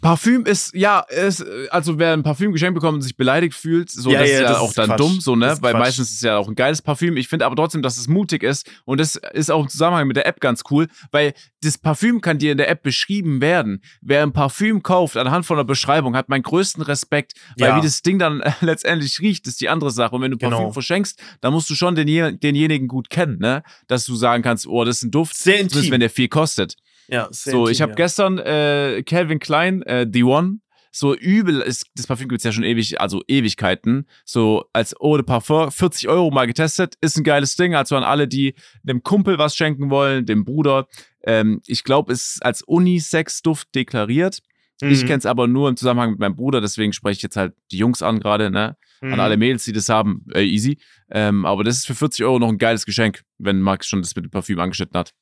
Parfüm 0.00 0.46
ist, 0.46 0.74
ja, 0.74 1.00
ist, 1.00 1.44
also 1.70 1.98
wer 1.98 2.12
ein 2.12 2.22
Parfüm 2.22 2.52
geschenkt 2.52 2.74
bekommt 2.74 2.96
und 2.96 3.02
sich 3.02 3.16
beleidigt 3.16 3.54
fühlt, 3.54 3.90
so, 3.90 4.10
ja, 4.10 4.20
das 4.20 4.28
ja, 4.28 4.34
ist 4.34 4.42
ja 4.42 4.48
das 4.48 4.58
auch 4.58 4.68
ist 4.68 4.78
dann 4.78 4.86
Quatsch. 4.86 4.98
dumm, 4.98 5.20
so, 5.20 5.36
ne? 5.36 5.56
Weil 5.60 5.72
Quatsch. 5.72 5.80
meistens 5.80 6.08
ist 6.10 6.16
es 6.16 6.20
ja 6.22 6.36
auch 6.36 6.48
ein 6.48 6.54
geiles 6.54 6.82
Parfüm. 6.82 7.16
Ich 7.16 7.28
finde 7.28 7.46
aber 7.46 7.56
trotzdem, 7.56 7.82
dass 7.82 7.98
es 7.98 8.08
mutig 8.08 8.42
ist 8.42 8.70
und 8.84 8.98
das 8.98 9.16
ist 9.32 9.50
auch 9.50 9.62
im 9.62 9.68
Zusammenhang 9.68 10.06
mit 10.06 10.16
der 10.16 10.26
App 10.26 10.40
ganz 10.40 10.62
cool, 10.70 10.88
weil 11.10 11.34
das 11.62 11.78
Parfüm 11.78 12.20
kann 12.20 12.38
dir 12.38 12.52
in 12.52 12.58
der 12.58 12.68
App 12.68 12.82
beschrieben 12.82 13.40
werden. 13.40 13.82
Wer 14.00 14.22
ein 14.22 14.32
Parfüm 14.32 14.82
kauft 14.82 15.16
anhand 15.16 15.46
von 15.46 15.56
der 15.56 15.64
Beschreibung, 15.64 16.16
hat 16.16 16.28
meinen 16.28 16.42
größten 16.42 16.82
Respekt, 16.82 17.32
weil 17.58 17.70
ja. 17.70 17.76
wie 17.76 17.82
das 17.82 18.02
Ding 18.02 18.18
dann 18.18 18.42
letztendlich 18.60 19.20
riecht, 19.20 19.46
ist 19.46 19.60
die 19.60 19.68
andere 19.68 19.90
Sache. 19.90 20.14
Und 20.14 20.22
wenn 20.22 20.30
du 20.30 20.38
Parfüm 20.38 20.58
genau. 20.58 20.72
verschenkst, 20.72 21.20
dann 21.40 21.52
musst 21.52 21.68
du 21.70 21.74
schon 21.74 21.94
den, 21.94 22.38
denjenigen 22.40 22.88
gut 22.88 23.10
kennen, 23.10 23.38
ne? 23.38 23.62
Dass 23.86 24.04
du 24.04 24.14
sagen 24.14 24.42
kannst, 24.42 24.66
oh, 24.66 24.84
das 24.84 24.98
ist 24.98 25.04
ein 25.04 25.10
Duft, 25.10 25.36
Sehr 25.36 25.60
intim. 25.60 25.90
wenn 25.90 26.00
der 26.00 26.10
viel 26.10 26.28
kostet. 26.28 26.76
Ja, 27.08 27.28
so, 27.30 27.68
ich 27.68 27.82
habe 27.82 27.92
ja. 27.92 27.96
gestern 27.96 28.38
äh, 28.38 29.02
Calvin 29.04 29.38
Klein, 29.38 29.82
äh, 29.82 30.06
The 30.10 30.24
One, 30.24 30.58
so 30.94 31.14
übel, 31.14 31.60
ist, 31.60 31.86
das 31.96 32.06
Parfüm 32.06 32.28
gibt 32.28 32.38
es 32.38 32.44
ja 32.44 32.52
schon 32.52 32.62
ewig, 32.62 33.00
also 33.00 33.20
Ewigkeiten, 33.26 34.06
so 34.24 34.64
als 34.72 34.94
Eau 35.00 35.16
de 35.16 35.26
Parfum, 35.26 35.72
40 35.72 36.08
Euro 36.08 36.30
mal 36.30 36.46
getestet, 36.46 36.94
ist 37.00 37.16
ein 37.16 37.24
geiles 37.24 37.56
Ding, 37.56 37.74
also 37.74 37.96
an 37.96 38.04
alle, 38.04 38.28
die 38.28 38.54
dem 38.84 39.02
Kumpel 39.02 39.36
was 39.36 39.56
schenken 39.56 39.90
wollen, 39.90 40.24
dem 40.24 40.44
Bruder. 40.44 40.86
Ähm, 41.24 41.60
ich 41.66 41.82
glaube, 41.82 42.12
es 42.12 42.34
ist 42.34 42.44
als 42.44 42.62
Unisex-Duft 42.62 43.74
deklariert. 43.74 44.38
Mhm. 44.80 44.90
Ich 44.90 45.04
kenne 45.04 45.18
es 45.18 45.26
aber 45.26 45.48
nur 45.48 45.68
im 45.68 45.76
Zusammenhang 45.76 46.10
mit 46.10 46.20
meinem 46.20 46.36
Bruder, 46.36 46.60
deswegen 46.60 46.92
spreche 46.92 47.16
ich 47.18 47.22
jetzt 47.22 47.36
halt 47.36 47.54
die 47.72 47.78
Jungs 47.78 48.00
an 48.00 48.20
gerade, 48.20 48.50
ne? 48.52 48.76
Mhm. 49.00 49.14
An 49.14 49.20
alle 49.20 49.36
Mädels, 49.36 49.64
die 49.64 49.72
das 49.72 49.88
haben, 49.88 50.24
äh, 50.32 50.44
easy. 50.44 50.78
Ähm, 51.10 51.44
aber 51.44 51.64
das 51.64 51.78
ist 51.78 51.86
für 51.86 51.96
40 51.96 52.24
Euro 52.24 52.38
noch 52.38 52.48
ein 52.48 52.58
geiles 52.58 52.86
Geschenk, 52.86 53.24
wenn 53.38 53.60
Max 53.60 53.88
schon 53.88 54.00
das 54.00 54.14
mit 54.14 54.26
dem 54.26 54.30
Parfüm 54.30 54.60
angeschnitten 54.60 54.96
hat. 54.96 55.12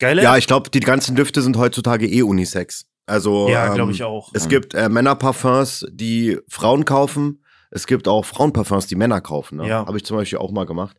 Geile? 0.00 0.22
Ja, 0.22 0.36
ich 0.36 0.48
glaube, 0.48 0.70
die 0.70 0.80
ganzen 0.80 1.14
Düfte 1.14 1.42
sind 1.42 1.56
heutzutage 1.56 2.08
eh 2.08 2.22
Unisex. 2.22 2.86
Also, 3.06 3.48
ja, 3.48 3.68
ähm, 3.68 3.74
glaube 3.74 3.92
ich 3.92 4.02
auch. 4.02 4.30
Es 4.34 4.48
gibt 4.48 4.74
äh, 4.74 4.88
Männerparfums, 4.88 5.86
die 5.90 6.38
Frauen 6.48 6.84
kaufen. 6.84 7.44
Es 7.70 7.86
gibt 7.86 8.08
auch 8.08 8.24
Frauenparfums, 8.24 8.86
die 8.86 8.96
Männer 8.96 9.20
kaufen. 9.20 9.58
Ne? 9.58 9.68
Ja. 9.68 9.86
Habe 9.86 9.96
ich 9.96 10.04
zum 10.04 10.16
Beispiel 10.16 10.38
auch 10.38 10.50
mal 10.50 10.64
gemacht. 10.64 10.96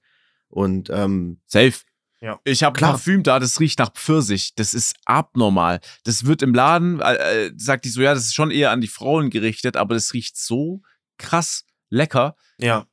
Und 0.48 0.90
ähm, 0.90 1.42
safe. 1.48 1.80
Ja. 2.22 2.40
Ich 2.44 2.64
habe 2.64 2.80
Parfüm 2.80 3.24
da, 3.24 3.40
das 3.40 3.60
riecht 3.60 3.80
nach 3.80 3.92
Pfirsich. 3.94 4.54
Das 4.56 4.74
ist 4.76 4.96
abnormal. 5.06 5.80
Das 6.04 6.26
wird 6.26 6.44
im 6.44 6.54
Laden, 6.54 7.02
äh, 7.02 7.48
äh, 7.48 7.52
sagt 7.58 7.86
die 7.86 7.90
so, 7.90 8.02
ja, 8.02 8.14
das 8.14 8.26
ist 8.26 8.36
schon 8.36 8.52
eher 8.52 8.70
an 8.70 8.80
die 8.80 8.88
Frauen 8.88 9.32
gerichtet, 9.32 9.76
aber 9.76 9.96
das 9.96 10.14
riecht 10.14 10.38
so 10.38 10.82
krass 11.18 11.64
lecker. 11.90 12.36
Ja. 12.60 12.86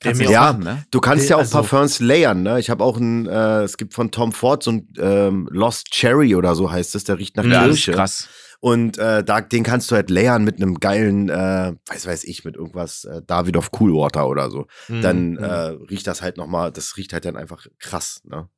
Kannst 0.00 0.20
ja, 0.20 0.52
machen, 0.52 0.64
ne? 0.64 0.84
du 0.90 1.00
kannst 1.00 1.28
ja 1.30 1.36
auch 1.36 1.40
also, 1.40 1.52
Parfums 1.52 2.00
layern, 2.00 2.42
ne? 2.42 2.60
Ich 2.60 2.68
habe 2.68 2.84
auch 2.84 2.98
ein, 2.98 3.26
äh, 3.26 3.62
es 3.62 3.78
gibt 3.78 3.94
von 3.94 4.10
Tom 4.10 4.32
Ford 4.32 4.62
so 4.62 4.72
ein 4.72 4.88
ähm, 4.98 5.48
Lost 5.50 5.90
Cherry 5.90 6.34
oder 6.34 6.54
so 6.54 6.70
heißt 6.70 6.94
es, 6.94 7.04
der 7.04 7.18
riecht 7.18 7.36
nach 7.36 7.44
ja, 7.44 7.64
Kirsche. 7.64 7.92
krass. 7.92 8.28
Und 8.60 8.98
äh, 8.98 9.24
da, 9.24 9.40
den 9.40 9.62
kannst 9.62 9.90
du 9.90 9.94
halt 9.94 10.10
layern 10.10 10.44
mit 10.44 10.56
einem 10.56 10.80
geilen, 10.80 11.28
äh, 11.28 11.74
weiß 11.86 12.06
weiß 12.06 12.24
ich, 12.24 12.44
mit 12.44 12.56
irgendwas 12.56 13.04
äh, 13.04 13.22
Davidoff 13.26 13.70
Coolwater 13.70 14.28
oder 14.28 14.50
so. 14.50 14.66
Mhm. 14.88 15.02
Dann 15.02 15.30
mhm. 15.30 15.38
äh, 15.38 15.50
riecht 15.90 16.06
das 16.06 16.20
halt 16.20 16.36
nochmal, 16.36 16.72
das 16.72 16.96
riecht 16.96 17.12
halt 17.12 17.24
dann 17.24 17.36
einfach 17.36 17.66
krass, 17.78 18.20
ne? 18.24 18.48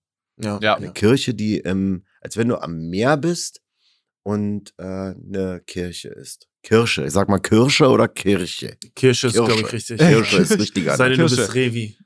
Ja. 0.40 0.58
ja. 0.62 0.74
Eine 0.76 0.92
Kirche, 0.92 1.34
die, 1.34 1.58
ähm, 1.58 2.04
als 2.20 2.36
wenn 2.36 2.48
du 2.48 2.56
am 2.56 2.88
Meer 2.88 3.16
bist 3.16 3.60
und 4.22 4.72
äh, 4.78 4.84
eine 4.84 5.62
Kirche 5.66 6.08
ist. 6.08 6.47
Kirsche. 6.62 7.06
Ich 7.06 7.12
sag 7.12 7.28
mal 7.28 7.38
Kirsche 7.38 7.88
oder 7.88 8.08
Kirche? 8.08 8.76
Kirsche 8.94 9.28
ist, 9.28 9.34
glaube 9.34 9.52
ich, 9.54 9.72
richtig. 9.72 9.98
Kirsche 9.98 10.38
ist 10.38 10.58
richtiger. 10.58 10.96
Sei 10.96 11.10
denn, 11.10 11.18
du 11.18 11.24
bist 11.24 11.54
Revi. 11.54 11.96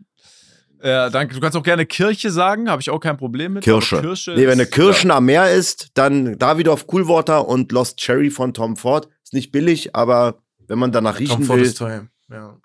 Ja, 0.83 1.11
danke. 1.11 1.35
Du 1.35 1.41
kannst 1.41 1.57
auch 1.57 1.63
gerne 1.63 1.87
Kirche 1.87 2.31
sagen, 2.31 2.69
habe 2.69 2.83
ich 2.83 2.91
auch 2.91 2.99
kein 2.99 3.17
Problem 3.17 3.55
mit. 3.55 3.65
Kirsche. 3.65 4.01
Kirsche 4.01 4.35
nee, 4.35 4.47
wenn 4.47 4.53
eine 4.53 4.67
Kirschen 4.67 5.11
ja. 5.11 5.17
am 5.17 5.27
Meer 5.27 5.53
ist, 5.53 5.91
dann 5.95 6.37
Davidoff 6.39 6.87
Coolwater 6.87 7.47
und 7.47 7.71
Lost 7.71 7.99
Cherry 7.99 8.31
von 8.31 8.53
Tom 8.53 8.77
Ford. 8.77 9.09
Ist 9.23 9.33
nicht 9.33 9.53
billig, 9.53 9.95
aber 9.95 10.43
wenn 10.67 10.79
man 10.79 10.91
danach 10.91 11.21
riechen 11.21 11.37
Tom 11.37 11.45
Ford 11.45 11.59
will. 11.59 11.67
Ist 11.67 11.79
teuer. 11.79 12.09
Ja. 12.31 12.59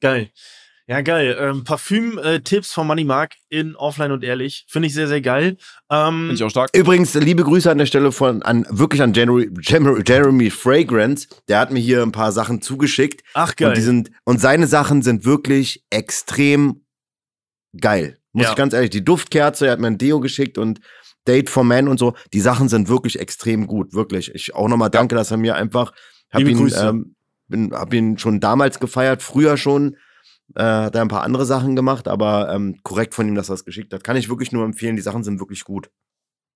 Geil. 0.00 0.30
Ja, 0.88 1.00
geil. 1.00 1.36
Ähm, 1.40 1.64
Parfüm-Tipps 1.64 2.72
von 2.72 2.86
Money 2.86 3.02
Mark 3.02 3.34
in 3.48 3.74
Offline 3.74 4.12
und 4.12 4.22
Ehrlich. 4.22 4.66
Finde 4.68 4.86
ich 4.86 4.94
sehr, 4.94 5.08
sehr 5.08 5.20
geil. 5.20 5.56
Ähm, 5.90 6.18
Finde 6.18 6.34
ich 6.34 6.44
auch 6.44 6.50
stark. 6.50 6.70
Übrigens, 6.76 7.14
liebe 7.14 7.42
Grüße 7.42 7.68
an 7.68 7.78
der 7.78 7.86
Stelle 7.86 8.12
von, 8.12 8.42
an, 8.42 8.64
wirklich 8.70 9.02
an 9.02 9.12
Jeremy, 9.12 9.48
Jeremy 9.60 10.50
Fragrance. 10.50 11.26
Der 11.48 11.58
hat 11.58 11.72
mir 11.72 11.80
hier 11.80 12.02
ein 12.02 12.12
paar 12.12 12.30
Sachen 12.30 12.62
zugeschickt. 12.62 13.22
Ach, 13.34 13.56
geil. 13.56 13.70
Und, 13.70 13.76
die 13.76 13.82
sind, 13.82 14.10
und 14.24 14.40
seine 14.40 14.68
Sachen 14.68 15.02
sind 15.02 15.24
wirklich 15.24 15.84
extrem 15.90 16.84
geil. 17.80 18.18
Muss 18.32 18.44
ja. 18.44 18.50
ich 18.50 18.56
ganz 18.56 18.72
ehrlich, 18.72 18.90
die 18.90 19.04
Duftkerze, 19.04 19.66
er 19.66 19.72
hat 19.72 19.80
mir 19.80 19.88
ein 19.88 19.98
Deo 19.98 20.20
geschickt 20.20 20.56
und 20.56 20.80
Date 21.26 21.50
for 21.50 21.64
Men 21.64 21.88
und 21.88 21.98
so, 21.98 22.14
die 22.32 22.40
Sachen 22.40 22.68
sind 22.68 22.88
wirklich 22.88 23.18
extrem 23.18 23.66
gut, 23.66 23.92
wirklich. 23.92 24.32
Ich 24.34 24.54
auch 24.54 24.68
nochmal 24.68 24.90
danke, 24.90 25.16
dass 25.16 25.32
er 25.32 25.36
mir 25.36 25.56
einfach, 25.56 25.92
hab 26.30 26.38
Liebe 26.38 26.52
ihn, 26.52 26.58
Grüße. 26.58 26.86
ähm, 26.86 27.16
bin, 27.48 27.72
hab 27.72 27.92
ihn 27.92 28.18
schon 28.18 28.38
damals 28.38 28.78
gefeiert, 28.78 29.22
früher 29.22 29.56
schon, 29.56 29.96
äh, 30.54 30.62
hat 30.62 30.94
er 30.94 31.02
ein 31.02 31.08
paar 31.08 31.22
andere 31.22 31.46
Sachen 31.46 31.76
gemacht, 31.76 32.08
aber 32.08 32.52
ähm, 32.52 32.80
korrekt 32.82 33.14
von 33.14 33.28
ihm, 33.28 33.34
dass 33.34 33.48
er 33.48 33.54
das 33.54 33.64
geschickt 33.64 33.92
hat. 33.92 34.04
Kann 34.04 34.16
ich 34.16 34.28
wirklich 34.28 34.52
nur 34.52 34.64
empfehlen, 34.64 34.96
die 34.96 35.02
Sachen 35.02 35.24
sind 35.24 35.40
wirklich 35.40 35.64
gut. 35.64 35.90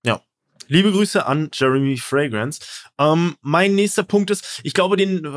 Ja. 0.05 0.21
Liebe 0.67 0.91
Grüße 0.91 1.25
an 1.25 1.49
Jeremy 1.51 1.97
Fragrance. 1.97 2.61
Ähm, 2.97 3.35
mein 3.41 3.75
nächster 3.75 4.03
Punkt 4.03 4.29
ist, 4.29 4.61
ich 4.63 4.73
glaube, 4.73 4.95
den, 4.95 5.27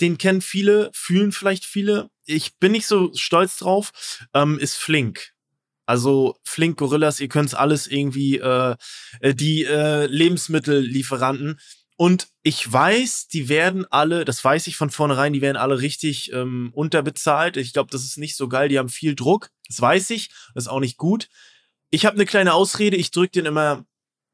den 0.00 0.18
kennen 0.18 0.40
viele, 0.40 0.90
fühlen 0.92 1.32
vielleicht 1.32 1.64
viele. 1.64 2.08
Ich 2.24 2.58
bin 2.58 2.72
nicht 2.72 2.86
so 2.86 3.12
stolz 3.14 3.58
drauf, 3.58 3.92
ähm, 4.34 4.58
ist 4.58 4.76
Flink. 4.76 5.32
Also 5.86 6.36
Flink 6.44 6.78
Gorillas, 6.78 7.18
ihr 7.18 7.28
könnt 7.28 7.48
es 7.48 7.54
alles 7.54 7.88
irgendwie, 7.88 8.38
äh, 8.38 8.76
äh, 9.18 9.34
die 9.34 9.64
äh, 9.64 10.06
Lebensmittellieferanten. 10.06 11.58
Und 12.00 12.28
ich 12.42 12.72
weiß, 12.72 13.28
die 13.28 13.50
werden 13.50 13.84
alle, 13.90 14.24
das 14.24 14.42
weiß 14.42 14.68
ich 14.68 14.76
von 14.76 14.88
vornherein, 14.88 15.34
die 15.34 15.42
werden 15.42 15.58
alle 15.58 15.82
richtig 15.82 16.32
ähm, 16.32 16.70
unterbezahlt. 16.72 17.58
Ich 17.58 17.74
glaube, 17.74 17.90
das 17.90 18.04
ist 18.04 18.16
nicht 18.16 18.38
so 18.38 18.48
geil. 18.48 18.70
Die 18.70 18.78
haben 18.78 18.88
viel 18.88 19.14
Druck. 19.14 19.50
Das 19.68 19.82
weiß 19.82 20.08
ich. 20.08 20.30
Das 20.54 20.64
ist 20.64 20.68
auch 20.68 20.80
nicht 20.80 20.96
gut. 20.96 21.28
Ich 21.90 22.06
habe 22.06 22.16
eine 22.16 22.24
kleine 22.24 22.54
Ausrede. 22.54 22.96
Ich 22.96 23.10
drück 23.10 23.32
den 23.32 23.44
immer, 23.44 23.84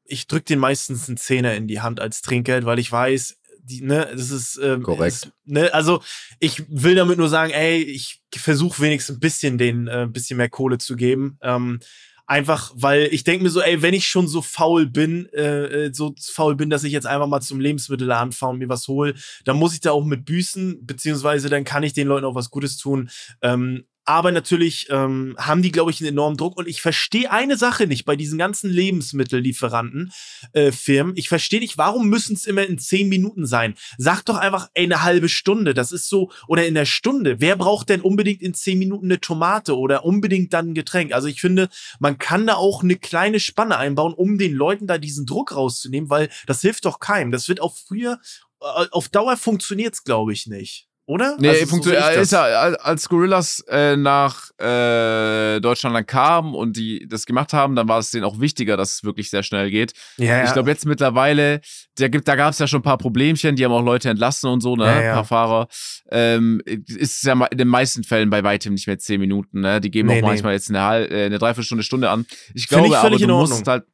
ich 0.05 0.27
drück 0.27 0.45
den 0.45 0.59
meistens 0.59 1.09
einen 1.09 1.17
Zehner 1.17 1.55
in 1.55 1.67
die 1.67 1.81
Hand 1.81 1.99
als 1.99 2.21
Trinkgeld, 2.21 2.63
weil 2.63 2.79
ich 2.79 2.89
weiß, 2.89 3.37
die, 3.63 3.81
ne, 3.81 4.07
das 4.13 4.31
ist 4.31 4.57
ähm, 4.63 4.81
korrekt. 4.81 5.25
Ist, 5.25 5.31
ne, 5.43 5.73
also 5.73 6.01
ich 6.39 6.63
will 6.69 6.95
damit 6.95 7.17
nur 7.17 7.27
sagen, 7.27 7.51
ey, 7.51 7.83
ich 7.83 8.21
versuche 8.33 8.81
wenigstens 8.81 9.17
ein 9.17 9.19
bisschen 9.19 9.57
den, 9.57 9.89
äh, 9.89 10.03
ein 10.03 10.13
bisschen 10.13 10.37
mehr 10.37 10.47
Kohle 10.47 10.77
zu 10.77 10.95
geben. 10.95 11.37
Ähm, 11.41 11.81
einfach, 12.27 12.71
weil 12.75 13.07
ich 13.11 13.23
denke 13.23 13.43
mir 13.43 13.49
so, 13.49 13.61
ey, 13.61 13.81
wenn 13.81 13.93
ich 13.93 14.07
schon 14.07 14.27
so 14.27 14.41
faul 14.41 14.85
bin, 14.85 15.27
äh, 15.33 15.85
äh 15.85 15.93
so 15.93 16.13
faul 16.21 16.55
bin, 16.55 16.69
dass 16.69 16.83
ich 16.83 16.91
jetzt 16.91 17.07
einfach 17.07 17.27
mal 17.27 17.41
zum 17.41 17.59
Lebensmittelladen 17.59 18.33
fahre 18.33 18.51
und 18.51 18.59
mir 18.59 18.69
was 18.69 18.87
hole, 18.87 19.15
dann 19.45 19.57
muss 19.57 19.73
ich 19.73 19.79
da 19.79 19.91
auch 19.91 20.03
mit 20.03 20.25
büßen, 20.25 20.85
beziehungsweise 20.85 21.49
dann 21.49 21.63
kann 21.63 21.83
ich 21.83 21.93
den 21.93 22.07
Leuten 22.07 22.25
auch 22.25 22.35
was 22.35 22.51
Gutes 22.51 22.77
tun. 22.77 23.09
Ähm, 23.41 23.85
aber 24.07 24.31
natürlich 24.31 24.87
ähm, 24.89 25.35
haben 25.37 25.61
die, 25.61 25.71
glaube 25.71 25.91
ich, 25.91 25.99
einen 25.99 26.11
enormen 26.11 26.37
Druck. 26.37 26.57
Und 26.57 26.65
ich 26.65 26.81
verstehe 26.81 27.29
eine 27.29 27.57
Sache 27.57 27.87
nicht 27.87 28.05
bei 28.05 28.15
diesen 28.15 28.37
ganzen 28.37 28.69
Lebensmittellieferanten, 28.69 30.13
äh, 30.53 30.71
Firmen. 30.71 31.17
Ich 31.17 31.27
verstehe 31.27 31.59
nicht, 31.59 31.77
warum 31.77 32.07
müssen 32.07 32.33
es 32.33 32.45
immer 32.45 32.65
in 32.65 32.79
zehn 32.79 33.09
Minuten 33.09 33.45
sein? 33.45 33.75
Sag 33.97 34.23
doch 34.23 34.37
einfach, 34.37 34.69
ey, 34.75 34.85
eine 34.85 35.03
halbe 35.03 35.27
Stunde. 35.27 35.73
Das 35.73 35.91
ist 35.91 36.07
so, 36.07 36.31
oder 36.47 36.65
in 36.65 36.73
der 36.73 36.85
Stunde. 36.85 37.41
Wer 37.41 37.57
braucht 37.57 37.89
denn 37.89 37.99
unbedingt 37.99 38.41
in 38.41 38.53
zehn 38.53 38.79
Minuten 38.79 39.07
eine 39.07 39.19
Tomate 39.19 39.77
oder 39.77 40.05
unbedingt 40.05 40.53
dann 40.53 40.69
ein 40.69 40.73
Getränk? 40.73 41.11
Also 41.11 41.27
ich 41.27 41.41
finde, 41.41 41.67
man 41.99 42.17
kann 42.17 42.47
da 42.47 42.55
auch 42.55 42.83
eine 42.83 42.95
kleine 42.95 43.41
Spanne 43.41 43.77
einbauen, 43.77 44.13
um 44.13 44.37
den 44.37 44.53
Leuten 44.53 44.87
da 44.87 44.97
diesen 44.97 45.25
Druck 45.25 45.53
rauszunehmen, 45.53 46.09
weil 46.09 46.29
das 46.45 46.61
hilft 46.61 46.85
doch 46.85 47.01
keinem. 47.01 47.31
Das 47.31 47.49
wird 47.49 47.59
auch 47.59 47.75
früher, 47.75 48.21
äh, 48.61 48.85
auf 48.91 49.09
Dauer 49.09 49.35
funktioniert's, 49.35 50.05
glaube 50.05 50.31
ich, 50.31 50.47
nicht 50.47 50.86
oder? 51.07 51.37
Nee, 51.39 51.49
also, 51.49 51.65
funktioniert. 51.67 52.03
So 52.13 52.19
ist 52.19 52.31
ja, 52.33 52.43
als 52.43 53.07
Gorillas 53.07 53.63
äh, 53.69 53.95
nach 53.95 54.51
äh, 54.59 55.59
Deutschland 55.61 55.95
dann 55.95 56.05
kamen 56.05 56.53
und 56.53 56.75
die 56.75 57.07
das 57.07 57.25
gemacht 57.25 57.53
haben, 57.53 57.77
dann 57.77 57.87
war 57.87 57.99
es 57.99 58.11
denen 58.11 58.25
auch 58.25 58.41
wichtiger, 58.41 58.75
dass 58.75 58.95
es 58.95 59.03
wirklich 59.05 59.29
sehr 59.29 59.41
schnell 59.41 59.71
geht. 59.71 59.93
Ja, 60.17 60.43
ich 60.43 60.51
glaube, 60.51 60.69
jetzt 60.69 60.85
mittlerweile, 60.85 61.61
der 61.97 62.09
gibt, 62.09 62.27
da 62.27 62.35
gab 62.35 62.51
es 62.51 62.59
ja 62.59 62.67
schon 62.67 62.81
ein 62.81 62.83
paar 62.83 62.97
Problemchen, 62.97 63.55
die 63.55 63.63
haben 63.63 63.71
auch 63.71 63.81
Leute 63.81 64.09
entlassen 64.09 64.49
und 64.49 64.59
so, 64.59 64.75
ne? 64.75 64.85
Ja, 64.85 65.01
ja. 65.01 65.09
Ein 65.09 65.15
paar 65.15 65.25
Fahrer. 65.25 65.67
Ähm, 66.11 66.61
ist 66.65 67.23
ja 67.23 67.41
in 67.45 67.57
den 67.57 67.69
meisten 67.69 68.03
Fällen 68.03 68.29
bei 68.29 68.43
weitem 68.43 68.73
nicht 68.73 68.87
mehr 68.87 68.99
zehn 68.99 69.21
Minuten, 69.21 69.61
ne? 69.61 69.79
Die 69.79 69.91
geben 69.91 70.09
nee, 70.09 70.21
auch 70.21 70.27
manchmal 70.27 70.51
nee. 70.51 70.57
jetzt 70.57 70.69
eine, 70.69 71.07
äh, 71.09 71.25
eine 71.25 71.39
Dreiviertelstunde, 71.39 71.83
Stunde 71.85 72.09
an. 72.09 72.25
Ich 72.53 72.67
glaube, 72.67 72.87
ich 72.87 72.97
aber 72.97 73.17
du 73.17 73.27
musst 73.27 73.65
halt 73.65 73.85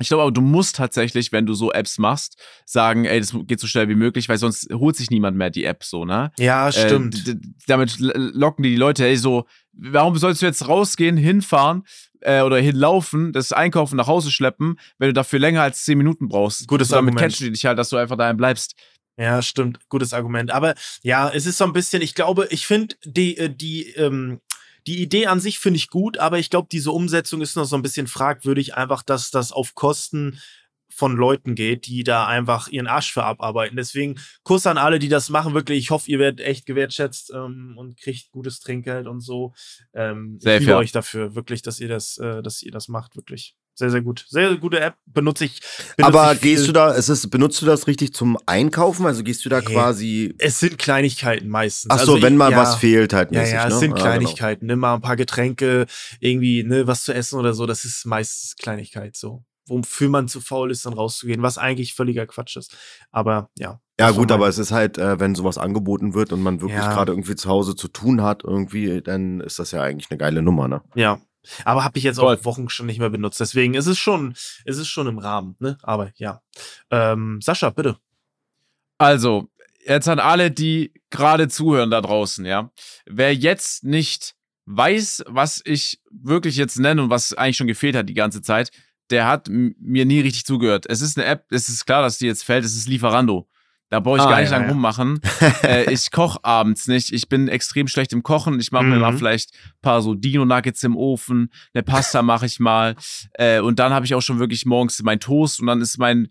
ich 0.00 0.08
glaube 0.08 0.22
aber, 0.22 0.32
du 0.32 0.40
musst 0.40 0.76
tatsächlich, 0.76 1.30
wenn 1.30 1.46
du 1.46 1.54
so 1.54 1.72
Apps 1.72 1.98
machst, 1.98 2.40
sagen, 2.64 3.04
ey, 3.04 3.20
das 3.20 3.34
geht 3.46 3.60
so 3.60 3.66
schnell 3.66 3.88
wie 3.88 3.94
möglich, 3.94 4.28
weil 4.28 4.38
sonst 4.38 4.68
holt 4.72 4.96
sich 4.96 5.10
niemand 5.10 5.36
mehr 5.36 5.50
die 5.50 5.64
App 5.64 5.84
so, 5.84 6.04
ne? 6.04 6.32
Ja, 6.38 6.72
stimmt. 6.72 7.28
Äh, 7.28 7.36
damit 7.66 7.96
locken 7.98 8.62
die 8.62 8.70
die 8.70 8.76
Leute, 8.76 9.06
ey, 9.06 9.16
so, 9.16 9.46
warum 9.72 10.16
sollst 10.16 10.42
du 10.42 10.46
jetzt 10.46 10.66
rausgehen, 10.66 11.16
hinfahren 11.16 11.84
äh, 12.20 12.42
oder 12.42 12.58
hinlaufen, 12.58 13.32
das 13.32 13.52
Einkaufen 13.52 13.96
nach 13.96 14.06
Hause 14.06 14.30
schleppen, 14.30 14.78
wenn 14.98 15.08
du 15.08 15.12
dafür 15.12 15.38
länger 15.38 15.62
als 15.62 15.84
zehn 15.84 15.98
Minuten 15.98 16.28
brauchst? 16.28 16.66
Gutes 16.66 16.88
so, 16.88 16.96
Damit 16.96 17.16
catchen 17.16 17.46
die 17.46 17.52
dich 17.52 17.66
halt, 17.66 17.78
dass 17.78 17.90
du 17.90 17.96
einfach 17.96 18.16
daheim 18.16 18.36
bleibst. 18.36 18.74
Ja, 19.18 19.42
stimmt. 19.42 19.78
Gutes 19.90 20.14
Argument. 20.14 20.50
Aber 20.50 20.74
ja, 21.02 21.28
es 21.28 21.44
ist 21.44 21.58
so 21.58 21.64
ein 21.64 21.74
bisschen, 21.74 22.00
ich 22.00 22.14
glaube, 22.14 22.48
ich 22.50 22.66
finde 22.66 22.96
die, 23.04 23.36
äh, 23.36 23.54
die, 23.54 23.90
ähm, 23.90 24.40
die 24.86 25.02
Idee 25.02 25.26
an 25.26 25.40
sich 25.40 25.58
finde 25.58 25.78
ich 25.78 25.90
gut, 25.90 26.18
aber 26.18 26.38
ich 26.38 26.50
glaube, 26.50 26.68
diese 26.70 26.92
Umsetzung 26.92 27.40
ist 27.40 27.56
noch 27.56 27.64
so 27.64 27.76
ein 27.76 27.82
bisschen 27.82 28.06
fragwürdig, 28.06 28.74
einfach, 28.74 29.02
dass 29.02 29.30
das 29.30 29.52
auf 29.52 29.74
Kosten 29.74 30.38
von 30.92 31.16
Leuten 31.16 31.54
geht, 31.54 31.86
die 31.86 32.04
da 32.04 32.26
einfach 32.26 32.68
ihren 32.68 32.86
Arsch 32.86 33.12
für 33.12 33.24
abarbeiten. 33.24 33.76
Deswegen 33.76 34.18
Kuss 34.42 34.66
an 34.66 34.76
alle, 34.76 34.98
die 34.98 35.08
das 35.08 35.30
machen. 35.30 35.54
Wirklich, 35.54 35.78
ich 35.78 35.90
hoffe, 35.90 36.10
ihr 36.10 36.18
werdet 36.18 36.40
echt 36.40 36.66
gewertschätzt 36.66 37.32
ähm, 37.34 37.74
und 37.78 37.98
kriegt 37.98 38.30
gutes 38.32 38.60
Trinkgeld 38.60 39.06
und 39.06 39.20
so. 39.20 39.54
Ähm, 39.94 40.38
sehr 40.40 40.56
ich 40.56 40.60
liebe 40.60 40.76
euch 40.76 40.92
dafür, 40.92 41.34
wirklich, 41.34 41.62
dass 41.62 41.80
ihr 41.80 41.88
das, 41.88 42.18
äh, 42.18 42.42
dass 42.42 42.62
ihr 42.62 42.72
das 42.72 42.88
macht, 42.88 43.16
wirklich. 43.16 43.56
Sehr, 43.80 43.88
sehr 43.88 44.02
gut. 44.02 44.26
Sehr, 44.28 44.50
sehr 44.50 44.58
gute 44.58 44.78
App. 44.78 44.96
Benutze 45.06 45.46
ich. 45.46 45.58
Benutze 45.96 46.18
Aber 46.18 46.34
ich 46.34 46.42
gehst 46.42 46.68
du 46.68 46.72
da, 46.72 46.90
ist 46.90 47.08
es, 47.08 47.30
benutzt 47.30 47.62
du 47.62 47.66
das 47.66 47.86
richtig 47.86 48.12
zum 48.12 48.36
Einkaufen? 48.44 49.06
Also 49.06 49.22
gehst 49.22 49.42
du 49.46 49.48
da 49.48 49.60
hey, 49.60 49.64
quasi. 49.64 50.34
Es 50.36 50.60
sind 50.60 50.76
Kleinigkeiten 50.76 51.48
meistens. 51.48 51.90
Ach 51.90 51.98
so, 52.00 52.12
also 52.12 52.22
wenn 52.22 52.36
mal 52.36 52.50
ja, 52.50 52.58
was 52.58 52.74
fehlt 52.74 53.14
halt 53.14 53.30
mäßig, 53.30 53.54
Ja, 53.54 53.60
ja, 53.60 53.68
es 53.68 53.74
ne? 53.74 53.80
sind 53.80 53.92
ah, 53.94 53.96
Kleinigkeiten. 53.96 54.60
Genau. 54.60 54.72
Nimm 54.72 54.80
mal 54.80 54.94
ein 54.96 55.00
paar 55.00 55.16
Getränke, 55.16 55.86
irgendwie, 56.20 56.62
ne, 56.62 56.86
was 56.86 57.04
zu 57.04 57.14
essen 57.14 57.38
oder 57.38 57.54
so. 57.54 57.64
Das 57.64 57.86
ist 57.86 58.04
meistens 58.04 58.54
Kleinigkeit 58.56 59.16
so. 59.16 59.44
Wofür 59.66 60.10
man 60.10 60.28
zu 60.28 60.42
faul 60.42 60.70
ist, 60.70 60.84
dann 60.84 60.92
rauszugehen, 60.92 61.40
was 61.40 61.56
eigentlich 61.56 61.94
völliger 61.94 62.26
Quatsch 62.26 62.58
ist. 62.58 62.76
Aber 63.10 63.48
ja. 63.56 63.80
Ja, 63.98 64.10
gut, 64.10 64.30
aber 64.30 64.46
es 64.48 64.58
ist 64.58 64.72
halt, 64.72 64.98
äh, 64.98 65.18
wenn 65.20 65.34
sowas 65.34 65.56
angeboten 65.56 66.12
wird 66.12 66.34
und 66.34 66.42
man 66.42 66.60
wirklich 66.60 66.78
ja. 66.78 66.92
gerade 66.92 67.12
irgendwie 67.12 67.34
zu 67.34 67.48
Hause 67.48 67.74
zu 67.76 67.88
tun 67.88 68.20
hat, 68.20 68.44
irgendwie, 68.44 69.00
dann 69.00 69.40
ist 69.40 69.58
das 69.58 69.70
ja 69.72 69.80
eigentlich 69.80 70.10
eine 70.10 70.18
geile 70.18 70.42
Nummer, 70.42 70.68
ne? 70.68 70.82
Ja, 70.94 71.20
aber 71.64 71.84
habe 71.84 71.98
ich 71.98 72.04
jetzt 72.04 72.18
Voll. 72.18 72.36
auch 72.36 72.44
Wochen 72.44 72.68
schon 72.68 72.86
nicht 72.86 72.98
mehr 72.98 73.10
benutzt. 73.10 73.40
Deswegen 73.40 73.74
ist 73.74 73.86
es 73.86 73.98
schon, 73.98 74.34
ist 74.64 74.78
es 74.78 74.88
schon 74.88 75.06
im 75.06 75.18
Rahmen. 75.18 75.56
Ne? 75.58 75.78
Aber 75.82 76.12
ja. 76.16 76.42
Ähm, 76.90 77.40
Sascha, 77.42 77.70
bitte. 77.70 77.98
Also, 78.98 79.48
jetzt 79.86 80.08
an 80.08 80.18
alle, 80.18 80.50
die 80.50 80.92
gerade 81.10 81.48
zuhören 81.48 81.90
da 81.90 82.00
draußen, 82.00 82.44
ja. 82.44 82.70
Wer 83.06 83.34
jetzt 83.34 83.84
nicht 83.84 84.34
weiß, 84.66 85.24
was 85.26 85.62
ich 85.64 86.00
wirklich 86.10 86.56
jetzt 86.56 86.78
nenne 86.78 87.02
und 87.02 87.10
was 87.10 87.34
eigentlich 87.34 87.56
schon 87.56 87.66
gefehlt 87.66 87.96
hat 87.96 88.08
die 88.08 88.14
ganze 88.14 88.42
Zeit, 88.42 88.70
der 89.10 89.26
hat 89.26 89.48
mir 89.48 90.04
nie 90.04 90.20
richtig 90.20 90.44
zugehört. 90.44 90.86
Es 90.88 91.00
ist 91.00 91.18
eine 91.18 91.26
App, 91.26 91.46
es 91.50 91.68
ist 91.68 91.86
klar, 91.86 92.02
dass 92.02 92.18
die 92.18 92.26
jetzt 92.26 92.44
fällt, 92.44 92.64
es 92.64 92.76
ist 92.76 92.88
Lieferando. 92.88 93.48
Da 93.90 93.98
brauche 93.98 94.18
ich 94.18 94.22
ah, 94.22 94.30
gar 94.30 94.40
nicht 94.40 94.50
ja, 94.50 94.56
lang 94.56 94.66
ja. 94.66 94.72
rummachen. 94.72 95.20
äh, 95.64 95.92
ich 95.92 96.12
koche 96.12 96.38
abends 96.44 96.86
nicht. 96.86 97.12
Ich 97.12 97.28
bin 97.28 97.48
extrem 97.48 97.88
schlecht 97.88 98.12
im 98.12 98.22
Kochen. 98.22 98.60
Ich 98.60 98.70
mache 98.70 98.84
mhm. 98.84 98.90
mir 98.90 98.98
mal 99.00 99.12
mhm. 99.12 99.18
vielleicht 99.18 99.52
ein 99.52 99.80
paar 99.82 100.00
so 100.00 100.14
Dino-Nuggets 100.14 100.84
im 100.84 100.96
Ofen. 100.96 101.50
Eine 101.74 101.82
Pasta 101.82 102.22
mache 102.22 102.46
ich 102.46 102.60
mal. 102.60 102.94
Äh, 103.34 103.60
und 103.60 103.80
dann 103.80 103.92
habe 103.92 104.06
ich 104.06 104.14
auch 104.14 104.22
schon 104.22 104.38
wirklich 104.38 104.64
morgens 104.64 105.02
mein 105.02 105.18
Toast 105.18 105.60
und 105.60 105.66
dann 105.66 105.80
ist 105.80 105.98
mein 105.98 106.28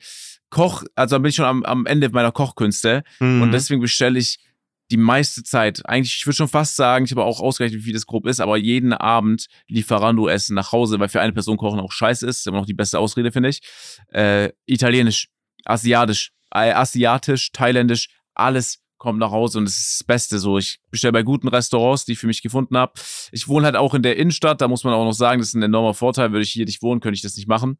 Koch, 0.49 0.84
also 0.95 1.15
dann 1.15 1.22
bin 1.22 1.30
ich 1.30 1.36
schon 1.36 1.45
am, 1.45 1.64
am 1.64 1.86
Ende 1.86 2.10
meiner 2.10 2.31
Kochkünste. 2.31 3.03
Mhm. 3.19 3.41
Und 3.41 3.52
deswegen 3.52 3.81
bestelle 3.81 4.18
ich 4.18 4.40
die 4.90 4.98
meiste 4.98 5.44
Zeit, 5.44 5.81
eigentlich, 5.86 6.15
ich 6.15 6.26
würde 6.26 6.38
schon 6.38 6.48
fast 6.48 6.76
sagen, 6.76 7.06
ich 7.06 7.11
habe 7.11 7.23
auch 7.23 7.41
ausgerechnet, 7.41 7.81
wie 7.81 7.86
viel 7.86 7.94
das 7.94 8.07
grob 8.07 8.26
ist, 8.26 8.40
aber 8.40 8.57
jeden 8.57 8.94
Abend 8.94 9.45
Lieferando-Essen 9.68 10.56
nach 10.56 10.72
Hause, 10.72 10.99
weil 10.99 11.10
für 11.10 11.22
eine 11.22 11.34
Person 11.34 11.57
kochen 11.57 11.80
auch 11.80 11.91
scheiße 11.91 12.26
ist. 12.26 12.40
ist 12.40 12.48
immer 12.48 12.57
noch 12.57 12.65
die 12.65 12.73
beste 12.73 12.98
Ausrede, 12.98 13.31
finde 13.31 13.49
ich. 13.49 13.61
Äh, 14.11 14.49
Italienisch, 14.65 15.27
Asiatisch, 15.65 16.31
asiatisch, 16.49 17.51
thailändisch, 17.51 18.09
alles 18.34 18.80
kommt 18.97 19.19
nach 19.19 19.31
Hause 19.31 19.59
und 19.59 19.63
es 19.63 19.80
ist 19.80 20.01
das 20.01 20.03
Beste 20.05 20.39
so. 20.39 20.57
Ich 20.57 20.80
bestelle 20.91 21.13
bei 21.13 21.23
guten 21.23 21.47
Restaurants, 21.47 22.05
die 22.05 22.11
ich 22.11 22.19
für 22.19 22.27
mich 22.27 22.41
gefunden 22.41 22.77
habe. 22.77 22.93
Ich 23.31 23.47
wohne 23.47 23.65
halt 23.65 23.76
auch 23.76 23.93
in 23.93 24.03
der 24.03 24.17
Innenstadt, 24.17 24.61
da 24.61 24.67
muss 24.67 24.84
man 24.84 24.93
auch 24.93 25.05
noch 25.05 25.13
sagen, 25.13 25.39
das 25.39 25.49
ist 25.49 25.55
ein 25.55 25.63
enormer 25.63 25.93
Vorteil. 25.93 26.31
Würde 26.31 26.43
ich 26.43 26.51
hier 26.51 26.65
nicht 26.65 26.84
wohnen, 26.84 26.99
könnte 26.99 27.15
ich 27.15 27.21
das 27.21 27.38
nicht 27.38 27.47
machen. 27.47 27.80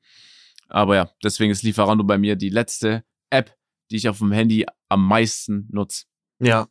Aber 0.70 0.96
ja, 0.96 1.12
deswegen 1.24 1.52
ist 1.52 1.64
Lieferando 1.64 2.04
bei 2.04 2.18
mir 2.18 2.36
die 2.36 2.50
letzte 2.50 3.04
App, 3.30 3.56
die 3.92 3.98
ich 3.98 4.08
auf 4.08 4.20
dem 4.20 4.32
Handy 4.32 4.66
am 4.88 5.06
meisten 5.06 5.68
nutze. 5.72 6.06
Ja, 6.40 6.68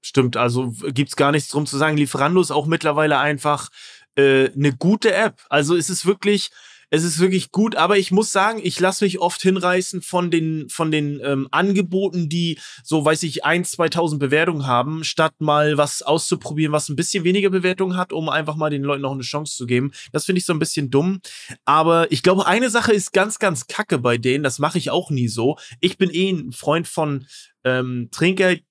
stimmt. 0.00 0.36
Also 0.36 0.74
gibt's 0.88 1.14
gar 1.14 1.30
nichts 1.30 1.50
drum 1.50 1.66
zu 1.66 1.76
sagen. 1.76 1.96
Lieferando 1.96 2.40
ist 2.40 2.50
auch 2.50 2.66
mittlerweile 2.66 3.18
einfach 3.18 3.68
äh, 4.16 4.50
eine 4.52 4.74
gute 4.74 5.14
App. 5.14 5.42
Also 5.50 5.76
es 5.76 5.88
ist 5.88 6.04
wirklich, 6.04 6.50
es 6.90 7.04
ist 7.04 7.18
wirklich 7.18 7.50
gut, 7.50 7.76
aber 7.76 7.98
ich 7.98 8.10
muss 8.10 8.32
sagen, 8.32 8.60
ich 8.62 8.78
lasse 8.80 9.04
mich 9.04 9.18
oft 9.18 9.40
hinreißen 9.42 10.02
von 10.02 10.30
den, 10.30 10.68
von 10.68 10.90
den 10.90 11.20
ähm, 11.24 11.48
Angeboten, 11.50 12.28
die 12.28 12.58
so, 12.82 13.04
weiß 13.04 13.22
ich, 13.24 13.44
1, 13.44 13.72
2000 13.72 14.20
Bewertungen 14.20 14.66
haben, 14.66 15.04
statt 15.04 15.34
mal 15.38 15.76
was 15.76 16.02
auszuprobieren, 16.02 16.72
was 16.72 16.88
ein 16.88 16.96
bisschen 16.96 17.24
weniger 17.24 17.50
Bewertungen 17.50 17.96
hat, 17.96 18.12
um 18.12 18.28
einfach 18.28 18.56
mal 18.56 18.70
den 18.70 18.82
Leuten 18.82 19.02
noch 19.02 19.12
eine 19.12 19.22
Chance 19.22 19.56
zu 19.56 19.66
geben. 19.66 19.92
Das 20.12 20.24
finde 20.24 20.38
ich 20.38 20.46
so 20.46 20.52
ein 20.52 20.58
bisschen 20.58 20.90
dumm. 20.90 21.20
Aber 21.64 22.10
ich 22.12 22.22
glaube, 22.22 22.46
eine 22.46 22.70
Sache 22.70 22.92
ist 22.92 23.12
ganz, 23.12 23.38
ganz 23.38 23.66
kacke 23.66 23.98
bei 23.98 24.18
denen. 24.18 24.44
Das 24.44 24.58
mache 24.58 24.78
ich 24.78 24.90
auch 24.90 25.10
nie 25.10 25.28
so. 25.28 25.56
Ich 25.80 25.98
bin 25.98 26.10
eh 26.10 26.30
ein 26.30 26.52
Freund 26.52 26.88
von 26.88 27.26
ähm, 27.64 28.08
Trinkgeld 28.10 28.62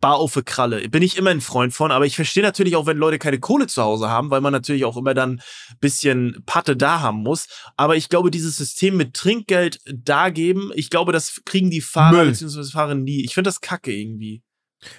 bar 0.00 0.16
auf 0.16 0.34
die 0.34 0.42
Kralle. 0.42 0.88
Bin 0.88 1.02
ich 1.02 1.16
immer 1.16 1.30
ein 1.30 1.40
Freund 1.40 1.72
von, 1.72 1.90
aber 1.90 2.06
ich 2.06 2.16
verstehe 2.16 2.42
natürlich 2.42 2.76
auch, 2.76 2.86
wenn 2.86 2.96
Leute 2.96 3.18
keine 3.18 3.38
Kohle 3.38 3.66
zu 3.66 3.82
Hause 3.82 4.08
haben, 4.08 4.30
weil 4.30 4.40
man 4.40 4.52
natürlich 4.52 4.84
auch 4.84 4.96
immer 4.96 5.14
dann 5.14 5.40
bisschen 5.80 6.42
Patte 6.46 6.76
da 6.76 7.00
haben 7.00 7.22
muss. 7.22 7.48
Aber 7.76 7.96
ich 7.96 8.08
glaube, 8.08 8.30
dieses 8.30 8.56
System 8.56 8.96
mit 8.96 9.14
Trinkgeld 9.14 9.80
da 9.86 10.30
geben, 10.30 10.70
ich 10.74 10.90
glaube, 10.90 11.12
das 11.12 11.42
kriegen 11.44 11.70
die 11.70 11.80
Fahrer 11.80 12.24
bzw. 12.24 12.64
Fahrer 12.70 12.94
nie. 12.94 13.24
Ich 13.24 13.34
finde 13.34 13.48
das 13.48 13.60
kacke 13.60 13.92
irgendwie. 13.92 14.42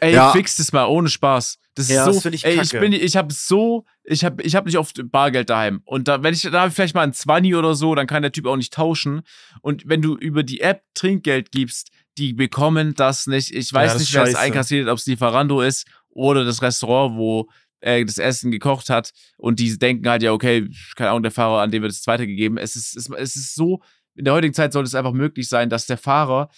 Ey, 0.02 0.14
ja. 0.14 0.32
fix 0.32 0.58
das 0.58 0.74
mal 0.74 0.86
ohne 0.86 1.10
Spaß. 1.10 1.58
Das 1.76 1.86
ist 1.86 1.96
ja, 1.96 2.12
so, 2.12 2.20
das 2.20 2.34
ich 2.34 2.44
ey, 2.44 2.60
ich 2.62 2.72
bin, 2.72 2.92
ich 2.92 3.16
habe 3.16 3.34
so, 3.34 3.86
ich 4.04 4.26
habe, 4.26 4.44
ich 4.44 4.56
habe 4.56 4.68
nicht 4.68 4.78
oft 4.78 5.00
Bargeld 5.10 5.50
daheim. 5.50 5.82
Und 5.86 6.10
da, 6.10 6.22
wenn 6.22 6.34
ich 6.34 6.42
da 6.42 6.70
vielleicht 6.70 6.96
mal 6.96 7.04
ein 7.04 7.14
20 7.14 7.56
oder 7.56 7.76
so, 7.76 7.96
dann 7.96 8.06
kann 8.06 8.22
der 8.22 8.34
Typ 8.34 8.46
auch 8.48 8.58
nicht 8.58 8.74
tauschen. 8.74 9.22
Und 9.62 9.84
wenn 9.88 10.02
du 10.02 10.18
über 10.18 10.44
die 10.44 10.60
App 10.60 10.84
Trinkgeld 10.94 11.52
gibst, 11.52 11.92
die 12.20 12.34
bekommen 12.34 12.94
das 12.94 13.28
nicht. 13.28 13.52
Ich 13.52 13.74
weiß 13.74 13.94
ja, 13.94 14.00
nicht, 14.00 14.14
wer 14.14 14.24
es 14.24 14.36
einkassiert, 14.36 14.90
ob 14.90 14.98
es 14.98 15.06
Lieferando 15.06 15.62
ist 15.62 15.88
oder 16.10 16.44
das 16.44 16.62
Restaurant, 16.62 17.18
wo 17.18 17.50
er 17.80 18.04
das 18.04 18.18
Essen 18.18 18.52
gekocht 18.52 18.90
hat. 18.90 19.12
Und 19.38 19.60
die 19.60 19.78
denken 19.80 20.08
halt, 20.10 20.22
ja, 20.22 20.34
okay, 20.34 20.70
keine 20.96 21.12
Ahnung, 21.12 21.24
der 21.24 21.32
Fahrer, 21.32 21.62
an 21.62 21.72
dem 21.72 21.82
wird 21.82 21.94
es 21.94 22.06
weitergegeben. 22.06 22.58
Es 22.58 22.76
ist, 22.76 22.98
es, 22.98 23.10
es 23.10 23.36
ist 23.38 23.56
so, 23.56 23.82
in 24.16 24.26
der 24.26 24.34
heutigen 24.34 24.54
Zeit 24.54 24.74
sollte 24.74 24.88
es 24.88 24.96
einfach 24.96 25.14
möglich 25.14 25.48
sein, 25.48 25.70
dass 25.70 25.86
der 25.86 25.98
Fahrer 25.98 26.50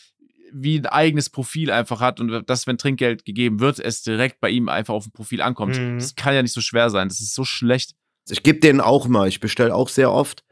wie 0.51 0.79
ein 0.79 0.87
eigenes 0.87 1.29
Profil 1.29 1.71
einfach 1.71 2.01
hat 2.01 2.19
und 2.19 2.49
dass, 2.49 2.65
wenn 2.65 2.77
Trinkgeld 2.77 3.23
gegeben 3.23 3.59
wird, 3.59 3.79
es 3.79 4.01
direkt 4.01 4.41
bei 4.41 4.49
ihm 4.49 4.67
einfach 4.67 4.95
auf 4.95 5.03
dem 5.03 5.13
Profil 5.13 5.41
ankommt. 5.41 5.77
Mhm. 5.77 5.99
Das 5.99 6.15
kann 6.15 6.33
ja 6.33 6.41
nicht 6.41 6.53
so 6.53 6.59
schwer 6.59 6.89
sein. 6.89 7.07
Das 7.07 7.21
ist 7.21 7.35
so 7.35 7.45
schlecht. 7.45 7.93
Ich 8.29 8.43
gebe 8.43 8.59
denen 8.59 8.81
auch 8.81 9.07
mal. 9.07 9.27
Ich 9.27 9.39
bestelle 9.39 9.73
auch 9.75 9.89
sehr 9.89 10.11
oft 10.11 10.43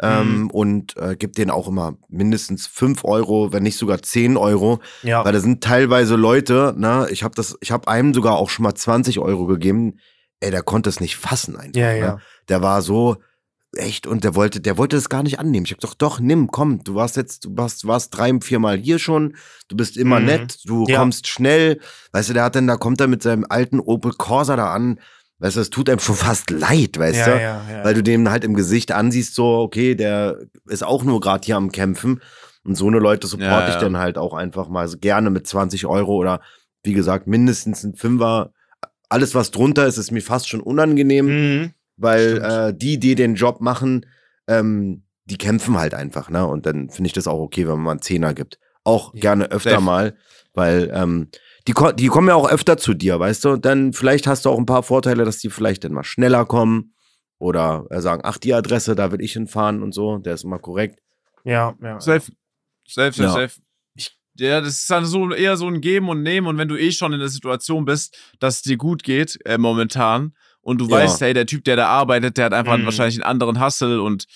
ähm, 0.00 0.42
mhm. 0.42 0.50
und 0.50 0.96
äh, 0.96 1.16
gibt 1.16 1.38
denen 1.38 1.50
auch 1.50 1.68
immer 1.68 1.96
mindestens 2.08 2.66
5 2.66 3.04
Euro, 3.04 3.52
wenn 3.52 3.62
nicht 3.62 3.76
sogar 3.76 4.02
10 4.02 4.36
Euro. 4.36 4.80
Ja. 5.02 5.24
Weil 5.24 5.32
da 5.32 5.40
sind 5.40 5.62
teilweise 5.62 6.16
Leute, 6.16 6.74
ne, 6.76 7.06
ich 7.10 7.22
habe 7.22 7.34
das, 7.34 7.56
ich 7.60 7.70
habe 7.70 7.88
einem 7.88 8.14
sogar 8.14 8.36
auch 8.36 8.50
schon 8.50 8.62
mal 8.64 8.74
20 8.74 9.18
Euro 9.18 9.46
gegeben. 9.46 9.98
Ey, 10.40 10.50
der 10.50 10.62
konnte 10.62 10.90
es 10.90 11.00
nicht 11.00 11.16
fassen 11.16 11.56
einfach. 11.56 11.80
Ja, 11.80 11.92
ne? 11.92 11.98
ja. 11.98 12.18
Der 12.48 12.62
war 12.62 12.82
so, 12.82 13.18
echt 13.76 14.06
und 14.06 14.22
der 14.24 14.34
wollte 14.34 14.60
der 14.60 14.76
wollte 14.76 14.96
das 14.96 15.08
gar 15.08 15.22
nicht 15.22 15.38
annehmen. 15.38 15.64
Ich 15.66 15.72
hab 15.72 15.80
doch 15.80 15.94
doch 15.94 16.20
nimm, 16.20 16.48
komm, 16.48 16.84
du 16.84 16.94
warst 16.94 17.16
jetzt 17.16 17.44
du 17.44 17.56
warst 17.56 17.86
warst 17.86 18.16
drei 18.16 18.32
vier 18.40 18.58
Mal 18.58 18.78
hier 18.78 18.98
schon, 18.98 19.36
du 19.68 19.76
bist 19.76 19.96
immer 19.96 20.20
mhm. 20.20 20.26
nett, 20.26 20.58
du 20.64 20.84
ja. 20.86 20.98
kommst 20.98 21.26
schnell. 21.26 21.80
Weißt 22.12 22.28
du, 22.28 22.34
der 22.34 22.44
hat 22.44 22.54
dann 22.54 22.66
da 22.66 22.76
kommt 22.76 23.00
er 23.00 23.08
mit 23.08 23.22
seinem 23.22 23.46
alten 23.48 23.80
Opel 23.80 24.12
Corsa 24.12 24.56
da 24.56 24.72
an, 24.72 25.00
Weißt 25.42 25.56
du, 25.56 25.60
es 25.60 25.70
tut 25.70 25.90
einem 25.90 25.98
schon 25.98 26.14
fast 26.14 26.50
leid, 26.50 27.00
weißt 27.00 27.18
ja, 27.18 27.26
du? 27.26 27.32
Ja, 27.32 27.62
ja, 27.68 27.84
Weil 27.84 27.94
du 27.94 28.02
dem 28.04 28.30
halt 28.30 28.44
im 28.44 28.54
Gesicht 28.54 28.92
ansiehst, 28.92 29.34
so, 29.34 29.58
okay, 29.58 29.96
der 29.96 30.38
ist 30.68 30.84
auch 30.84 31.02
nur 31.02 31.18
gerade 31.18 31.44
hier 31.44 31.56
am 31.56 31.72
Kämpfen. 31.72 32.22
Und 32.62 32.76
so 32.76 32.86
eine 32.86 33.00
Leute 33.00 33.26
supporte 33.26 33.70
ich 33.70 33.74
dann 33.74 33.96
halt 33.96 34.18
auch 34.18 34.34
einfach 34.34 34.68
mal 34.68 34.86
so 34.86 34.98
gerne 34.98 35.30
mit 35.30 35.48
20 35.48 35.86
Euro 35.86 36.14
oder 36.14 36.42
wie 36.84 36.92
gesagt, 36.92 37.26
mindestens 37.26 37.82
ein 37.82 37.96
Fünfer. 37.96 38.52
Alles, 39.08 39.34
was 39.34 39.50
drunter 39.50 39.84
ist, 39.88 39.98
ist 39.98 40.12
mir 40.12 40.22
fast 40.22 40.48
schon 40.48 40.60
unangenehm, 40.60 41.26
mhm. 41.26 41.70
weil 41.96 42.38
äh, 42.38 42.72
die, 42.72 43.00
die 43.00 43.16
den 43.16 43.34
Job 43.34 43.60
machen, 43.60 44.06
ähm, 44.46 45.02
die 45.24 45.38
kämpfen 45.38 45.76
halt 45.76 45.94
einfach, 45.94 46.30
ne? 46.30 46.46
Und 46.46 46.66
dann 46.66 46.88
finde 46.88 47.08
ich 47.08 47.14
das 47.14 47.26
auch 47.26 47.40
okay, 47.40 47.62
wenn 47.62 47.74
man 47.74 47.82
mal 47.82 47.90
einen 47.92 48.02
Zehner 48.02 48.32
gibt. 48.32 48.60
Auch 48.84 49.12
gerne 49.12 49.50
öfter 49.50 49.70
Safe. 49.70 49.82
mal, 49.82 50.14
weil 50.54 50.88
ähm, 50.94 51.30
die, 51.68 51.74
die 51.96 52.06
kommen 52.08 52.28
ja 52.28 52.34
auch 52.34 52.48
öfter 52.48 52.76
zu 52.76 52.94
dir, 52.94 53.18
weißt 53.18 53.44
du? 53.44 53.56
Dann 53.56 53.92
vielleicht 53.92 54.26
hast 54.26 54.44
du 54.44 54.50
auch 54.50 54.58
ein 54.58 54.66
paar 54.66 54.82
Vorteile, 54.82 55.24
dass 55.24 55.38
die 55.38 55.50
vielleicht 55.50 55.84
dann 55.84 55.92
mal 55.92 56.04
schneller 56.04 56.44
kommen 56.44 56.94
oder 57.38 57.86
äh, 57.90 58.00
sagen, 58.00 58.22
ach, 58.24 58.38
die 58.38 58.54
Adresse, 58.54 58.94
da 58.94 59.12
will 59.12 59.20
ich 59.20 59.32
hinfahren 59.32 59.82
und 59.82 59.92
so, 59.92 60.18
der 60.18 60.34
ist 60.34 60.44
immer 60.44 60.58
korrekt. 60.58 61.00
Ja, 61.44 61.74
ja. 61.82 62.00
Safe. 62.00 62.32
Safe, 62.86 63.12
safe, 63.12 63.22
ja. 63.22 63.32
safe. 63.32 63.60
Ich, 63.94 64.16
ja, 64.38 64.60
das 64.60 64.78
ist 64.78 64.90
dann 64.90 65.06
so 65.06 65.30
eher 65.32 65.56
so 65.56 65.66
ein 65.66 65.80
Geben 65.80 66.08
und 66.08 66.22
Nehmen 66.22 66.46
und 66.46 66.58
wenn 66.58 66.68
du 66.68 66.76
eh 66.76 66.92
schon 66.92 67.12
in 67.12 67.20
der 67.20 67.28
Situation 67.28 67.84
bist, 67.84 68.16
dass 68.40 68.56
es 68.56 68.62
dir 68.62 68.76
gut 68.76 69.02
geht, 69.02 69.38
äh, 69.44 69.58
momentan, 69.58 70.34
und 70.62 70.80
du 70.80 70.86
ja. 70.86 70.96
weißt, 70.96 71.20
hey, 71.20 71.34
der 71.34 71.46
Typ, 71.46 71.64
der 71.64 71.76
da 71.76 71.88
arbeitet, 71.88 72.38
der 72.38 72.46
hat 72.46 72.54
einfach 72.54 72.78
mhm. 72.78 72.84
wahrscheinlich 72.84 73.16
einen 73.16 73.24
anderen 73.24 73.62
Hustle 73.62 74.00
und 74.00 74.26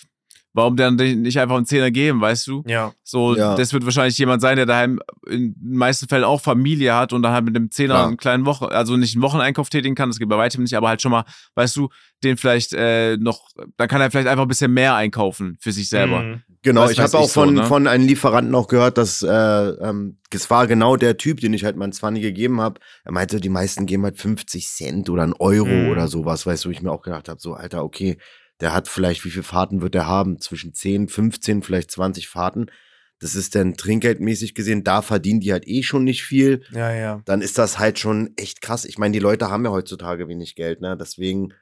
warum 0.56 0.74
dann 0.74 0.96
nicht 0.96 1.38
einfach 1.38 1.56
einen 1.56 1.66
Zehner 1.66 1.90
geben, 1.90 2.22
weißt 2.22 2.46
du? 2.46 2.64
Ja. 2.66 2.94
So, 3.02 3.36
ja. 3.36 3.54
das 3.56 3.74
wird 3.74 3.84
wahrscheinlich 3.84 4.16
jemand 4.16 4.40
sein, 4.40 4.56
der 4.56 4.64
daheim 4.64 5.00
in 5.28 5.54
den 5.54 5.76
meisten 5.76 6.08
Fällen 6.08 6.24
auch 6.24 6.40
Familie 6.40 6.94
hat 6.94 7.12
und 7.12 7.22
dann 7.22 7.32
halt 7.32 7.44
mit 7.44 7.54
dem 7.54 7.70
Zehner 7.70 7.94
ja. 7.94 8.06
einen 8.06 8.16
kleinen 8.16 8.46
Woche, 8.46 8.70
also 8.70 8.96
nicht 8.96 9.14
einen 9.14 9.22
Wocheneinkauf 9.22 9.68
tätigen 9.68 9.94
kann, 9.94 10.08
das 10.08 10.18
geht 10.18 10.30
bei 10.30 10.38
weitem 10.38 10.62
nicht, 10.62 10.74
aber 10.74 10.88
halt 10.88 11.02
schon 11.02 11.12
mal, 11.12 11.24
weißt 11.56 11.76
du, 11.76 11.90
den 12.24 12.38
vielleicht 12.38 12.72
äh, 12.72 13.18
noch, 13.18 13.50
dann 13.76 13.86
kann 13.86 14.00
er 14.00 14.10
vielleicht 14.10 14.28
einfach 14.28 14.46
ein 14.46 14.48
bisschen 14.48 14.72
mehr 14.72 14.94
einkaufen 14.94 15.58
für 15.60 15.72
sich 15.72 15.90
selber. 15.90 16.22
Mhm. 16.22 16.42
Genau, 16.62 16.84
weißt, 16.84 16.94
ich 16.94 17.00
habe 17.00 17.18
auch 17.18 17.28
von, 17.28 17.54
so, 17.54 17.62
ne? 17.62 17.66
von 17.66 17.86
einem 17.86 18.06
Lieferanten 18.06 18.54
auch 18.54 18.66
gehört, 18.66 18.96
dass 18.96 19.22
äh, 19.22 19.28
ähm, 19.28 20.16
das 20.30 20.48
war 20.48 20.66
genau 20.66 20.96
der 20.96 21.18
Typ, 21.18 21.40
den 21.40 21.52
ich 21.52 21.64
halt 21.64 21.76
mal 21.76 21.92
20 21.92 22.22
gegeben 22.22 22.62
habe. 22.62 22.80
Er 23.04 23.12
meinte, 23.12 23.40
die 23.40 23.50
meisten 23.50 23.84
geben 23.84 24.04
halt 24.04 24.18
50 24.18 24.66
Cent 24.66 25.10
oder 25.10 25.22
einen 25.22 25.34
Euro 25.34 25.66
mhm. 25.66 25.90
oder 25.90 26.08
sowas, 26.08 26.46
weißt 26.46 26.64
du, 26.64 26.68
wo 26.70 26.72
ich 26.72 26.80
mir 26.80 26.90
auch 26.90 27.02
gedacht 27.02 27.28
habe, 27.28 27.40
so, 27.40 27.52
Alter, 27.52 27.84
okay, 27.84 28.16
der 28.60 28.72
hat 28.72 28.88
vielleicht, 28.88 29.24
wie 29.24 29.30
viele 29.30 29.42
Fahrten 29.42 29.82
wird 29.82 29.94
er 29.94 30.06
haben? 30.06 30.40
Zwischen 30.40 30.72
10, 30.72 31.08
15, 31.08 31.62
vielleicht 31.62 31.90
20 31.90 32.28
Fahrten. 32.28 32.66
Das 33.18 33.34
ist 33.34 33.54
dann 33.54 33.76
trinkgeldmäßig 33.76 34.54
gesehen, 34.54 34.84
da 34.84 35.00
verdienen 35.00 35.40
die 35.40 35.52
halt 35.52 35.66
eh 35.66 35.82
schon 35.82 36.04
nicht 36.04 36.22
viel. 36.22 36.62
Ja, 36.72 36.92
ja. 36.92 37.22
Dann 37.24 37.40
ist 37.40 37.56
das 37.56 37.78
halt 37.78 37.98
schon 37.98 38.32
echt 38.36 38.60
krass. 38.60 38.84
Ich 38.84 38.98
meine, 38.98 39.12
die 39.12 39.20
Leute 39.20 39.50
haben 39.50 39.64
ja 39.64 39.70
heutzutage 39.70 40.28
wenig 40.28 40.54
Geld, 40.54 40.82
ne? 40.82 40.96
Deswegen, 40.98 41.54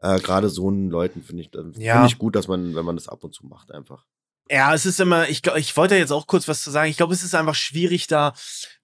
äh, 0.00 0.20
gerade 0.20 0.48
so 0.48 0.68
einen 0.68 0.90
Leuten 0.90 1.22
finde 1.22 1.42
ich, 1.42 1.50
ja. 1.76 1.98
Find 1.98 2.12
ich 2.12 2.18
gut, 2.18 2.36
dass 2.36 2.46
man, 2.46 2.74
wenn 2.74 2.84
man 2.84 2.96
das 2.96 3.08
ab 3.08 3.24
und 3.24 3.34
zu 3.34 3.46
macht, 3.46 3.72
einfach. 3.72 4.06
Ja, 4.54 4.74
es 4.74 4.84
ist 4.84 5.00
immer, 5.00 5.30
ich 5.30 5.40
glaube, 5.40 5.60
ich 5.60 5.74
wollte 5.78 5.96
jetzt 5.96 6.10
auch 6.10 6.26
kurz 6.26 6.46
was 6.46 6.62
zu 6.62 6.70
sagen. 6.70 6.90
Ich 6.90 6.98
glaube, 6.98 7.14
es 7.14 7.22
ist 7.24 7.34
einfach 7.34 7.54
schwierig 7.54 8.06
da. 8.06 8.34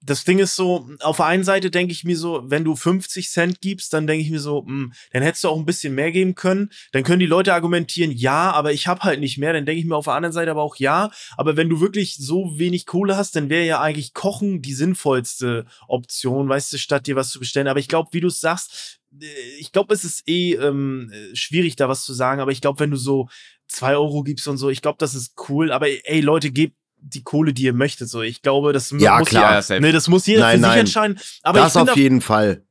Das 0.01 0.23
Ding 0.23 0.39
ist 0.39 0.55
so, 0.55 0.89
auf 1.01 1.17
der 1.17 1.27
einen 1.27 1.43
Seite 1.43 1.69
denke 1.69 1.91
ich 1.91 2.03
mir 2.03 2.17
so, 2.17 2.41
wenn 2.45 2.63
du 2.63 2.75
50 2.75 3.29
Cent 3.29 3.61
gibst, 3.61 3.93
dann 3.93 4.07
denke 4.07 4.23
ich 4.25 4.31
mir 4.31 4.39
so, 4.39 4.63
mh, 4.63 4.67
hm, 4.67 4.93
dann 5.13 5.21
hättest 5.21 5.43
du 5.43 5.49
auch 5.49 5.59
ein 5.59 5.67
bisschen 5.67 5.93
mehr 5.93 6.11
geben 6.11 6.33
können. 6.33 6.71
Dann 6.91 7.03
können 7.03 7.19
die 7.19 7.27
Leute 7.27 7.53
argumentieren, 7.53 8.09
ja, 8.09 8.49
aber 8.49 8.73
ich 8.73 8.87
habe 8.87 9.01
halt 9.01 9.19
nicht 9.19 9.37
mehr. 9.37 9.53
Dann 9.53 9.67
denke 9.67 9.79
ich 9.79 9.85
mir 9.85 9.95
auf 9.95 10.05
der 10.05 10.15
anderen 10.15 10.33
Seite 10.33 10.49
aber 10.49 10.63
auch 10.63 10.77
ja. 10.77 11.11
Aber 11.37 11.55
wenn 11.55 11.69
du 11.69 11.79
wirklich 11.81 12.15
so 12.17 12.57
wenig 12.57 12.87
Kohle 12.87 13.15
hast, 13.15 13.35
dann 13.35 13.49
wäre 13.49 13.67
ja 13.67 13.79
eigentlich 13.79 14.15
Kochen 14.15 14.63
die 14.63 14.73
sinnvollste 14.73 15.67
Option, 15.87 16.49
weißt 16.49 16.73
du, 16.73 16.79
statt 16.79 17.05
dir 17.05 17.15
was 17.15 17.29
zu 17.29 17.37
bestellen. 17.37 17.67
Aber 17.67 17.79
ich 17.79 17.89
glaube, 17.89 18.09
wie 18.13 18.21
du 18.21 18.29
es 18.29 18.39
sagst, 18.39 19.01
äh, 19.21 19.25
ich 19.59 19.71
glaube, 19.71 19.93
es 19.93 20.03
ist 20.03 20.27
eh 20.27 20.55
ähm, 20.55 21.11
schwierig, 21.33 21.75
da 21.75 21.89
was 21.89 22.05
zu 22.05 22.13
sagen, 22.13 22.41
aber 22.41 22.51
ich 22.51 22.61
glaube, 22.61 22.79
wenn 22.79 22.89
du 22.89 22.97
so 22.97 23.29
zwei 23.69 23.95
Euro 23.95 24.23
gibst 24.23 24.47
und 24.47 24.57
so, 24.57 24.69
ich 24.69 24.81
glaube, 24.81 24.97
das 24.99 25.15
ist 25.15 25.35
cool. 25.47 25.71
Aber 25.71 25.87
ey, 25.87 26.19
Leute, 26.19 26.51
gebt 26.51 26.75
die 27.01 27.23
Kohle, 27.23 27.53
die 27.53 27.63
ihr 27.63 27.73
möchtet. 27.73 28.09
So, 28.09 28.21
ich 28.21 28.41
glaube, 28.41 28.73
das 28.73 28.93
ja, 28.97 29.19
muss 29.19 29.29
klar. 29.29 29.63
Ja, 29.67 29.79
nee, 29.79 29.91
das 29.91 30.07
muss 30.07 30.25
jeder 30.25 30.41
nein, 30.41 30.59
für 30.59 30.69
sich 30.69 30.79
entscheiden. 30.79 31.19
Aber 31.43 31.59
das 31.59 31.77
auf 31.77 31.95
jeden 31.95 32.21
Fall. 32.21 32.63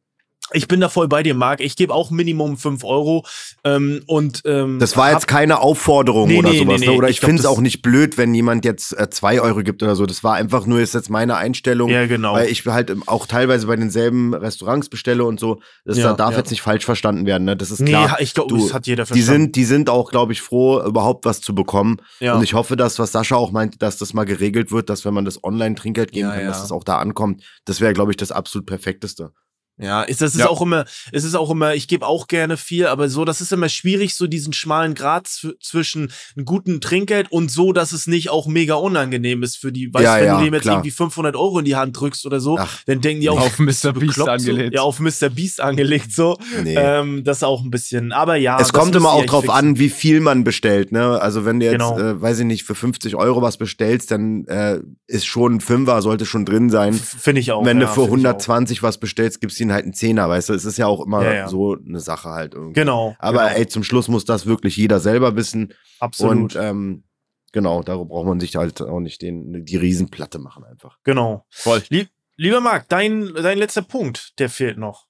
Ich 0.52 0.68
bin 0.68 0.80
da 0.80 0.88
voll 0.88 1.08
bei 1.08 1.22
dir, 1.22 1.34
Marc. 1.34 1.60
Ich 1.60 1.76
gebe 1.76 1.94
auch 1.94 2.10
Minimum 2.10 2.56
5 2.56 2.84
Euro. 2.84 3.24
Ähm, 3.64 4.02
und, 4.06 4.42
ähm, 4.44 4.78
das 4.78 4.96
war 4.96 5.12
jetzt 5.12 5.28
keine 5.28 5.60
Aufforderung 5.60 6.28
nee, 6.28 6.38
oder 6.38 6.50
nee, 6.50 6.58
sowas. 6.58 6.80
Nee, 6.80 6.86
ne? 6.86 6.92
Oder 6.92 7.08
ich, 7.08 7.16
ich 7.16 7.20
finde 7.20 7.40
es 7.40 7.46
auch 7.46 7.60
nicht 7.60 7.82
blöd, 7.82 8.16
wenn 8.16 8.34
jemand 8.34 8.64
jetzt 8.64 8.96
2 9.10 9.34
äh, 9.34 9.40
Euro 9.40 9.62
gibt 9.62 9.82
oder 9.82 9.94
so. 9.94 10.06
Das 10.06 10.24
war 10.24 10.34
einfach 10.34 10.66
nur 10.66 10.80
ist 10.80 10.94
jetzt 10.94 11.10
meine 11.10 11.36
Einstellung. 11.36 11.90
Ja, 11.90 12.06
genau. 12.06 12.34
Weil 12.34 12.48
ich 12.48 12.64
halt 12.66 12.94
auch 13.06 13.26
teilweise 13.26 13.66
bei 13.66 13.76
denselben 13.76 14.34
Restaurants 14.34 14.88
bestelle 14.88 15.24
und 15.24 15.38
so. 15.38 15.60
Das 15.84 15.98
ja, 15.98 16.12
darf 16.14 16.32
ja. 16.32 16.38
jetzt 16.38 16.50
nicht 16.50 16.62
falsch 16.62 16.84
verstanden 16.84 17.26
werden. 17.26 17.44
Ne? 17.44 17.56
Das 17.56 17.70
ist 17.70 17.84
klar. 17.84 18.16
Nee, 18.18 18.24
ich 18.24 18.34
glaube, 18.34 18.56
das 18.56 18.72
hat 18.72 18.86
jeder 18.86 19.06
verstanden. 19.06 19.18
Die 19.18 19.42
sind, 19.42 19.56
die 19.56 19.64
sind 19.64 19.90
auch, 19.90 20.10
glaube 20.10 20.32
ich, 20.32 20.40
froh, 20.40 20.80
überhaupt 20.82 21.24
was 21.24 21.40
zu 21.40 21.54
bekommen. 21.54 21.98
Ja. 22.20 22.34
Und 22.34 22.42
ich 22.42 22.54
hoffe, 22.54 22.76
dass, 22.76 22.98
was 22.98 23.12
Sascha 23.12 23.36
auch 23.36 23.50
meint, 23.50 23.82
dass 23.82 23.98
das 23.98 24.14
mal 24.14 24.24
geregelt 24.24 24.72
wird, 24.72 24.88
dass 24.88 25.04
wenn 25.04 25.14
man 25.14 25.24
das 25.24 25.42
Online-Trinkgeld 25.42 26.12
geben 26.12 26.30
kann, 26.30 26.46
dass 26.46 26.62
das 26.62 26.72
auch 26.72 26.84
da 26.84 26.98
ankommt. 26.98 27.42
Das 27.64 27.80
wäre, 27.80 27.92
glaube 27.92 28.12
ich, 28.12 28.16
das 28.16 28.32
absolut 28.32 28.66
perfekteste. 28.66 29.32
Ja, 29.78 30.02
ist, 30.02 30.20
das 30.20 30.34
ist 30.34 30.40
ja. 30.40 30.48
auch 30.48 30.60
immer, 30.60 30.84
es 31.12 31.22
ist 31.22 31.36
auch 31.36 31.50
immer, 31.50 31.74
ich 31.74 31.86
gebe 31.86 32.04
auch 32.06 32.26
gerne 32.26 32.56
viel, 32.56 32.86
aber 32.86 33.08
so, 33.08 33.24
das 33.24 33.40
ist 33.40 33.52
immer 33.52 33.68
schwierig, 33.68 34.14
so 34.14 34.26
diesen 34.26 34.52
schmalen 34.52 34.94
Grad 34.94 35.28
zwischen 35.28 36.12
einem 36.36 36.44
guten 36.44 36.80
Trinkgeld 36.80 37.30
und 37.30 37.50
so, 37.50 37.72
dass 37.72 37.92
es 37.92 38.08
nicht 38.08 38.30
auch 38.30 38.48
mega 38.48 38.74
unangenehm 38.74 39.44
ist 39.44 39.56
für 39.56 39.70
die, 39.70 39.92
weißt 39.94 40.04
ja, 40.04 40.16
wenn 40.16 40.26
ja, 40.26 40.38
du 40.38 40.44
dem 40.44 40.54
jetzt 40.54 40.62
klar. 40.62 40.76
irgendwie 40.76 40.90
500 40.90 41.36
Euro 41.36 41.60
in 41.60 41.64
die 41.64 41.76
Hand 41.76 41.98
drückst 41.98 42.26
oder 42.26 42.40
so, 42.40 42.58
Ach, 42.58 42.82
dann 42.86 43.00
denken 43.00 43.20
die 43.20 43.30
auch 43.30 43.40
auf 43.40 43.58
Mr. 43.58 43.92
Beast 43.92 44.20
angelegt. 44.20 44.72
So, 44.72 44.76
ja, 44.76 44.82
auf 44.82 44.98
Mr. 44.98 45.28
Beast 45.28 45.60
angelegt, 45.60 46.12
so. 46.12 46.36
Nee. 46.64 46.74
Ähm, 46.76 47.22
das 47.22 47.38
ist 47.38 47.42
auch 47.44 47.62
ein 47.62 47.70
bisschen, 47.70 48.10
aber 48.10 48.34
ja. 48.34 48.58
Es 48.60 48.72
kommt 48.72 48.96
immer 48.96 49.12
auch 49.12 49.24
drauf 49.26 49.44
fixen. 49.44 49.58
an, 49.58 49.78
wie 49.78 49.90
viel 49.90 50.20
man 50.20 50.42
bestellt, 50.42 50.90
ne? 50.90 51.20
Also 51.20 51.44
wenn 51.44 51.60
du 51.60 51.66
jetzt, 51.66 51.74
genau. 51.74 51.98
äh, 51.98 52.20
weiß 52.20 52.40
ich 52.40 52.46
nicht, 52.46 52.64
für 52.64 52.74
50 52.74 53.14
Euro 53.14 53.42
was 53.42 53.56
bestellst, 53.58 54.10
dann 54.10 54.44
äh, 54.46 54.80
ist 55.06 55.26
schon 55.26 55.56
ein 55.56 55.60
Fünfer, 55.60 56.02
sollte 56.02 56.26
schon 56.26 56.44
drin 56.44 56.68
sein. 56.68 56.94
Finde 56.94 57.40
ich 57.40 57.52
auch. 57.52 57.64
Wenn 57.64 57.78
du 57.78 57.86
für 57.86 58.04
120 58.04 58.82
was 58.82 58.98
bestellst, 58.98 59.40
gibst 59.40 59.60
du 59.60 59.67
ihnen 59.68 59.74
halt 59.74 59.84
einen 59.84 59.94
Zehner, 59.94 60.28
weißt 60.28 60.48
du? 60.48 60.54
Es 60.54 60.64
ist 60.64 60.78
ja 60.78 60.86
auch 60.86 61.04
immer 61.04 61.22
ja, 61.24 61.34
ja. 61.34 61.48
so 61.48 61.76
eine 61.76 62.00
Sache 62.00 62.30
halt 62.30 62.54
irgendwie. 62.54 62.80
Genau. 62.80 63.14
Aber 63.18 63.44
genau. 63.44 63.56
ey, 63.56 63.66
zum 63.66 63.84
Schluss 63.84 64.08
muss 64.08 64.24
das 64.24 64.46
wirklich 64.46 64.76
jeder 64.76 65.00
selber 65.00 65.36
wissen. 65.36 65.74
Absolut. 66.00 66.56
Und 66.56 66.56
ähm, 66.56 67.04
genau, 67.52 67.82
da 67.82 67.96
braucht 67.96 68.26
man 68.26 68.40
sich 68.40 68.56
halt 68.56 68.80
auch 68.82 69.00
nicht 69.00 69.22
den, 69.22 69.64
die 69.64 69.76
Riesenplatte 69.76 70.38
machen 70.38 70.64
einfach. 70.64 70.98
Genau. 71.04 71.44
Voll. 71.50 71.82
Lieb, 71.90 72.08
lieber 72.36 72.60
Marc, 72.60 72.88
dein, 72.88 73.32
dein 73.34 73.58
letzter 73.58 73.82
Punkt, 73.82 74.38
der 74.38 74.48
fehlt 74.48 74.78
noch. 74.78 75.06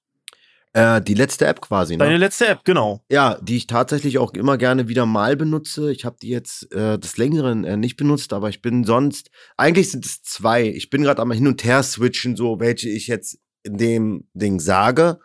Äh, 0.73 1.01
die 1.01 1.15
letzte 1.15 1.47
App 1.47 1.61
quasi, 1.61 1.97
ne? 1.97 2.03
Deine 2.03 2.17
letzte 2.17 2.47
App, 2.47 2.63
genau. 2.63 3.03
Ja, 3.09 3.39
die 3.41 3.57
ich 3.57 3.65
tatsächlich 3.65 4.19
auch 4.19 4.33
immer 4.33 4.55
gerne 4.57 4.87
wieder 4.87 5.07
mal 5.07 5.35
benutze. 5.35 5.91
Ich 5.91 6.05
habe 6.05 6.17
die 6.21 6.29
jetzt 6.29 6.71
äh, 6.71 6.99
des 6.99 7.17
Längeren 7.17 7.63
äh, 7.63 7.75
nicht 7.75 7.97
benutzt, 7.97 8.33
aber 8.33 8.49
ich 8.49 8.61
bin 8.61 8.83
sonst, 8.83 9.31
eigentlich 9.57 9.89
sind 9.89 10.05
es 10.05 10.21
zwei. 10.21 10.67
Ich 10.67 10.91
bin 10.91 11.01
gerade 11.01 11.23
einmal 11.23 11.37
hin 11.37 11.47
und 11.47 11.63
her 11.63 11.81
switchen, 11.81 12.35
so 12.35 12.59
welche 12.59 12.87
ich 12.87 13.07
jetzt 13.07 13.39
in 13.63 13.77
dem 13.77 14.27
Ding 14.33 14.59
sage. 14.59 15.19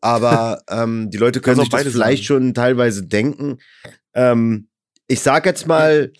Aber 0.00 0.62
ähm, 0.70 1.10
die 1.10 1.18
Leute 1.18 1.40
können 1.40 1.60
sich 1.60 1.68
das 1.68 1.82
vielleicht 1.82 2.24
sagen. 2.24 2.42
schon 2.42 2.54
teilweise 2.54 3.06
denken. 3.06 3.58
Ähm, 4.14 4.68
ich 5.06 5.20
sage 5.20 5.48
jetzt 5.48 5.66
mal, 5.66 6.12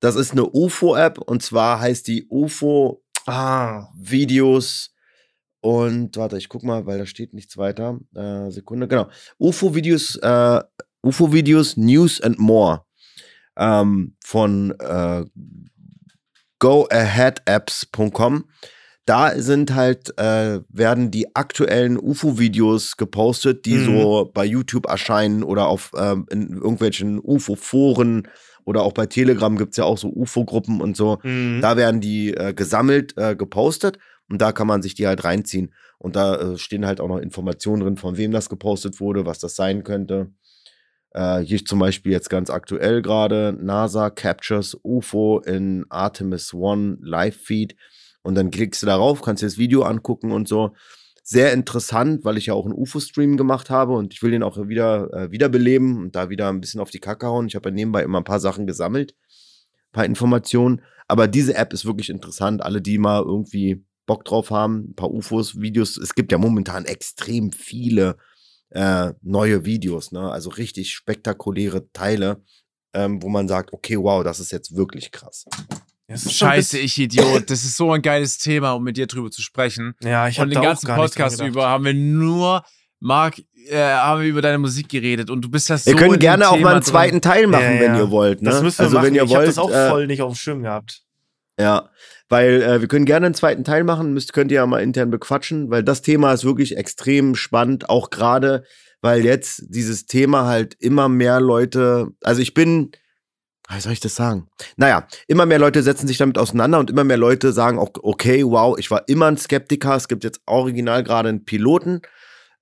das 0.00 0.16
ist 0.16 0.32
eine 0.32 0.46
UFO-App 0.46 1.18
und 1.18 1.42
zwar 1.42 1.80
heißt 1.80 2.06
die 2.08 2.26
UFO 2.30 3.02
ah. 3.26 3.88
Videos 3.94 4.94
und 5.60 6.16
warte, 6.16 6.38
ich 6.38 6.48
guck 6.48 6.62
mal, 6.62 6.86
weil 6.86 6.98
da 6.98 7.06
steht 7.06 7.34
nichts 7.34 7.56
weiter. 7.58 7.98
Äh, 8.14 8.50
Sekunde, 8.50 8.88
genau. 8.88 9.10
UFO 9.38 9.74
Videos, 9.74 10.16
äh, 10.16 10.62
UFO 11.02 11.32
Videos 11.32 11.76
News 11.76 12.20
and 12.20 12.38
More 12.38 12.84
ähm, 13.56 14.16
von 14.24 14.74
äh, 14.80 15.24
goaheadapps.com 16.58 18.44
da 19.10 19.36
sind 19.36 19.74
halt, 19.74 20.16
äh, 20.20 20.60
werden 20.68 21.10
die 21.10 21.34
aktuellen 21.34 21.98
UFO-Videos 21.98 22.96
gepostet, 22.96 23.66
die 23.66 23.74
mhm. 23.74 23.84
so 23.84 24.30
bei 24.32 24.44
YouTube 24.44 24.86
erscheinen 24.86 25.42
oder 25.42 25.66
auf 25.66 25.90
ähm, 25.96 26.26
in 26.30 26.52
irgendwelchen 26.52 27.18
UFO-Foren 27.18 28.28
oder 28.64 28.82
auch 28.82 28.92
bei 28.92 29.06
Telegram 29.06 29.58
gibt 29.58 29.72
es 29.72 29.78
ja 29.78 29.84
auch 29.84 29.98
so 29.98 30.10
UFO-Gruppen 30.10 30.80
und 30.80 30.96
so. 30.96 31.18
Mhm. 31.24 31.58
Da 31.60 31.76
werden 31.76 32.00
die 32.00 32.34
äh, 32.34 32.54
gesammelt, 32.54 33.18
äh, 33.18 33.34
gepostet 33.34 33.98
und 34.28 34.40
da 34.40 34.52
kann 34.52 34.68
man 34.68 34.80
sich 34.80 34.94
die 34.94 35.08
halt 35.08 35.24
reinziehen. 35.24 35.74
Und 35.98 36.14
da 36.14 36.36
äh, 36.36 36.56
stehen 36.56 36.86
halt 36.86 37.00
auch 37.00 37.08
noch 37.08 37.18
Informationen 37.18 37.82
drin, 37.82 37.96
von 37.96 38.16
wem 38.16 38.30
das 38.30 38.48
gepostet 38.48 39.00
wurde, 39.00 39.26
was 39.26 39.40
das 39.40 39.56
sein 39.56 39.82
könnte. 39.82 40.30
Äh, 41.14 41.40
hier 41.40 41.64
zum 41.64 41.80
Beispiel 41.80 42.12
jetzt 42.12 42.30
ganz 42.30 42.48
aktuell 42.48 43.02
gerade: 43.02 43.58
NASA 43.60 44.08
captures 44.08 44.78
UFO 44.84 45.40
in 45.40 45.84
Artemis 45.88 46.54
One 46.54 46.98
Live 47.00 47.38
Feed. 47.38 47.74
Und 48.22 48.34
dann 48.34 48.50
klickst 48.50 48.82
du 48.82 48.86
darauf, 48.86 49.22
kannst 49.22 49.42
dir 49.42 49.46
das 49.46 49.58
Video 49.58 49.82
angucken 49.82 50.32
und 50.32 50.48
so. 50.48 50.74
Sehr 51.22 51.52
interessant, 51.52 52.24
weil 52.24 52.38
ich 52.38 52.46
ja 52.46 52.54
auch 52.54 52.64
einen 52.64 52.74
UFO-Stream 52.74 53.36
gemacht 53.36 53.70
habe 53.70 53.92
und 53.92 54.12
ich 54.12 54.22
will 54.22 54.32
den 54.32 54.42
auch 54.42 54.56
wieder 54.68 55.12
äh, 55.12 55.30
wiederbeleben 55.30 55.98
und 55.98 56.16
da 56.16 56.28
wieder 56.28 56.48
ein 56.48 56.60
bisschen 56.60 56.80
auf 56.80 56.90
die 56.90 56.98
Kacke 56.98 57.26
hauen. 57.26 57.46
Ich 57.46 57.54
habe 57.54 57.68
ja 57.68 57.74
nebenbei 57.74 58.02
immer 58.02 58.18
ein 58.18 58.24
paar 58.24 58.40
Sachen 58.40 58.66
gesammelt, 58.66 59.12
ein 59.12 59.92
paar 59.92 60.04
Informationen. 60.04 60.82
Aber 61.06 61.28
diese 61.28 61.54
App 61.54 61.72
ist 61.72 61.84
wirklich 61.84 62.10
interessant. 62.10 62.62
Alle, 62.62 62.80
die 62.80 62.98
mal 62.98 63.22
irgendwie 63.22 63.84
Bock 64.06 64.24
drauf 64.24 64.50
haben, 64.50 64.90
ein 64.90 64.94
paar 64.94 65.10
UFOs, 65.10 65.60
Videos. 65.60 65.96
Es 65.96 66.14
gibt 66.14 66.32
ja 66.32 66.38
momentan 66.38 66.84
extrem 66.84 67.52
viele 67.52 68.16
äh, 68.70 69.12
neue 69.22 69.64
Videos, 69.64 70.12
ne? 70.12 70.30
Also 70.30 70.50
richtig 70.50 70.92
spektakuläre 70.92 71.90
Teile, 71.92 72.42
ähm, 72.92 73.22
wo 73.22 73.28
man 73.28 73.48
sagt, 73.48 73.72
okay, 73.72 73.96
wow, 73.96 74.24
das 74.24 74.40
ist 74.40 74.52
jetzt 74.52 74.74
wirklich 74.74 75.12
krass. 75.12 75.44
Scheiße, 76.16 76.78
ich 76.78 76.98
Idiot. 76.98 77.50
Das 77.50 77.64
ist 77.64 77.76
so 77.76 77.92
ein 77.92 78.02
geiles 78.02 78.38
Thema, 78.38 78.72
um 78.72 78.82
mit 78.82 78.96
dir 78.96 79.06
drüber 79.06 79.30
zu 79.30 79.42
sprechen. 79.42 79.94
Ja, 80.02 80.28
ich 80.28 80.40
habe 80.40 80.50
den 80.50 80.62
ganzen 80.62 80.86
Podcast 80.88 81.40
über 81.42 81.68
haben 81.68 81.84
wir 81.84 81.94
nur, 81.94 82.64
Marc, 82.98 83.40
äh, 83.68 83.78
haben 83.78 84.22
wir 84.22 84.28
über 84.28 84.42
deine 84.42 84.58
Musik 84.58 84.88
geredet 84.88 85.30
und 85.30 85.42
du 85.42 85.50
bist 85.50 85.68
ja 85.68 85.78
so. 85.78 85.90
Wir 85.90 85.96
können 85.96 86.18
gerne 86.18 86.48
auch 86.48 86.58
mal 86.58 86.74
einen 86.74 86.82
zweiten 86.82 87.20
Teil 87.20 87.46
machen, 87.46 87.62
ja, 87.62 87.72
ja. 87.72 87.80
wenn 87.80 87.94
ihr 87.96 88.10
wollt. 88.10 88.42
Ne? 88.42 88.50
Das 88.50 88.62
müssen 88.62 88.78
wir 88.78 88.84
also, 88.84 88.96
machen. 88.96 89.06
Wenn 89.06 89.14
ihr 89.14 89.24
ich 89.24 89.34
habe 89.34 89.46
das 89.46 89.58
auch 89.58 89.70
äh, 89.70 89.88
voll 89.88 90.06
nicht 90.06 90.22
auf 90.22 90.32
dem 90.32 90.36
Schirm 90.36 90.62
gehabt. 90.62 91.02
Ja, 91.58 91.90
weil 92.28 92.62
äh, 92.62 92.80
wir 92.80 92.88
können 92.88 93.04
gerne 93.04 93.26
einen 93.26 93.34
zweiten 93.34 93.64
Teil 93.64 93.84
machen, 93.84 94.14
müsst, 94.14 94.32
könnt 94.32 94.50
ihr 94.50 94.56
ja 94.56 94.66
mal 94.66 94.82
intern 94.82 95.10
bequatschen, 95.10 95.70
weil 95.70 95.82
das 95.82 96.00
Thema 96.00 96.32
ist 96.32 96.44
wirklich 96.44 96.76
extrem 96.76 97.34
spannend, 97.34 97.90
auch 97.90 98.10
gerade, 98.10 98.64
weil 99.02 99.24
jetzt 99.24 99.64
dieses 99.68 100.06
Thema 100.06 100.46
halt 100.46 100.74
immer 100.78 101.08
mehr 101.08 101.40
Leute, 101.40 102.08
also 102.22 102.40
ich 102.40 102.54
bin, 102.54 102.92
wie 103.76 103.80
soll 103.80 103.92
ich 103.92 104.00
das 104.00 104.14
sagen? 104.14 104.48
Naja, 104.76 105.06
immer 105.28 105.46
mehr 105.46 105.58
Leute 105.58 105.82
setzen 105.82 106.08
sich 106.08 106.18
damit 106.18 106.38
auseinander 106.38 106.78
und 106.78 106.90
immer 106.90 107.04
mehr 107.04 107.16
Leute 107.16 107.52
sagen 107.52 107.78
auch, 107.78 107.90
okay, 108.02 108.44
wow, 108.44 108.76
ich 108.78 108.90
war 108.90 109.08
immer 109.08 109.26
ein 109.26 109.36
Skeptiker. 109.36 109.94
Es 109.94 110.08
gibt 110.08 110.24
jetzt 110.24 110.40
original 110.46 111.04
gerade 111.04 111.28
einen 111.28 111.44
Piloten, 111.44 112.02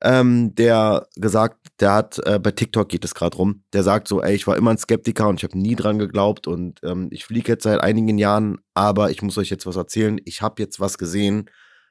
ähm, 0.02 0.54
der 0.54 1.06
gesagt, 1.16 1.56
der 1.80 1.94
hat, 1.94 2.20
äh, 2.24 2.38
bei 2.38 2.50
TikTok 2.50 2.88
geht 2.88 3.04
es 3.04 3.14
gerade 3.14 3.36
rum, 3.36 3.62
der 3.72 3.82
sagt 3.82 4.06
so, 4.08 4.22
ey, 4.22 4.34
ich 4.34 4.46
war 4.46 4.56
immer 4.56 4.70
ein 4.70 4.78
Skeptiker 4.78 5.28
und 5.28 5.36
ich 5.36 5.44
habe 5.44 5.58
nie 5.58 5.76
dran 5.76 5.98
geglaubt 5.98 6.46
und 6.46 6.80
ähm, 6.84 7.08
ich 7.10 7.24
fliege 7.24 7.52
jetzt 7.52 7.64
seit 7.64 7.80
einigen 7.80 8.18
Jahren, 8.18 8.58
aber 8.74 9.10
ich 9.10 9.22
muss 9.22 9.38
euch 9.38 9.50
jetzt 9.50 9.66
was 9.66 9.76
erzählen. 9.76 10.20
Ich 10.24 10.42
habe 10.42 10.62
jetzt 10.62 10.78
was 10.78 10.98
gesehen, 10.98 11.50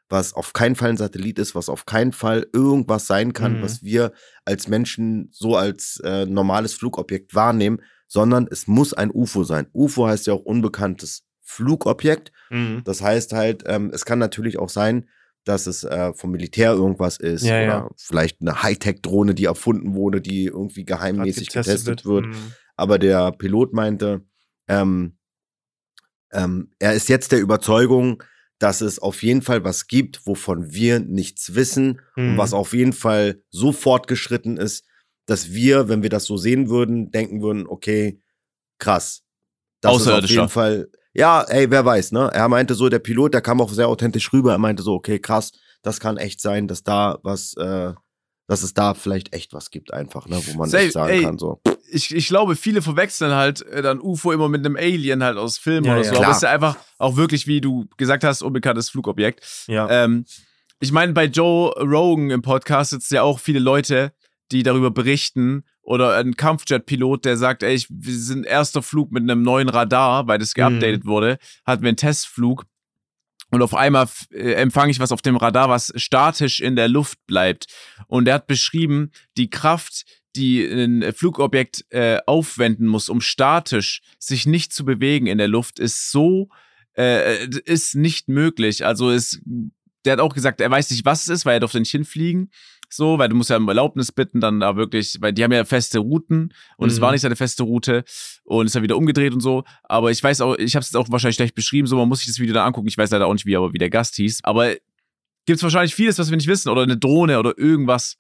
was 0.10 0.34
auf 0.34 0.54
keinen 0.54 0.76
Fall 0.76 0.92
ein 0.92 0.98
Satellit 0.98 1.38
ist, 1.40 1.54
was 1.54 1.68
auf 1.68 1.86
keinen 1.86 2.14
Fall 2.14 2.48
irgendwas 2.54 3.08
sein 3.08 3.34
kann, 3.34 3.58
mhm. 3.58 3.62
was 3.64 3.84
wir 3.84 4.14
als 4.46 4.68
Menschen 4.68 5.30
so 5.34 5.56
als 5.56 6.00
äh, 6.04 6.26
normales 6.26 6.74
Flugobjekt 6.74 7.36
wahrnehmen 7.36 7.82
sondern 8.08 8.48
es 8.50 8.68
muss 8.68 8.94
ein 8.94 9.12
UFO 9.12 9.44
sein. 9.44 9.68
UFO 9.74 10.08
heißt 10.08 10.28
ja 10.28 10.34
auch 10.34 10.44
unbekanntes 10.44 11.24
Flugobjekt. 11.42 12.32
Mhm. 12.50 12.82
Das 12.84 13.02
heißt 13.02 13.34
halt, 13.34 13.64
ähm, 13.68 13.92
es 13.94 14.06
kann 14.06 14.20
natürlich 14.20 14.60
auch 14.60 14.70
sein, 14.70 15.08
dass 15.44 15.66
es 15.68 15.84
äh, 15.84 16.14
vom 16.14 16.32
Militär 16.32 16.72
irgendwas 16.72 17.18
ist 17.18 17.44
ja, 17.44 17.56
oder 17.56 17.66
ja. 17.66 17.90
vielleicht 17.98 18.42
eine 18.42 18.64
Hightech-Drohne, 18.64 19.34
die 19.34 19.46
erfunden 19.46 19.94
wurde, 19.94 20.22
die 20.22 20.46
irgendwie 20.46 20.84
geheimmäßig 20.84 21.50
getestet 21.50 22.06
wird. 22.06 22.06
wird. 22.06 22.26
Mhm. 22.28 22.54
Aber 22.76 23.00
der 23.00 23.32
Pilot 23.32 23.74
meinte, 23.74 24.26
ähm, 24.68 25.18
ähm, 26.32 26.72
er 26.80 26.94
ist 26.94 27.08
jetzt 27.08 27.32
der 27.32 27.40
Überzeugung, 27.40 28.24
dass 28.60 28.82
es 28.82 29.00
auf 29.00 29.24
jeden 29.24 29.42
Fall 29.42 29.64
was 29.64 29.88
gibt, 29.88 30.26
wovon 30.26 30.74
wir 30.74 31.00
nichts 31.00 31.56
wissen 31.56 32.02
mhm. 32.16 32.32
und 32.32 32.38
was 32.38 32.54
auf 32.54 32.74
jeden 32.74 32.94
Fall 32.94 33.42
so 33.50 33.72
fortgeschritten 33.72 34.58
ist, 34.58 34.86
dass 35.28 35.52
wir, 35.52 35.90
wenn 35.90 36.02
wir 36.02 36.10
das 36.10 36.26
so 36.26 36.38
sehen 36.38 36.70
würden, 36.70 37.12
denken 37.12 37.42
würden, 37.42 37.68
okay, 37.68 38.20
krass. 38.80 39.24
Das 39.82 40.02
ist 40.02 40.08
auf 40.08 40.26
jeden 40.26 40.50
Fall. 40.50 40.90
Ja, 41.14 41.44
ey, 41.44 41.70
wer 41.70 41.86
weiß, 41.86 42.14
ne? 42.14 42.32
Er 42.34 42.48
meinte 42.48 42.74
so, 42.74 42.90
der 42.90 43.00
Pilot, 43.00 43.34
der 43.34 43.42
kam 43.42 43.62
auch 43.62 43.72
sehr 43.72 43.88
authentisch 43.88 44.32
rüber. 44.34 44.54
Er 44.54 44.58
meinte 44.58 44.84
so, 44.84 44.94
okay, 44.94 45.20
krass, 45.20 45.52
das 45.84 46.00
kann 46.00 46.18
echt 46.18 46.42
sein, 46.42 46.68
dass 46.68 46.84
da 46.84 47.20
was, 47.24 47.54
äh, 47.58 47.94
dass 48.48 48.64
es 48.64 48.74
da 48.74 48.94
vielleicht 48.94 49.34
echt 49.34 49.54
was 49.54 49.70
gibt, 49.70 49.94
einfach, 49.94 50.28
ne, 50.28 50.42
wo 50.46 50.58
man 50.58 50.70
Say, 50.70 50.86
echt 50.86 50.94
sagen 50.94 51.14
ey, 51.14 51.24
kann, 51.24 51.38
so. 51.38 51.60
Ich, 51.90 52.14
ich 52.16 52.28
glaube, 52.28 52.56
viele 52.56 52.82
verwechseln 52.82 53.34
halt 53.34 53.62
äh, 53.68 53.82
dann 53.82 54.00
UFO 54.00 54.32
immer 54.32 54.48
mit 54.48 54.66
einem 54.66 54.76
Alien 54.76 55.24
halt 55.24 55.38
aus 55.38 55.58
Filmen 55.58 55.86
ja, 55.86 55.94
oder 55.94 56.04
so. 56.04 56.14
Ja, 56.14 56.22
Aber 56.22 56.32
ist 56.32 56.44
ja 56.44 56.52
einfach 56.52 56.78
auch 56.98 57.18
wirklich, 57.18 57.48
wie 57.48 57.62
du 57.62 57.86
gesagt 57.98 58.24
hast, 58.24 58.42
unbekanntes 58.42 58.90
Flugobjekt. 58.90 59.66
Ja. 59.68 59.90
Ähm, 59.90 60.26
ich 60.80 60.92
meine, 60.92 61.14
bei 61.14 61.26
Joe 61.26 61.72
Rogan 61.80 62.30
im 62.30 62.42
Podcast 62.42 62.92
sitzen 62.92 63.16
ja 63.16 63.24
auch 63.24 63.40
viele 63.40 63.60
Leute, 63.60 64.14
die 64.52 64.64
darüber 64.64 64.92
berichten 64.92 65.64
oder 65.82 66.18
ein 66.18 66.36
Kampfjet-Pilot, 66.36 67.26
der 67.26 67.38
sagt, 67.38 67.64
ey, 67.64 67.74
ich, 67.74 67.88
wir 67.90 68.14
sind 68.14 68.46
erster 68.46 68.82
Flug 68.82 69.12
mit 69.12 69.24
einem 69.24 69.42
neuen 69.42 69.70
Radar, 69.70 70.28
weil 70.28 70.40
das 70.40 70.54
geupdatet 70.54 71.06
mhm. 71.06 71.10
wurde, 71.10 71.38
hatten 71.66 71.84
wir 71.84 71.90
einen 71.90 71.98
Testflug 71.98 72.66
und 73.50 73.62
auf 73.62 73.74
einmal 73.74 74.08
äh, 74.32 74.54
empfange 74.54 74.92
ich 74.92 75.00
was 75.00 75.12
auf 75.12 75.22
dem 75.22 75.38
Radar, 75.38 75.70
was 75.70 75.94
statisch 75.96 76.60
in 76.60 76.76
der 76.76 76.88
Luft 76.88 77.26
bleibt. 77.28 77.68
Und 78.08 78.28
er 78.28 78.36
hat 78.36 78.48
beschrieben, 78.48 79.12
die 79.38 79.50
Kraft, 79.50 80.06
die 80.36 80.66
ein 80.66 81.14
Flugobjekt 81.14 81.86
äh, 81.90 82.20
aufwenden 82.26 82.88
muss, 82.88 83.10
um 83.10 83.22
statisch 83.22 84.02
sich 84.20 84.46
nicht 84.46 84.74
zu 84.74 84.84
bewegen 84.84 85.28
in 85.28 85.38
der 85.38 85.48
Luft, 85.48 85.80
ist 85.80 86.12
so, 86.12 86.50
äh, 86.98 87.48
ist 87.66 87.96
nicht 87.96 88.28
möglich. 88.28 88.86
Also 88.86 89.12
ist, 89.12 89.42
der 90.04 90.14
hat 90.14 90.20
auch 90.20 90.34
gesagt, 90.34 90.60
er 90.60 90.70
weiß 90.70 90.92
nicht, 90.92 91.06
was 91.06 91.22
es 91.22 91.30
ist, 91.30 91.46
weil 91.46 91.56
er 91.56 91.60
durfte 91.62 91.80
nicht 91.80 91.92
hinfliegen 91.92 92.52
so, 92.90 93.20
weil 93.20 93.30
du 93.30 93.36
musst 93.36 93.50
ja 93.50 93.58
um 93.58 93.68
Erlaubnis 93.68 94.12
bitten, 94.12 94.40
dann 94.40 94.60
da 94.60 94.76
wirklich, 94.76 95.18
weil 95.20 95.34
die 95.34 95.44
haben 95.44 95.52
ja 95.52 95.66
feste 95.66 96.00
Routen 96.00 96.54
und 96.78 96.88
mhm. 96.88 96.94
es 96.94 97.02
war 97.02 97.10
mhm. 97.10 97.16
nicht 97.16 97.22
seine 97.22 97.36
feste 97.36 97.64
Route 97.64 98.04
und 98.44 98.68
ist 98.68 98.76
dann 98.76 98.84
wieder 98.84 98.98
umgedreht 98.98 99.34
und 99.34 99.42
so. 99.42 99.64
Aber 99.84 100.12
ich 100.12 100.24
weiß 100.24 100.42
auch, 100.42 100.56
ich 100.56 100.76
habe 100.76 100.82
es 100.82 100.90
jetzt 100.90 100.96
auch 100.96 101.10
wahrscheinlich 101.10 101.36
schlecht 101.36 101.56
beschrieben, 101.56 101.88
so 101.88 101.98
man 101.98 102.08
muss 102.08 102.20
sich 102.20 102.28
das 102.28 102.40
Video 102.40 102.54
da 102.54 102.66
angucken. 102.66 102.88
Ich 102.88 102.98
weiß 102.98 103.12
leider 103.12 103.28
auch 103.28 103.34
nicht, 103.34 103.46
wie 103.46 103.58
aber 103.58 103.74
wie 103.74 103.78
der 103.78 103.90
Gast 103.90 104.16
hieß. 104.16 104.42
Aber 104.44 104.74
gibt 105.48 105.58
es 105.58 105.64
wahrscheinlich 105.64 105.96
vieles, 105.96 106.20
was 106.20 106.30
wir 106.30 106.38
nicht 106.38 106.48
wissen. 106.48 106.70
Oder 106.70 106.84
eine 106.84 106.98
Drohne 106.98 107.40
oder 107.40 107.58
irgendwas. 107.58 108.18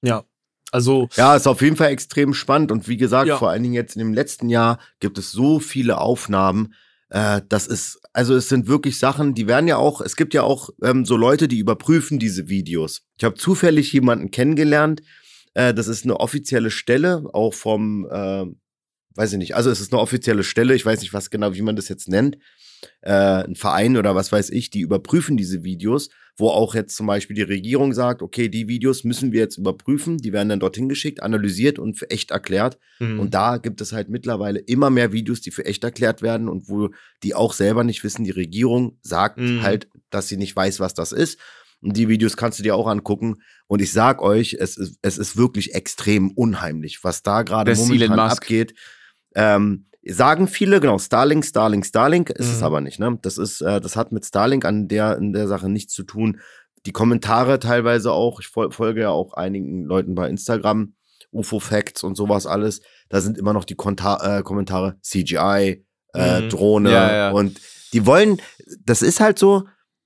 Ja. 0.00 0.24
Also. 0.70 1.08
Ja, 1.16 1.36
ist 1.36 1.46
auf 1.46 1.60
jeden 1.60 1.76
Fall 1.76 1.90
extrem 1.90 2.32
spannend. 2.32 2.72
Und 2.72 2.88
wie 2.88 2.96
gesagt, 2.96 3.28
ja. 3.28 3.36
vor 3.36 3.50
allen 3.50 3.62
Dingen 3.62 3.74
jetzt 3.74 3.96
in 3.96 4.00
dem 4.00 4.14
letzten 4.14 4.48
Jahr 4.48 4.78
gibt 5.00 5.18
es 5.18 5.30
so 5.30 5.60
viele 5.60 5.98
Aufnahmen. 5.98 6.74
Äh, 7.10 7.42
das 7.48 7.66
ist, 7.66 8.00
also 8.12 8.34
es 8.34 8.48
sind 8.48 8.68
wirklich 8.68 8.98
Sachen, 8.98 9.34
die 9.34 9.46
werden 9.46 9.68
ja 9.68 9.76
auch, 9.76 10.00
es 10.00 10.16
gibt 10.16 10.34
ja 10.34 10.42
auch 10.42 10.70
ähm, 10.82 11.04
so 11.04 11.16
Leute, 11.16 11.48
die 11.48 11.58
überprüfen 11.58 12.18
diese 12.18 12.48
Videos. 12.48 13.02
Ich 13.16 13.24
habe 13.24 13.36
zufällig 13.36 13.92
jemanden 13.92 14.30
kennengelernt, 14.30 15.02
äh, 15.54 15.72
das 15.72 15.88
ist 15.88 16.04
eine 16.04 16.20
offizielle 16.20 16.70
Stelle, 16.70 17.24
auch 17.32 17.54
vom, 17.54 18.06
äh, 18.10 18.44
weiß 19.14 19.32
ich 19.32 19.38
nicht, 19.38 19.56
also 19.56 19.70
es 19.70 19.80
ist 19.80 19.92
eine 19.92 20.00
offizielle 20.00 20.44
Stelle, 20.44 20.74
ich 20.74 20.84
weiß 20.84 21.00
nicht, 21.00 21.14
was 21.14 21.30
genau, 21.30 21.54
wie 21.54 21.62
man 21.62 21.76
das 21.76 21.88
jetzt 21.88 22.08
nennt, 22.08 22.38
äh, 23.00 23.12
ein 23.12 23.56
Verein 23.56 23.96
oder 23.96 24.14
was 24.14 24.30
weiß 24.30 24.50
ich, 24.50 24.70
die 24.70 24.80
überprüfen 24.80 25.36
diese 25.36 25.64
Videos, 25.64 26.10
wo 26.38 26.50
auch 26.50 26.74
jetzt 26.74 26.96
zum 26.96 27.08
Beispiel 27.08 27.34
die 27.34 27.42
Regierung 27.42 27.92
sagt, 27.92 28.22
okay, 28.22 28.48
die 28.48 28.68
Videos 28.68 29.02
müssen 29.02 29.32
wir 29.32 29.40
jetzt 29.40 29.58
überprüfen, 29.58 30.18
die 30.18 30.32
werden 30.32 30.48
dann 30.48 30.60
dorthin 30.60 30.88
geschickt, 30.88 31.20
analysiert 31.20 31.80
und 31.80 31.98
für 31.98 32.08
echt 32.10 32.30
erklärt. 32.30 32.78
Mhm. 33.00 33.18
Und 33.18 33.34
da 33.34 33.56
gibt 33.58 33.80
es 33.80 33.92
halt 33.92 34.08
mittlerweile 34.08 34.60
immer 34.60 34.88
mehr 34.88 35.12
Videos, 35.12 35.40
die 35.40 35.50
für 35.50 35.66
echt 35.66 35.82
erklärt 35.82 36.22
werden 36.22 36.48
und 36.48 36.68
wo 36.68 36.90
die 37.24 37.34
auch 37.34 37.52
selber 37.52 37.82
nicht 37.82 38.04
wissen, 38.04 38.24
die 38.24 38.30
Regierung 38.30 38.98
sagt 39.02 39.38
mhm. 39.38 39.62
halt, 39.62 39.88
dass 40.10 40.28
sie 40.28 40.36
nicht 40.36 40.54
weiß, 40.54 40.78
was 40.78 40.94
das 40.94 41.10
ist. 41.10 41.40
Und 41.80 41.96
die 41.96 42.08
Videos 42.08 42.36
kannst 42.36 42.60
du 42.60 42.62
dir 42.62 42.76
auch 42.76 42.86
angucken. 42.86 43.42
Und 43.66 43.82
ich 43.82 43.92
sag 43.92 44.22
euch, 44.22 44.56
es 44.58 44.76
ist, 44.76 44.98
es 45.02 45.18
ist 45.18 45.36
wirklich 45.36 45.74
extrem 45.74 46.30
unheimlich, 46.30 47.02
was 47.02 47.22
da 47.22 47.42
gerade 47.42 47.74
momentan 47.74 48.18
abgeht. 48.18 48.74
Ähm, 49.34 49.87
sagen 50.08 50.48
viele, 50.48 50.80
genau, 50.80 50.98
Starlink, 50.98 51.44
Starlink, 51.44 51.84
Starlink, 51.86 52.30
ist 52.30 52.48
mhm. 52.48 52.52
es 52.54 52.62
aber 52.62 52.80
nicht, 52.80 52.98
ne? 52.98 53.18
Das 53.22 53.38
ist, 53.38 53.60
äh, 53.60 53.80
das 53.80 53.96
hat 53.96 54.12
mit 54.12 54.24
Starlink 54.24 54.64
an 54.64 54.88
der, 54.88 55.16
in 55.18 55.32
der 55.32 55.48
Sache 55.48 55.68
nichts 55.68 55.92
zu 55.92 56.02
tun. 56.02 56.40
Die 56.86 56.92
Kommentare 56.92 57.58
teilweise 57.58 58.12
auch, 58.12 58.40
ich 58.40 58.48
folge 58.48 59.00
ja 59.00 59.10
auch 59.10 59.34
einigen 59.34 59.84
Leuten 59.84 60.14
bei 60.14 60.28
Instagram, 60.28 60.94
UFO-Facts 61.32 62.04
und 62.04 62.16
sowas 62.16 62.46
alles, 62.46 62.80
da 63.08 63.20
sind 63.20 63.36
immer 63.36 63.52
noch 63.52 63.64
die 63.64 63.74
Konta 63.74 64.38
äh, 64.38 64.42
Kommentare 64.42 64.96
CGI, 65.02 65.84
äh, 66.14 66.40
mhm. 66.40 66.48
Drohne 66.48 66.92
ja, 66.92 67.12
ja. 67.12 67.30
und 67.30 67.60
die 67.92 68.06
wollen, 68.06 68.40
das 68.84 69.02
ist 69.02 69.20
halt 69.20 69.38
so, 69.38 69.64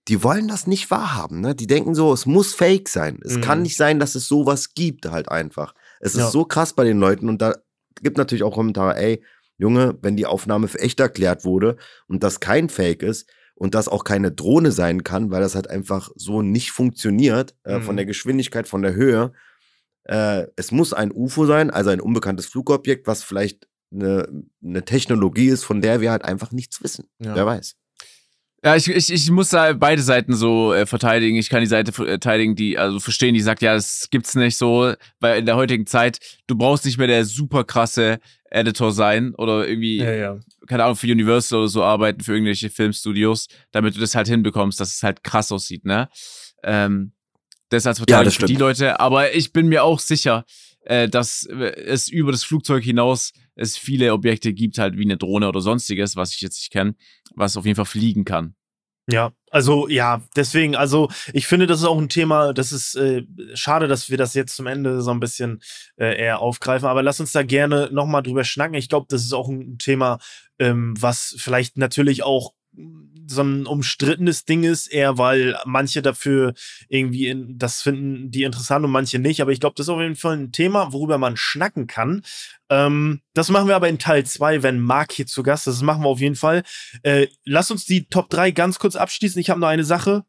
die 0.09 0.25
wollen 0.25 0.49
das 0.49 0.67
nicht 0.67 0.91
wahrhaben, 0.91 1.41
ne? 1.41 1.55
Die 1.55 1.69
denken 1.69 1.95
so, 1.95 2.13
es 2.13 2.27
muss 2.27 2.55
fake 2.55 2.89
sein. 2.89 3.21
Es 3.25 3.37
mhm. 3.37 3.41
kann 3.43 3.63
nicht 3.63 3.77
sein, 3.77 4.01
dass 4.01 4.17
es 4.17 4.27
sowas 4.27 4.75
gibt 4.75 5.09
halt 5.09 5.29
einfach. 5.29 5.75
Es 6.01 6.15
ja. 6.15 6.25
ist 6.25 6.33
so 6.33 6.45
krass 6.45 6.73
bei 6.73 6.83
den 6.83 6.99
Leuten 6.99 7.29
und 7.29 7.41
da 7.41 7.55
gibt 8.03 8.19
natürlich 8.19 8.43
auch 8.43 8.55
Kommentare, 8.55 8.97
ey, 8.97 9.23
Junge, 9.63 9.97
wenn 10.03 10.17
die 10.17 10.27
Aufnahme 10.27 10.69
für 10.69 10.81
echt 10.81 11.01
erklärt 11.01 11.45
wurde 11.45 11.77
und 12.09 12.23
das 12.23 12.41
kein 12.41 12.69
Fake 12.69 13.03
ist 13.03 13.31
und 13.55 13.75
das 13.75 13.87
auch 13.87 14.03
keine 14.03 14.33
Drohne 14.33 14.73
sein 14.73 15.05
kann, 15.05 15.31
weil 15.31 15.41
das 15.41 15.55
halt 15.55 15.71
einfach 15.71 16.11
so 16.17 16.43
nicht 16.43 16.73
funktioniert, 16.73 17.55
äh, 17.65 17.79
mhm. 17.79 17.83
von 17.83 17.97
der 17.97 18.05
Geschwindigkeit, 18.05 18.67
von 18.67 18.83
der 18.83 18.95
Höhe. 18.95 19.33
Äh, 20.05 20.47
es 20.57 20.73
muss 20.73 20.93
ein 20.93 21.13
UFO 21.13 21.47
sein, 21.47 21.71
also 21.71 21.91
ein 21.91 22.01
unbekanntes 22.01 22.47
Flugobjekt, 22.47 23.07
was 23.07 23.23
vielleicht 23.23 23.69
eine, 23.93 24.27
eine 24.65 24.85
Technologie 24.85 25.47
ist, 25.47 25.63
von 25.63 25.81
der 25.81 26.01
wir 26.01 26.11
halt 26.11 26.25
einfach 26.25 26.51
nichts 26.51 26.83
wissen. 26.83 27.09
Ja. 27.21 27.37
Wer 27.37 27.47
weiß. 27.47 27.77
Ja, 28.65 28.77
ich, 28.77 28.89
ich, 28.89 29.13
ich 29.13 29.31
muss 29.31 29.51
da 29.51 29.73
beide 29.73 30.03
Seiten 30.03 30.35
so 30.35 30.73
äh, 30.73 30.87
verteidigen. 30.87 31.37
Ich 31.37 31.49
kann 31.49 31.61
die 31.61 31.67
Seite 31.67 31.93
verteidigen, 31.93 32.55
die 32.55 32.79
also 32.79 33.01
verstehen, 33.01 33.35
die 33.35 33.41
sagt, 33.41 33.63
ja, 33.63 33.75
das 33.75 34.09
gibt's 34.11 34.35
nicht 34.35 34.57
so, 34.57 34.95
weil 35.21 35.41
in 35.41 35.47
der 35.47 35.57
heutigen 35.57 35.87
Zeit, 35.87 36.19
du 36.47 36.57
brauchst 36.57 36.85
nicht 36.85 36.99
mehr 36.99 37.09
der 37.09 37.25
super 37.25 37.65
krasse 37.65 38.19
Editor 38.53 38.93
sein 38.93 39.35
oder 39.35 39.67
irgendwie, 39.67 39.99
ja, 39.99 40.13
ja. 40.13 40.41
keine 40.67 40.85
Ahnung, 40.85 40.97
für 40.97 41.11
Universal 41.11 41.61
oder 41.61 41.69
so 41.69 41.83
arbeiten, 41.83 42.21
für 42.21 42.35
irgendwelche 42.35 42.71
Filmstudios, 42.71 43.49
damit 43.71 43.97
du 43.97 44.01
das 44.01 44.15
halt 44.15 44.29
hinbekommst, 44.29 44.79
dass 44.79 44.95
es 44.95 45.03
halt 45.03 45.25
krass 45.25 45.51
aussieht, 45.51 45.85
ne? 45.85 46.09
Ähm, 46.63 47.13
das 47.71 47.87
als 47.87 47.99
Verteidigung 47.99 48.33
ja, 48.33 48.41
für 48.41 48.47
die 48.47 48.57
Leute. 48.57 49.01
Aber 49.01 49.35
ich 49.35 49.53
bin 49.53 49.69
mir 49.69 49.83
auch 49.83 49.99
sicher, 49.99 50.45
äh, 50.85 51.09
dass 51.09 51.45
es 51.45 52.09
über 52.09 52.31
das 52.31 52.45
Flugzeug 52.45 52.85
hinaus 52.85 53.33
es 53.55 53.77
viele 53.77 54.13
Objekte 54.13 54.53
gibt, 54.53 54.79
halt 54.79 54.97
wie 54.97 55.05
eine 55.05 55.17
Drohne 55.17 55.49
oder 55.49 55.61
sonstiges, 55.61 56.17
was 56.17 56.35
ich 56.35 56.41
jetzt 56.41 56.59
nicht 56.59 56.71
kenne, 56.71 56.95
was 57.35 57.57
auf 57.57 57.65
jeden 57.65 57.77
Fall 57.77 57.87
fliegen 57.87 58.25
kann. 58.25 58.55
Ja, 59.11 59.33
also 59.51 59.89
ja, 59.89 60.23
deswegen, 60.37 60.77
also 60.77 61.11
ich 61.33 61.49
finde, 61.49 61.67
das 61.67 61.81
ist 61.81 61.87
auch 61.87 61.99
ein 61.99 62.09
Thema, 62.09 62.53
das 62.53 62.71
ist 62.71 62.95
äh, 62.95 63.25
schade, 63.55 63.89
dass 63.89 64.11
wir 64.11 64.17
das 64.17 64.35
jetzt 64.35 64.55
zum 64.55 64.69
Ende 64.69 65.03
so 65.03 65.11
ein 65.11 65.19
bisschen 65.19 65.61
äh, 65.97 66.17
eher 66.17 66.39
aufgreifen, 66.39 66.87
aber 66.87 67.03
lass 67.03 67.19
uns 67.19 67.33
da 67.33 67.43
gerne 67.43 67.89
nochmal 67.93 68.23
drüber 68.23 68.45
schnacken. 68.45 68.75
Ich 68.75 68.89
glaube, 68.89 69.07
das 69.11 69.23
ist 69.25 69.33
auch 69.33 69.49
ein 69.49 69.77
Thema, 69.79 70.19
ähm, 70.61 70.95
was 70.99 71.35
vielleicht 71.37 71.79
natürlich 71.79 72.23
auch 72.23 72.53
so 73.27 73.43
ein 73.43 73.67
umstrittenes 73.67 74.45
Ding 74.45 74.65
ist, 74.65 74.89
eher 74.89 75.19
weil 75.19 75.57
manche 75.65 76.03
dafür 76.03 76.55
irgendwie 76.89 77.29
in, 77.29 77.59
das 77.59 77.83
finden 77.83 78.31
die 78.31 78.45
interessant 78.45 78.85
und 78.85 78.91
manche 78.91 79.19
nicht. 79.19 79.41
Aber 79.41 79.53
ich 79.53 79.61
glaube, 79.61 79.75
das 79.77 79.87
ist 79.87 79.91
auf 79.91 80.01
jeden 80.01 80.17
Fall 80.17 80.37
ein 80.37 80.53
Thema, 80.53 80.93
worüber 80.93 81.19
man 81.19 81.37
schnacken 81.37 81.87
kann. 81.87 82.23
Ähm, 82.69 83.21
das 83.35 83.51
machen 83.51 83.69
wir 83.69 83.77
aber 83.77 83.89
in 83.89 83.99
Teil 83.99 84.25
2, 84.25 84.63
wenn 84.63 84.81
Marc 84.81 85.13
hier 85.13 85.27
zu 85.27 85.43
Gast 85.43 85.67
ist. 85.67 85.77
Das 85.77 85.83
machen 85.83 86.03
wir 86.03 86.09
auf 86.09 86.21
jeden 86.21 86.37
Fall. 86.37 86.63
Äh, 87.03 87.29
lass 87.45 87.71
uns 87.71 87.85
die 87.85 88.07
Top 88.07 88.31
3 88.31 88.51
ganz 88.51 88.79
kurz 88.79 88.97
abschließen. 88.97 89.41
Ich 89.41 89.51
habe 89.51 89.61
noch 89.61 89.69
eine 89.69 89.85
Sache. 89.85 90.25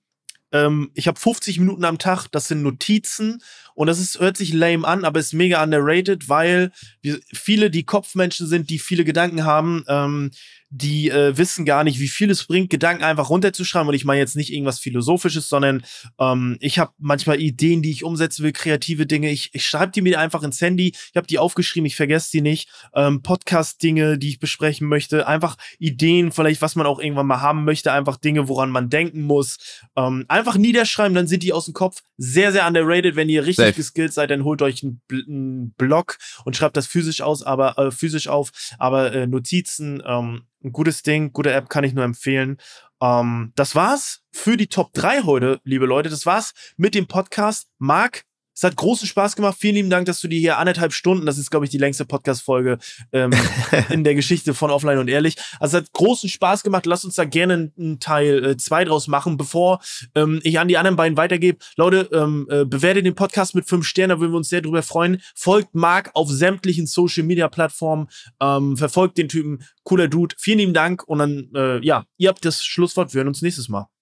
Ähm, 0.53 0.91
ich 0.94 1.07
habe 1.07 1.20
50 1.20 1.60
Minuten 1.60 1.84
am 1.84 1.98
Tag, 1.98 2.28
das 2.28 2.48
sind 2.48 2.61
Notizen 2.61 3.41
und 3.74 3.88
das 3.88 3.99
ist, 3.99 4.20
hört 4.20 4.38
sich 4.38 4.53
lame 4.53 4.88
an, 4.88 5.03
aber 5.03 5.20
ist 5.20 5.34
mega 5.34 5.61
underrated, 5.64 6.30
weil 6.30 6.72
wir, 7.02 7.20
viele, 7.34 7.72
die 7.72 7.86
Kopfmenschen 7.86 8.45
sind, 8.45 8.70
die 8.70 8.78
viele 8.78 9.03
Gedanken 9.03 9.45
haben, 9.45 9.84
ähm, 9.88 10.32
die 10.75 11.11
äh, 11.11 11.37
wissen 11.37 11.65
gar 11.65 11.83
nicht, 11.83 11.99
wie 11.99 12.07
viel 12.07 12.31
es 12.31 12.45
bringt, 12.45 12.71
Gedanken 12.71 13.03
einfach 13.03 13.29
runterzuschreiben. 13.29 13.87
Und 13.89 13.93
ich 13.93 14.05
meine 14.05 14.19
jetzt 14.19 14.35
nicht 14.35 14.51
irgendwas 14.51 14.79
Philosophisches, 14.79 15.47
sondern 15.47 15.83
ähm, 16.19 16.57
ich 16.61 16.79
habe 16.79 16.93
manchmal 16.97 17.39
Ideen, 17.39 17.83
die 17.83 17.91
ich 17.91 18.03
umsetzen 18.03 18.43
will, 18.43 18.53
kreative 18.53 19.05
Dinge. 19.05 19.29
Ich, 19.29 19.51
ich 19.53 19.67
schreibe 19.67 19.91
die 19.91 20.01
mir 20.01 20.19
einfach 20.19 20.41
ins 20.41 20.59
Handy. 20.61 20.95
Ich 21.11 21.15
habe 21.15 21.27
die 21.27 21.37
aufgeschrieben, 21.37 21.85
ich 21.85 21.95
vergesse 21.95 22.31
die 22.31 22.41
nicht. 22.41 22.69
Ähm, 22.95 23.21
Podcast-Dinge, 23.21 24.17
die 24.17 24.29
ich 24.29 24.39
besprechen 24.39 24.87
möchte. 24.87 25.27
Einfach 25.27 25.57
Ideen, 25.77 26.31
vielleicht, 26.31 26.63
was 26.63 26.75
man 26.75 26.87
auch 26.87 26.99
irgendwann 26.99 27.27
mal 27.27 27.41
haben 27.41 27.65
möchte. 27.65 27.91
Einfach 27.91 28.17
Dinge, 28.17 28.47
woran 28.47 28.71
man 28.71 28.89
denken 28.89 29.21
muss. 29.21 29.59
Ähm, 29.95 30.25
einfach 30.27 30.57
niederschreiben, 30.57 31.13
dann 31.13 31.27
sind 31.27 31.43
die 31.43 31.53
aus 31.53 31.65
dem 31.65 31.75
Kopf. 31.75 32.01
Sehr, 32.17 32.51
sehr 32.51 32.65
underrated. 32.65 33.15
Wenn 33.15 33.29
ihr 33.29 33.45
richtig 33.45 33.65
Safe. 33.65 33.75
geskillt 33.75 34.13
seid, 34.13 34.31
dann 34.31 34.43
holt 34.43 34.63
euch 34.63 34.81
einen, 34.81 35.01
einen 35.11 35.73
Blog 35.73 36.17
und 36.45 36.55
schreibt 36.55 36.77
das 36.77 36.87
physisch 36.87 37.21
aus, 37.21 37.43
aber 37.43 37.77
äh, 37.77 37.91
physisch 37.91 38.27
auf. 38.27 38.49
Aber 38.79 39.13
äh, 39.13 39.27
Notizen, 39.27 40.01
ähm, 40.03 40.47
ein 40.64 40.72
gutes 40.72 41.03
Ding, 41.03 41.34
gute 41.34 41.52
App, 41.52 41.69
kann 41.69 41.84
ich 41.84 41.94
nur 41.94 42.06
empfehlen. 42.06 42.57
Ähm, 43.02 43.52
das 43.56 43.76
war's 43.76 44.23
für 44.31 44.57
die 44.57 44.68
Top 44.68 44.94
3 44.94 45.23
heute, 45.23 45.60
liebe 45.64 45.85
Leute. 45.85 46.10
Das 46.10 46.26
war's 46.26 46.53
mit 46.77 46.95
dem 46.95 47.07
Podcast. 47.07 47.68
Marc, 47.77 48.23
es 48.55 48.63
hat 48.63 48.75
großen 48.75 49.07
Spaß 49.07 49.35
gemacht. 49.35 49.57
Vielen 49.59 49.75
lieben 49.75 49.89
Dank, 49.89 50.05
dass 50.05 50.21
du 50.21 50.27
dir 50.27 50.39
hier 50.39 50.57
anderthalb 50.57 50.93
Stunden, 50.93 51.25
das 51.25 51.38
ist, 51.38 51.49
glaube 51.49 51.65
ich, 51.65 51.71
die 51.71 51.77
längste 51.77 52.05
Podcast-Folge 52.05 52.77
ähm, 53.11 53.31
in 53.89 54.03
der 54.03 54.15
Geschichte 54.15 54.53
von 54.53 54.71
Offline 54.71 54.99
und 54.99 55.09
Ehrlich. 55.09 55.35
Also 55.59 55.77
es 55.77 55.84
hat 55.84 55.93
großen 55.93 56.30
Spaß 56.30 56.63
gemacht. 56.63 56.85
Lass 56.85 57.05
uns 57.05 57.15
da 57.15 57.25
gerne 57.25 57.71
einen 57.77 57.99
Teil 57.99 58.57
2 58.57 58.81
äh, 58.81 58.85
draus 58.85 59.07
machen, 59.07 59.38
bevor 59.38 59.81
ähm, 60.15 60.39
ich 60.43 60.59
an 60.59 60.67
die 60.67 60.77
anderen 60.77 60.95
beiden 60.95 61.17
weitergebe. 61.17 61.57
Leute, 61.77 62.09
ähm, 62.13 62.47
äh, 62.49 62.65
bewertet 62.65 63.05
den 63.05 63.15
Podcast 63.15 63.55
mit 63.55 63.67
fünf 63.67 63.85
Sternen, 63.85 64.09
da 64.09 64.19
würden 64.19 64.34
wir 64.34 64.38
uns 64.38 64.49
sehr 64.49 64.61
drüber 64.61 64.84
freuen. 64.84 65.21
Folgt 65.35 65.73
Marc 65.75 66.11
auf 66.13 66.30
sämtlichen 66.30 66.88
Social-Media-Plattformen. 66.88 68.07
Ähm, 68.39 68.77
verfolgt 68.77 69.17
den 69.17 69.30
Typen. 69.30 69.63
Cooler 69.84 70.07
Dude. 70.07 70.35
Vielen 70.38 70.59
lieben 70.59 70.73
Dank. 70.73 71.03
Und 71.07 71.19
dann, 71.19 71.49
äh, 71.55 71.85
ja, 71.85 72.05
ihr 72.17 72.30
habt 72.30 72.45
das 72.45 72.63
Schlusswort. 72.63 73.13
Wir 73.13 73.19
hören 73.19 73.27
uns 73.30 73.41
nächstes 73.41 73.69
Mal. 73.69 73.93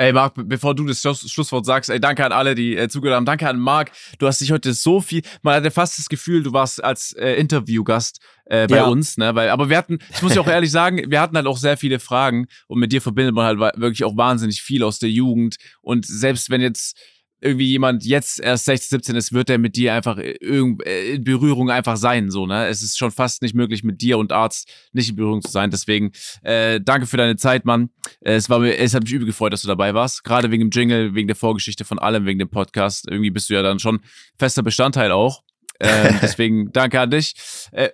Ey, 0.00 0.12
Marc, 0.12 0.34
bevor 0.36 0.76
du 0.76 0.86
das 0.86 1.00
Schlusswort 1.02 1.66
sagst, 1.66 1.90
ey, 1.90 1.98
danke 1.98 2.24
an 2.24 2.30
alle, 2.30 2.54
die 2.54 2.76
äh, 2.76 2.88
zugehört 2.88 3.16
haben. 3.16 3.26
Danke 3.26 3.48
an 3.48 3.58
Marc. 3.58 3.90
Du 4.20 4.28
hast 4.28 4.40
dich 4.40 4.52
heute 4.52 4.72
so 4.72 5.00
viel. 5.00 5.22
Man 5.42 5.56
hatte 5.56 5.72
fast 5.72 5.98
das 5.98 6.08
Gefühl, 6.08 6.44
du 6.44 6.52
warst 6.52 6.82
als 6.84 7.14
äh, 7.14 7.32
Interviewgast 7.32 8.20
äh, 8.44 8.68
bei 8.68 8.76
ja. 8.76 8.86
uns, 8.86 9.16
ne? 9.16 9.34
Weil, 9.34 9.48
aber 9.48 9.70
wir 9.70 9.76
hatten, 9.76 9.98
ich 10.14 10.22
muss 10.22 10.36
ja 10.36 10.40
auch 10.40 10.46
ehrlich 10.46 10.70
sagen, 10.70 11.02
wir 11.08 11.20
hatten 11.20 11.34
halt 11.34 11.48
auch 11.48 11.58
sehr 11.58 11.76
viele 11.76 11.98
Fragen 11.98 12.46
und 12.68 12.78
mit 12.78 12.92
dir 12.92 13.02
verbindet 13.02 13.34
man 13.34 13.44
halt 13.44 13.58
wirklich 13.76 14.04
auch 14.04 14.16
wahnsinnig 14.16 14.62
viel 14.62 14.84
aus 14.84 15.00
der 15.00 15.10
Jugend. 15.10 15.56
Und 15.80 16.06
selbst 16.06 16.48
wenn 16.48 16.60
jetzt 16.60 16.96
irgendwie 17.40 17.66
jemand 17.66 18.04
jetzt 18.04 18.40
erst 18.40 18.64
16, 18.64 18.98
17 18.98 19.16
ist, 19.16 19.32
wird 19.32 19.48
er 19.50 19.58
mit 19.58 19.76
dir 19.76 19.94
einfach 19.94 20.18
äh, 20.18 20.32
in 20.32 21.24
Berührung 21.24 21.70
einfach 21.70 21.96
sein, 21.96 22.30
so, 22.30 22.46
ne? 22.46 22.66
Es 22.66 22.82
ist 22.82 22.98
schon 22.98 23.10
fast 23.10 23.42
nicht 23.42 23.54
möglich, 23.54 23.84
mit 23.84 24.00
dir 24.00 24.18
und 24.18 24.32
Arzt 24.32 24.68
nicht 24.92 25.10
in 25.10 25.16
Berührung 25.16 25.42
zu 25.42 25.50
sein. 25.50 25.70
Deswegen, 25.70 26.12
äh, 26.42 26.80
danke 26.80 27.06
für 27.06 27.16
deine 27.16 27.36
Zeit, 27.36 27.64
Mann. 27.64 27.90
Äh, 28.20 28.34
es 28.34 28.50
war 28.50 28.58
mir, 28.58 28.76
es 28.76 28.94
hat 28.94 29.04
mich 29.04 29.12
übel 29.12 29.26
gefreut, 29.26 29.52
dass 29.52 29.62
du 29.62 29.68
dabei 29.68 29.94
warst. 29.94 30.24
Gerade 30.24 30.50
wegen 30.50 30.68
dem 30.68 30.70
Jingle, 30.70 31.14
wegen 31.14 31.28
der 31.28 31.36
Vorgeschichte 31.36 31.84
von 31.84 31.98
allem, 31.98 32.26
wegen 32.26 32.38
dem 32.38 32.50
Podcast. 32.50 33.06
Irgendwie 33.08 33.30
bist 33.30 33.50
du 33.50 33.54
ja 33.54 33.62
dann 33.62 33.78
schon 33.78 34.00
fester 34.38 34.62
Bestandteil 34.62 35.12
auch. 35.12 35.42
Äh, 35.78 36.14
deswegen, 36.22 36.72
danke 36.72 37.00
an 37.00 37.10
dich. 37.10 37.34
Äh, 37.72 37.90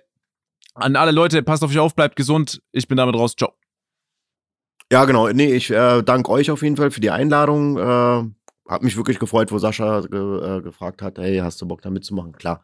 an 0.73 0.95
alle 0.95 1.11
Leute, 1.11 1.41
passt 1.43 1.63
auf 1.63 1.71
euch 1.71 1.79
auf, 1.79 1.95
bleibt 1.95 2.15
gesund. 2.15 2.61
Ich 2.71 2.87
bin 2.87 2.97
damit 2.97 3.15
raus. 3.15 3.35
Ciao. 3.35 3.53
Ja, 4.91 5.05
genau. 5.05 5.29
Nee, 5.29 5.53
ich 5.53 5.71
äh, 5.71 6.03
danke 6.03 6.29
euch 6.31 6.51
auf 6.51 6.61
jeden 6.61 6.77
Fall 6.77 6.91
für 6.91 6.99
die 6.99 7.09
Einladung. 7.09 7.77
Äh, 7.77 8.23
hab 8.67 8.83
mich 8.83 8.97
wirklich 8.97 9.19
gefreut, 9.19 9.51
wo 9.51 9.59
Sascha 9.59 10.01
ge, 10.01 10.57
äh, 10.57 10.61
gefragt 10.61 11.01
hat, 11.01 11.17
hey, 11.17 11.37
hast 11.37 11.61
du 11.61 11.67
Bock 11.67 11.81
da 11.81 11.89
mitzumachen? 11.89 12.33
Klar, 12.33 12.63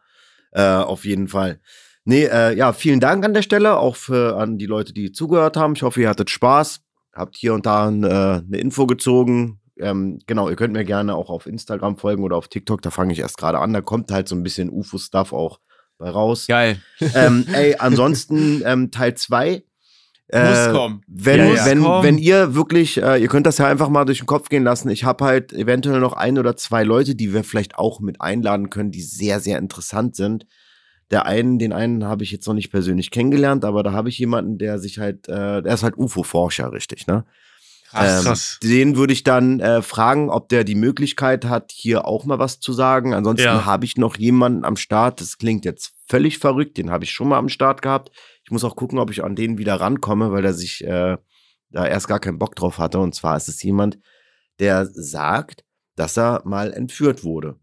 äh, 0.52 0.62
auf 0.62 1.04
jeden 1.04 1.28
Fall. 1.28 1.60
Nee, 2.04 2.24
äh, 2.24 2.56
ja, 2.56 2.72
vielen 2.72 3.00
Dank 3.00 3.24
an 3.24 3.34
der 3.34 3.42
Stelle, 3.42 3.76
auch 3.76 3.96
für, 3.96 4.36
an 4.36 4.58
die 4.58 4.66
Leute, 4.66 4.92
die 4.92 5.12
zugehört 5.12 5.56
haben. 5.56 5.74
Ich 5.76 5.82
hoffe, 5.82 6.00
ihr 6.00 6.08
hattet 6.08 6.30
Spaß, 6.30 6.80
habt 7.12 7.36
hier 7.36 7.54
und 7.54 7.66
da 7.66 7.88
äh, 7.88 7.90
eine 7.90 8.58
Info 8.58 8.86
gezogen, 8.86 9.60
ähm, 9.78 10.20
genau, 10.26 10.48
ihr 10.48 10.56
könnt 10.56 10.72
mir 10.72 10.84
gerne 10.84 11.14
auch 11.14 11.30
auf 11.30 11.46
Instagram 11.46 11.96
folgen 11.96 12.22
oder 12.22 12.36
auf 12.36 12.48
TikTok, 12.48 12.82
da 12.82 12.90
fange 12.90 13.12
ich 13.12 13.18
erst 13.18 13.38
gerade 13.38 13.58
an. 13.58 13.72
Da 13.72 13.80
kommt 13.80 14.10
halt 14.12 14.28
so 14.28 14.36
ein 14.36 14.42
bisschen 14.42 14.70
UFO-Stuff 14.70 15.32
auch 15.32 15.60
bei 15.98 16.10
raus. 16.10 16.46
Geil. 16.46 16.80
Ähm, 17.14 17.46
ey, 17.52 17.76
ansonsten 17.78 18.62
ähm, 18.64 18.90
Teil 18.90 19.14
2. 19.14 19.64
Äh, 20.32 20.48
Muss 20.66 20.74
kommen. 20.74 21.02
Wenn, 21.06 21.40
Ja, 21.40 21.54
ja. 21.54 21.64
wenn, 21.66 21.78
Muss 21.78 21.86
kommen. 21.88 22.04
wenn 22.04 22.18
ihr 22.18 22.54
wirklich, 22.54 23.00
äh, 23.02 23.20
ihr 23.20 23.28
könnt 23.28 23.46
das 23.46 23.58
ja 23.58 23.66
einfach 23.66 23.90
mal 23.90 24.04
durch 24.06 24.18
den 24.18 24.26
Kopf 24.26 24.48
gehen 24.48 24.64
lassen. 24.64 24.88
Ich 24.88 25.04
habe 25.04 25.24
halt 25.24 25.52
eventuell 25.52 26.00
noch 26.00 26.14
ein 26.14 26.38
oder 26.38 26.56
zwei 26.56 26.84
Leute, 26.84 27.14
die 27.14 27.34
wir 27.34 27.44
vielleicht 27.44 27.76
auch 27.76 28.00
mit 28.00 28.20
einladen 28.20 28.70
können, 28.70 28.90
die 28.90 29.02
sehr, 29.02 29.40
sehr 29.40 29.58
interessant 29.58 30.16
sind. 30.16 30.46
Der 31.10 31.26
einen, 31.26 31.58
den 31.58 31.74
einen 31.74 32.04
habe 32.06 32.24
ich 32.24 32.30
jetzt 32.32 32.46
noch 32.46 32.54
nicht 32.54 32.70
persönlich 32.70 33.10
kennengelernt, 33.10 33.66
aber 33.66 33.82
da 33.82 33.92
habe 33.92 34.08
ich 34.08 34.18
jemanden, 34.18 34.56
der 34.56 34.78
sich 34.78 34.98
halt, 34.98 35.28
äh, 35.28 35.60
der 35.62 35.74
ist 35.74 35.82
halt 35.82 35.98
UFO-Forscher, 35.98 36.72
richtig, 36.72 37.06
ne? 37.06 37.26
Krass. 37.90 38.20
Ähm, 38.20 38.24
krass. 38.24 38.58
Den 38.62 38.96
würde 38.96 39.12
ich 39.12 39.22
dann 39.22 39.60
äh, 39.60 39.82
fragen, 39.82 40.30
ob 40.30 40.48
der 40.48 40.64
die 40.64 40.74
Möglichkeit 40.74 41.44
hat, 41.44 41.72
hier 41.74 42.06
auch 42.06 42.24
mal 42.24 42.38
was 42.38 42.58
zu 42.58 42.72
sagen. 42.72 43.12
Ansonsten 43.12 43.44
Ja. 43.44 43.66
habe 43.66 43.84
ich 43.84 43.98
noch 43.98 44.16
jemanden 44.16 44.64
am 44.64 44.76
Start. 44.76 45.20
Das 45.20 45.36
klingt 45.36 45.66
jetzt 45.66 45.92
völlig 46.08 46.38
verrückt. 46.38 46.78
Den 46.78 46.90
habe 46.90 47.04
ich 47.04 47.10
schon 47.10 47.28
mal 47.28 47.36
am 47.36 47.50
Start 47.50 47.82
gehabt. 47.82 48.10
Muss 48.52 48.64
auch 48.64 48.76
gucken, 48.76 48.98
ob 48.98 49.10
ich 49.10 49.24
an 49.24 49.34
den 49.34 49.58
wieder 49.58 49.76
rankomme, 49.76 50.30
weil 50.30 50.44
er 50.44 50.52
sich 50.52 50.84
äh, 50.84 51.16
da 51.70 51.86
erst 51.86 52.06
gar 52.06 52.20
keinen 52.20 52.38
Bock 52.38 52.54
drauf 52.54 52.78
hatte. 52.78 52.98
Und 52.98 53.14
zwar 53.14 53.36
ist 53.36 53.48
es 53.48 53.62
jemand, 53.62 53.98
der 54.58 54.86
sagt, 54.86 55.64
dass 55.96 56.18
er 56.18 56.42
mal 56.44 56.72
entführt 56.72 57.24
wurde 57.24 57.58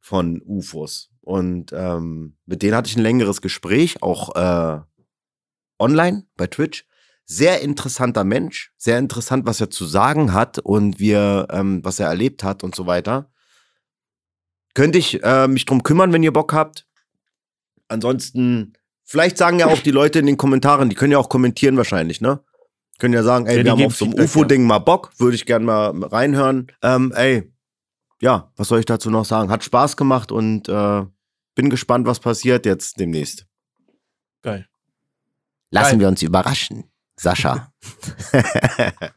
von 0.00 0.42
UFOs. 0.44 1.10
Und 1.20 1.72
ähm, 1.72 2.36
mit 2.44 2.62
denen 2.62 2.74
hatte 2.74 2.88
ich 2.88 2.96
ein 2.96 3.02
längeres 3.02 3.40
Gespräch, 3.40 4.02
auch 4.02 4.34
äh, 4.34 4.80
online 5.78 6.26
bei 6.36 6.48
Twitch 6.48 6.86
sehr 7.24 7.60
interessanter 7.60 8.24
Mensch, 8.24 8.72
sehr 8.76 8.98
interessant, 8.98 9.46
was 9.46 9.60
er 9.60 9.70
zu 9.70 9.84
sagen 9.84 10.32
hat 10.32 10.58
und 10.58 10.98
wie 10.98 11.12
er, 11.12 11.46
ähm, 11.50 11.84
was 11.84 12.00
er 12.00 12.08
erlebt 12.08 12.44
hat 12.44 12.64
und 12.64 12.74
so 12.74 12.86
weiter. 12.86 13.30
Könnte 14.74 14.98
ich 14.98 15.22
äh, 15.22 15.48
mich 15.48 15.64
drum 15.64 15.82
kümmern, 15.82 16.12
wenn 16.12 16.22
ihr 16.22 16.32
Bock 16.32 16.52
habt. 16.52 16.86
Ansonsten, 17.88 18.72
vielleicht 19.12 19.36
sagen 19.36 19.58
ja 19.58 19.66
auch 19.66 19.80
die 19.80 19.90
Leute 19.90 20.18
in 20.18 20.24
den 20.26 20.38
Kommentaren, 20.38 20.88
die 20.88 20.96
können 20.96 21.12
ja 21.12 21.18
auch 21.18 21.28
kommentieren 21.28 21.76
wahrscheinlich, 21.76 22.22
ne? 22.22 22.40
Können 22.98 23.12
ja 23.12 23.22
sagen, 23.22 23.46
ey, 23.46 23.58
Ja, 23.58 23.64
wir 23.64 23.72
haben 23.72 23.84
auf 23.84 23.94
so 23.94 24.06
einem 24.06 24.14
UFO-Ding 24.14 24.66
mal 24.66 24.78
Bock, 24.78 25.12
würde 25.18 25.34
ich 25.34 25.44
gerne 25.44 25.66
mal 25.66 26.04
reinhören. 26.04 26.72
Ähm, 26.82 27.12
ey, 27.14 27.52
ja, 28.22 28.50
was 28.56 28.68
soll 28.68 28.80
ich 28.80 28.86
dazu 28.86 29.10
noch 29.10 29.26
sagen? 29.26 29.50
Hat 29.50 29.62
Spaß 29.62 29.98
gemacht 29.98 30.32
und 30.32 30.66
äh, 30.70 31.04
bin 31.54 31.68
gespannt, 31.68 32.06
was 32.06 32.20
passiert 32.20 32.64
jetzt 32.64 32.98
demnächst. 32.98 33.46
Geil. 34.40 34.66
Lassen 35.70 35.90
Geil. 35.90 36.00
wir 36.00 36.08
uns 36.08 36.22
überraschen. 36.22 36.84
Sascha. 37.20 37.70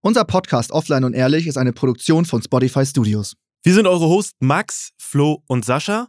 Unser 0.00 0.24
Podcast 0.24 0.72
Offline 0.72 1.04
und 1.04 1.14
Ehrlich 1.14 1.46
ist 1.46 1.56
eine 1.56 1.72
Produktion 1.72 2.24
von 2.24 2.42
Spotify 2.42 2.84
Studios. 2.84 3.36
Wir 3.62 3.74
sind 3.74 3.86
eure 3.86 4.08
Hosts 4.08 4.34
Max, 4.40 4.90
Flo 4.98 5.44
und 5.46 5.64
Sascha. 5.64 6.08